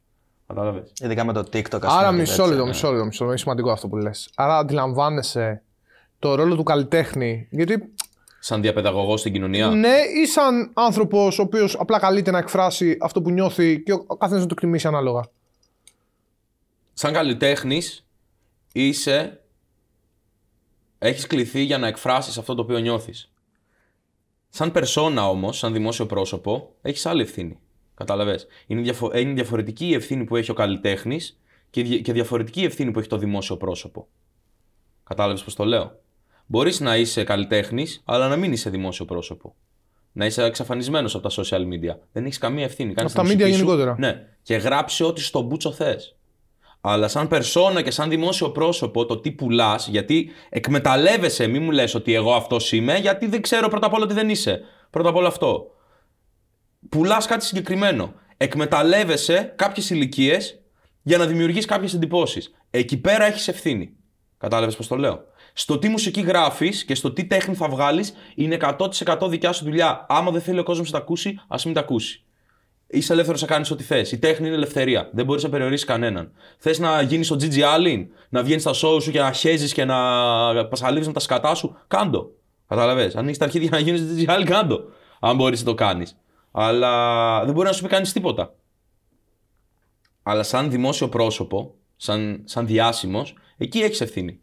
Κατάλαβες. 0.46 0.92
Ειδικά 1.00 1.24
με 1.24 1.32
το 1.32 1.40
TikTok, 1.40 1.82
ας 1.82 1.92
Άρα 1.94 2.08
πούμε, 2.08 2.20
μισό 2.20 2.42
έτσι. 2.42 2.54
λεπτό, 2.54 2.66
μισό 2.66 2.90
λεπτό, 2.90 3.04
μισό 3.04 3.18
λεπτό. 3.18 3.24
Είναι 3.24 3.36
σημαντικό 3.36 3.70
αυτό 3.70 3.88
που 3.88 3.96
λες. 3.96 4.30
Άρα 4.34 4.58
αντιλαμβάνεσαι 4.58 5.62
το 6.18 6.34
ρόλο 6.34 6.56
του 6.56 6.62
καλλιτέχνη. 6.62 7.48
Γιατί 7.50 7.94
Σαν 8.40 8.60
διαπαιδαγωγός 8.60 9.20
στην 9.20 9.32
κοινωνία. 9.32 9.68
ναι, 9.68 9.96
ή 10.22 10.26
σαν 10.26 10.70
άνθρωπος 10.74 11.38
ο 11.38 11.42
οποίος 11.42 11.76
απλά 11.78 11.98
καλείται 11.98 12.30
να 12.30 12.38
εκφράσει 12.38 12.96
αυτό 13.00 13.22
που 13.22 13.30
νιώθει 13.30 13.82
και 13.82 13.92
ο 13.92 14.16
καθένας 14.16 14.42
να 14.42 14.48
το 14.48 14.54
εκτιμήσει 14.56 14.86
ανάλογα. 14.86 15.22
Σαν 16.92 17.12
καλλιτέχνης, 17.12 18.06
είσαι. 18.72 19.40
Έχεις 20.98 21.26
κληθεί 21.26 21.60
για 21.60 21.78
να 21.78 21.86
εκφράσεις 21.86 22.38
αυτό 22.38 22.54
το 22.54 22.62
οποίο 22.62 22.78
νιώθεις. 22.78 23.32
Σαν 24.48 24.72
περσόνα 24.72 25.28
όμως, 25.28 25.58
σαν 25.58 25.72
δημόσιο 25.72 26.06
πρόσωπο, 26.06 26.74
έχεις 26.82 27.06
άλλη 27.06 27.22
ευθύνη. 27.22 27.58
Κατάλαβε. 27.94 28.38
Είναι, 28.66 28.80
διαφο- 28.80 29.16
είναι 29.18 29.32
διαφορετική 29.32 29.86
η 29.86 29.94
ευθύνη 29.94 30.24
που 30.24 30.36
έχει 30.36 30.50
ο 30.50 30.54
καλλιτέχνης 30.54 31.38
και, 31.70 31.82
δια- 31.82 31.98
και 31.98 32.12
διαφορετική 32.12 32.60
η 32.60 32.64
ευθύνη 32.64 32.90
που 32.90 32.98
έχει 32.98 33.08
το 33.08 33.16
δημόσιο 33.16 33.56
πρόσωπο. 33.56 34.06
Κατάλαβες 35.04 35.42
πώς 35.42 35.54
το 35.54 35.64
λέω. 35.64 35.98
Μπορείς 36.46 36.80
να 36.80 36.96
είσαι 36.96 37.24
καλλιτέχνης, 37.24 38.02
αλλά 38.04 38.28
να 38.28 38.36
μην 38.36 38.52
είσαι 38.52 38.70
δημόσιο 38.70 39.04
πρόσωπο. 39.04 39.54
Να 40.12 40.26
είσαι 40.26 40.42
εξαφανισμένος 40.44 41.14
από 41.14 41.28
τα 41.28 41.42
social 41.42 41.60
media. 41.60 41.96
Δεν 42.12 42.24
έχεις 42.24 42.38
καμία 42.38 42.64
ευθύνη. 42.64 42.94
Κάνεις 42.94 43.12
Από 43.12 43.22
τα 43.22 43.28
τη 43.28 43.34
media 43.34 43.38
μουσική 43.40 43.52
σου, 43.56 43.64
γενικότερα. 43.64 43.96
Ναι. 43.98 44.26
Και 44.42 44.54
γράψει 44.56 45.04
ό,τι 45.04 45.20
στον 45.20 45.44
μπούτσο 45.44 45.72
θες. 45.72 46.16
Αλλά 46.80 47.08
σαν 47.08 47.28
περσόνα 47.28 47.82
και 47.82 47.90
σαν 47.90 48.08
δημόσιο 48.08 48.50
πρόσωπο, 48.50 49.06
το 49.06 49.20
τι 49.20 49.32
πουλάς, 49.32 49.88
γιατί 49.88 50.30
εκμεταλλεύεσαι, 50.48 51.46
μην 51.46 51.62
μου 51.62 51.70
λες 51.70 51.94
ότι 51.94 52.14
εγώ 52.14 52.32
αυτός 52.34 52.72
είμαι, 52.72 52.98
γιατί 52.98 53.26
δεν 53.26 53.40
ξέρω 53.42 53.68
πρώτα 53.68 53.86
απ' 53.86 53.92
όλα 53.92 54.04
ότι 54.04 54.14
δεν 54.14 54.28
είσαι. 54.28 54.60
Πρώτα 54.90 55.08
απ' 55.08 55.16
όλα 55.16 55.28
αυτό. 55.28 55.70
Πουλάς 56.88 57.26
κάτι 57.26 57.44
συγκεκριμένο. 57.44 58.14
Εκμεταλλεύεσαι 58.36 59.52
κάποιες 59.56 59.90
ηλικίες 59.90 60.60
για 61.02 61.18
να 61.18 61.26
δημιουργείς 61.26 61.64
κάποιες 61.64 61.94
εντυπώσεις. 61.94 62.54
Εκεί 62.70 62.96
πέρα 62.96 63.24
έχεις 63.24 63.48
ευθύνη. 63.48 63.96
Κατάλαβες 64.38 64.76
πώς 64.76 64.86
το 64.86 64.96
λέω; 64.96 65.20
Στο 65.52 65.78
τι 65.78 65.88
μουσική 65.88 66.20
γράφεις 66.20 66.84
και 66.84 66.94
στο 66.94 67.12
τι 67.12 67.24
τέχνη 67.24 67.54
θα 67.54 67.68
βγάλεις 67.68 68.14
είναι 68.34 68.54
100% 68.54 69.28
δικιά 69.28 69.52
σου 69.52 69.64
δουλειά. 69.64 70.06
Άμα 70.08 70.30
δεν 70.30 70.40
θέλει 70.40 70.58
ο 70.58 70.62
κόσμος 70.62 70.90
να 70.90 70.98
τα 70.98 71.04
ακούσει, 71.04 71.40
ας 71.48 71.64
μην 71.64 71.74
τα 71.74 71.80
ακούσει. 71.80 72.24
Είσαι 72.86 73.12
ελεύθερος 73.12 73.40
να 73.40 73.46
κάνεις 73.46 73.70
ό,τι 73.70 73.82
θες. 73.82 74.12
Η 74.12 74.18
τέχνη 74.18 74.46
είναι 74.46 74.56
ελευθερία. 74.56 75.10
Δεν 75.12 75.24
μπορείς 75.24 75.42
να 75.42 75.48
περιορίσεις 75.48 75.86
κανέναν. 75.86 76.32
Θες 76.58 76.78
να 76.78 77.00
γίνεις 77.02 77.30
ο 77.30 77.36
Gigi 77.40 77.60
Allen, 77.76 78.06
να 78.28 78.42
βγαίνεις 78.42 78.62
στα 78.62 78.72
show 78.72 79.02
σου 79.02 79.10
και 79.10 79.20
να 79.20 79.32
χέζεις 79.32 79.72
και 79.72 79.84
να 79.84 79.96
πασαλίβει 80.66 81.06
με 81.06 81.12
τα 81.12 81.20
σκατά 81.20 81.54
σου, 81.54 81.76
κάντο. 81.86 82.30
Κατάλαβες; 82.68 83.16
Αν 83.16 83.28
έχει 83.28 83.38
τα 83.38 83.44
αρχίδια 83.44 83.68
να 83.72 83.78
γίνεις 83.78 84.02
Gigi 84.18 84.30
Allen, 84.30 84.44
κάντο. 84.44 84.80
Αν 85.20 85.36
μπορείς 85.36 85.58
να 85.58 85.66
το 85.66 85.74
κάνεις. 85.74 86.16
Αλλά 86.56 87.44
δεν 87.44 87.54
μπορεί 87.54 87.66
να 87.66 87.72
σου 87.72 87.82
πει 87.82 87.88
κανείς 87.88 88.12
τίποτα. 88.12 88.54
Αλλά 90.22 90.42
σαν 90.42 90.70
δημόσιο 90.70 91.08
πρόσωπο, 91.08 91.74
σαν, 91.96 92.42
σαν 92.44 92.66
διάσημος, 92.66 93.36
εκεί 93.56 93.78
έχεις 93.78 94.00
ευθύνη. 94.00 94.40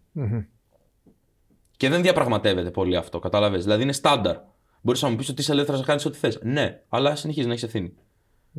Και 1.78 1.90
δεν 1.90 2.02
διαπραγματεύεται 2.02 2.72
πολύ 2.72 2.96
αυτό, 2.96 3.20
κατάλαβες. 3.20 3.64
Δηλαδή 3.64 3.84
είναι 3.84 3.92
στάνταρ. 3.92 4.38
Μπορείς 4.82 5.02
να 5.02 5.10
μου 5.10 5.16
πεις 5.16 5.30
ότι 5.30 5.42
είσαι 5.42 5.52
ελεύθερος 5.52 5.80
να 5.80 5.86
κάνεις 5.86 6.06
ό,τι 6.06 6.18
θες. 6.18 6.40
Ναι, 6.44 6.82
αλλά 6.90 7.16
συνεχίζεις 7.16 7.48
να 7.48 7.54
έχεις 7.54 7.64
ευθύνη. 7.66 7.94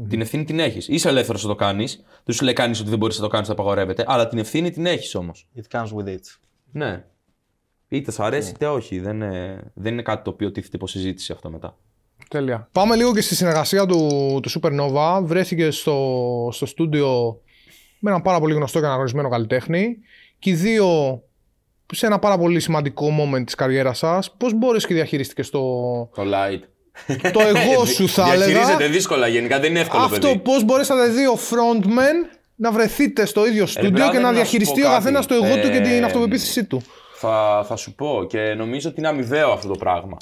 Την 0.08 0.20
ευθύνη 0.20 0.44
την 0.44 0.58
έχεις. 0.58 0.88
Είσαι 0.88 1.08
ελεύθερος 1.08 1.42
να 1.42 1.48
το 1.48 1.54
κάνεις. 1.54 2.04
Δεν 2.24 2.34
σου 2.34 2.44
λέει 2.44 2.52
κανείς 2.52 2.80
ότι 2.80 2.90
δεν 2.90 2.98
μπορείς 2.98 3.16
να 3.16 3.22
το 3.22 3.28
κάνεις, 3.28 3.46
θα 3.46 3.52
απαγορεύεται. 3.52 4.04
Αλλά 4.06 4.28
την 4.28 4.38
ευθύνη 4.38 4.70
την 4.70 4.86
έχεις 4.86 5.14
όμως. 5.14 5.48
It 5.56 5.78
comes 5.78 5.88
with 5.96 6.06
it. 6.06 6.20
Ναι. 6.72 7.04
Είτε 7.88 8.10
σ' 8.10 8.20
αρέσει 8.20 8.50
είτε 8.50 8.66
όχι. 8.66 9.00
Δεν 9.00 9.14
είναι, 9.14 9.62
δεν 9.74 9.92
είναι 9.92 10.02
κάτι 10.02 10.24
το 10.24 10.30
οποίο 10.30 10.52
τίθεται 10.52 10.76
υπό 10.76 10.86
συζήτηση 10.86 11.32
αυτό 11.32 11.50
μετά. 11.50 11.76
Τέλεια. 12.32 12.68
Πάμε 12.72 12.96
λίγο 12.96 13.12
και 13.14 13.20
στη 13.20 13.34
συνεργασία 13.34 13.86
του, 13.86 13.98
του 14.42 14.50
Supernova. 14.60 15.20
Βρέθηκε 15.22 15.70
στο, 15.70 16.48
στο 16.52 16.66
στούντιο 16.66 17.40
με 17.98 18.10
έναν 18.10 18.22
πάρα 18.22 18.38
πολύ 18.40 18.54
γνωστό 18.54 18.78
και 18.80 18.84
αναγνωρισμένο 18.86 19.28
καλλιτέχνη. 19.28 19.96
Και 20.38 20.50
οι 20.50 20.54
δύο 20.54 21.22
σε 21.94 22.06
ένα 22.06 22.18
πάρα 22.18 22.38
πολύ 22.38 22.60
σημαντικό 22.60 23.06
moment 23.20 23.44
της 23.44 23.54
καριέρας 23.54 23.98
σας. 23.98 24.34
Πώς 24.36 24.54
μπορείς 24.54 24.86
και 24.86 24.94
διαχειριστήκες 24.94 25.50
το, 25.50 25.60
Το 26.14 26.22
light. 26.22 26.60
το 27.32 27.40
εγώ 27.40 27.84
σου 27.94 28.08
θα 28.08 28.32
έλεγα. 28.32 28.44
Διαχειρίζεται 28.46 28.86
δύσκολα 28.86 29.26
γενικά, 29.26 29.60
δεν 29.60 29.70
είναι 29.70 29.80
εύκολο 29.80 30.02
Αυτό 30.02 30.26
παιδί. 30.26 30.38
πώς 30.38 30.64
μπορέσατε 30.64 31.06
δύο 31.08 31.32
frontmen 31.34 32.36
να 32.54 32.72
βρεθείτε 32.72 33.26
στο 33.26 33.46
ίδιο 33.46 33.66
στούντιο 33.66 33.90
μπράβο, 33.90 34.10
και 34.12 34.16
να 34.18 34.22
να 34.22 34.28
σου 34.28 34.34
διαχειριστεί 34.34 34.80
πω 34.80 34.86
ο 34.86 34.90
κάτι. 34.90 35.02
καθένας 35.02 35.26
το 35.26 35.34
εγώ 35.34 35.54
του 35.60 35.70
και 35.70 35.80
την 35.80 36.02
Ε, 36.02 36.04
αυτοπεποίθησή 36.04 36.64
του. 36.64 36.82
Θα, 37.14 37.64
θα 37.68 37.76
σου 37.76 37.94
πω 37.94 38.26
και 38.28 38.38
νομίζω 38.38 38.88
ότι 38.88 38.98
είναι 38.98 39.08
αμοιβαίο 39.08 39.50
αυτό 39.52 39.68
το 39.68 39.74
πράγμα. 39.78 40.16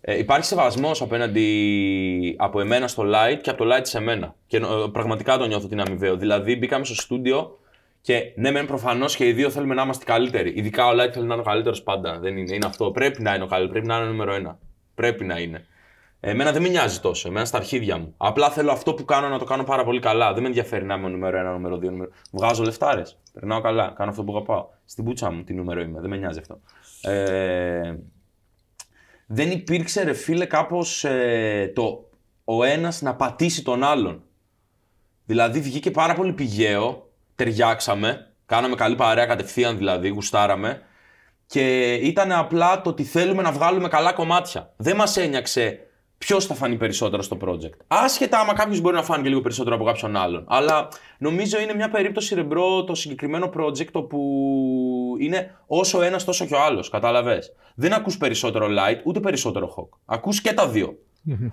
Ε, 0.00 0.18
υπάρχει 0.18 0.44
σεβασμός 0.44 1.02
απέναντι 1.02 2.36
από 2.38 2.60
εμένα 2.60 2.88
στο 2.88 3.04
light 3.06 3.38
και 3.42 3.50
από 3.50 3.64
το 3.64 3.74
light 3.74 3.86
σε 3.86 4.00
μένα. 4.00 4.34
Και 4.46 4.56
ε, 4.56 4.60
πραγματικά 4.92 5.38
το 5.38 5.46
νιώθω 5.46 5.64
ότι 5.64 5.74
είναι 5.74 5.82
αμοιβαίο. 5.86 6.16
Δηλαδή, 6.16 6.56
μπήκαμε 6.56 6.84
στο 6.84 6.94
στούντιο 6.94 7.58
και 8.00 8.32
ναι, 8.36 8.50
μεν 8.50 8.66
προφανώς 8.66 9.16
και 9.16 9.26
οι 9.26 9.32
δύο 9.32 9.50
θέλουμε 9.50 9.74
να 9.74 9.82
είμαστε 9.82 10.04
καλύτεροι. 10.04 10.52
Ειδικά 10.56 10.86
ο 10.86 10.90
light 10.90 11.10
θέλει 11.12 11.26
να 11.26 11.34
είναι 11.34 11.42
ο 11.42 11.44
καλύτερος 11.44 11.82
πάντα. 11.82 12.18
Δεν 12.18 12.36
είναι, 12.36 12.54
είναι 12.54 12.66
αυτό. 12.66 12.90
Πρέπει 12.90 13.22
να 13.22 13.34
είναι 13.34 13.44
ο 13.44 13.46
καλύτερος, 13.46 13.70
πρέπει 13.72 13.86
να 13.86 13.96
είναι 13.96 14.04
ο 14.04 14.08
νούμερο 14.08 14.34
ένα. 14.34 14.58
Πρέπει 14.94 15.24
να 15.24 15.38
είναι. 15.38 15.66
Εμένα 16.20 16.52
δεν 16.52 16.62
με 16.62 16.68
νοιάζει 16.68 17.00
τόσο. 17.00 17.28
Εμένα 17.28 17.44
στα 17.44 17.56
αρχίδια 17.56 17.98
μου. 17.98 18.14
Απλά 18.16 18.50
θέλω 18.50 18.70
αυτό 18.70 18.94
που 18.94 19.04
κάνω 19.04 19.28
να 19.28 19.38
το 19.38 19.44
κάνω 19.44 19.64
πάρα 19.64 19.84
πολύ 19.84 20.00
καλά. 20.00 20.32
Δεν 20.32 20.42
με 20.42 20.48
ενδιαφέρει 20.48 20.84
να 20.84 20.94
είμαι 20.94 21.06
ο 21.06 21.08
νούμερο 21.08 21.38
ένα, 21.38 21.52
νούμερο 21.52 21.76
δύο. 21.76 21.90
Νούμερο... 21.90 22.10
Βγάζω 22.30 22.64
λεφτάρες. 22.64 23.18
Περνάω 23.32 23.60
καλά. 23.60 23.92
Κάνω 23.96 24.10
αυτό 24.10 24.24
που 24.24 24.32
αγαπάω. 24.32 24.66
Στην 24.84 25.04
πούτσα 25.04 25.30
μου 25.30 25.42
τι 25.42 25.54
νούμερο 25.54 25.80
είμαι. 25.80 26.00
Δεν 26.00 26.10
με 26.10 26.16
νοιάζει 26.16 26.38
αυτό. 26.38 26.60
Ε, 27.10 27.94
δεν 29.30 29.50
υπήρξε 29.50 30.02
ρε 30.02 30.12
φίλε 30.12 30.44
κάπως 30.46 31.04
ε, 31.04 31.72
το 31.74 32.10
ο 32.44 32.64
ένας 32.64 33.02
να 33.02 33.14
πατήσει 33.14 33.62
τον 33.64 33.82
άλλον. 33.82 34.22
Δηλαδή 35.24 35.60
βγήκε 35.60 35.90
πάρα 35.90 36.14
πολύ 36.14 36.32
πηγαίο, 36.32 37.10
ταιριάξαμε, 37.34 38.34
κάναμε 38.46 38.74
καλή 38.74 38.94
παρέα 38.94 39.26
κατευθείαν 39.26 39.76
δηλαδή, 39.76 40.08
γουστάραμε 40.08 40.82
και 41.46 41.94
ήταν 41.94 42.32
απλά 42.32 42.80
το 42.80 42.90
ότι 42.90 43.04
θέλουμε 43.04 43.42
να 43.42 43.52
βγάλουμε 43.52 43.88
καλά 43.88 44.12
κομμάτια. 44.12 44.72
Δεν 44.76 44.96
μας 44.96 45.16
ένιαξε 45.16 45.87
ποιος 46.18 46.46
θα 46.46 46.54
φανεί 46.54 46.76
περισσότερο 46.76 47.22
στο 47.22 47.36
project. 47.44 47.76
Άσχετα 47.86 48.38
άμα 48.38 48.52
κάποιος 48.52 48.80
μπορεί 48.80 48.96
να 48.96 49.02
φάνει 49.02 49.22
και 49.22 49.28
λίγο 49.28 49.40
περισσότερο 49.40 49.74
από 49.76 49.84
κάποιον 49.84 50.16
άλλον. 50.16 50.44
Αλλά 50.48 50.88
νομίζω 51.18 51.60
είναι 51.60 51.74
μια 51.74 51.88
περίπτωση 51.88 52.34
ρεμπρό 52.34 52.84
το 52.84 52.94
συγκεκριμένο 52.94 53.50
project 53.56 53.92
όπου 53.92 54.18
είναι 55.20 55.54
όσο 55.66 56.02
ένας 56.02 56.24
τόσο 56.24 56.46
και 56.46 56.54
ο 56.54 56.60
άλλος. 56.60 56.88
Κατάλαβες; 56.88 57.52
Δεν 57.74 57.92
ακούς 57.92 58.16
περισσότερο 58.16 58.66
light 58.66 59.00
ούτε 59.04 59.20
περισσότερο 59.20 59.74
hawk. 59.76 59.98
Ακούς 60.04 60.40
και 60.40 60.52
τα 60.52 60.68
δύο. 60.68 60.98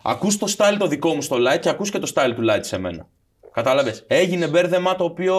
ακούς 0.04 0.38
το 0.38 0.54
style 0.58 0.76
το 0.80 0.88
δικό 0.88 1.14
μου 1.14 1.22
στο 1.22 1.36
Light 1.36 1.60
και 1.60 1.70
ακούς 1.70 1.90
και 1.90 2.00
το 2.00 2.12
style 2.16 2.34
του 2.36 2.46
Light 2.50 2.62
σε 2.62 2.78
μένα. 2.78 3.08
Κατάλαβες; 3.52 4.04
Έγινε 4.08 4.48
μπέρδεμα 4.48 4.96
το 4.96 5.04
οποίο 5.04 5.36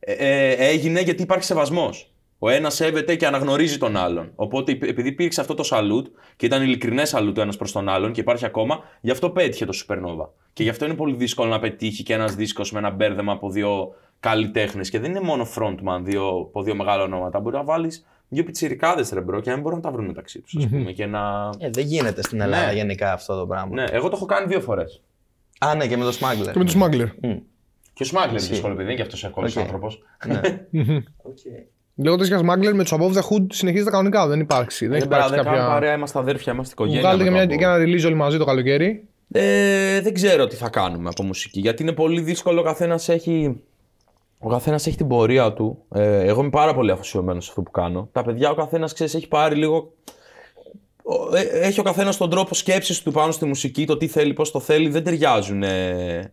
ε, 0.00 0.12
ε, 0.12 0.50
έγινε 0.68 1.00
γιατί 1.00 1.22
υπάρχει 1.22 1.44
σεβασμός. 1.44 2.13
Ο 2.44 2.48
ένας 2.48 2.74
σέβεται 2.74 3.14
και 3.14 3.26
αναγνωρίζει 3.26 3.78
τον 3.78 3.96
άλλον. 3.96 4.32
Οπότε 4.34 4.72
επει- 4.72 4.88
επειδή 4.90 5.08
υπήρξε 5.08 5.40
αυτό 5.40 5.54
το 5.54 5.68
salute 5.70 6.06
και 6.36 6.46
ήταν 6.46 6.62
ειλικρινές 6.62 7.14
salute 7.16 7.34
ο 7.36 7.40
ένας 7.40 7.56
προς 7.56 7.72
τον 7.72 7.88
άλλον 7.88 8.12
και 8.12 8.20
υπάρχει 8.20 8.44
ακόμα, 8.44 8.80
γι' 9.00 9.10
αυτό 9.10 9.30
πέτυχε 9.30 9.64
το 9.64 9.72
Supernova. 9.86 10.28
Και 10.52 10.62
γι' 10.62 10.68
αυτό 10.68 10.84
είναι 10.84 10.94
πολύ 10.94 11.14
δύσκολο 11.14 11.50
να 11.50 11.58
πετύχει 11.58 12.02
και 12.02 12.12
ένας 12.14 12.34
δίσκος 12.34 12.72
με 12.72 12.78
ένα 12.78 12.90
μπέρδεμα 12.90 13.32
από 13.32 13.50
δύο 13.50 13.94
καλλιτέχνες. 14.20 14.82
Και 14.82 14.98
δεν 14.98 15.10
είναι 15.10 15.20
μόνο 15.20 15.46
frontman, 15.56 16.00
δύο, 16.02 16.28
από 16.28 16.62
δύο 16.62 16.74
μεγάλα 16.74 17.02
ονόματα. 17.02 17.40
Μπορεί 17.40 17.56
να 17.56 17.64
βάλεις 17.64 18.06
δύο 18.28 18.44
πιτσιρικάδες 18.44 19.10
ρε 19.10 19.20
bro 19.20 19.40
και 19.40 19.48
να 19.48 19.54
μην 19.54 19.62
μπορούν 19.64 19.78
να 19.78 19.84
τα 19.84 19.90
βρουν 19.90 20.06
μεταξύ 20.06 20.40
τους, 20.40 20.56
ας 20.56 20.66
πούμε. 20.68 20.92
Και 20.92 21.06
να. 21.06 21.50
Ε, 21.58 21.70
δεν 21.70 21.86
γίνεται 21.86 22.22
στην 22.22 22.40
Ελλάδα 22.40 22.66
Ναι. 22.66 22.72
γενικά 22.72 23.12
αυτό 23.12 23.38
το 23.38 23.46
πράγμα. 23.46 23.74
Ναι, 23.74 23.84
εγώ 23.90 24.08
το 24.08 24.16
έχω 24.16 24.26
κάνει 24.26 24.46
δύο 24.46 24.60
φορές. 24.60 25.02
Α, 25.58 25.74
ναι, 25.74 25.86
και 25.86 25.96
με 25.96 26.04
το 26.04 26.10
Smuggler. 26.20 26.50
Και 26.52 26.58
με 26.58 26.64
του 26.64 26.72
Smuggler. 26.78 27.08
Και 27.92 28.02
ο 28.02 28.06
Σμάγκλερ 28.06 28.40
είναι 28.40 28.48
δύσκολο 28.50 28.74
παιδί, 28.74 28.86
είναι 28.88 28.94
και 28.96 29.02
αυτός 29.02 29.24
εύκολο 29.24 29.48
Οκ. 29.50 29.56
άνθρωπος. 29.58 30.02
Λέγοντας 31.96 32.26
για 32.28 32.38
Smuggler 32.40 32.72
με 32.74 32.82
τους 32.82 32.92
Above 32.92 33.12
the 33.12 33.20
Hood 33.30 33.46
συνεχίζεται 33.50 33.90
κανονικά. 33.90 34.26
Δεν 34.26 34.40
υπάρξει. 34.40 34.86
Δεν 34.86 34.96
έχει 34.96 35.06
Δεν 35.08 35.18
υπάρξει 35.18 35.34
κάνουμε 35.36 35.56
κάποια. 35.56 35.72
παρέα, 35.72 35.94
είμαστε 35.94 36.18
αδέρφια, 36.18 36.52
είμαστε 36.52 36.72
οικογένεια. 36.72 37.00
Βγάλετε 37.00 37.24
και, 37.24 37.30
με 37.30 37.36
μια, 37.36 37.48
το 37.48 37.54
και 37.56 37.64
ένα 37.64 37.76
release 37.76 38.04
όλοι 38.06 38.14
μαζί 38.14 38.38
το 38.38 38.44
καλοκαίρι. 38.44 39.04
Ε, 39.32 40.00
δεν 40.00 40.14
ξέρω 40.14 40.46
τι 40.46 40.56
θα 40.56 40.68
κάνουμε 40.68 41.08
από 41.08 41.22
μουσική. 41.22 41.60
Γιατί 41.60 41.82
είναι 41.82 41.92
πολύ 41.92 42.20
δύσκολο. 42.20 42.60
Ο 42.60 42.62
καθένας 42.62 43.08
έχει, 43.08 43.60
ο 44.38 44.48
καθένας 44.48 44.86
έχει 44.86 44.96
την 44.96 45.08
πορεία 45.08 45.52
του. 45.52 45.78
Ε, 45.94 46.20
εγώ 46.26 46.40
είμαι 46.40 46.50
πάρα 46.50 46.74
πολύ 46.74 46.90
αφοσιωμένος 46.90 47.44
σε 47.44 47.50
αυτό 47.50 47.62
που 47.62 47.70
κάνω. 47.70 48.08
Τα 48.12 48.22
παιδιά, 48.22 48.50
ο 48.50 48.54
καθένας 48.54 48.92
έχει 49.00 49.28
πάρει 49.28 49.54
λίγο. 49.54 49.92
ο- 51.02 51.36
ε, 51.36 51.40
Έχει 51.66 51.80
ο 51.80 51.82
καθένας 51.82 52.16
τον 52.16 52.30
τρόπο 52.30 52.54
σκέψης 52.54 53.02
του 53.02 53.12
πάνω 53.12 53.32
στη 53.32 53.44
μουσική, 53.44 53.86
το 53.86 53.96
τι 53.96 54.06
θέλει, 54.06 54.32
πώς 54.32 54.50
το 54.50 54.60
θέλει. 54.60 54.88
Δεν 54.88 55.04
ταιριάζουν. 55.04 55.62
ε, 55.62 56.32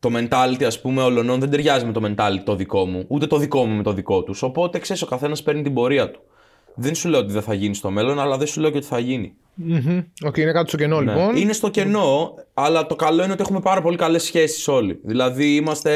το 0.00 0.10
mentality, 0.12 0.64
ας 0.64 0.80
πούμε, 0.80 1.02
ολονών 1.02 1.40
δεν 1.40 1.50
ταιριάζει 1.50 1.84
με 1.84 1.92
το 1.92 2.00
mentality 2.04 2.40
το 2.44 2.54
δικό 2.54 2.86
μου. 2.86 3.04
Ούτε 3.08 3.26
το 3.26 3.36
δικό 3.36 3.64
μου 3.64 3.76
με 3.76 3.82
το 3.82 3.92
δικό 3.92 4.22
τους. 4.22 4.42
Οπότε 4.42 4.78
ξέρεις, 4.78 5.02
ο 5.02 5.06
καθένας 5.06 5.42
παίρνει 5.42 5.62
την 5.62 5.74
πορεία 5.74 6.10
του. 6.10 6.20
Δεν 6.74 6.94
σου 6.94 7.08
λέω 7.08 7.20
ότι 7.20 7.32
δεν 7.32 7.42
θα 7.42 7.54
γίνει 7.54 7.74
στο 7.74 7.90
μέλλον, 7.90 8.20
αλλά 8.20 8.36
δεν 8.36 8.46
σου 8.46 8.60
λέω 8.60 8.70
και 8.70 8.76
ότι 8.76 8.86
θα 8.86 8.98
γίνει. 8.98 9.32
Μμμ. 9.54 10.00
Οκ, 10.24 10.36
είναι 10.36 10.52
κάτι 10.52 10.68
στο 10.68 10.76
κενό 10.76 11.00
Ναι. 11.00 11.12
λοιπόν. 11.12 11.36
Είναι 11.36 11.52
στο 11.52 11.68
κενό, 11.70 12.34
αλλά 12.54 12.86
το 12.86 12.96
καλό 12.96 13.22
είναι 13.24 13.32
ότι 13.32 13.42
έχουμε 13.42 13.60
πάρα 13.60 13.82
πολύ 13.82 13.96
καλές 13.96 14.22
σχέσεις 14.22 14.68
όλοι. 14.68 15.00
Δηλαδή 15.02 15.54
είμαστε, 15.54 15.92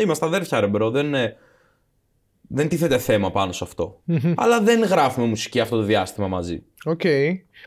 είμαστε 0.00 0.26
αδέρφια 0.26 0.60
ρε 0.60 0.66
bro, 0.66 0.90
δεν, 0.90 1.06
είναι- 1.06 1.36
δεν 2.48 2.68
τίθεται 2.68 2.98
θέμα 2.98 3.30
πάνω 3.30 3.52
σε 3.52 3.64
αυτό 3.64 4.00
Αλλά 4.36 4.60
δεν 4.60 4.82
γράφουμε 4.84 5.26
μουσική 5.26 5.60
αυτό 5.60 5.76
το 5.76 5.82
διάστημα 5.82 6.28
μαζί. 6.28 6.62
Οκ. 6.84 7.00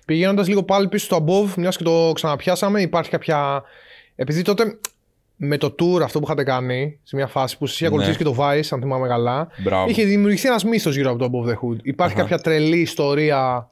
Πηγαίνοντας 0.05 0.47
λίγο 0.47 0.63
πάλι 0.63 0.87
πίσω 0.87 1.05
στο 1.05 1.25
above, 1.27 1.53
μιας 1.57 1.77
και 1.77 1.83
το 1.83 2.11
ξαναπιάσαμε, 2.15 2.81
υπάρχει 2.81 3.09
κάποια. 3.09 3.63
Επειδή 4.15 4.41
τότε 4.41 4.79
με 5.35 5.57
το 5.57 5.75
tour 5.79 6.01
αυτό 6.03 6.19
που 6.19 6.25
είχατε 6.25 6.43
κάνει, 6.43 6.99
σε 7.03 7.15
μια 7.15 7.27
φάση 7.27 7.57
που 7.57 7.65
σας 7.67 7.75
είχε 7.75 7.85
ακολουθήσει 7.87 8.17
και 8.17 8.23
το 8.23 8.35
Vice, 8.39 8.67
αν 8.71 8.79
θυμάμαι 8.79 9.07
καλά, 9.07 9.47
Μπράβο. 9.63 9.89
είχε 9.89 10.03
δημιουργηθεί 10.03 10.47
ένας 10.47 10.63
μύθος 10.63 10.95
γύρω 10.95 11.11
από 11.11 11.19
το 11.19 11.29
Above 11.31 11.49
the 11.49 11.53
Hood. 11.53 11.77
Υπάρχει 11.83 12.15
κάποια 12.15 12.37
τρελή 12.39 12.77
ιστορία 12.79 13.69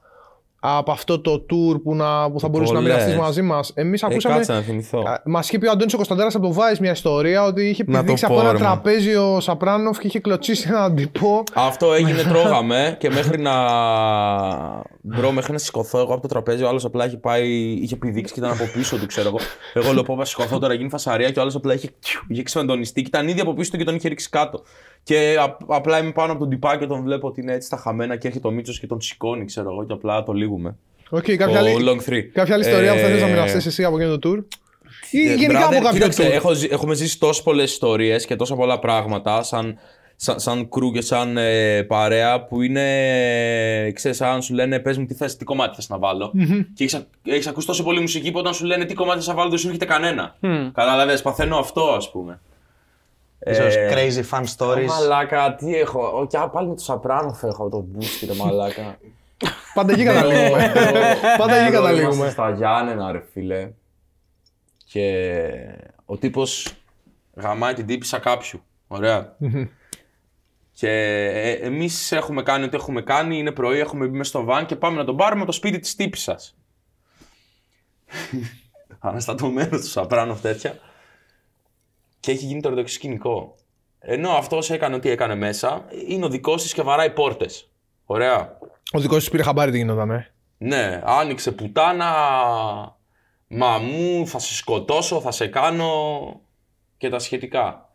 από 0.65 0.91
αυτό 0.91 1.19
το 1.19 1.45
tour 1.49 1.81
που, 1.83 1.95
να, 1.95 2.31
που 2.31 2.39
θα 2.39 2.47
μπορούσε 2.49 2.73
να 2.73 2.79
Πολλές. 2.79 2.93
μοιραστείς 2.95 3.17
μαζί 3.19 3.41
μας. 3.41 3.71
Εμείς 3.75 4.01
Ε, 4.03 4.05
ακούσαμε. 4.09 4.35
κάτσε 4.35 4.53
να 4.53 4.61
θυμηθώ. 4.61 5.03
Μας 5.25 5.47
είχε 5.47 5.57
πει 5.57 5.67
ο 5.67 5.71
Αντώνης 5.71 5.93
ο 5.93 5.95
Κωνσταντέρα 5.95 6.29
από 6.33 6.47
το 6.47 6.55
Vice 6.57 6.77
μια 6.79 6.91
ιστορία 6.91 7.43
ότι 7.43 7.69
είχε 7.69 7.83
Να 7.87 7.97
το 7.97 8.03
πηδήξει 8.03 8.25
πω, 8.27 8.33
από 8.33 8.41
ένα 8.41 8.51
ρε, 8.51 8.57
man. 8.57 8.63
τραπέζι 8.65 9.15
ο 9.15 9.39
Σαπράνοφ 9.39 9.99
και 9.99 10.07
είχε 10.07 10.19
κλωτσίσει 10.19 10.67
έναν 10.69 10.95
τύπο. 10.95 11.43
Αυτό 11.53 11.93
έγινε, 11.93 12.21
τρώγαμε 12.31 12.95
και 12.99 13.09
μέχρι 13.09 13.39
να. 13.41 13.53
Bro, 15.05 15.31
μέχρι 15.31 15.51
να 15.51 15.57
σηκωθώ 15.57 15.99
εγώ 15.99 16.13
από 16.13 16.21
το 16.21 16.27
τραπέζι, 16.27 16.63
ο 16.63 16.67
άλλος 16.67 16.85
απλά 16.85 17.05
είχε 17.05 17.17
πάει, 17.17 17.49
είχε 17.81 17.95
πηδήξει 17.95 18.33
και 18.33 18.39
ήταν 18.39 18.51
από 18.51 18.63
πίσω 18.73 18.97
του, 18.97 19.05
ξέρω 19.05 19.27
εγώ. 19.27 19.37
Εγώ 19.73 19.93
λέω 19.93 20.03
πω 20.03 20.15
θα 20.15 20.25
σηκωθώ 20.25 20.59
τώρα, 20.59 20.73
γίνει 20.73 20.89
φασαρία 20.89 21.31
και 21.31 21.39
ο 21.39 21.41
άλλος 21.41 21.55
απλά 21.55 21.73
είχε, 21.73 21.89
είχε 22.27 22.43
ξεφαντονιστεί 22.43 23.01
και 23.01 23.07
ήταν 23.07 23.27
ήδη 23.27 23.39
από 23.39 23.53
πίσω 23.53 23.71
του 23.71 23.77
και 23.77 23.83
τον 23.83 23.95
είχε 23.95 24.07
ρίξει 24.07 24.29
κάτω. 24.29 24.63
Και 25.03 25.35
α- 25.39 25.57
απλά 25.67 25.99
είμαι 25.99 26.11
πάνω 26.11 26.31
από 26.31 26.39
τον 26.41 26.49
τυπά 26.49 26.77
και 26.77 26.85
τον 26.85 27.01
βλέπω 27.03 27.27
ότι 27.27 27.41
είναι 27.41 27.53
έτσι 27.53 27.67
στα 27.67 27.77
χαμένα 27.77 28.15
και 28.15 28.27
έρχεται 28.27 28.47
ο 28.47 28.51
Μίτσος 28.51 28.79
και 28.79 28.87
τον 28.87 29.01
σηκώνει, 29.01 29.45
ξέρω 29.45 29.69
εγώ, 29.71 29.85
και 29.85 29.93
απλά 29.93 30.23
το 30.23 30.31
λήγουμε. 30.33 30.75
Οκ, 31.09 31.23
κάποια, 31.23 31.47
Ο 31.47 31.57
άλλη, 31.57 31.75
Long 31.79 32.09
3. 32.09 32.21
κάποια 32.33 32.53
άλλη 32.53 32.63
ιστορία 32.63 32.93
που 32.93 32.99
θα 32.99 33.05
Ε, 33.05 33.11
θες 33.11 33.21
να 33.21 33.27
μοιραστείς 33.27 33.65
εσύ 33.65 33.83
από 33.83 33.97
εκείνο 33.99 34.17
το 34.17 34.29
tour; 34.31 34.43
Ή 35.11 35.27
ε, 35.29 35.33
γενικά 35.35 35.59
brother, 35.59 35.63
από 35.63 35.75
κάποιο 35.75 35.91
κοίταξε, 35.91 36.23
tour; 36.27 36.31
έχω, 36.31 36.53
ζει- 36.53 36.67
έχουμε 36.71 36.93
ζήσει 36.95 37.19
τόσες 37.19 37.43
πολλές 37.43 37.71
ιστορίες 37.71 38.25
και 38.25 38.35
τόσα 38.35 38.55
πολλά 38.55 38.79
πράγματα 38.79 39.43
σαν, 39.43 39.77
σαν, 40.23 40.39
σαν 40.39 40.69
κρού 40.69 40.91
και 40.91 41.01
σαν 41.01 41.37
ε, 41.37 41.83
παρέα 41.83 42.43
που 42.43 42.61
είναι. 42.61 43.91
ξέρεις, 43.91 44.21
αν 44.21 44.41
σου 44.41 44.53
λένε 44.53 44.79
πες 44.79 44.97
μου 44.97 45.05
τι, 45.05 45.13
θες, 45.13 45.37
τι 45.37 45.43
κομμάτι 45.45 45.75
θες 45.75 45.89
να 45.89 45.97
βάλω. 45.97 46.31
Και 46.73 46.83
έχεις, 46.83 46.93
ακ- 46.93 47.07
έχεις 47.27 47.47
ακούσει 47.47 47.67
τόσο 47.67 47.83
πολύ 47.83 47.99
μουσική 47.99 48.31
που 48.31 48.39
όταν 48.39 48.53
σου 48.53 48.65
λένε 48.65 48.85
τι 48.85 48.93
κομμάτι 48.93 49.17
θες 49.17 49.27
να 49.27 49.33
βάλω 49.33 49.49
δεν 49.49 49.57
σου 49.59 49.67
έρχεται 49.67 49.85
κανένα. 49.85 50.35
Mm. 50.41 50.69
Καταλαβες, 50.73 51.21
παθαίνω 51.21 51.57
αυτό 51.57 51.81
ας 51.91 52.11
πούμε. 52.11 52.39
Ίσως 53.45 53.75
Ε, 53.75 53.89
crazy 53.93 54.37
fun 54.37 54.43
stories. 54.57 54.85
Μαλάκα, 54.85 55.55
τι 55.55 55.75
έχω. 55.75 56.19
Ο, 56.19 56.27
και 56.27 56.37
α, 56.37 56.49
πάλι 56.49 56.67
με 56.67 56.75
το 56.75 56.81
Σαπράνοφ 56.83 57.43
έχω 57.43 57.69
το 57.69 57.79
μπούστι, 57.87 58.25
ρε 58.25 58.33
μαλάκα. 58.33 58.97
Πάντα 59.73 59.93
εκεί 59.93 60.03
καταλήγουμε. 60.13 60.71
Πάντα 61.37 61.55
εκεί 61.55 61.65
Bro, 61.65 61.69
Είμαστε 61.69 61.71
καταλήγουμε. 61.71 62.29
στα 62.29 62.49
Γιάννενα, 62.51 63.11
ρε 63.11 63.23
φίλε. 63.33 63.69
Και 64.85 65.21
ο 66.05 66.17
τύπος 66.17 66.73
γαμάει 67.35 67.73
την 67.73 67.85
τύπησα 67.85 68.19
κάποιου. 68.19 68.59
Ωραία. 68.87 69.35
Και 70.73 70.89
ε, 70.89 71.51
εμείς 71.51 72.11
έχουμε 72.11 72.43
κάνει 72.43 72.63
ό,τι 72.63 72.75
έχουμε 72.75 73.01
κάνει. 73.01 73.37
Είναι 73.37 73.51
πρωί, 73.51 73.79
έχουμε 73.79 74.07
μπει 74.07 74.17
μες 74.17 74.27
στο 74.27 74.43
βαν 74.43 74.65
και 74.65 74.75
πάμε 74.75 74.97
να 74.97 75.05
τον 75.05 75.17
πάρουμε 75.17 75.45
το 75.45 75.51
σπίτι 75.51 75.79
της 75.79 75.95
τύπησας. 75.95 76.55
Αναστατωμένος 78.99 79.81
τους 79.81 79.91
Σαπράνοφ 79.91 80.41
τέτοια. 80.41 80.77
Και 82.19 82.31
έχει 82.31 82.45
γίνει 82.45 82.61
το 82.61 82.67
ορθοδοξικό 82.67 83.03
σκηνικό. 83.03 83.55
Ενώ 83.99 84.29
αυτός 84.29 84.69
έκανε 84.69 84.95
ό,τι 84.95 85.09
έκανε 85.09 85.35
μέσα, 85.35 85.85
είναι 86.07 86.25
ο 86.25 86.29
δικός 86.29 86.61
της 86.61 86.73
και 86.73 86.81
βαράει 86.81 87.09
πόρτες. 87.09 87.69
Ωραία. 88.05 88.57
Ο 88.91 88.99
δικός 88.99 89.23
σου 89.23 89.31
πήρε 89.31 89.43
χαμπάρι 89.43 89.71
τι 89.71 89.77
γινόταν, 89.77 90.11
ε. 90.11 90.33
Ναι, 90.57 91.01
άνοιξε 91.05 91.51
πουτάνα. 91.51 92.11
Μαμού, 93.47 94.27
θα 94.27 94.39
σε 94.39 94.55
σκοτώσω, 94.55 95.21
θα 95.21 95.31
σε 95.31 95.47
κάνω 95.47 95.91
και 96.97 97.09
τα 97.09 97.19
σχετικά. 97.19 97.89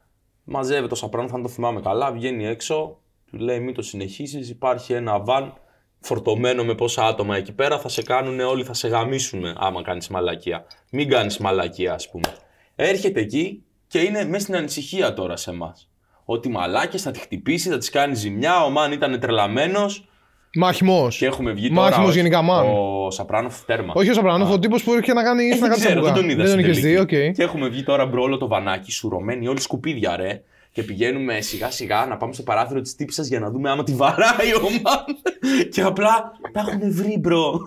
Μαζεύεται 0.51 0.92
ο 0.92 0.96
Σαπράνο, 0.96 1.28
θα 1.28 1.40
το 1.40 1.49
θυμάμαι 1.49 1.80
καλά, 1.80 2.12
βγαίνει 2.12 2.46
έξω, 2.46 2.99
του 3.30 3.36
λέει 3.36 3.61
μην 3.61 3.74
το 3.74 3.82
συνεχίσεις, 3.82 4.51
υπάρχει 4.51 4.92
ένα 4.92 5.20
βαν 5.20 5.55
φορτωμένο 6.01 6.64
με 6.64 6.74
πόσα 6.74 7.07
άτομα 7.07 7.36
εκεί 7.36 7.53
πέρα, 7.53 7.78
θα 7.78 7.88
σε 7.88 8.03
κάνουν 8.03 8.40
όλοι, 8.40 8.64
θα 8.64 8.74
σε 8.74 8.88
γαμίσουν 8.88 9.44
άμα 9.57 9.82
κάνεις 9.82 10.09
μαλακία. 10.09 10.66
Μην 10.90 11.09
κάνεις 11.09 11.38
μαλακία 11.38 11.94
ας 11.94 12.11
πούμε. 12.11 12.34
Έρχεται 12.74 13.20
εκεί 13.20 13.64
και 13.86 13.99
είναι 13.99 14.24
μέσα 14.24 14.42
στην 14.42 14.57
ανησυχία 14.57 15.14
τώρα 15.14 15.36
σε 15.36 15.51
εμάς. 15.51 15.90
Ότι 16.24 16.49
μαλάκες 16.49 17.03
θα 17.03 17.11
τη 17.11 17.18
χτυπήσεις, 17.18 17.70
θα 17.70 17.78
της 17.78 17.90
κάνει 17.90 18.14
ζημιά, 18.14 18.64
ο 18.64 18.70
Μαν 18.70 18.92
ήταν 18.92 19.20
τρελαμένος 19.20 20.09
Μάχημο. 20.55 21.09
και 21.11 21.26
έχουμε 21.26 21.53
βγει 21.53 21.70
Μάχημος 21.70 21.94
τώρα. 21.96 22.09
όχι, 22.09 22.16
γενικά, 22.16 22.42
Μαν. 22.42 22.66
Ο 22.66 23.11
Σαπράνοφ 23.11 23.61
τέρμα. 23.64 23.92
Όχι 23.96 24.11
ο 24.11 24.14
Σαπράνοφ, 24.14 24.51
ο 24.51 24.59
τύπος 24.59 24.82
που 24.82 24.92
ήρθε 24.94 25.12
να 25.12 25.22
κάνει. 25.22 25.44
ήρθε 25.44 25.61
να 25.61 25.61
Δεν 25.61 25.68
κάνει 25.68 25.80
ξέρω, 25.80 26.03
δεν 26.03 26.12
τσαμπουκά. 26.12 26.20
τον 26.20 26.30
είδα 26.30 26.42
Δεν 26.44 26.53
τον 26.55 26.61
στην 26.64 26.70
είχες 26.72 26.82
δει, 26.82 26.94
τελική. 26.94 27.28
οκ. 27.28 27.34
Και 27.34 27.42
έχουμε 27.42 27.68
βγει 27.68 27.82
τώρα 27.82 28.07
μπρο 28.07 28.22
όλο 28.22 28.36
το 28.38 28.49
βανάκι, 28.49 28.90
σουρωμένοι, 28.92 29.49
όλοι 29.49 29.61
σκουπίδια 29.61 30.16
ρε. 30.16 30.42
Και 30.72 30.82
πηγαίνουμε 30.82 31.40
σιγά 31.40 31.70
σιγά 31.70 32.07
να 32.07 32.16
πάμε 32.16 32.32
στο 32.32 32.42
παράθυρο 32.42 32.80
της 32.80 32.94
τύψη 32.94 33.22
για 33.22 33.40
να 33.40 33.51
δούμε 33.51 33.70
άμα 33.70 33.82
τη 33.84 33.92
βαράει 33.94 34.55
ο 34.55 34.61
Μαν. 34.82 35.05
και 35.72 35.82
απλά 35.82 36.32
τα 36.53 36.61
έχουν 36.68 36.92
βρει, 36.92 37.18
μπρο. 37.20 37.62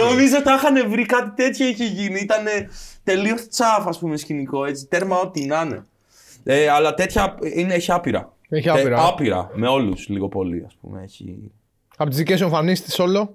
Νομίζω 0.00 0.42
τα 0.42 0.54
είχαν 0.54 0.90
βρει, 0.90 1.06
κάτι 1.06 1.42
τέτοιο 1.42 1.66
είχε 1.66 1.84
γίνει. 1.84 2.20
Ήταν 2.20 2.44
τελείως 3.04 3.48
τσαφ, 3.48 3.86
ας 3.86 3.98
πούμε, 3.98 4.16
σκηνικό 4.16 4.64
έτσι. 4.64 4.86
Τέρμα 4.86 5.18
ό,τι 5.18 5.44
να 5.46 5.60
είναι. 5.60 5.84
Ε, 6.44 6.68
αλλά 6.68 6.94
τέτοια 6.94 7.34
είναι, 7.54 7.74
έχει 7.74 7.92
άπειρα. 7.92 8.32
Έχει 8.50 8.68
Ε, 8.68 8.70
άπειρα. 8.70 9.06
άπειρα, 9.06 9.50
με 9.54 9.68
όλους 9.68 10.08
λίγο 10.08 10.28
πολύ, 10.28 10.64
ας 10.66 10.76
πούμε. 10.80 11.02
Έχει... 11.02 11.50
Από 11.96 12.08
τις 12.08 12.18
δικές 12.18 12.38
σου 12.38 12.44
εμφανίσεις 12.44 12.94
τη 12.94 13.02
όλο. 13.02 13.34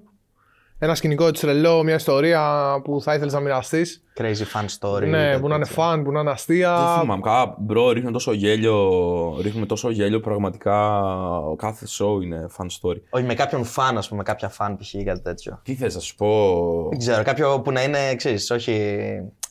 Ένα 0.80 0.96
σκηνικό 0.96 1.28
έτσι 1.28 1.42
τρελό, 1.42 1.84
μια 1.84 1.96
ιστορία 1.96 2.42
που 2.84 3.02
θα 3.02 3.14
ήθελες 3.16 3.34
να 3.34 3.40
μοιραστείς. 3.40 4.04
Crazy 4.18 4.24
fan 4.24 4.66
story. 4.80 5.08
Ναι, 5.08 5.28
κάτι 5.28 5.42
που 5.42 5.48
να 5.48 5.56
είναι 5.56 5.66
τέτοιο. 5.66 5.82
φαν, 5.84 6.04
που 6.04 6.12
να 6.12 6.20
είναι 6.20 6.24
Δεν 6.30 6.34
αστεία. 6.34 6.98
θυμάμαι. 7.00 7.22
Καλά, 7.22 7.56
bro, 7.60 7.90
ρίχνουμε 7.92 8.12
τόσο 8.12 8.32
γέλιο. 8.34 9.38
Ρίχνουμε 9.42 9.66
τόσο 9.66 9.90
γέλιο. 9.90 10.20
Πραγματικά 10.20 11.00
ο 11.38 11.56
κάθε 11.56 11.86
show 11.98 12.24
είναι 12.24 12.48
fan 12.58 12.66
story. 12.66 12.98
Όχι, 13.10 13.24
με 13.26 13.34
κάποιον 13.34 13.64
fan, 13.66 13.94
ας 13.98 14.08
πούμε, 14.10 14.24
κάποια 14.24 14.52
fan 14.58 14.76
π.χ. 14.80 14.94
ή 14.94 15.04
κάτι 15.04 15.22
τέτοιο. 15.22 15.60
Τι 15.64 15.76
θες 15.76 15.94
να 15.96 16.00
σου 16.02 16.16
πω; 16.16 16.88
Δεν 16.90 17.00
ξέρω, 17.00 17.24
κάποιο 17.24 17.62
που 17.62 17.72
να 17.72 17.84
είναι 17.84 17.98
έξι, 18.10 18.36
όχι 18.54 19.00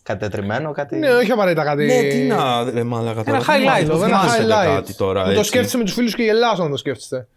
κάτι 0.04 0.18
τετριμένο, 0.18 0.72
κάτι. 0.72 0.96
Ναι, 0.96 1.10
όχι 1.10 1.30
απαραίτητα 1.30 1.64
κάτι. 1.64 1.84
Ναι, 1.86 2.02
τι 2.02 2.18
να. 2.22 2.70
Ρε, 2.70 2.82
μαλάκα, 2.82 3.24
τώρα, 3.24 3.36
Ένα 3.36 3.44
δεν 3.46 3.56
highlight, 3.56 3.84
θυμάμαι, 3.84 4.04
Ένα 4.06 4.20
δεν 4.20 4.20
θυμάσαι 4.20 4.42
highlight. 4.42 4.74
κάτι 4.74 4.94
τώρα. 4.94 5.20
που 5.20 5.26
το 5.28 5.38
έτσι. 5.38 5.44
σκέφτεσαι 5.44 5.76
με 5.76 5.84
τους 5.84 5.94
φίλους 5.94 6.14
και 6.14 6.22
γελάς 6.22 6.58
όταν 6.58 6.70
το 6.70 6.76
σκέφτεσαι. 6.76 7.28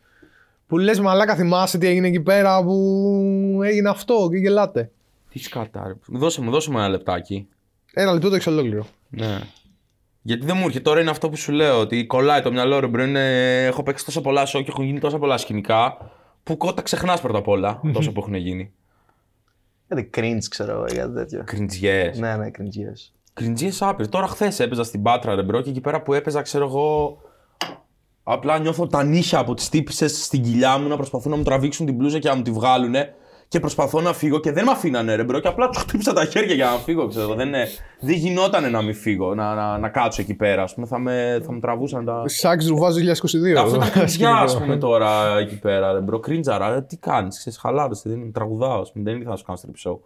Που 0.67 0.77
λες, 0.77 0.99
μαλάκα, 0.99 1.35
θυμάσαι 1.35 1.77
τι 1.77 1.87
έγινε 1.87 2.07
εκεί 2.07 2.19
πέρα 2.19 2.63
που 2.63 3.59
έγινε 3.63 3.89
αυτό 3.89 4.27
και 4.31 4.37
γελάτε. 4.37 4.91
Τι 5.29 5.39
σκατά, 5.39 5.83
ρε. 5.87 5.93
Δώσε 6.17 6.41
μου, 6.41 6.51
δώσε 6.51 6.71
μου 6.71 6.77
ένα 6.77 6.89
λεπτάκι. 6.89 7.47
Ένα 7.93 8.11
λεπτό 8.13 8.29
το 8.29 8.35
έχεις 8.35 8.47
ολόκληρο. 8.47 8.85
Ναι. 9.09 9.39
Γιατί 10.21 10.45
δεν 10.45 10.55
μου 10.57 10.65
έρχεται 10.65 10.83
τώρα 10.83 10.99
είναι 11.01 11.09
αυτό 11.09 11.29
που 11.29 11.35
σου 11.35 11.51
λέω. 11.51 11.79
Ότι 11.79 12.05
κολλάει 12.05 12.41
το 12.41 12.51
μυαλό 12.51 12.79
ρε 12.79 12.87
bro. 12.87 13.03
Είναι... 13.03 13.65
Έχω 13.65 13.83
παίξει 13.83 14.05
τόσα 14.05 14.21
πολλά 14.21 14.43
show 14.43 14.61
και 14.63 14.65
έχουν 14.67 14.85
γίνει 14.85 14.99
τόσα 14.99 15.17
πολλά 15.17 15.37
σκηνικά. 15.37 15.97
Που 16.43 16.57
κότα 16.57 16.81
ξεχνάς 16.81 17.21
πρώτα 17.21 17.37
απ' 17.37 17.47
όλα. 17.47 17.81
τόσο 17.93 18.11
που 18.11 18.19
έχουν 18.19 18.33
γίνει. 18.33 18.71
Κάτι 19.87 20.09
cringe, 20.17 20.43
ξέρω 20.49 20.71
εγώ, 20.71 20.85
ή 20.85 20.93
κάτι 20.95 21.13
τέτοιο. 21.13 21.43
Cringe-ιές. 21.45 22.13
Ναι, 22.15 22.35
ναι, 22.35 22.47
cringe. 22.57 22.63
yes. 22.63 23.11
Cringe-ιές 23.33 23.71
άπειρες. 23.79 24.09
Τώρα 24.09 24.27
χθες 24.27 24.59
έπαιζα 24.59 24.83
στην 24.83 25.01
Πάτρα, 25.01 25.35
ρε 25.35 25.43
bro, 25.43 25.61
και 25.61 25.69
εκεί 25.69 25.81
πέρα 25.81 26.01
που 26.01 26.13
έπαιζα, 26.13 26.41
ξέρω 26.41 26.65
εγώ. 26.65 27.17
Απλά 28.23 28.59
νιώθω 28.59 28.87
τα 28.87 29.03
νύχια 29.03 29.39
από 29.39 29.53
τις 29.53 29.69
τύπισσες 29.69 30.23
στην 30.23 30.43
κοιλιά 30.43 30.77
μου 30.77 30.87
να 30.87 30.95
προσπαθούν 30.95 31.31
να 31.31 31.37
μου 31.37 31.43
τραβήξουν 31.43 31.85
την 31.85 31.95
μπλούζα 31.95 32.19
και 32.19 32.27
να 32.27 32.35
μου 32.35 32.41
τη 32.41 32.51
βγάλουνε. 32.51 33.13
Και 33.49 33.59
προσπαθώ 33.59 34.01
να 34.01 34.13
φύγω 34.13 34.39
και 34.39 34.51
δεν 34.51 34.63
με 34.65 34.71
αφήνανε 34.71 35.15
ρε 35.15 35.23
bro. 35.23 35.39
Και 35.39 35.47
απλά 35.47 35.69
τους 35.69 35.81
χτύπησα 35.81 36.13
τα 36.13 36.25
χέρια 36.25 36.53
για 36.55 36.65
να 36.65 36.71
φύγω. 36.71 37.07
Ξέρω. 37.07 37.33
Δεν, 37.35 37.47
είναι- 37.47 37.67
δεν 37.99 38.15
γινόταν 38.15 38.71
να 38.71 38.81
μην 38.81 38.95
φύγω, 38.95 39.35
να, 39.35 39.53
να, 39.55 39.77
να 39.77 39.89
κάτσω 39.89 40.21
εκεί 40.21 40.33
πέρα. 40.33 40.63
Ας 40.63 40.73
πούμε, 40.73 40.87
θα, 40.87 40.99
με, 40.99 41.41
θα 41.45 41.51
μου 41.53 41.59
τραβούσαν 41.59 42.05
τα. 42.05 42.23
Σάξ 42.25 42.67
Ρουβάζ 42.67 42.95
2022. 42.95 42.99
Αυτό 43.57 43.75
ήταν 43.75 43.91
κρυντζιά, 43.91 44.29
ας 44.35 44.51
σκηνικό. 44.51 44.65
πούμε 44.65 44.77
τώρα 44.77 45.37
εκεί 45.37 45.59
πέρα. 45.59 45.91
Ρε 45.93 45.99
μπρο, 45.99 46.19
κρίντζαρα. 46.19 46.73
Ε, 46.75 46.81
τι 46.81 46.97
κάνεις, 46.97 47.37
ξέρεις, 47.37 47.59
χαλάρωσε. 47.59 48.09
Δεν 48.09 48.19
είναι 48.21 48.31
τραγουδάω, 48.31 48.81
ας 48.81 48.91
πούμε, 48.91 49.03
δεν 49.03 49.15
ήθελα 49.15 49.29
να 49.29 49.35
σου 49.37 49.43
κάνω 49.45 49.59
strip 49.61 49.89
show. 49.91 49.97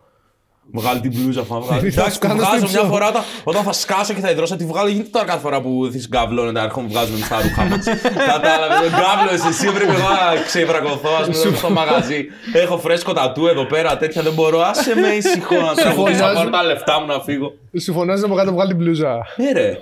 Βγάλει 0.74 1.00
την 1.00 1.12
μπλούζα, 1.16 1.44
θα 1.44 1.60
βγάλει. 1.60 1.80
Δεν 1.80 1.90
ήθελα 1.90 2.06
να 2.06 2.12
Εντάξει, 2.12 2.14
σου 2.14 2.20
τη 2.20 2.28
κάνω 2.28 2.40
βγάζω 2.40 2.66
strip 2.66 2.70
μια 2.72 2.84
show. 2.84 2.92
φορά 2.92 3.08
όταν, 3.08 3.24
όταν 3.44 3.64
θα 3.64 3.74
σκάσω 3.74 4.14
και 4.14 4.20
θα 4.20 4.30
υδρώσω, 4.30 4.56
τη 4.56 4.66
βγάλω. 4.66 4.90
Γίνεται 4.90 5.10
τώρα 5.12 5.26
κάθε 5.26 5.40
φορά 5.40 5.62
που 5.62 5.90
τη 5.92 5.98
γκαβλώνεται, 6.08 6.60
αρχών 6.60 6.88
βγάζουν 6.88 7.18
στα 7.18 7.42
ρούχα 7.42 7.64
μα. 7.64 7.78
Κατάλαβε, 8.26 8.74
τον 8.84 8.90
γκαβλώνε 9.00 9.50
εσύ, 9.50 9.66
πρέπει 9.74 9.92
εγώ 9.92 10.10
να 10.10 10.42
ξεβρακωθώ, 10.46 11.10
ας 11.22 11.40
πούμε, 11.42 11.56
στο 11.58 11.70
μαγαζί. 11.70 12.26
Έχω 12.54 12.78
φρέσκο 12.78 13.14
τατού 13.14 13.48
εδώ 13.48 13.66
πέρα, 13.66 13.98
τέτοια 13.98 14.22
δεν 14.22 14.34
μπορώ. 14.34 14.62
Άσε 14.62 14.96
με 14.96 15.08
ησυχό 15.08 15.56
να 15.56 15.74
τραγουδήσω, 15.74 16.18
θα 16.24 16.34
πάρω 16.34 16.50
τα 16.50 16.64
λεφτά 16.64 17.00
μου 17.00 17.06
να 17.06 17.20
φύγω. 17.20 17.54
Σου 17.82 17.94
φωνάζει 17.94 18.24
από 18.24 18.36
κάτω 18.36 18.52
βγάλει 18.52 18.68
την 18.70 18.78
μπλούζα. 18.78 19.26
Ναι, 19.36 19.52
ρε. 19.52 19.78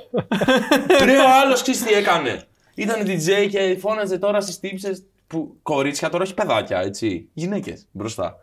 Ρε, 1.03 1.17
ο 1.17 1.29
άλλος 1.43 1.61
ξέρεις 1.61 1.83
τι 1.83 1.93
έκανε. 1.93 2.43
Ήταν 2.75 3.01
DJ 3.05 3.47
και 3.49 3.77
φώναζε 3.81 4.17
τώρα 4.17 4.41
στις 4.41 4.59
τύπισσες 4.59 5.05
που 5.27 5.55
κορίτσια 5.63 6.09
τώρα 6.09 6.23
έχει 6.23 6.33
παιδάκια, 6.33 6.79
έτσι. 6.79 7.29
Γυναίκες 7.33 7.85
μπροστά. 7.91 8.37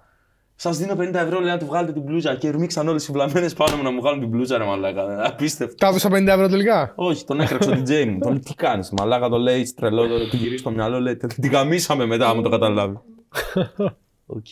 Σας 0.58 0.76
δίνω 0.78 0.94
50 0.98 1.14
ευρώ 1.14 1.40
λέει 1.40 1.50
να 1.50 1.58
του 1.58 1.66
βγάλετε 1.66 1.92
την 1.92 2.02
μπλούζα 2.02 2.34
και 2.34 2.50
ορμήξαν 2.50 2.88
όλες 2.88 3.08
οι 3.08 3.12
βλαμμένες 3.12 3.54
πάνω 3.54 3.76
μου 3.76 3.82
να 3.82 3.90
μου 3.90 4.00
βγάλουν 4.00 4.20
την 4.20 4.28
μπλούζα, 4.28 4.58
ρε 4.58 4.64
μαλάκα. 4.64 5.26
Απίστευτο. 5.26 5.74
Τα 5.74 5.86
έδωσα 5.86 6.08
50 6.08 6.26
ευρώ 6.26 6.48
τελικά; 6.48 6.92
Όχι, 6.96 7.24
τον 7.24 7.40
έκραξε 7.40 7.70
ο 7.70 7.72
DJ 7.86 8.04
μου. 8.06 8.18
Τον 8.18 8.30
λέει, 8.32 8.40
τι 8.40 8.54
κάνεις, 8.54 8.90
μαλάκα 8.90 9.28
το 9.28 9.36
λέει, 9.36 9.72
τρελό, 9.76 10.06
το 10.06 10.28
του 10.28 10.36
γυρίσει 10.36 10.56
στο 10.58 10.70
μυαλό, 10.70 11.00
λέει, 11.00 11.16
την 11.16 11.50
γαμίσαμε 11.50 12.06
μετά, 12.06 12.28
άμα 12.28 12.42
το 12.42 12.48
καταλάβει. 12.48 12.98
Οκ. 14.36 14.46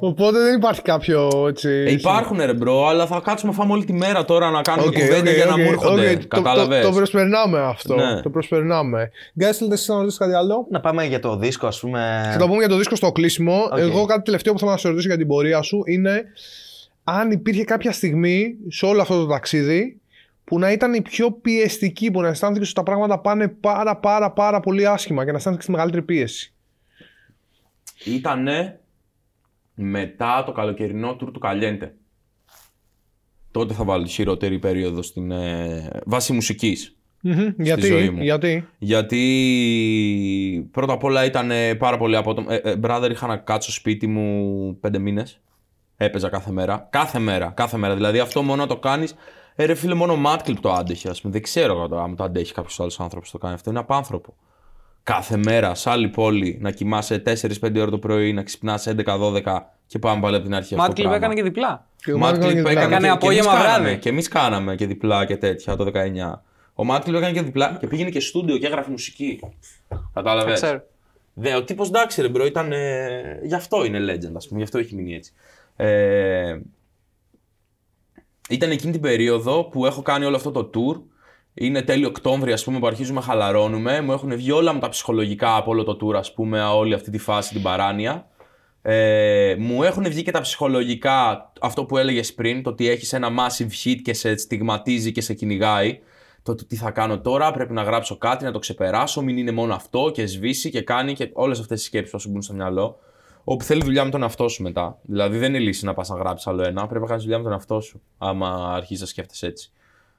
Οπότε 0.00 0.38
δεν 0.38 0.54
υπάρχει 0.56 0.82
κάποιο 0.82 1.46
έτσι. 1.48 1.68
Ε, 1.68 1.90
υπάρχουν 1.90 2.38
ρε 2.38 2.54
bro, 2.54 2.86
αλλά 2.86 3.06
θα 3.06 3.20
κάτσουμε 3.24 3.52
να 3.52 3.58
φάμε 3.58 3.72
όλη 3.72 3.84
τη 3.84 3.92
μέρα 3.92 4.24
τώρα 4.24 4.50
να 4.50 4.62
κάνουμε 4.62 4.86
Οκ, 4.88 4.92
κουβέντα 4.94 5.30
οκ, 5.30 5.36
για 5.36 5.44
να 5.44 5.52
οκ, 5.52 5.58
μου 5.58 5.64
έρχονται. 5.68 6.10
οκ. 6.10 6.20
Το- 6.20 6.26
Κατάλαβες; 6.28 6.82
Το, 6.82 6.88
το 6.88 6.94
προσπερνάμε 6.94 7.58
αυτό. 7.60 7.94
Ναι. 7.94 8.20
Το 8.22 8.30
προσπερνάμε. 8.30 9.10
Guys, 9.38 9.52
θέλετε 9.52 9.74
εσείς 9.74 9.88
να 9.88 9.96
ρωτήσετε 9.96 10.24
κάτι 10.24 10.36
άλλο; 10.36 10.66
Να 10.70 10.80
πάμε 10.80 11.04
για 11.04 11.20
το 11.20 11.36
δίσκο, 11.36 11.66
ας 11.66 11.80
πούμε. 11.80 12.28
Θα 12.32 12.38
το 12.38 12.46
πούμε 12.46 12.58
για 12.58 12.68
το 12.68 12.76
δίσκο 12.76 12.96
στο 12.96 13.12
κλείσιμο. 13.12 13.68
Οκ. 13.72 13.78
Εγώ 13.78 14.04
κάτι 14.04 14.22
τελευταίο 14.22 14.52
που 14.52 14.58
θέλω 14.58 14.70
να 14.70 14.76
σε 14.76 14.88
ρωτήσω 14.88 15.08
για 15.08 15.16
την 15.16 15.26
πορεία 15.26 15.62
σου 15.62 15.82
είναι 15.86 16.24
αν 17.04 17.30
υπήρχε 17.30 17.64
κάποια 17.64 17.92
στιγμή 17.92 18.54
σε 18.68 18.86
όλο 18.86 19.00
αυτό 19.00 19.20
το 19.20 19.26
ταξίδι 19.26 19.98
που 20.44 20.58
να 20.58 20.72
ήταν 20.72 20.94
η 20.94 21.02
πιο 21.02 21.30
πιεστική, 21.30 22.10
που 22.10 22.20
να 22.20 22.28
αισθάνθηκες 22.28 22.66
ότι 22.68 22.76
τα 22.76 22.82
πράγματα 22.82 23.18
πάνε 23.18 23.48
πάρα 23.48 23.96
πάρα 23.96 24.30
πάρα 24.30 24.60
πολύ 24.60 24.86
άσχημα 24.86 25.24
και 25.24 25.30
να 25.30 25.36
αισθάνθηκες 25.36 25.66
τη 25.66 25.72
μεγαλύτερη 25.72 26.02
πίεση. 26.02 26.52
Ήτανε 28.04 28.78
μετά 29.74 30.42
το 30.46 30.52
καλοκαιρινό 30.52 31.10
tour 31.10 31.32
του 31.32 31.38
Καλιέντε. 31.38 31.94
Τότε 33.50 33.74
θα 33.74 33.84
βάλω 33.84 34.04
τη 34.04 34.10
χειρότερη 34.10 34.58
περίοδο 34.58 35.02
στην 35.02 35.30
ε, 35.30 36.00
βάση 36.06 36.32
μουσικής. 36.32 36.96
Μμμ. 37.20 37.54
Γιατί, 37.58 37.86
ζωή 37.86 38.10
μου. 38.10 38.22
γιατί; 38.22 38.68
Γιατί 38.78 40.68
πρώτα 40.70 40.92
απ' 40.92 41.04
όλα 41.04 41.24
ήταν 41.24 41.50
ε, 41.50 41.74
πάρα 41.74 41.98
πολύ 41.98 42.16
απότομο. 42.16 42.48
Ε, 42.50 42.56
ε, 42.56 42.74
brother, 42.82 43.08
είχα 43.10 43.26
να 43.26 43.36
κάτσω 43.36 43.72
σπίτι 43.72 44.06
μου 44.06 44.78
πέντε 44.80 44.98
μήνες. 44.98 45.40
Έπαιζα 45.96 46.28
κάθε 46.28 46.50
μέρα. 46.50 46.88
Κάθε 46.90 47.18
μέρα, 47.18 47.52
κάθε 47.56 47.76
μέρα. 47.76 47.94
Δηλαδή 47.94 48.18
αυτό 48.18 48.42
μόνο 48.42 48.62
να 48.62 48.68
το 48.68 48.76
κάνεις 48.76 49.14
Ε, 49.54 49.64
ρε 49.64 49.74
φίλε, 49.74 49.94
μόνο 49.94 50.12
ο 50.12 50.16
Μάτκλιπ 50.16 50.60
το 50.60 50.72
άντεχε. 50.72 51.08
Ας 51.08 51.20
πούμε. 51.20 51.32
Δεν 51.32 51.42
ξέρω 51.42 51.72
εγώ 51.72 51.88
τώρα 51.88 52.02
αν 52.02 52.16
το 52.16 52.24
αντέχει 52.24 52.52
κάποιος 52.52 52.80
άλλος 52.80 53.00
άνθρωπος 53.00 53.30
το 53.30 53.38
κάνει 53.38 53.54
αυτό. 53.54 53.70
Είναι 53.70 53.78
απάνθρωπο. 53.78 54.36
Κάθε 55.04 55.36
μέρα 55.36 55.74
σε 55.74 55.90
άλλη 55.90 56.08
πόλη 56.08 56.58
να 56.60 56.70
κοιμάσαι 56.70 57.22
4-5 57.26 57.32
ώρες 57.62 57.90
το 57.90 57.98
πρωί, 57.98 58.32
να 58.32 58.42
ξυπνάς 58.42 58.86
11-12 59.04 59.60
και 59.86 59.98
πάμε 59.98 60.20
πάλι 60.20 60.34
από 60.36 60.44
την 60.44 60.54
αρχή. 60.54 60.74
αυτό 60.74 60.76
το 60.76 60.82
Mad 60.82 60.92
Clip 60.92 61.06
πράγμα. 61.06 61.16
έκανε 61.16 61.34
και 61.34 61.42
διπλά. 61.42 61.86
Και 61.96 62.12
ο 62.12 62.18
Mad 62.18 62.33
Clip 62.33 62.54
Μάρκο 62.54 62.68
έκανε, 62.68 62.84
Έκανε 62.86 63.06
και, 63.06 63.12
απόγευμα 63.12 63.50
και 63.50 63.56
εμείς 63.56 63.62
βράδυ. 63.64 63.82
κάναμε, 63.82 63.96
και 63.96 64.08
εμείς 64.08 64.28
κάναμε 64.28 64.74
και 64.74 64.86
διπλά 64.86 65.24
και 65.24 65.36
τέτοια 65.36 65.76
το 65.76 65.84
19. 65.84 66.42
Ο 66.74 66.84
Mad 66.84 66.98
Clip 66.98 67.16
έκανε 67.16 67.32
και 67.32 67.42
διπλά 67.42 67.76
και 67.80 67.86
πήγαινε 67.86 68.10
και 68.10 68.20
στούντιο 68.20 68.58
και 68.58 68.66
έγραφε 68.66 68.90
μουσική. 68.90 69.40
Κατάλαβες; 70.14 70.60
Ξέρω. 70.60 70.82
Δε, 71.34 71.54
ο 71.54 71.64
τύπος 71.64 71.88
εντάξει, 71.88 72.20
ρε 72.22 72.28
bro, 72.28 72.46
ήταν. 72.46 72.72
Ε, 72.72 73.40
γι' 73.42 73.54
αυτό 73.54 73.84
είναι 73.84 73.98
legend, 73.98 74.32
ας 74.36 74.46
πούμε, 74.46 74.58
γι' 74.58 74.64
αυτό 74.64 74.78
έχει 74.78 74.94
μείνει 74.94 75.14
έτσι. 75.14 75.32
Ε, 75.76 76.58
ήταν 78.48 78.70
εκείνη 78.70 78.92
την 78.92 79.00
περίοδο 79.00 79.64
που 79.64 79.86
έχω 79.86 80.02
κάνει 80.02 80.24
όλο 80.24 80.36
αυτό 80.36 80.50
το 80.50 80.70
tour. 80.74 81.00
Είναι 81.54 81.82
τέλειο 81.82 82.08
Οκτώβρη, 82.08 82.52
ας 82.52 82.64
πούμε, 82.64 82.78
που 82.78 82.86
αρχίζουμε 82.86 83.20
να 83.20 83.24
χαλαρώνουμε. 83.26 84.00
Μου 84.00 84.12
έχουν 84.12 84.36
βγει 84.36 84.50
όλα 84.50 84.72
μου 84.72 84.78
τα 84.78 84.88
ψυχολογικά 84.88 85.56
από 85.56 85.70
όλο 85.70 85.84
το 85.84 85.98
tour, 86.00 86.14
ας 86.14 86.32
πούμε, 86.32 86.62
όλη 86.62 86.94
αυτή 86.94 87.10
τη 87.10 87.18
φάση, 87.18 87.52
την 87.52 87.62
παράνοια. 87.62 88.26
Ε, 88.82 89.54
μου 89.58 89.82
έχουν 89.82 90.04
βγει 90.04 90.22
και 90.22 90.30
τα 90.30 90.40
ψυχολογικά, 90.40 91.52
αυτό 91.60 91.84
που 91.84 91.98
έλεγες 91.98 92.34
πριν, 92.34 92.62
το 92.62 92.70
ότι 92.70 92.88
έχεις 92.88 93.12
ένα 93.12 93.28
massive 93.28 93.84
hit 93.84 93.96
και 94.02 94.14
σε 94.14 94.36
στιγματίζει 94.36 95.12
και 95.12 95.20
σε 95.20 95.34
κυνηγάει. 95.34 95.98
Το 96.42 96.52
ότι 96.52 96.64
τι 96.64 96.76
θα 96.76 96.90
κάνω 96.90 97.20
τώρα, 97.20 97.50
πρέπει 97.50 97.72
να 97.72 97.82
γράψω 97.82 98.18
κάτι, 98.18 98.44
να 98.44 98.52
το 98.52 98.58
ξεπεράσω, 98.58 99.22
μην 99.22 99.36
είναι 99.36 99.50
μόνο 99.50 99.74
αυτό 99.74 100.10
και 100.14 100.26
σβήσει 100.26 100.70
και 100.70 100.82
κάνει 100.82 101.12
και 101.12 101.30
όλες 101.32 101.60
αυτές 101.60 101.78
τις 101.78 101.86
σκέψεις 101.86 102.12
που 102.12 102.20
σου 102.20 102.30
μπουν 102.30 102.42
στο 102.42 102.54
μυαλό. 102.54 102.98
Όπου 103.44 103.64
θέλει 103.64 103.82
δουλειά 103.84 104.04
με 104.04 104.10
τον 104.10 104.22
εαυτό 104.22 104.48
σου 104.48 104.62
μετά. 104.62 104.98
Δηλαδή 105.02 105.38
δεν 105.38 105.54
είναι 105.54 105.58
λύση 105.58 105.84
να 105.84 105.94
πας 105.94 106.08
να 106.08 106.16
γράψεις 106.16 106.46
άλλο 106.46 106.62
ένα, 106.62 106.86
πρέπει 106.86 107.00
να 107.02 107.06
κάνεις 107.06 107.22
δουλειά 107.22 107.38
με 107.38 107.44
τον 107.44 107.52
εαυτό 107.52 107.80
σου. 107.80 108.02
Άμα 108.18 108.72
αρχίζεις 108.74 109.00
να 109.00 109.06
σκέφτεσαι 109.06 109.46
έτσι. 109.46 109.72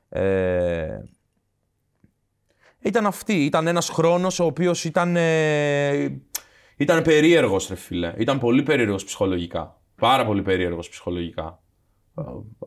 Ε, 0.10 1.00
Ήταν 2.86 3.06
αυτή. 3.06 3.46
Ήταν 3.46 3.68
ένας 3.68 3.90
χρόνος 3.90 4.40
ο 4.40 4.46
οποίος 4.46 4.84
ήταν. 4.84 5.16
Ε, 5.16 6.22
ήταν 6.78 7.02
περίεργος, 7.02 7.68
ρε 7.68 7.76
φίλε. 7.76 8.14
Ήταν 8.18 8.40
πολύ 8.40 8.64
περίεργος 8.64 9.04
ψυχολογικά. 9.04 9.82
Πάρα 9.96 10.26
πολύ 10.26 10.42
περίεργος 10.42 10.90
ψυχολογικά. 10.90 11.60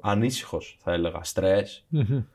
Ανήσυχος, 0.01 0.79
θα 0.83 0.93
έλεγα. 0.93 1.23
Στρες, 1.23 1.87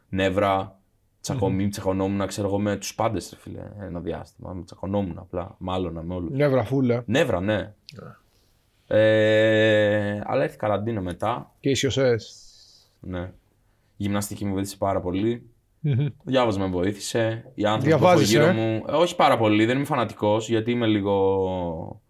νεύρα, 0.10 0.80
τσακωμί, 1.22 1.68
τσακωνόμουν, 1.68 2.28
ξέρω 2.28 2.48
εγώ, 2.48 2.60
με 2.60 2.76
τους 2.76 2.96
πάντες, 2.96 3.30
ρε 3.30 3.40
φίλε. 3.40 3.62
Ένα 3.80 4.00
διάστημα. 4.00 4.54
Με 4.54 4.64
τσακωνόμουν 4.64 5.18
απλά. 5.18 5.56
Μάλλον 5.58 6.06
με 6.06 6.14
όλους. 6.14 6.32
Νεύρα 6.32 6.64
φούλα. 6.64 7.04
Νεύρα, 7.06 7.42
ναι. 7.42 7.74
Ε, 8.88 10.22
αλλά 10.24 10.44
έρθει 10.44 10.58
καραντίνα 10.58 11.02
μετά. 11.02 11.52
Και 11.60 11.70
ισιοσέ. 11.70 12.16
Ναι. 13.00 13.32
Η 13.98 14.04
γυμναστική 14.04 14.46
μου 14.46 14.54
βοήθησε 14.54 14.78
πάρα 14.78 15.02
πολύ. 15.02 15.53
Το 15.84 16.12
διάβασμα 16.24 16.66
με 16.66 16.72
βοήθησε. 16.72 17.52
Οι 17.54 17.66
άνθρωποι 17.66 17.88
που 17.90 17.96
έχω 17.96 18.00
Διαβάζεις, 18.00 18.30
γύρω 18.30 18.46
ε; 18.46 18.52
μου. 18.52 18.84
ε, 18.88 18.92
Όχι 18.92 19.16
πάρα 19.16 19.38
πολύ, 19.38 19.66
δεν 19.66 19.76
είμαι 19.76 19.86
φανατικός 19.86 20.50
γιατί 20.50 20.72
είμαι 20.72 20.86
λίγο. 20.88 22.02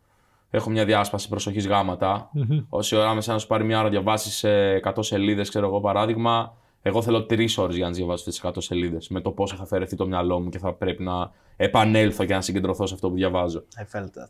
Έχω 0.50 0.70
μια 0.70 0.86
διάσπαση 0.86 1.30
προσοχής 1.30 1.68
γάματα. 1.68 2.30
Όση 2.70 2.96
ώρα 2.96 3.14
με 3.14 3.22
σένα 3.22 3.38
σου 3.38 3.48
πάρει 3.48 3.64
μια 3.64 3.76
ώρα 3.76 3.84
να 3.86 3.90
διαβάσεις 3.92 4.46
100 4.84 4.92
σελίδες, 5.00 5.50
ξέρω 5.50 5.66
εγώ 5.68 5.80
παράδειγμα. 5.80 6.58
Εγώ 6.82 7.02
θέλω 7.02 7.26
τρεις 7.26 7.58
ώρες 7.58 7.76
για 7.76 7.84
να 7.84 7.90
τις 7.90 7.98
διαβάσω 8.00 8.20
αυτέ 8.30 8.30
τις 8.32 8.40
100 8.58 8.62
σελίδες. 8.62 9.08
Με 9.10 9.22
το 9.22 9.32
πώ 9.32 9.48
θα 9.48 9.58
αφαιρεθεί 9.62 9.96
το 9.96 10.08
μυαλό 10.08 10.40
μου 10.40 10.50
και 10.50 10.58
θα 10.58 10.74
πρέπει 10.74 11.04
να 11.04 11.32
επανέλθω 11.56 12.26
και 12.26 12.34
να 12.34 12.42
συγκεντρωθώ 12.42 12.86
σε 12.88 12.94
αυτό 12.94 13.10
που 13.10 13.16
διαβάζω. 13.16 13.64
I 13.78 13.98
felt 13.98 14.04
that. 14.06 14.30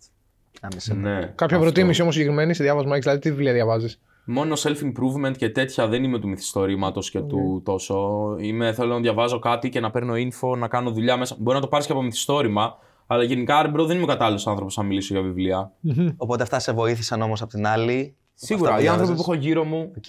Άμεσα. 0.62 0.94
Ναι, 0.94 1.16
Κάποια 1.20 1.46
αυτό. 1.46 1.60
προτίμηση 1.60 2.02
όμως 2.02 2.14
συγκεκριμένη 2.14 2.54
σε 2.54 2.64
διάβασμα 2.64 2.92
έχεις, 2.92 3.04
δηλαδή 3.04 3.22
τι 3.22 3.30
βιβλία 3.30 3.54
διαβάζεις; 3.54 4.00
Μόνο 4.26 4.56
self-improvement 4.58 5.38
και 5.38 5.50
τέτοια 5.50 5.88
δεν 5.88 6.04
είμαι 6.04 6.20
του 6.20 6.28
μυθιστορήματος 6.28 7.10
και 7.12 7.20
του 7.20 7.62
τόσο. 7.66 8.20
Είμαι, 8.40 8.74
θέλω 8.74 8.94
να 8.94 9.00
διαβάζω 9.00 9.40
κάτι 9.40 9.70
και 9.70 9.80
να 9.80 9.92
παίρνω 9.92 10.14
info, 10.14 10.58
να 10.58 10.68
κάνω 10.68 10.92
δουλειά 10.92 11.18
μέσα. 11.18 11.36
Μπορεί 11.40 11.56
να 11.56 11.62
το 11.62 11.68
πάρεις 11.68 11.86
και 11.86 11.92
από 11.92 12.02
μυθιστόρημα, 12.02 12.76
αλλά 13.08 13.24
γενικά 13.24 13.62
ρε 13.62 13.68
bro, 13.68 13.86
δεν 13.86 13.96
είμαι 13.96 14.06
ο 14.06 14.08
κατάλληλος 14.08 14.48
άνθρωπος 14.48 14.78
να 14.78 14.84
μιλήσω 14.84 15.14
για 15.14 15.24
βιβλία. 15.24 15.72
Οπότε 16.18 16.44
αυτά 16.44 16.60
σε 16.60 16.72
βοήθησαν 16.74 17.22
όμως 17.22 17.42
απ' 17.42 17.50
την 17.50 17.68
άλλη. 17.68 18.16
Σίγουρα, 18.34 18.70
Αυτά 18.70 18.82
οι 18.84 18.86
που 18.86 18.92
άνθρωποι 18.92 19.14
που 19.16 19.24
διάβαζες. 19.24 19.44
έχω 19.44 19.48
γύρω 19.48 19.64
μου, 19.64 19.92
Οκ. 19.98 20.04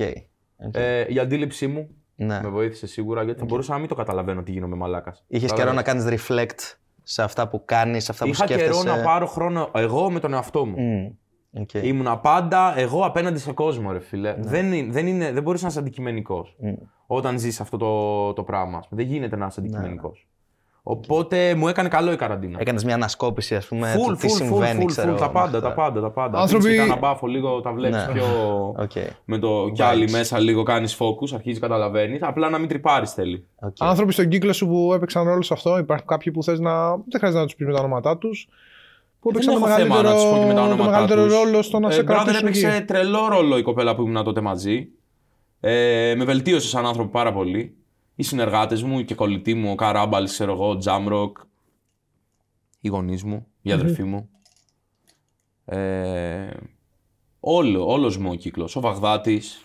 Οκ. 0.67 0.75
ε, 0.77 1.07
η 1.09 1.19
αντίληψή 1.19 1.67
μου 1.67 1.89
Ναι. 2.17 2.41
με 2.43 2.49
βοήθησε 2.49 2.87
σίγουρα 2.87 3.23
γιατί 3.23 3.39
θα 3.41 3.45
μπορούσα 3.45 3.73
να 3.73 3.79
μην 3.79 3.89
το 3.89 3.95
καταλαβαίνω 3.95 4.43
τι 4.43 4.53
γίνομαι 4.53 4.77
μαλάκας. 4.77 5.25
Είχες 5.27 5.53
καιρό 5.53 5.73
να 5.73 5.83
κάνεις 5.83 6.05
reflect 6.09 6.77
σε 7.03 7.23
αυτά 7.23 7.49
που 7.49 7.63
κάνεις, 7.65 8.05
σε 8.05 8.11
αυτά 8.13 8.25
που 8.25 8.31
Είχα 8.31 8.45
σκέφτεσαι. 8.47 8.83
καιρό 8.83 8.97
να 8.97 9.03
πάρω 9.03 9.27
χρόνο 9.27 9.71
εγώ 9.75 10.11
με 10.11 10.21
τον 10.21 10.33
εαυτό 10.33 10.67
μου. 10.67 10.75
Μμ. 10.81 11.07
Οκ. 11.61 11.75
Ήμουνα 11.75 12.19
πάντα 12.19 12.79
εγώ 12.79 13.05
απέναντι 13.05 13.39
σε 13.39 13.53
κόσμο, 13.53 13.93
ρε 13.93 14.01
φίλε. 14.01 14.35
Δεν, 14.39 14.73
είναι, 14.73 14.93
δεν, 14.93 15.07
είναι, 15.07 15.33
δεν 15.33 15.43
μπορείς 15.43 15.63
να 15.63 15.69
είσαι 15.69 15.79
αντικειμενικός 15.79 16.57
όταν 17.07 17.39
ζεις 17.39 17.61
αυτό 17.61 17.77
το, 17.77 18.33
το 18.33 18.43
πράγμα. 18.43 18.79
ας 18.79 18.89
πούμε. 18.89 19.03
Δεν 19.03 19.13
γίνεται 19.13 19.37
να 19.37 19.47
είσαι 19.47 19.61
αντικειμενικός. 19.61 20.27
Οπότε 20.87 21.55
μου 21.55 21.69
έκανε 21.69 21.89
καλό 21.89 22.13
η 22.13 22.17
καραντίνα. 22.17 22.59
Έκανες 22.61 22.85
μια 22.85 22.95
ανασκόπηση, 22.95 23.55
ας 23.55 23.67
πούμε, 23.67 23.89
Φουλ, 23.89 24.13
του 24.13 24.17
τι 24.19 24.29
φουλ, 24.29 24.37
φουλ, 24.37 24.47
συμβαίνει, 24.47 24.81
φουλ, 24.81 24.87
ξέρω. 24.91 25.09
φουλ, 25.09 25.19
τα 25.19 25.27
με 25.27 25.33
πάντα, 25.33 25.57
αυτά. 25.57 25.69
τα 25.69 25.75
πάντα, 25.75 26.01
τα 26.01 26.11
πάντα. 26.11 26.39
Άνθρωποι- 26.39 26.67
Άνθρωποι... 26.67 26.89
Κάνα 26.91 27.01
μπάφο 27.01 27.27
λίγο, 27.27 27.61
τα 27.61 27.73
βλέπεις 27.73 28.07
Ναι. 28.07 28.13
πιο... 28.13 28.25
Οκ. 28.79 28.91
Με 29.25 29.39
το 29.39 29.69
κι 29.73 29.83
άλλοι 29.83 30.11
μέσα 30.11 30.39
λίγο 30.39 30.63
κάνεις 30.63 30.97
focus, 30.99 31.35
αρχίζεις 31.35 31.61
καταλαβαίνεις. 31.61 32.23
Απλά 32.23 32.49
να 32.51 32.59
μην 32.59 32.69
τριπάρεις 32.69 33.13
θέλει. 33.13 33.47
οκ. 33.61 33.77
Άνθρωποι 33.79 34.13
στον 34.13 34.29
κύκλο 34.29 34.53
σου 34.53 34.67
που 34.69 34.93
έπαιξαν 34.95 35.25
ρόλο 35.25 35.43
σε 35.43 35.53
αυτό, 35.55 35.79
υπάρχουν 35.79 36.07
κάποιοι 36.07 36.33
που 36.33 36.43
θες 36.43 36.59
να. 36.61 36.91
Δεν 36.91 37.05
χρειάζεται 37.17 37.41
να 37.41 37.47
τους 37.47 37.55
πεις 37.57 37.67
με 37.67 37.73
τα 37.73 37.79
ονόματά 37.79 38.19
τους. 38.19 38.49
Που 39.25 39.33
Δεν 39.33 39.43
έπαιξαν 39.43 39.61
το 39.61 39.67
έχω 39.67 39.77
θέμα 39.79 39.97
μεγαλύτερο, 39.97 40.09
να 40.09 40.15
τους 40.15 40.31
πω 40.31 40.39
και 40.39 40.45
με 40.47 40.55
τα 40.55 40.61
το 40.61 40.67
ονόματά 40.67 40.91
μεγαλύτερο 40.91 41.25
τους. 41.25 41.35
ρόλο 41.35 41.63
στο 41.63 41.79
να 41.79 41.91
σε 41.91 42.01
Ε, 42.01 42.03
brother, 42.03 42.07
κρατήσουν 42.07 42.37
έπαιξε 42.41 42.69
εκεί. 42.75 42.85
τρελό 42.85 43.29
ρόλο 43.29 43.59
η 43.59 43.63
κοπέλα 43.63 43.95
που 43.95 44.03
ήμουν 44.03 44.25
τότε 44.25 44.41
μαζί. 44.41 44.89
Ε, 45.61 46.15
με 46.17 46.25
βελτίωσε 46.25 46.69
σαν 46.69 46.87
άνθρωπο 46.87 47.11
πάρα 47.11 47.33
πολύ. 47.33 47.77
Οι 48.15 48.23
συνεργάτες 48.23 48.83
μου 48.83 49.03
και 49.05 49.15
κολλητοί 49.15 49.55
μου, 49.55 49.71
ο 49.71 49.75
Καράμπαλ, 49.75 50.25
ξέρω 50.25 50.53
εγώ, 50.53 50.69
ο 50.69 50.77
Τζάμροκ, 50.77 51.39
οι 52.81 52.89
γονείς 52.89 53.23
μου, 53.25 53.47
η 53.63 53.73
αδερφή 53.73 54.03
μου. 54.03 54.29
Ε, 55.65 56.51
όλο, 57.41 57.87
όλος 57.93 58.17
μου 58.17 58.29
ο 58.33 58.35
κύκλος. 58.35 58.77
Ο 58.77 58.81
Βαγδάτης, 58.81 59.65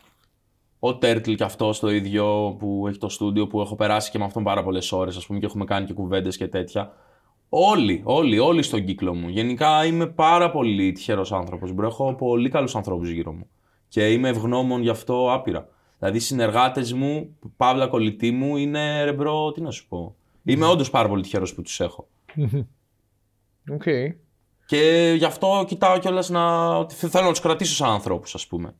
ο 0.79 0.95
Τέρτλ 0.97 1.33
και 1.33 1.43
αυτός 1.43 1.79
το 1.79 1.89
ίδιο 1.89 2.55
που 2.59 2.85
έχει 2.87 2.97
το 2.97 3.09
στούντιο 3.09 3.47
που 3.47 3.61
έχω 3.61 3.75
περάσει 3.75 4.11
και 4.11 4.17
με 4.17 4.25
αυτόν 4.25 4.43
πάρα 4.43 4.63
πολλές 4.63 4.91
ώρες 4.91 5.17
ας 5.17 5.25
πούμε 5.25 5.39
και 5.39 5.45
έχουμε 5.45 5.65
κάνει 5.65 5.85
και 5.85 5.93
κουβέντες 5.93 6.37
και 6.37 6.47
τέτοια. 6.47 6.93
Όλοι, 7.49 8.01
όλοι, 8.03 8.39
όλοι 8.39 8.61
στον 8.63 8.85
κύκλο 8.85 9.13
μου. 9.13 9.27
Γενικά 9.29 9.85
είμαι 9.85 10.07
πάρα 10.07 10.51
πολύ 10.51 10.91
τυχερός 10.91 11.31
άνθρωπος. 11.31 11.71
Bro, 11.73 11.87
έχω 11.87 12.13
πολύ 12.15 12.49
καλούς 12.49 12.75
ανθρώπους 12.75 13.09
γύρω 13.09 13.31
μου. 13.31 13.47
Και 13.87 14.11
είμαι 14.11 14.29
ευγνώμων 14.29 14.81
γι' 14.81 14.89
αυτό 14.89 15.33
άπειρα. 15.33 15.67
Δηλαδή 15.99 16.17
οι 16.17 16.21
συνεργάτες 16.21 16.93
μου, 16.93 17.37
παύλα 17.57 17.87
κολλητοί 17.87 18.31
μου, 18.31 18.57
είναι 18.57 19.03
ρε 19.03 19.13
bro, 19.13 19.51
τι 19.51 19.61
να 19.61 19.71
σου 19.71 19.87
πω. 19.87 20.15
Είμαι 20.43 20.65
όντως 20.65 20.89
πάρα 20.89 21.07
πολύ 21.07 21.21
τυχερός 21.21 21.53
που 21.53 21.61
τους 21.61 21.79
έχω. 21.79 22.07
Οκ. 23.71 23.83
Και 24.65 25.13
γι' 25.17 25.25
αυτό 25.25 25.63
κοιτάω 25.67 25.97
κιόλας 25.99 26.29
να. 26.29 26.67
ότι 26.77 26.95
θέλω 26.95 27.23
να 27.25 27.29
τους 27.31 27.39
κρατήσω 27.39 27.73
σαν 27.73 27.89
ανθρώπους, 27.89 28.35
ας 28.35 28.47
πούμε. 28.47 28.75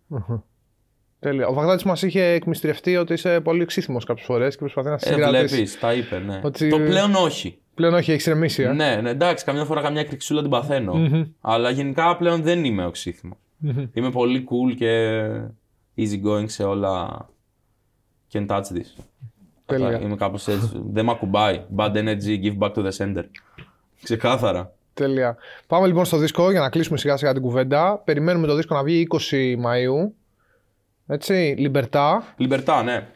Τέλεια. 1.19 1.47
Ο 1.47 1.53
Βαγδάτης 1.53 1.83
μας 1.83 2.01
είχε 2.01 2.23
εκμυστηρευτεί 2.23 2.97
ότι 2.97 3.13
είσαι 3.13 3.41
πολύ 3.41 3.61
οξύθυμος 3.61 3.99
κάποιες 3.99 4.25
φορές 4.25 4.53
και 4.53 4.59
προσπαθεί 4.59 4.89
να 4.89 4.97
σε 4.97 5.09
Ε, 5.09 5.11
συγκρατήσει. 5.13 5.53
βλέπεις, 5.55 5.79
τα 5.79 5.93
είπε, 5.93 6.19
ναι. 6.19 6.41
Ότι- 6.43 6.69
Το 6.69 6.77
πλέον 6.79 7.15
όχι. 7.15 7.57
Πλέον 7.79 7.93
όχι, 7.93 8.11
έχεις 8.11 8.25
ηρεμήσει. 8.25 8.63
ε. 8.63 8.71
Ναι, 8.73 8.99
ναι, 9.01 9.09
εντάξει, 9.09 9.45
καμιά 9.45 9.65
φορά 9.65 9.81
καμιά 9.81 10.03
κρυξούλα 10.03 10.41
την 10.41 10.49
παθαίνω. 10.49 10.93
Αλλά 11.41 11.69
γενικά 11.69 12.17
πλέον 12.17 12.41
δεν 12.41 12.63
είμαι 12.65 12.85
οξύθυμο. 12.85 13.37
Είμαι 13.93 14.11
πολύ 14.11 14.47
cool 14.49 14.75
και 14.77 15.21
easy 15.97 16.25
going 16.27 16.43
σε 16.49 16.63
όλα. 16.63 17.25
Can 18.33 18.47
touch 18.47 18.59
this. 18.61 19.03
Τέλεια. 19.65 19.87
Αυτά, 19.87 19.99
Είμαι 20.01 20.15
κάπως 20.15 20.47
έτσι. 20.47 20.81
δεν 20.89 21.05
με 21.05 21.11
ακουμπάει. 21.11 21.63
Bad 21.75 21.91
energy, 21.93 22.41
give 22.43 22.57
back 22.59 22.73
to 22.73 22.85
the 22.85 22.91
sender. 22.97 23.23
Ξεκάθαρα. 24.03 24.73
Τέλεια. 24.93 25.37
Πάμε 25.67 25.87
λοιπόν 25.87 26.05
στο 26.05 26.17
δίσκο 26.17 26.51
για 26.51 26.59
να 26.59 26.69
κλείσουμε 26.69 26.97
σιγά 26.97 27.17
σιγά 27.17 27.33
την 27.33 27.41
κουβέντα. 27.41 28.01
Περιμένουμε 28.05 28.47
το 28.47 28.55
δίσκο 28.55 28.75
να 28.75 28.83
βγει 28.83 29.07
20 29.29 29.55
Μαΐου. 29.65 30.11
Έτσι, 31.07 31.55
Λιμπερτά. 31.57 32.33
Λιμπερτά, 32.37 32.83
ναι. 32.83 33.07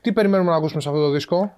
Τι 0.00 0.12
περιμένουμε 0.12 0.50
να 0.50 0.56
ακούσουμε 0.56 0.80
σε 0.80 0.88
αυτό 0.88 1.00
το 1.00 1.10
δίσκο, 1.10 1.52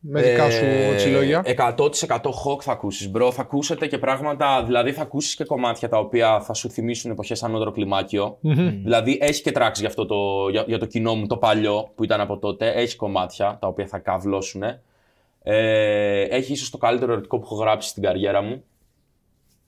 με 0.00 0.22
δικά 0.22 0.50
σου 0.50 0.64
Ε, 0.64 0.86
έτσι, 0.86 1.08
λόγια. 1.08 1.42
100% 1.76 2.18
hawk 2.44 2.60
θα 2.60 2.72
ακούσεις, 2.72 3.10
bro. 3.14 3.30
Θα 3.32 3.42
ακούσετε 3.42 3.86
και 3.86 3.98
πράγματα, 3.98 4.62
δηλαδή 4.64 4.92
θα 4.92 5.02
ακούσεις 5.02 5.34
και 5.34 5.44
κομμάτια 5.44 5.88
τα 5.88 5.98
οποία 5.98 6.40
θα 6.40 6.54
σου 6.54 6.70
θυμίσουν 6.70 7.10
εποχές 7.10 7.42
ανώτερο 7.42 7.70
κλιμάκιο. 7.70 8.38
Δηλαδή 8.82 9.18
έχει 9.20 9.42
και 9.42 9.52
tracks 9.54 9.74
για, 9.74 9.88
αυτό 9.88 10.06
το, 10.06 10.48
για, 10.50 10.64
για 10.66 10.78
το 10.78 10.86
κοινό 10.86 11.14
μου 11.14 11.26
το 11.26 11.36
παλιό 11.36 11.90
που 11.94 12.04
ήταν 12.04 12.20
από 12.20 12.38
τότε. 12.38 12.70
Έχει 12.70 12.96
κομμάτια 12.96 13.56
τα 13.60 13.66
οποία 13.66 13.86
θα 13.86 13.98
καυλώσουν. 13.98 14.62
Ε, 15.42 16.22
έχει 16.22 16.52
ίσως 16.52 16.70
το 16.70 16.78
καλύτερο 16.78 17.12
ερωτικό 17.12 17.38
που 17.38 17.44
έχω 17.44 17.54
γράψει 17.54 17.88
στην 17.88 18.02
καριέρα 18.02 18.42
μου. 18.42 18.64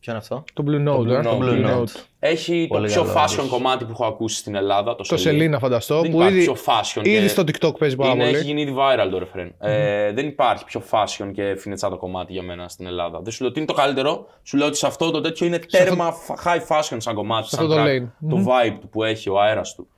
Ποιο 0.01 0.13
είναι 0.13 0.21
αυτό; 0.21 0.45
Το 0.55 0.65
Blue 0.67 0.89
Note, 0.89 1.07
ε. 1.11 1.21
Blue 1.25 1.43
Blue 1.43 1.67
Note. 1.67 1.85
Έχει 2.19 2.67
Πολύ 2.69 2.93
το 2.93 3.03
πιο 3.03 3.13
καλό, 3.13 3.19
fashion 3.27 3.33
όντως. 3.39 3.49
κομμάτι 3.49 3.85
που 3.85 3.91
έχω 3.91 4.07
ακούσει 4.07 4.37
στην 4.37 4.55
Ελλάδα. 4.55 4.95
Το, 4.97 5.05
Το 5.09 5.17
Celine, 5.17 5.59
φανταστώ. 5.59 6.01
Δεν 6.01 6.11
που 6.11 6.17
υπάρχει 6.17 6.37
ήδη, 6.37 6.45
πιο 6.45 6.57
fashion. 6.65 7.07
ήδη 7.07 7.21
και- 7.21 7.29
στο 7.29 7.43
TikTok 7.43 7.79
παίζει 7.79 7.97
πάρα 7.97 8.11
είναι, 8.13 8.25
πολύ. 8.25 8.37
έχει 8.37 8.45
γίνει 8.45 8.61
ήδη 8.63 8.75
viral 8.79 9.09
το 9.11 9.19
ρεφρέν. 9.19 9.55
Ε, 9.59 10.13
δεν 10.13 10.27
υπάρχει 10.27 10.65
πιο 10.65 10.83
fashion 10.91 11.31
και 11.35 11.55
φινετσάτο 11.59 11.97
κομμάτι 11.97 12.33
για 12.33 12.43
μένα 12.43 12.69
στην 12.69 12.87
Ελλάδα. 12.87 13.21
Δεν 13.21 13.33
σου 13.33 13.41
λέω 13.41 13.51
ότι 13.51 13.59
είναι 13.59 13.69
το 13.69 13.75
καλύτερο, 13.75 14.27
σου 14.43 14.57
λέω 14.57 14.67
ότι 14.67 14.77
σε 14.77 14.87
αυτό 14.87 15.11
το 15.11 15.21
τέτοιο 15.21 15.47
είναι 15.47 15.59
τέρμα 15.59 16.13
φα- 16.13 16.39
high 16.45 16.67
fashion 16.77 16.97
σαν 16.99 17.15
κομμάτι. 17.15 17.49
Σε 17.49 17.55
σαν 17.55 17.65
αυτό 17.65 17.77
το 17.77 17.83
track. 17.83 17.87
lane. 17.87 18.31
Το 18.31 18.45
vibe 18.47 18.77
του 18.81 18.89
που 18.89 19.05
έχει, 19.05 19.29
ο 19.31 19.41
αέρας 19.41 19.75
του. 19.75 19.89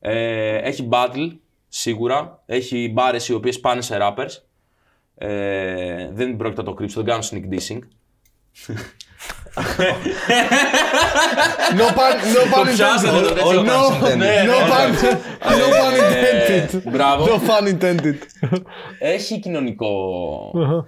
Ε, 0.00 0.56
έχει 0.56 0.88
battle, 0.92 1.30
σίγουρα. 1.68 2.42
Έχει 2.46 2.90
μπάρες 2.94 3.28
οι 3.28 3.34
οποίες 3.34 3.60
πάνε 3.60 3.80
σε 3.80 3.98
rappers. 4.00 4.42
Ε, 5.14 6.10
δεν 6.12 6.36
πρόκειται 6.36 6.60
να 6.60 6.66
το 6.68 6.74
κρύψω, 6.74 7.02
δεν 7.02 7.10
κάνω 7.10 7.22
sneak 7.30 7.54
dissing. 7.54 7.78
No 11.79 11.87
pun, 11.97 12.13
no 12.33 12.41
pun 12.55 12.65
πιάσατε 12.75 13.07
το 13.07 13.19
intended. 13.19 13.33
τέτοιο 13.35 13.61
No, 13.61 13.65
pun 14.01 14.17
Ναι, 14.17 14.43
no 14.45 14.57
ναι, 14.59 14.67
pun, 14.69 14.89
no 15.41 15.65
pun 15.79 15.93
Ε, 15.93 16.65
intended. 16.65 16.81
Μπράβο. 16.91 17.25
No 17.25 17.39
pun 17.39 17.77
intended. 17.77 18.15
Έχει 18.99 19.39
κοινωνικό 19.39 19.87
α, 20.55 20.83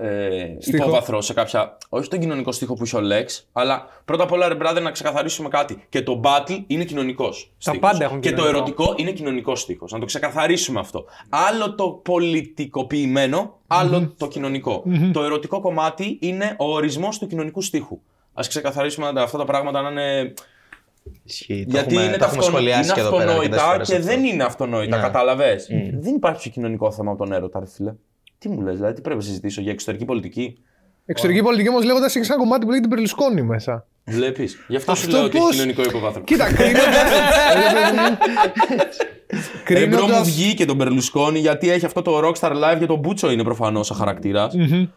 ε, 0.00 0.56
Στίχο. 0.58 0.76
υπόβαθρο 0.76 1.20
σε 1.20 1.32
κάποια. 1.34 1.78
Όχι 1.88 2.08
τον 2.08 2.18
κοινωνικό 2.18 2.52
στίχο 2.52 2.74
που 2.74 2.84
είχε 2.84 2.96
ο 2.96 3.00
Lex, 3.02 3.40
αλλά 3.52 3.86
πρώτα 4.04 4.22
απ' 4.22 4.32
όλα, 4.32 4.48
ρε 4.48 4.54
brother, 4.60 4.82
να 4.82 4.90
ξεκαθαρίσουμε 4.90 5.48
κάτι. 5.48 5.84
Και 5.88 6.02
το 6.02 6.20
battle 6.24 6.64
είναι 6.66 6.84
κοινωνικός. 6.84 7.52
πάντα 7.80 8.04
έχουν 8.04 8.20
Και 8.20 8.28
το 8.30 8.34
κοινωνικό. 8.36 8.56
ερωτικό 8.56 8.94
είναι 8.96 9.10
κοινωνικός 9.10 9.60
στίχος. 9.60 9.92
Να 9.92 9.98
το 9.98 10.04
ξεκαθαρίσουμε 10.04 10.80
αυτό. 10.80 11.04
Άλλο 11.28 11.74
το 11.74 11.88
πολιτικοποιημένο, 11.90 13.58
άλλο 13.66 14.14
το 14.18 14.28
κοινωνικό. 14.28 14.82
Το 15.12 15.22
ερωτικό 15.24 15.60
κομμάτι 15.60 16.18
είναι 16.20 16.54
ο 16.58 16.72
ορισμός 16.72 17.18
του 17.18 17.26
κοινωνικού 17.26 17.60
στίχου. 17.62 18.00
Α 18.34 18.42
ξεκαθαρίσουμε 18.48 19.12
αυτά 19.16 19.38
τα 19.38 19.44
πράγματα 19.44 19.82
να 19.82 19.90
είναι. 19.90 20.34
Ισχύει. 21.24 21.64
Το 21.64 21.70
Γιατί 21.70 21.94
έχουμε, 21.94 22.02
είναι, 22.02 22.12
το 22.12 22.18
τα 22.18 22.24
έχουμε 22.24 22.38
αυτονο... 22.38 22.56
σχολιάσει 22.56 22.84
είναι 22.84 22.92
και 22.94 23.00
εδώ 23.00 23.16
πέρα 23.16 23.32
αρκετές 23.32 23.58
αυτονόητα 23.58 23.72
φορές 23.72 23.88
και 23.88 23.94
αυτό. 23.96 24.06
δεν 24.06 24.24
είναι 24.24 24.42
αυτονόητα, 24.44 24.96
Ναι. 24.96 25.02
κατάλαβες. 25.02 25.68
Δεν 26.00 26.14
υπάρχει 26.14 26.40
πιο 26.42 26.50
κοινωνικό 26.50 26.92
θέμα 26.92 27.10
από 27.10 27.24
τον 27.24 27.32
έρωτα, 27.32 27.58
ρε 27.58 27.66
φίλε. 27.66 27.94
Τι 28.42 28.48
μου 28.48 28.60
λες, 28.60 28.74
δηλαδή, 28.76 28.94
τι 28.94 29.00
πρέπει 29.00 29.18
να 29.18 29.24
συζητήσω 29.24 29.60
για 29.60 29.72
εξωτερική 29.72 30.04
πολιτική; 30.04 30.58
Εξωτερική 31.06 31.42
πολιτική 31.42 31.68
όμως 31.68 31.84
λέγοντας 31.84 32.16
έχει 32.16 32.26
ένα 32.32 32.38
κομμάτι 32.40 32.64
που 32.64 32.70
λέγεται 32.70 32.88
Μπερλουσκόνη 32.88 33.42
μέσα. 33.42 33.86
Βλέπεις. 34.04 34.64
Γι' 34.68 34.76
αυτό 34.76 34.94
σου 34.94 35.00
Αυτό 35.04 35.16
λέω 35.16 35.24
ότι 35.26 35.38
πώς- 35.38 35.48
έχει 35.48 35.56
κοινωνικό 35.58 35.82
υποβάθρο. 35.82 36.22
Κοίτα, 36.22 36.52
κρίνοντα. 36.52 36.82
Ρε 39.68 39.86
μπρο 39.86 40.00
μου 40.00 40.06
κρίνοντας- 40.06 40.28
βγήκε 40.28 40.64
τον 40.64 40.76
Μπερλουσκόνη 40.76 41.38
γιατί 41.38 41.70
έχει 41.70 41.84
αυτό 41.86 42.02
το 42.02 42.18
Rockstar 42.28 42.50
Live 42.52 42.78
για 42.78 42.86
τον 42.86 42.98
Μπούτσο 42.98 43.30
είναι 43.30 43.42
προφανώς 43.44 43.86
σαν 43.86 43.96
χαρακτήρας. 43.96 44.54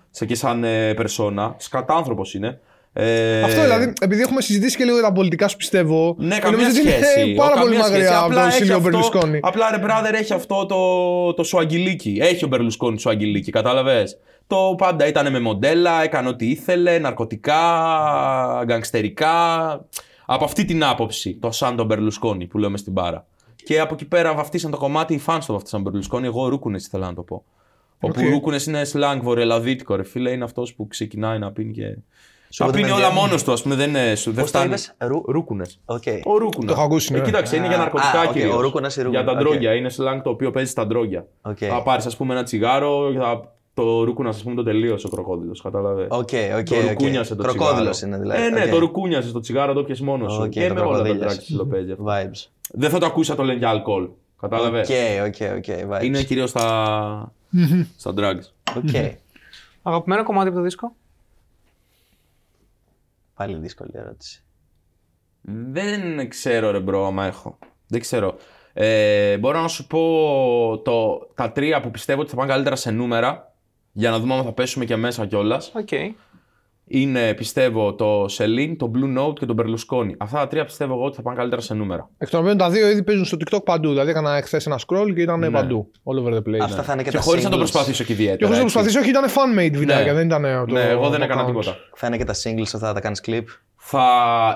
Σε 0.09 0.25
και 0.25 0.35
σαν 0.35 0.63
ε, 0.63 0.93
περσόνα. 0.93 1.55
Σκατάνθρωπος 1.57 2.33
είναι. 2.33 2.59
Ε, 2.97 3.41
Αυτό 3.41 3.61
δηλαδή, 3.61 3.93
επειδή 4.01 4.21
έχουμε 4.21 4.41
συζητήσει 4.41 4.77
και 4.77 4.83
λίγο 4.83 4.95
για 4.97 5.05
τα 5.05 5.11
πολιτικά 5.11 5.47
σου 5.47 5.57
πιστεύω. 5.57 6.15
Ναι, 6.19 6.35
ε, 6.35 6.39
καμία 6.39 6.57
νομίζω 6.57 6.79
ότι 6.81 6.89
σχέση. 6.89 7.21
Είναι 7.29 7.35
πάρα 7.43 7.53
Ο, 7.55 7.59
πολύ 7.59 7.75
καμία 7.75 7.83
σχέση. 7.85 7.99
μακριά 8.01 8.17
από 8.17 8.25
Απλά 8.25 8.39
τον 8.39 8.47
έχει 8.49 8.57
Σίλιο 8.57 8.75
αυτό- 8.75 8.89
Μπερλουσκόνη. 8.89 9.39
Απλά 9.41 9.71
ρε 9.71 9.83
brother 9.85 10.13
έχει 10.13 10.33
αυτό 10.33 10.65
το, 10.65 11.33
το 11.33 11.43
σουαγγιλίκι. 11.43 12.17
Έχει 12.21 12.45
ο 12.45 12.47
Μπερλουσκόνη 12.47 12.99
σουαγγιλίκι, 12.99 13.51
κατάλαβες; 13.51 14.17
Το 14.47 14.75
πάντα 14.77 15.07
ήταν 15.07 15.31
με 15.31 15.39
μοντέλα, 15.39 16.03
έκανε 16.03 16.27
ό,τι 16.29 16.49
ήθελε, 16.49 16.99
ναρκωτικά, 16.99 17.61
γκαγκστερικά. 18.65 19.33
Από 20.25 20.43
αυτή 20.43 20.65
την 20.65 20.83
άποψη, 20.83 21.37
το 21.41 21.51
σαν 21.51 21.75
τον 21.75 21.85
Μπερλουσκόνη 21.85 22.45
που 22.47 22.57
λέμε 22.57 22.77
στην 22.77 22.93
μπάρα. 22.93 23.25
Και 23.63 23.79
από 23.79 23.93
εκεί 23.93 24.05
πέρα 24.05 24.33
βαφτίσαν 24.33 24.71
το 24.71 24.77
κομμάτι, 24.77 25.13
οι 25.13 25.21
fans 25.25 25.39
το 25.47 25.53
βαφτίσαν 25.53 25.81
Μπερλουσκόνη. 25.81 26.25
Εγώ 26.25 26.47
Ρούκουνες 26.47 26.85
ήθελα 26.85 27.05
να 27.07 27.13
το 27.13 27.21
πω. 27.21 27.43
Όπου 27.99 28.21
Οκ. 28.23 28.29
Ρούκουνες 28.29 28.65
είναι 28.65 28.81
slang 28.93 29.19
βορειοελλαδίτικο, 29.21 29.95
ρε 29.95 30.03
φίλε. 30.03 30.31
Είναι 30.31 30.43
αυτός 30.43 30.73
που 30.73 30.87
ξεκινάει 30.87 31.39
να 31.39 31.51
πίνει 31.51 31.71
και. 31.73 31.97
Να 32.59 32.65
είπα 32.65 32.75
πίνει 32.75 32.87
την 32.87 32.95
όλα 32.97 33.05
παιδιά. 33.07 33.21
μόνος 33.21 33.43
του, 33.43 33.51
ας 33.51 33.61
πούμε. 33.61 33.75
Δεν, 33.75 33.89
είναι- 33.89 34.15
σου- 34.15 34.31
δεν 34.31 34.41
Πώς 34.43 34.51
το 34.51 34.57
φτάνει. 34.57 34.69
είπες, 34.73 34.93
Ρου- 34.97 35.27
Ρούκουνες. 35.29 35.79
Οκ. 35.85 36.03
Ο 36.25 36.37
Ρούκουνα. 36.37 36.67
Το 36.67 36.73
έχω 36.73 36.81
ακούσει, 36.81 37.13
ναι. 37.13 37.19
Ε, 37.19 37.21
κοίταξε, 37.21 37.55
είναι 37.55 37.67
για 37.67 37.75
Α, 37.75 37.79
ναρκωτικά 37.79 38.19
α, 38.19 38.23
οκ, 38.27 38.31
κυρίως. 38.31 38.55
ο 38.55 38.61
Ρούκουνας 38.61 38.95
ή 38.97 39.01
Ρούκουνα, 39.01 39.21
Για 39.21 39.31
τα 39.33 39.37
οκ. 39.39 39.43
ντρόγια. 39.45 39.73
Είναι 39.73 39.89
slang 39.97 40.21
το 40.23 40.29
οποίο 40.29 40.51
παίζει 40.51 40.71
στα 40.71 40.87
ντρόγια. 40.87 41.25
Οκ. 41.41 41.57
Θα 41.59 41.83
πάρεις, 41.83 42.05
ας 42.05 42.17
πούμε, 42.17 42.33
ένα 42.33 42.43
τσιγάρο 42.43 43.11
και 43.11 43.17
θα 43.19 43.53
το 43.73 44.03
ρούκουνας, 44.03 44.35
ας 44.35 44.43
πούμε, 44.43 44.55
το 44.55 44.63
τελείωσε 44.63 45.07
ο 45.07 45.09
κροκόδηλος. 45.09 45.61
Κατάλαβες. 45.61 46.07
Οκ, 46.09 46.19
οκ, 46.19 46.57
οκ. 46.59 46.65
Το 46.65 46.75
ρουκούνιασε 46.87 47.35
το 47.35 47.43
Κροκόδιλος 47.43 47.95
τσιγάρο. 47.97 48.15
είναι 48.21 48.33
δηλαδή. 48.33 48.45
Ε, 48.45 48.49
ναι, 48.59 48.63
οκ. 48.63 48.69
το 48.69 48.77
ρουκούνιασες 48.79 49.31
το 49.31 49.39
τσιγάρο, 49.39 49.73
το 49.73 49.83
πιες 49.83 50.01
μόνος 50.01 50.33
σου. 50.33 50.41
Οκ, 50.41 50.49
και 50.49 50.67
το 50.67 50.73
με 50.73 50.79
όλα 50.81 50.89
τα 50.97 51.03
κροκοδίλιας. 51.03 51.35
tracks 51.37 51.55
το 51.57 51.65
παίζει 51.65 51.91
αυτό. 51.91 52.03
Vibes. 52.07 52.49
Δεν 52.71 52.89
θα 52.89 52.99
το 52.99 53.05
ακούσει 53.05 53.29
να 53.29 53.35
το 53.35 53.43
λένε 53.43 53.57
για 53.57 53.69
αλκοόλ. 53.69 54.07
Κατάλαβες. 54.41 54.89
Οκ, 54.89 54.95
οκ, 55.25 55.57
οκ. 55.57 55.63
Vibes. 55.99 56.03
Είναι 56.03 56.23
κυρίως 56.23 56.49
στα, 56.49 57.31
στα 57.97 58.13
drugs. 58.17 58.75
Οκ. 58.77 59.13
Αγαπημένο 59.83 60.23
κομμάτι 60.23 60.47
από 60.47 60.57
το 60.57 60.63
δίσκο. 60.63 60.95
Πάλι 63.35 63.57
δύσκολη 63.57 63.91
ερώτηση. 63.93 64.43
Δεν 65.71 66.29
ξέρω 66.29 66.71
ρε 66.71 66.79
bro 66.79 67.05
άμα 67.05 67.25
έχω. 67.25 67.57
Δεν 67.87 67.99
ξέρω. 67.99 68.37
Ε, 68.73 69.37
μπορώ 69.37 69.61
να 69.61 69.67
σου 69.67 69.87
πω 69.87 70.01
το, 70.83 71.27
τα 71.33 71.51
τρία 71.51 71.81
που 71.81 71.91
πιστεύω 71.91 72.21
ότι 72.21 72.29
θα 72.29 72.35
πάνε 72.35 72.51
καλύτερα 72.51 72.75
σε 72.75 72.91
νούμερα. 72.91 73.53
Για 73.91 74.09
να 74.09 74.19
δούμε 74.19 74.33
αν 74.33 74.43
θα 74.43 74.51
πέσουμε 74.51 74.85
και 74.85 74.95
μέσα 74.95 75.25
κιόλας. 75.25 75.71
Οκ. 75.75 75.89
Είναι 76.87 77.33
πιστεύω 77.33 77.93
το 77.95 78.23
Celine, 78.37 78.75
το 78.77 78.91
Blue 78.95 79.19
Note 79.19 79.33
και 79.33 79.45
το 79.45 79.55
Berlusconi. 79.57 80.09
Αυτά 80.17 80.37
τα 80.39 80.47
τρία 80.47 80.65
πιστεύω 80.65 80.93
εγώ 80.93 81.03
ότι 81.05 81.15
θα 81.15 81.21
πάνε 81.21 81.37
καλύτερα 81.37 81.61
σε 81.61 81.73
νούμερα. 81.73 82.09
Εκ 82.17 82.29
των 82.29 82.39
οποίων 82.39 82.57
τα 82.57 82.69
δύο 82.69 82.89
ήδη 82.89 83.03
παίζουν 83.03 83.25
στο 83.25 83.37
TikTok 83.39 83.63
παντού. 83.65 83.89
Δηλαδή 83.89 84.09
έκανα 84.09 84.41
χθε 84.41 84.61
ένα 84.65 84.79
scroll 84.87 85.13
και 85.15 85.21
ήταν 85.21 85.49
παντού. 85.51 85.91
All 86.03 86.23
over 86.23 86.33
the 86.33 86.37
place. 86.49 86.59
Αυτά 86.61 86.83
θα 86.83 86.93
είναι 86.93 87.03
και, 87.03 87.09
Και 87.09 87.15
τα 87.15 87.21
χωρίς 87.21 87.43
να 87.43 87.49
το 87.49 87.55
singles. 87.55 87.59
προσπαθήσω 87.59 88.03
και 88.03 88.11
ιδιαίτερα. 88.13 88.37
Και 88.37 88.43
χωρίς 88.45 88.57
να 88.59 88.63
έτσι. 88.63 88.73
προσπαθήσω, 88.73 88.99
όχι, 88.99 89.09
ήταν 89.09 89.25
fan-made 89.29 89.77
βιντεάκια, 89.77 90.13
δεν 90.13 90.25
ήταν. 90.25 90.45
ε, 90.45 90.63
Το, 90.67 90.73
Ναι, 90.73 90.81
εγώ 90.81 91.09
δεν 91.09 91.19
το 91.19 91.25
έκανα 91.25 91.43
account. 91.43 91.45
τίποτα. 91.47 91.75
Θα 91.95 92.07
είναι 92.07 92.17
και 92.17 92.23
τα 92.23 92.33
singles 92.33 92.61
αυτά, 92.61 92.79
θα 92.79 92.93
τα 92.93 92.99
κάνεις 92.99 93.23
clip. 93.27 93.43
Θα 93.75 94.05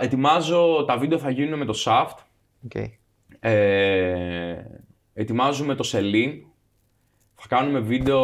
ετοιμάζω, 0.01 0.83
τα 0.87 0.97
βίντεο 0.97 1.17
θα 1.17 1.29
γίνουν 1.29 1.59
με 1.59 1.65
το 1.65 1.73
Shaft. 1.85 2.17
Οκ. 2.65 2.75
Ε, 3.39 4.55
ετοιμάζουμε 5.13 5.75
το 5.75 5.89
Celine. 5.91 6.33
Θα 7.41 7.47
κάνουμε 7.55 7.79
βίντεο, 7.79 8.23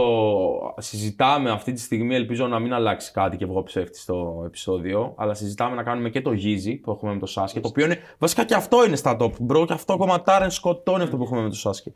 συζητάμε 0.77 1.49
αυτή 1.51 1.71
τη 1.73 1.79
στιγμή, 1.81 2.15
ελπίζω 2.15 2.47
να 2.47 2.59
μην 2.59 2.73
αλλάξει 2.73 3.11
κάτι 3.11 3.37
και 3.37 3.45
βγω 3.45 3.63
ψεύτης 3.63 4.01
στο 4.01 4.43
επεισόδιο, 4.45 5.13
αλλά 5.17 5.33
συζητάμε 5.33 5.75
να 5.75 5.83
κάνουμε 5.83 6.09
και 6.09 6.21
το 6.21 6.31
Yeezy 6.31 6.79
που 6.81 6.91
έχουμε 6.91 7.13
με 7.13 7.19
το 7.19 7.33
Sasuke, 7.35 7.59
το 7.61 7.67
οποίο 7.67 7.85
είναι, 7.85 7.97
βασικά 8.17 8.45
και 8.45 8.53
αυτό 8.53 8.85
είναι 8.85 8.95
στα 8.95 9.17
top, 9.19 9.31
bro, 9.47 9.65
και 9.67 9.73
αυτό 9.73 9.97
κομματάρα, 9.97 10.49
σκοτώνει 10.51 11.03
αυτό 11.03 11.17
που 11.17 11.23
έχουμε 11.23 11.41
με 11.41 11.49
το 11.49 11.55
Sasuke. 11.63 11.91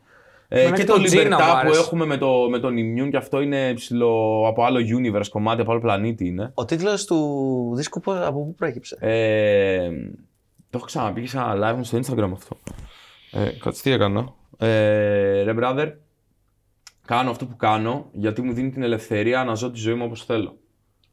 Ε, 0.48 0.60
Εμένα 0.60 0.76
και 0.76 0.82
και 0.82 0.88
το 0.88 0.94
το 0.96 1.02
Gina 1.02 1.14
μου 1.14 1.20
Libertad 1.20 1.36
που 1.38 1.44
άρεσε. 1.56 1.80
έχουμε 1.80 2.04
με, 2.06 2.16
το, 2.16 2.46
με 2.50 2.58
τον 2.58 2.74
Immune 2.74 3.10
και 3.10 3.16
αυτό 3.16 3.40
είναι 3.40 3.72
ψιλό 3.74 4.44
από 4.48 4.64
άλλο 4.64 4.78
universe 4.98 5.28
κομμάτι, 5.30 5.60
από 5.60 5.70
άλλο 5.70 5.80
πλανήτη 5.80 6.26
είναι. 6.26 6.50
Ο 6.54 6.64
τίτλος 6.64 7.04
του 7.04 7.72
δίσκου 7.76 8.00
πώς- 8.00 8.18
από 8.20 8.44
πού 8.44 8.54
προέκυψε; 8.54 8.96
Ε, 9.00 9.90
το 10.70 10.76
έχω 10.78 10.84
ξαναπεί 10.84 11.20
και 11.20 11.28
σε 11.28 11.36
ένα 11.38 11.54
live 11.72 11.76
μου 11.76 11.84
στο 11.84 11.98
Instagram 11.98 12.30
αυτό. 12.32 12.56
Ε, 13.32 13.50
κάτσε 13.60 13.82
τι 13.82 13.90
έκανα; 13.90 14.32
Ε, 14.58 15.42
ρε 15.42 15.54
brother, 15.60 15.92
κάνω 17.14 17.30
αυτό 17.30 17.46
που 17.46 17.56
κάνω 17.56 18.08
γιατί 18.12 18.42
μου 18.42 18.52
δίνει 18.52 18.70
την 18.70 18.82
ελευθερία 18.82 19.44
να 19.44 19.54
ζω 19.54 19.70
τη 19.70 19.78
ζωή 19.78 19.94
μου 19.94 20.04
όπως 20.04 20.24
θέλω. 20.24 20.56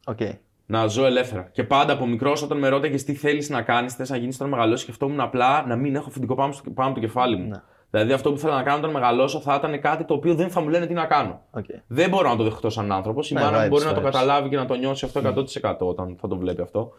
Οκ. 0.05 0.17
Να 0.65 0.87
ζω 0.87 1.05
ελεύθερα. 1.05 1.49
Και 1.51 1.63
πάντα 1.63 1.93
από 1.93 2.05
μικρός, 2.05 2.41
όταν 2.41 2.57
με 2.57 2.67
ρώταγες 2.67 3.03
τι 3.03 3.13
θέλεις 3.13 3.49
να 3.49 3.61
κάνεις, 3.61 3.93
θες 3.93 4.09
να 4.09 4.17
γίνεις 4.17 4.35
όταν 4.35 4.49
μεγαλώσεις, 4.49 4.81
σκεφτόμουν 4.81 5.19
απλά 5.19 5.65
να 5.67 5.75
μην 5.75 5.95
έχω 5.95 6.07
αφεντικό 6.09 6.35
πάνω, 6.35 6.51
στο, 6.51 6.69
πάνω 6.69 6.89
από 6.89 6.99
το 6.99 7.05
κεφάλι 7.05 7.35
μου. 7.37 7.47
Ναι. 7.47 7.61
Δηλαδή, 7.89 8.11
αυτό 8.13 8.31
που 8.31 8.37
θέλω 8.37 8.53
να 8.53 8.63
κάνω 8.63 8.77
όταν 8.77 8.91
μεγαλώσω 8.91 9.39
θα 9.39 9.55
ήταν 9.55 9.81
κάτι 9.81 10.03
το 10.05 10.13
οποίο 10.13 10.35
δεν 10.35 10.49
θα 10.49 10.61
μου 10.61 10.69
λένε 10.69 10.85
τι 10.85 10.93
να 10.93 11.05
κάνω. 11.05 11.41
οκ. 11.51 11.65
Δεν 11.87 12.09
μπορώ 12.09 12.29
να 12.29 12.35
το 12.35 12.43
δεχτώ 12.43 12.69
σαν 12.69 12.91
άνθρωπο. 12.91 13.21
Η 13.29 13.33
Ναι, 13.33 13.41
μάνα 13.41 13.57
μου 13.59 13.65
vibes, 13.65 13.69
μπορεί 13.69 13.85
να 13.85 13.93
το 13.93 13.99
vibes. 13.99 14.03
καταλάβει 14.03 14.49
και 14.49 14.55
να 14.55 14.65
το 14.65 14.73
νιώσει 14.75 15.05
αυτό 15.05 15.19
100% 15.19 15.75
όταν 15.79 16.17
θα 16.19 16.27
το 16.27 16.37
βλέπει 16.37 16.61
αυτό. 16.61 16.91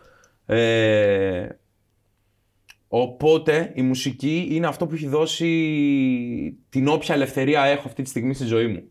Ε, 0.47 1.47
οπότε 2.89 3.73
η 3.75 3.83
μουσική 3.83 4.49
είναι 4.51 4.67
αυτό 4.67 4.87
που 4.87 4.95
έχει 4.95 5.07
δώσει 5.07 6.59
την 6.69 6.89
όποια 6.89 7.15
ελευθερία 7.15 7.63
έχω 7.63 7.83
αυτή 7.87 8.03
τη 8.03 8.09
στιγμή 8.09 8.35
στη 8.35 8.45
ζωή 8.45 8.67
μου. 8.67 8.89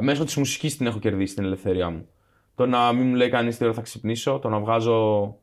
Μέσω 0.00 0.24
της 0.24 0.36
μουσικής 0.36 0.76
την 0.76 0.86
έχω 0.86 0.98
κερδίσει 0.98 1.34
την 1.34 1.44
ελευθερία 1.44 1.90
μου. 1.90 2.08
Το 2.54 2.66
να 2.66 2.92
μην 2.92 3.06
μου 3.06 3.14
λέει 3.14 3.28
κανείς 3.28 3.56
τι 3.56 3.64
ώρα 3.64 3.72
θα 3.72 3.80
ξυπνήσω, 3.80 4.38
το 4.38 4.48
να 4.48 4.58
βγάζω 4.58 5.36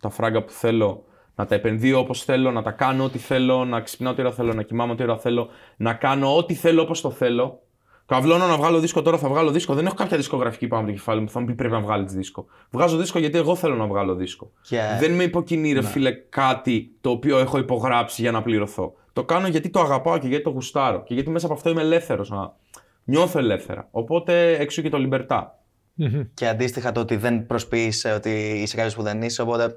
τα 0.00 0.10
φράγκα 0.10 0.42
που 0.42 0.52
θέλω, 0.52 1.04
να 1.34 1.46
τα 1.46 1.54
επενδύω 1.54 1.98
όπως 1.98 2.24
θέλω, 2.24 2.50
να 2.50 2.62
τα 2.62 2.70
κάνω 2.70 3.04
ό,τι 3.04 3.18
θέλω, 3.18 3.64
να 3.64 3.80
ξυπνάω 3.80 4.12
ό,τι 4.12 4.20
ώρα 4.20 4.32
θέλω, 4.32 4.52
να 4.54 4.62
κοιμάμαι 4.62 4.92
ό,τι 4.92 5.02
ώρα 5.02 5.18
θέλω, 5.18 5.48
να 5.76 5.94
κάνω 5.94 6.36
ό,τι 6.36 6.54
θέλω 6.54 6.82
όπως 6.82 7.00
το 7.00 7.10
θέλω. 7.10 7.62
Καβλώνω 8.14 8.46
να 8.46 8.56
βγάλω 8.56 8.78
δίσκο 8.80 9.02
τώρα, 9.02 9.18
θα 9.18 9.28
βγάλω 9.28 9.50
δίσκο. 9.50 9.74
Δεν 9.74 9.86
έχω 9.86 9.94
κάποια 9.94 10.16
δισκογραφική 10.16 10.66
πάνω 10.66 10.82
από 10.82 10.90
το 10.90 10.96
κεφάλι 10.96 11.20
μου 11.20 11.26
που 11.26 11.32
θα 11.32 11.40
μου 11.40 11.46
πει 11.46 11.54
πρέπει 11.54 11.72
να 11.74 11.80
βγάλεις 11.80 12.12
δίσκο. 12.12 12.46
Βγάζω 12.70 12.96
δίσκο 12.96 13.18
γιατί 13.18 13.38
εγώ 13.38 13.54
θέλω 13.56 13.74
να 13.74 13.86
βγάλω 13.86 14.14
δίσκο. 14.14 14.50
Και- 14.68 14.80
Δεν 15.00 15.12
με 15.12 15.22
υποκινεί, 15.22 15.72
ρε 15.72 15.80
Ναι. 15.80 15.86
φίλε, 15.88 16.12
κάτι 16.12 16.90
το 17.00 17.10
οποίο 17.10 17.38
έχω 17.38 17.58
υπογράψει 17.58 18.22
για 18.22 18.30
να 18.30 18.42
πληρωθώ. 18.42 18.94
Το 19.12 19.24
κάνω 19.24 19.46
γιατί 19.46 19.68
το 19.70 19.80
αγαπάω 19.80 20.18
και 20.18 20.26
γιατί 20.28 20.44
το 20.44 20.50
γουστάρω. 20.50 21.02
Και 21.02 21.14
γιατί 21.14 21.30
μέσα 21.30 21.46
από 21.46 21.54
αυτό 21.54 21.70
είμαι 21.70 21.80
ελεύθερος. 21.80 22.30
Να 22.30 22.52
νιώθω 23.04 23.38
ελεύθερα. 23.38 23.88
Οπότε 23.90 24.52
έξω 24.58 24.82
και 24.82 24.88
το 24.88 24.98
λιμπερτά. 24.98 25.58
Και 26.34 26.48
αντίστοιχα 26.48 26.92
το 26.92 27.00
ότι 27.00 27.16
δεν 27.16 27.46
προσποιείσαι 27.46 28.12
ότι 28.12 28.30
είσαι 28.62 28.76
κάποιος 28.76 28.94
που 28.94 29.02
δεν 29.02 29.22
είσαι, 29.22 29.42
οπότε 29.42 29.76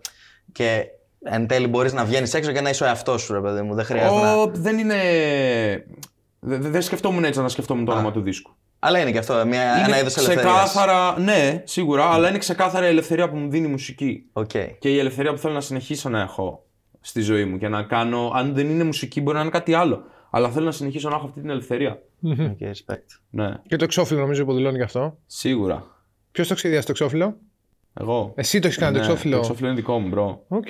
και 0.51 0.85
εν 1.23 1.47
τέλει 1.47 1.67
μπορείς 1.67 1.93
να 1.93 2.05
βγαίνεις 2.05 2.33
έξω 2.33 2.51
και 2.51 2.61
να 2.61 2.69
είσαι 2.69 2.83
ο 2.83 2.87
εαυτός 2.87 3.21
σου, 3.21 3.33
ρε 3.33 3.39
παιδί 3.41 3.61
μου. 3.61 3.73
Δεν 3.75 3.85
χρειάζεται 3.85 4.21
να. 4.21 4.35
Ο, 4.41 4.51
δεν 4.53 4.77
είναι. 4.77 4.95
Δεν 6.47 6.61
δεν 6.71 6.81
σκεφτόμουν 6.81 7.23
έτσι 7.23 7.41
να 7.41 7.49
σκεφτόμουν 7.49 7.85
το 7.85 7.91
Α. 7.91 7.95
όνομα 7.95 8.11
του 8.11 8.21
δίσκου. 8.21 8.51
Αλλά 8.79 8.99
είναι 8.99 9.11
και 9.11 9.17
αυτό, 9.17 9.33
μια, 9.33 9.61
ένα 9.61 9.87
είναι 9.87 9.99
είδος 9.99 10.17
ελευθερίας. 10.17 10.45
ξεκάθαρα, 10.45 11.19
ναι, 11.19 11.61
σίγουρα, 11.65 12.05
αλλά 12.05 12.29
είναι 12.29 12.37
ξεκάθαρα 12.37 12.85
η 12.85 12.89
ελευθερία 12.89 13.29
που 13.29 13.35
μου 13.37 13.49
δίνει 13.49 13.67
η 13.67 13.69
μουσική. 13.69 14.23
Οκ. 14.33 14.49
Και 14.79 14.89
η 14.89 14.99
ελευθερία 14.99 15.31
που 15.31 15.37
θέλω 15.37 15.53
να 15.53 15.61
συνεχίσω 15.61 16.09
να 16.09 16.21
έχω 16.21 16.65
στη 17.01 17.21
ζωή 17.21 17.45
μου 17.45 17.57
και 17.57 17.67
να 17.67 17.83
κάνω. 17.83 18.31
Αν 18.35 18.53
δεν 18.53 18.69
είναι 18.69 18.83
μουσική, 18.83 19.21
μπορεί 19.21 19.35
να 19.35 19.41
είναι 19.41 19.51
κάτι 19.51 19.73
άλλο. 19.73 20.03
Αλλά 20.29 20.49
θέλω 20.49 20.65
να 20.65 20.71
συνεχίσω 20.71 21.09
να 21.09 21.15
έχω 21.15 21.25
αυτή 21.25 21.39
την 21.41 21.49
ελευθερία. 21.49 22.01
Οκ, 22.23 22.57
respect. 22.59 23.19
Ναι, 23.29 23.53
Και 23.67 23.75
το 23.75 23.83
εξώφυλλο 23.83 24.19
νομίζω 24.19 24.41
υποδηλώνει 24.41 24.77
γι' 24.77 24.83
αυτό. 24.83 25.17
σίγουρα. 25.25 25.83
Ποιος 26.31 26.47
το 26.47 26.55
σχεδίασε 26.55 26.85
το 26.85 26.91
εξώφυλλο, 26.91 27.37
Εγώ. 27.99 28.31
Εσύ 28.35 28.59
το 28.59 28.67
έχεις 28.67 28.79
κάνει 28.79 28.91
Ναι, 28.91 28.97
το 28.97 29.03
εξώφυλλο. 29.05 29.33
Το 29.35 29.39
εξώφυλλο 29.41 29.67
είναι 29.67 29.75
δικό 29.75 29.99
μου, 29.99 30.07
bro. 30.07 30.41
OK. 30.47 30.65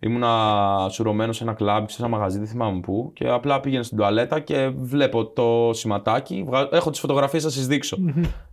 Ήμουνα 0.00 0.86
σουρωμένος 0.90 1.36
σε 1.36 1.42
ένα 1.44 1.52
κλαμπ, 1.52 1.88
σε 1.88 1.96
ένα 2.02 2.08
μαγαζί, 2.08 2.38
δεν 2.38 2.46
θυμάμαι 2.46 2.80
πού. 2.80 3.10
Και 3.14 3.28
απλά 3.28 3.60
πήγαινα 3.60 3.82
στην 3.82 3.96
τουαλέτα 3.96 4.40
και 4.40 4.70
βλέπω 4.76 5.26
το 5.26 5.70
σηματάκι. 5.72 6.44
βγα- 6.46 6.68
Έχω 6.72 6.90
τις 6.90 7.00
φωτογραφίες, 7.00 7.42
θα 7.42 7.50
σας 7.50 7.66
δείξω. 7.66 7.96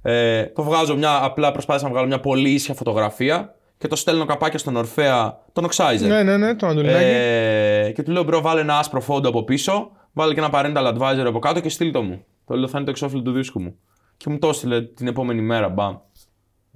ε, 0.02 0.43
το 0.45 0.64
βγάζω 0.64 0.95
μια. 0.97 1.23
Απλά 1.23 1.52
προσπάθησα 1.52 1.85
να 1.85 1.91
βγάλω 1.91 2.07
μια 2.07 2.19
πολύ 2.19 2.49
ίσια 2.49 2.73
φωτογραφία 2.73 3.56
και 3.77 3.88
το 3.88 3.95
στέλνω 3.95 4.26
καπάκια 4.26 4.60
στον 4.60 4.76
Ορφέα, 4.76 5.39
τον 5.53 5.68
Oxizer. 5.69 6.07
Ναι, 6.07 6.23
ναι, 6.23 6.38
ναι, 6.38 6.56
το 6.56 6.68
Αντωνινάκη. 6.68 7.03
Ε, 7.03 7.91
και 7.95 8.03
του 8.03 8.11
λέω, 8.11 8.23
bro, 8.23 8.41
βάλε 8.41 8.61
ένα 8.61 8.77
άσπρο 8.77 9.02
φόντο 9.02 9.30
από 9.30 9.43
πίσω, 9.43 9.91
βάλε 10.14 10.34
και 10.34 10.39
ένα 10.39 10.49
parental 10.53 10.93
advisory 10.97 11.26
από 11.27 11.39
κάτω 11.39 11.60
και 11.60 11.69
στείλ 11.69 11.91
το 11.91 12.02
μου. 12.02 12.23
Το 12.45 12.56
λέω, 12.56 12.68
θα 12.68 12.77
είναι 12.77 12.85
το 12.85 12.91
εξώφυλλο 12.91 13.22
του 13.22 13.31
δίσκου 13.31 13.61
μου. 13.61 13.76
Και 14.18 14.30
μου 14.30 14.39
το 14.39 14.47
έστειλε 14.47 14.81
την 14.81 15.07
επόμενη 15.07 15.41
μέρα, 15.41 15.69
μπαμ. 15.69 15.95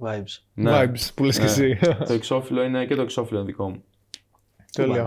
Vibes. 0.02 0.42
Ναι. 0.54 0.70
Vibes 0.82 1.08
που 1.14 1.24
λες 1.24 1.36
και 1.38 1.44
Ναι. 1.44 1.50
εσύ. 1.50 1.78
το 2.06 2.12
εξώφυλλο 2.12 2.62
είναι 2.62 2.84
και 2.86 2.94
το 2.94 3.02
εξώφυλλο 3.02 3.38
είναι 3.38 3.48
δικό 3.48 3.68
μου. 3.68 3.82
Τέλεια. 4.72 5.04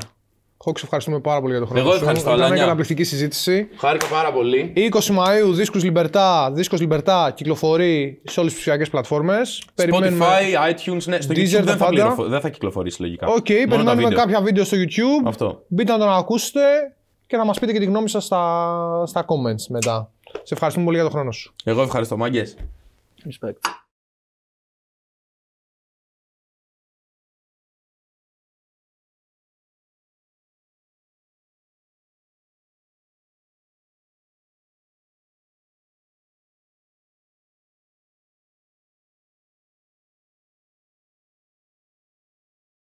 Χόξ, 0.58 0.84
ευχαριστούμε 0.84 1.20
πάρα 1.20 1.40
πολύ 1.42 1.52
για 1.52 1.62
το 1.62 1.66
χρόνο 1.68 1.82
Εγώ 1.82 1.92
σου. 1.92 1.98
ευχαριστώ, 1.98 2.28
Ήταν 2.28 2.36
μια 2.38 2.46
Αλάνια. 2.46 2.64
καταπληκτική 2.64 3.04
συζήτηση. 3.04 3.68
Χάρηκα 3.78 4.08
πάρα 4.08 4.32
πολύ. 4.34 4.74
20 4.76 4.90
Μαΐου, 5.18 5.52
δίσκος 5.54 5.84
Λιμπερτά, 5.84 6.52
δίσκος 6.52 6.80
Λιμπερτά 6.80 7.32
κυκλοφορεί 7.36 8.22
σε 8.24 8.40
όλες 8.40 8.52
τις 8.52 8.62
ψηφιακές 8.62 8.90
πλατφόρμες. 8.90 9.64
Spotify, 9.76 10.70
iTunes, 10.72 11.04
ναι, 11.06 11.22
στο 11.22 11.34
Deezer, 11.34 11.48
YouTube 11.48 11.52
τα 11.52 11.62
δεν 11.64 11.66
θα, 11.66 11.78
πάντα. 11.78 11.90
πληροφο- 11.90 12.26
δεν 12.28 12.42
θα 12.42 12.50
κυκλοφορήσει 12.50 13.02
λογικά. 13.02 13.28
Οκ, 13.28 13.34
Μόνο 13.36 13.42
τα 13.62 13.68
περιμένουμε 13.70 13.94
βίντεο. 14.08 14.18
κάποια 14.18 14.42
βίντεο 14.42 14.64
στο 14.64 14.78
YouTube. 14.78 15.28
Αυτό. 15.28 15.64
Μπείτε 15.68 15.92
να 15.92 15.98
τον 15.98 16.10
ακούσετε 16.10 16.62
και 17.28 17.38
να 17.38 17.46
μας 17.46 17.60
πείτε 17.60 17.72
και 17.72 17.80
τη 17.80 17.86
γνώμη 17.86 18.10
σας 18.10 18.24
στα, 18.26 19.04
στα 19.06 19.26
comments 19.26 19.66
μετά. 19.70 20.12
Σε 20.44 20.54
ευχαριστούμε 20.54 20.86
πολύ 20.86 20.98
για 20.98 21.06
τον 21.06 21.16
χρόνο 21.16 21.32
σου. 21.32 21.54
Εγώ 21.64 21.82
ευχαριστώ, 21.82 22.18
μάγκες. 22.18 22.56
Respect. 23.26 23.83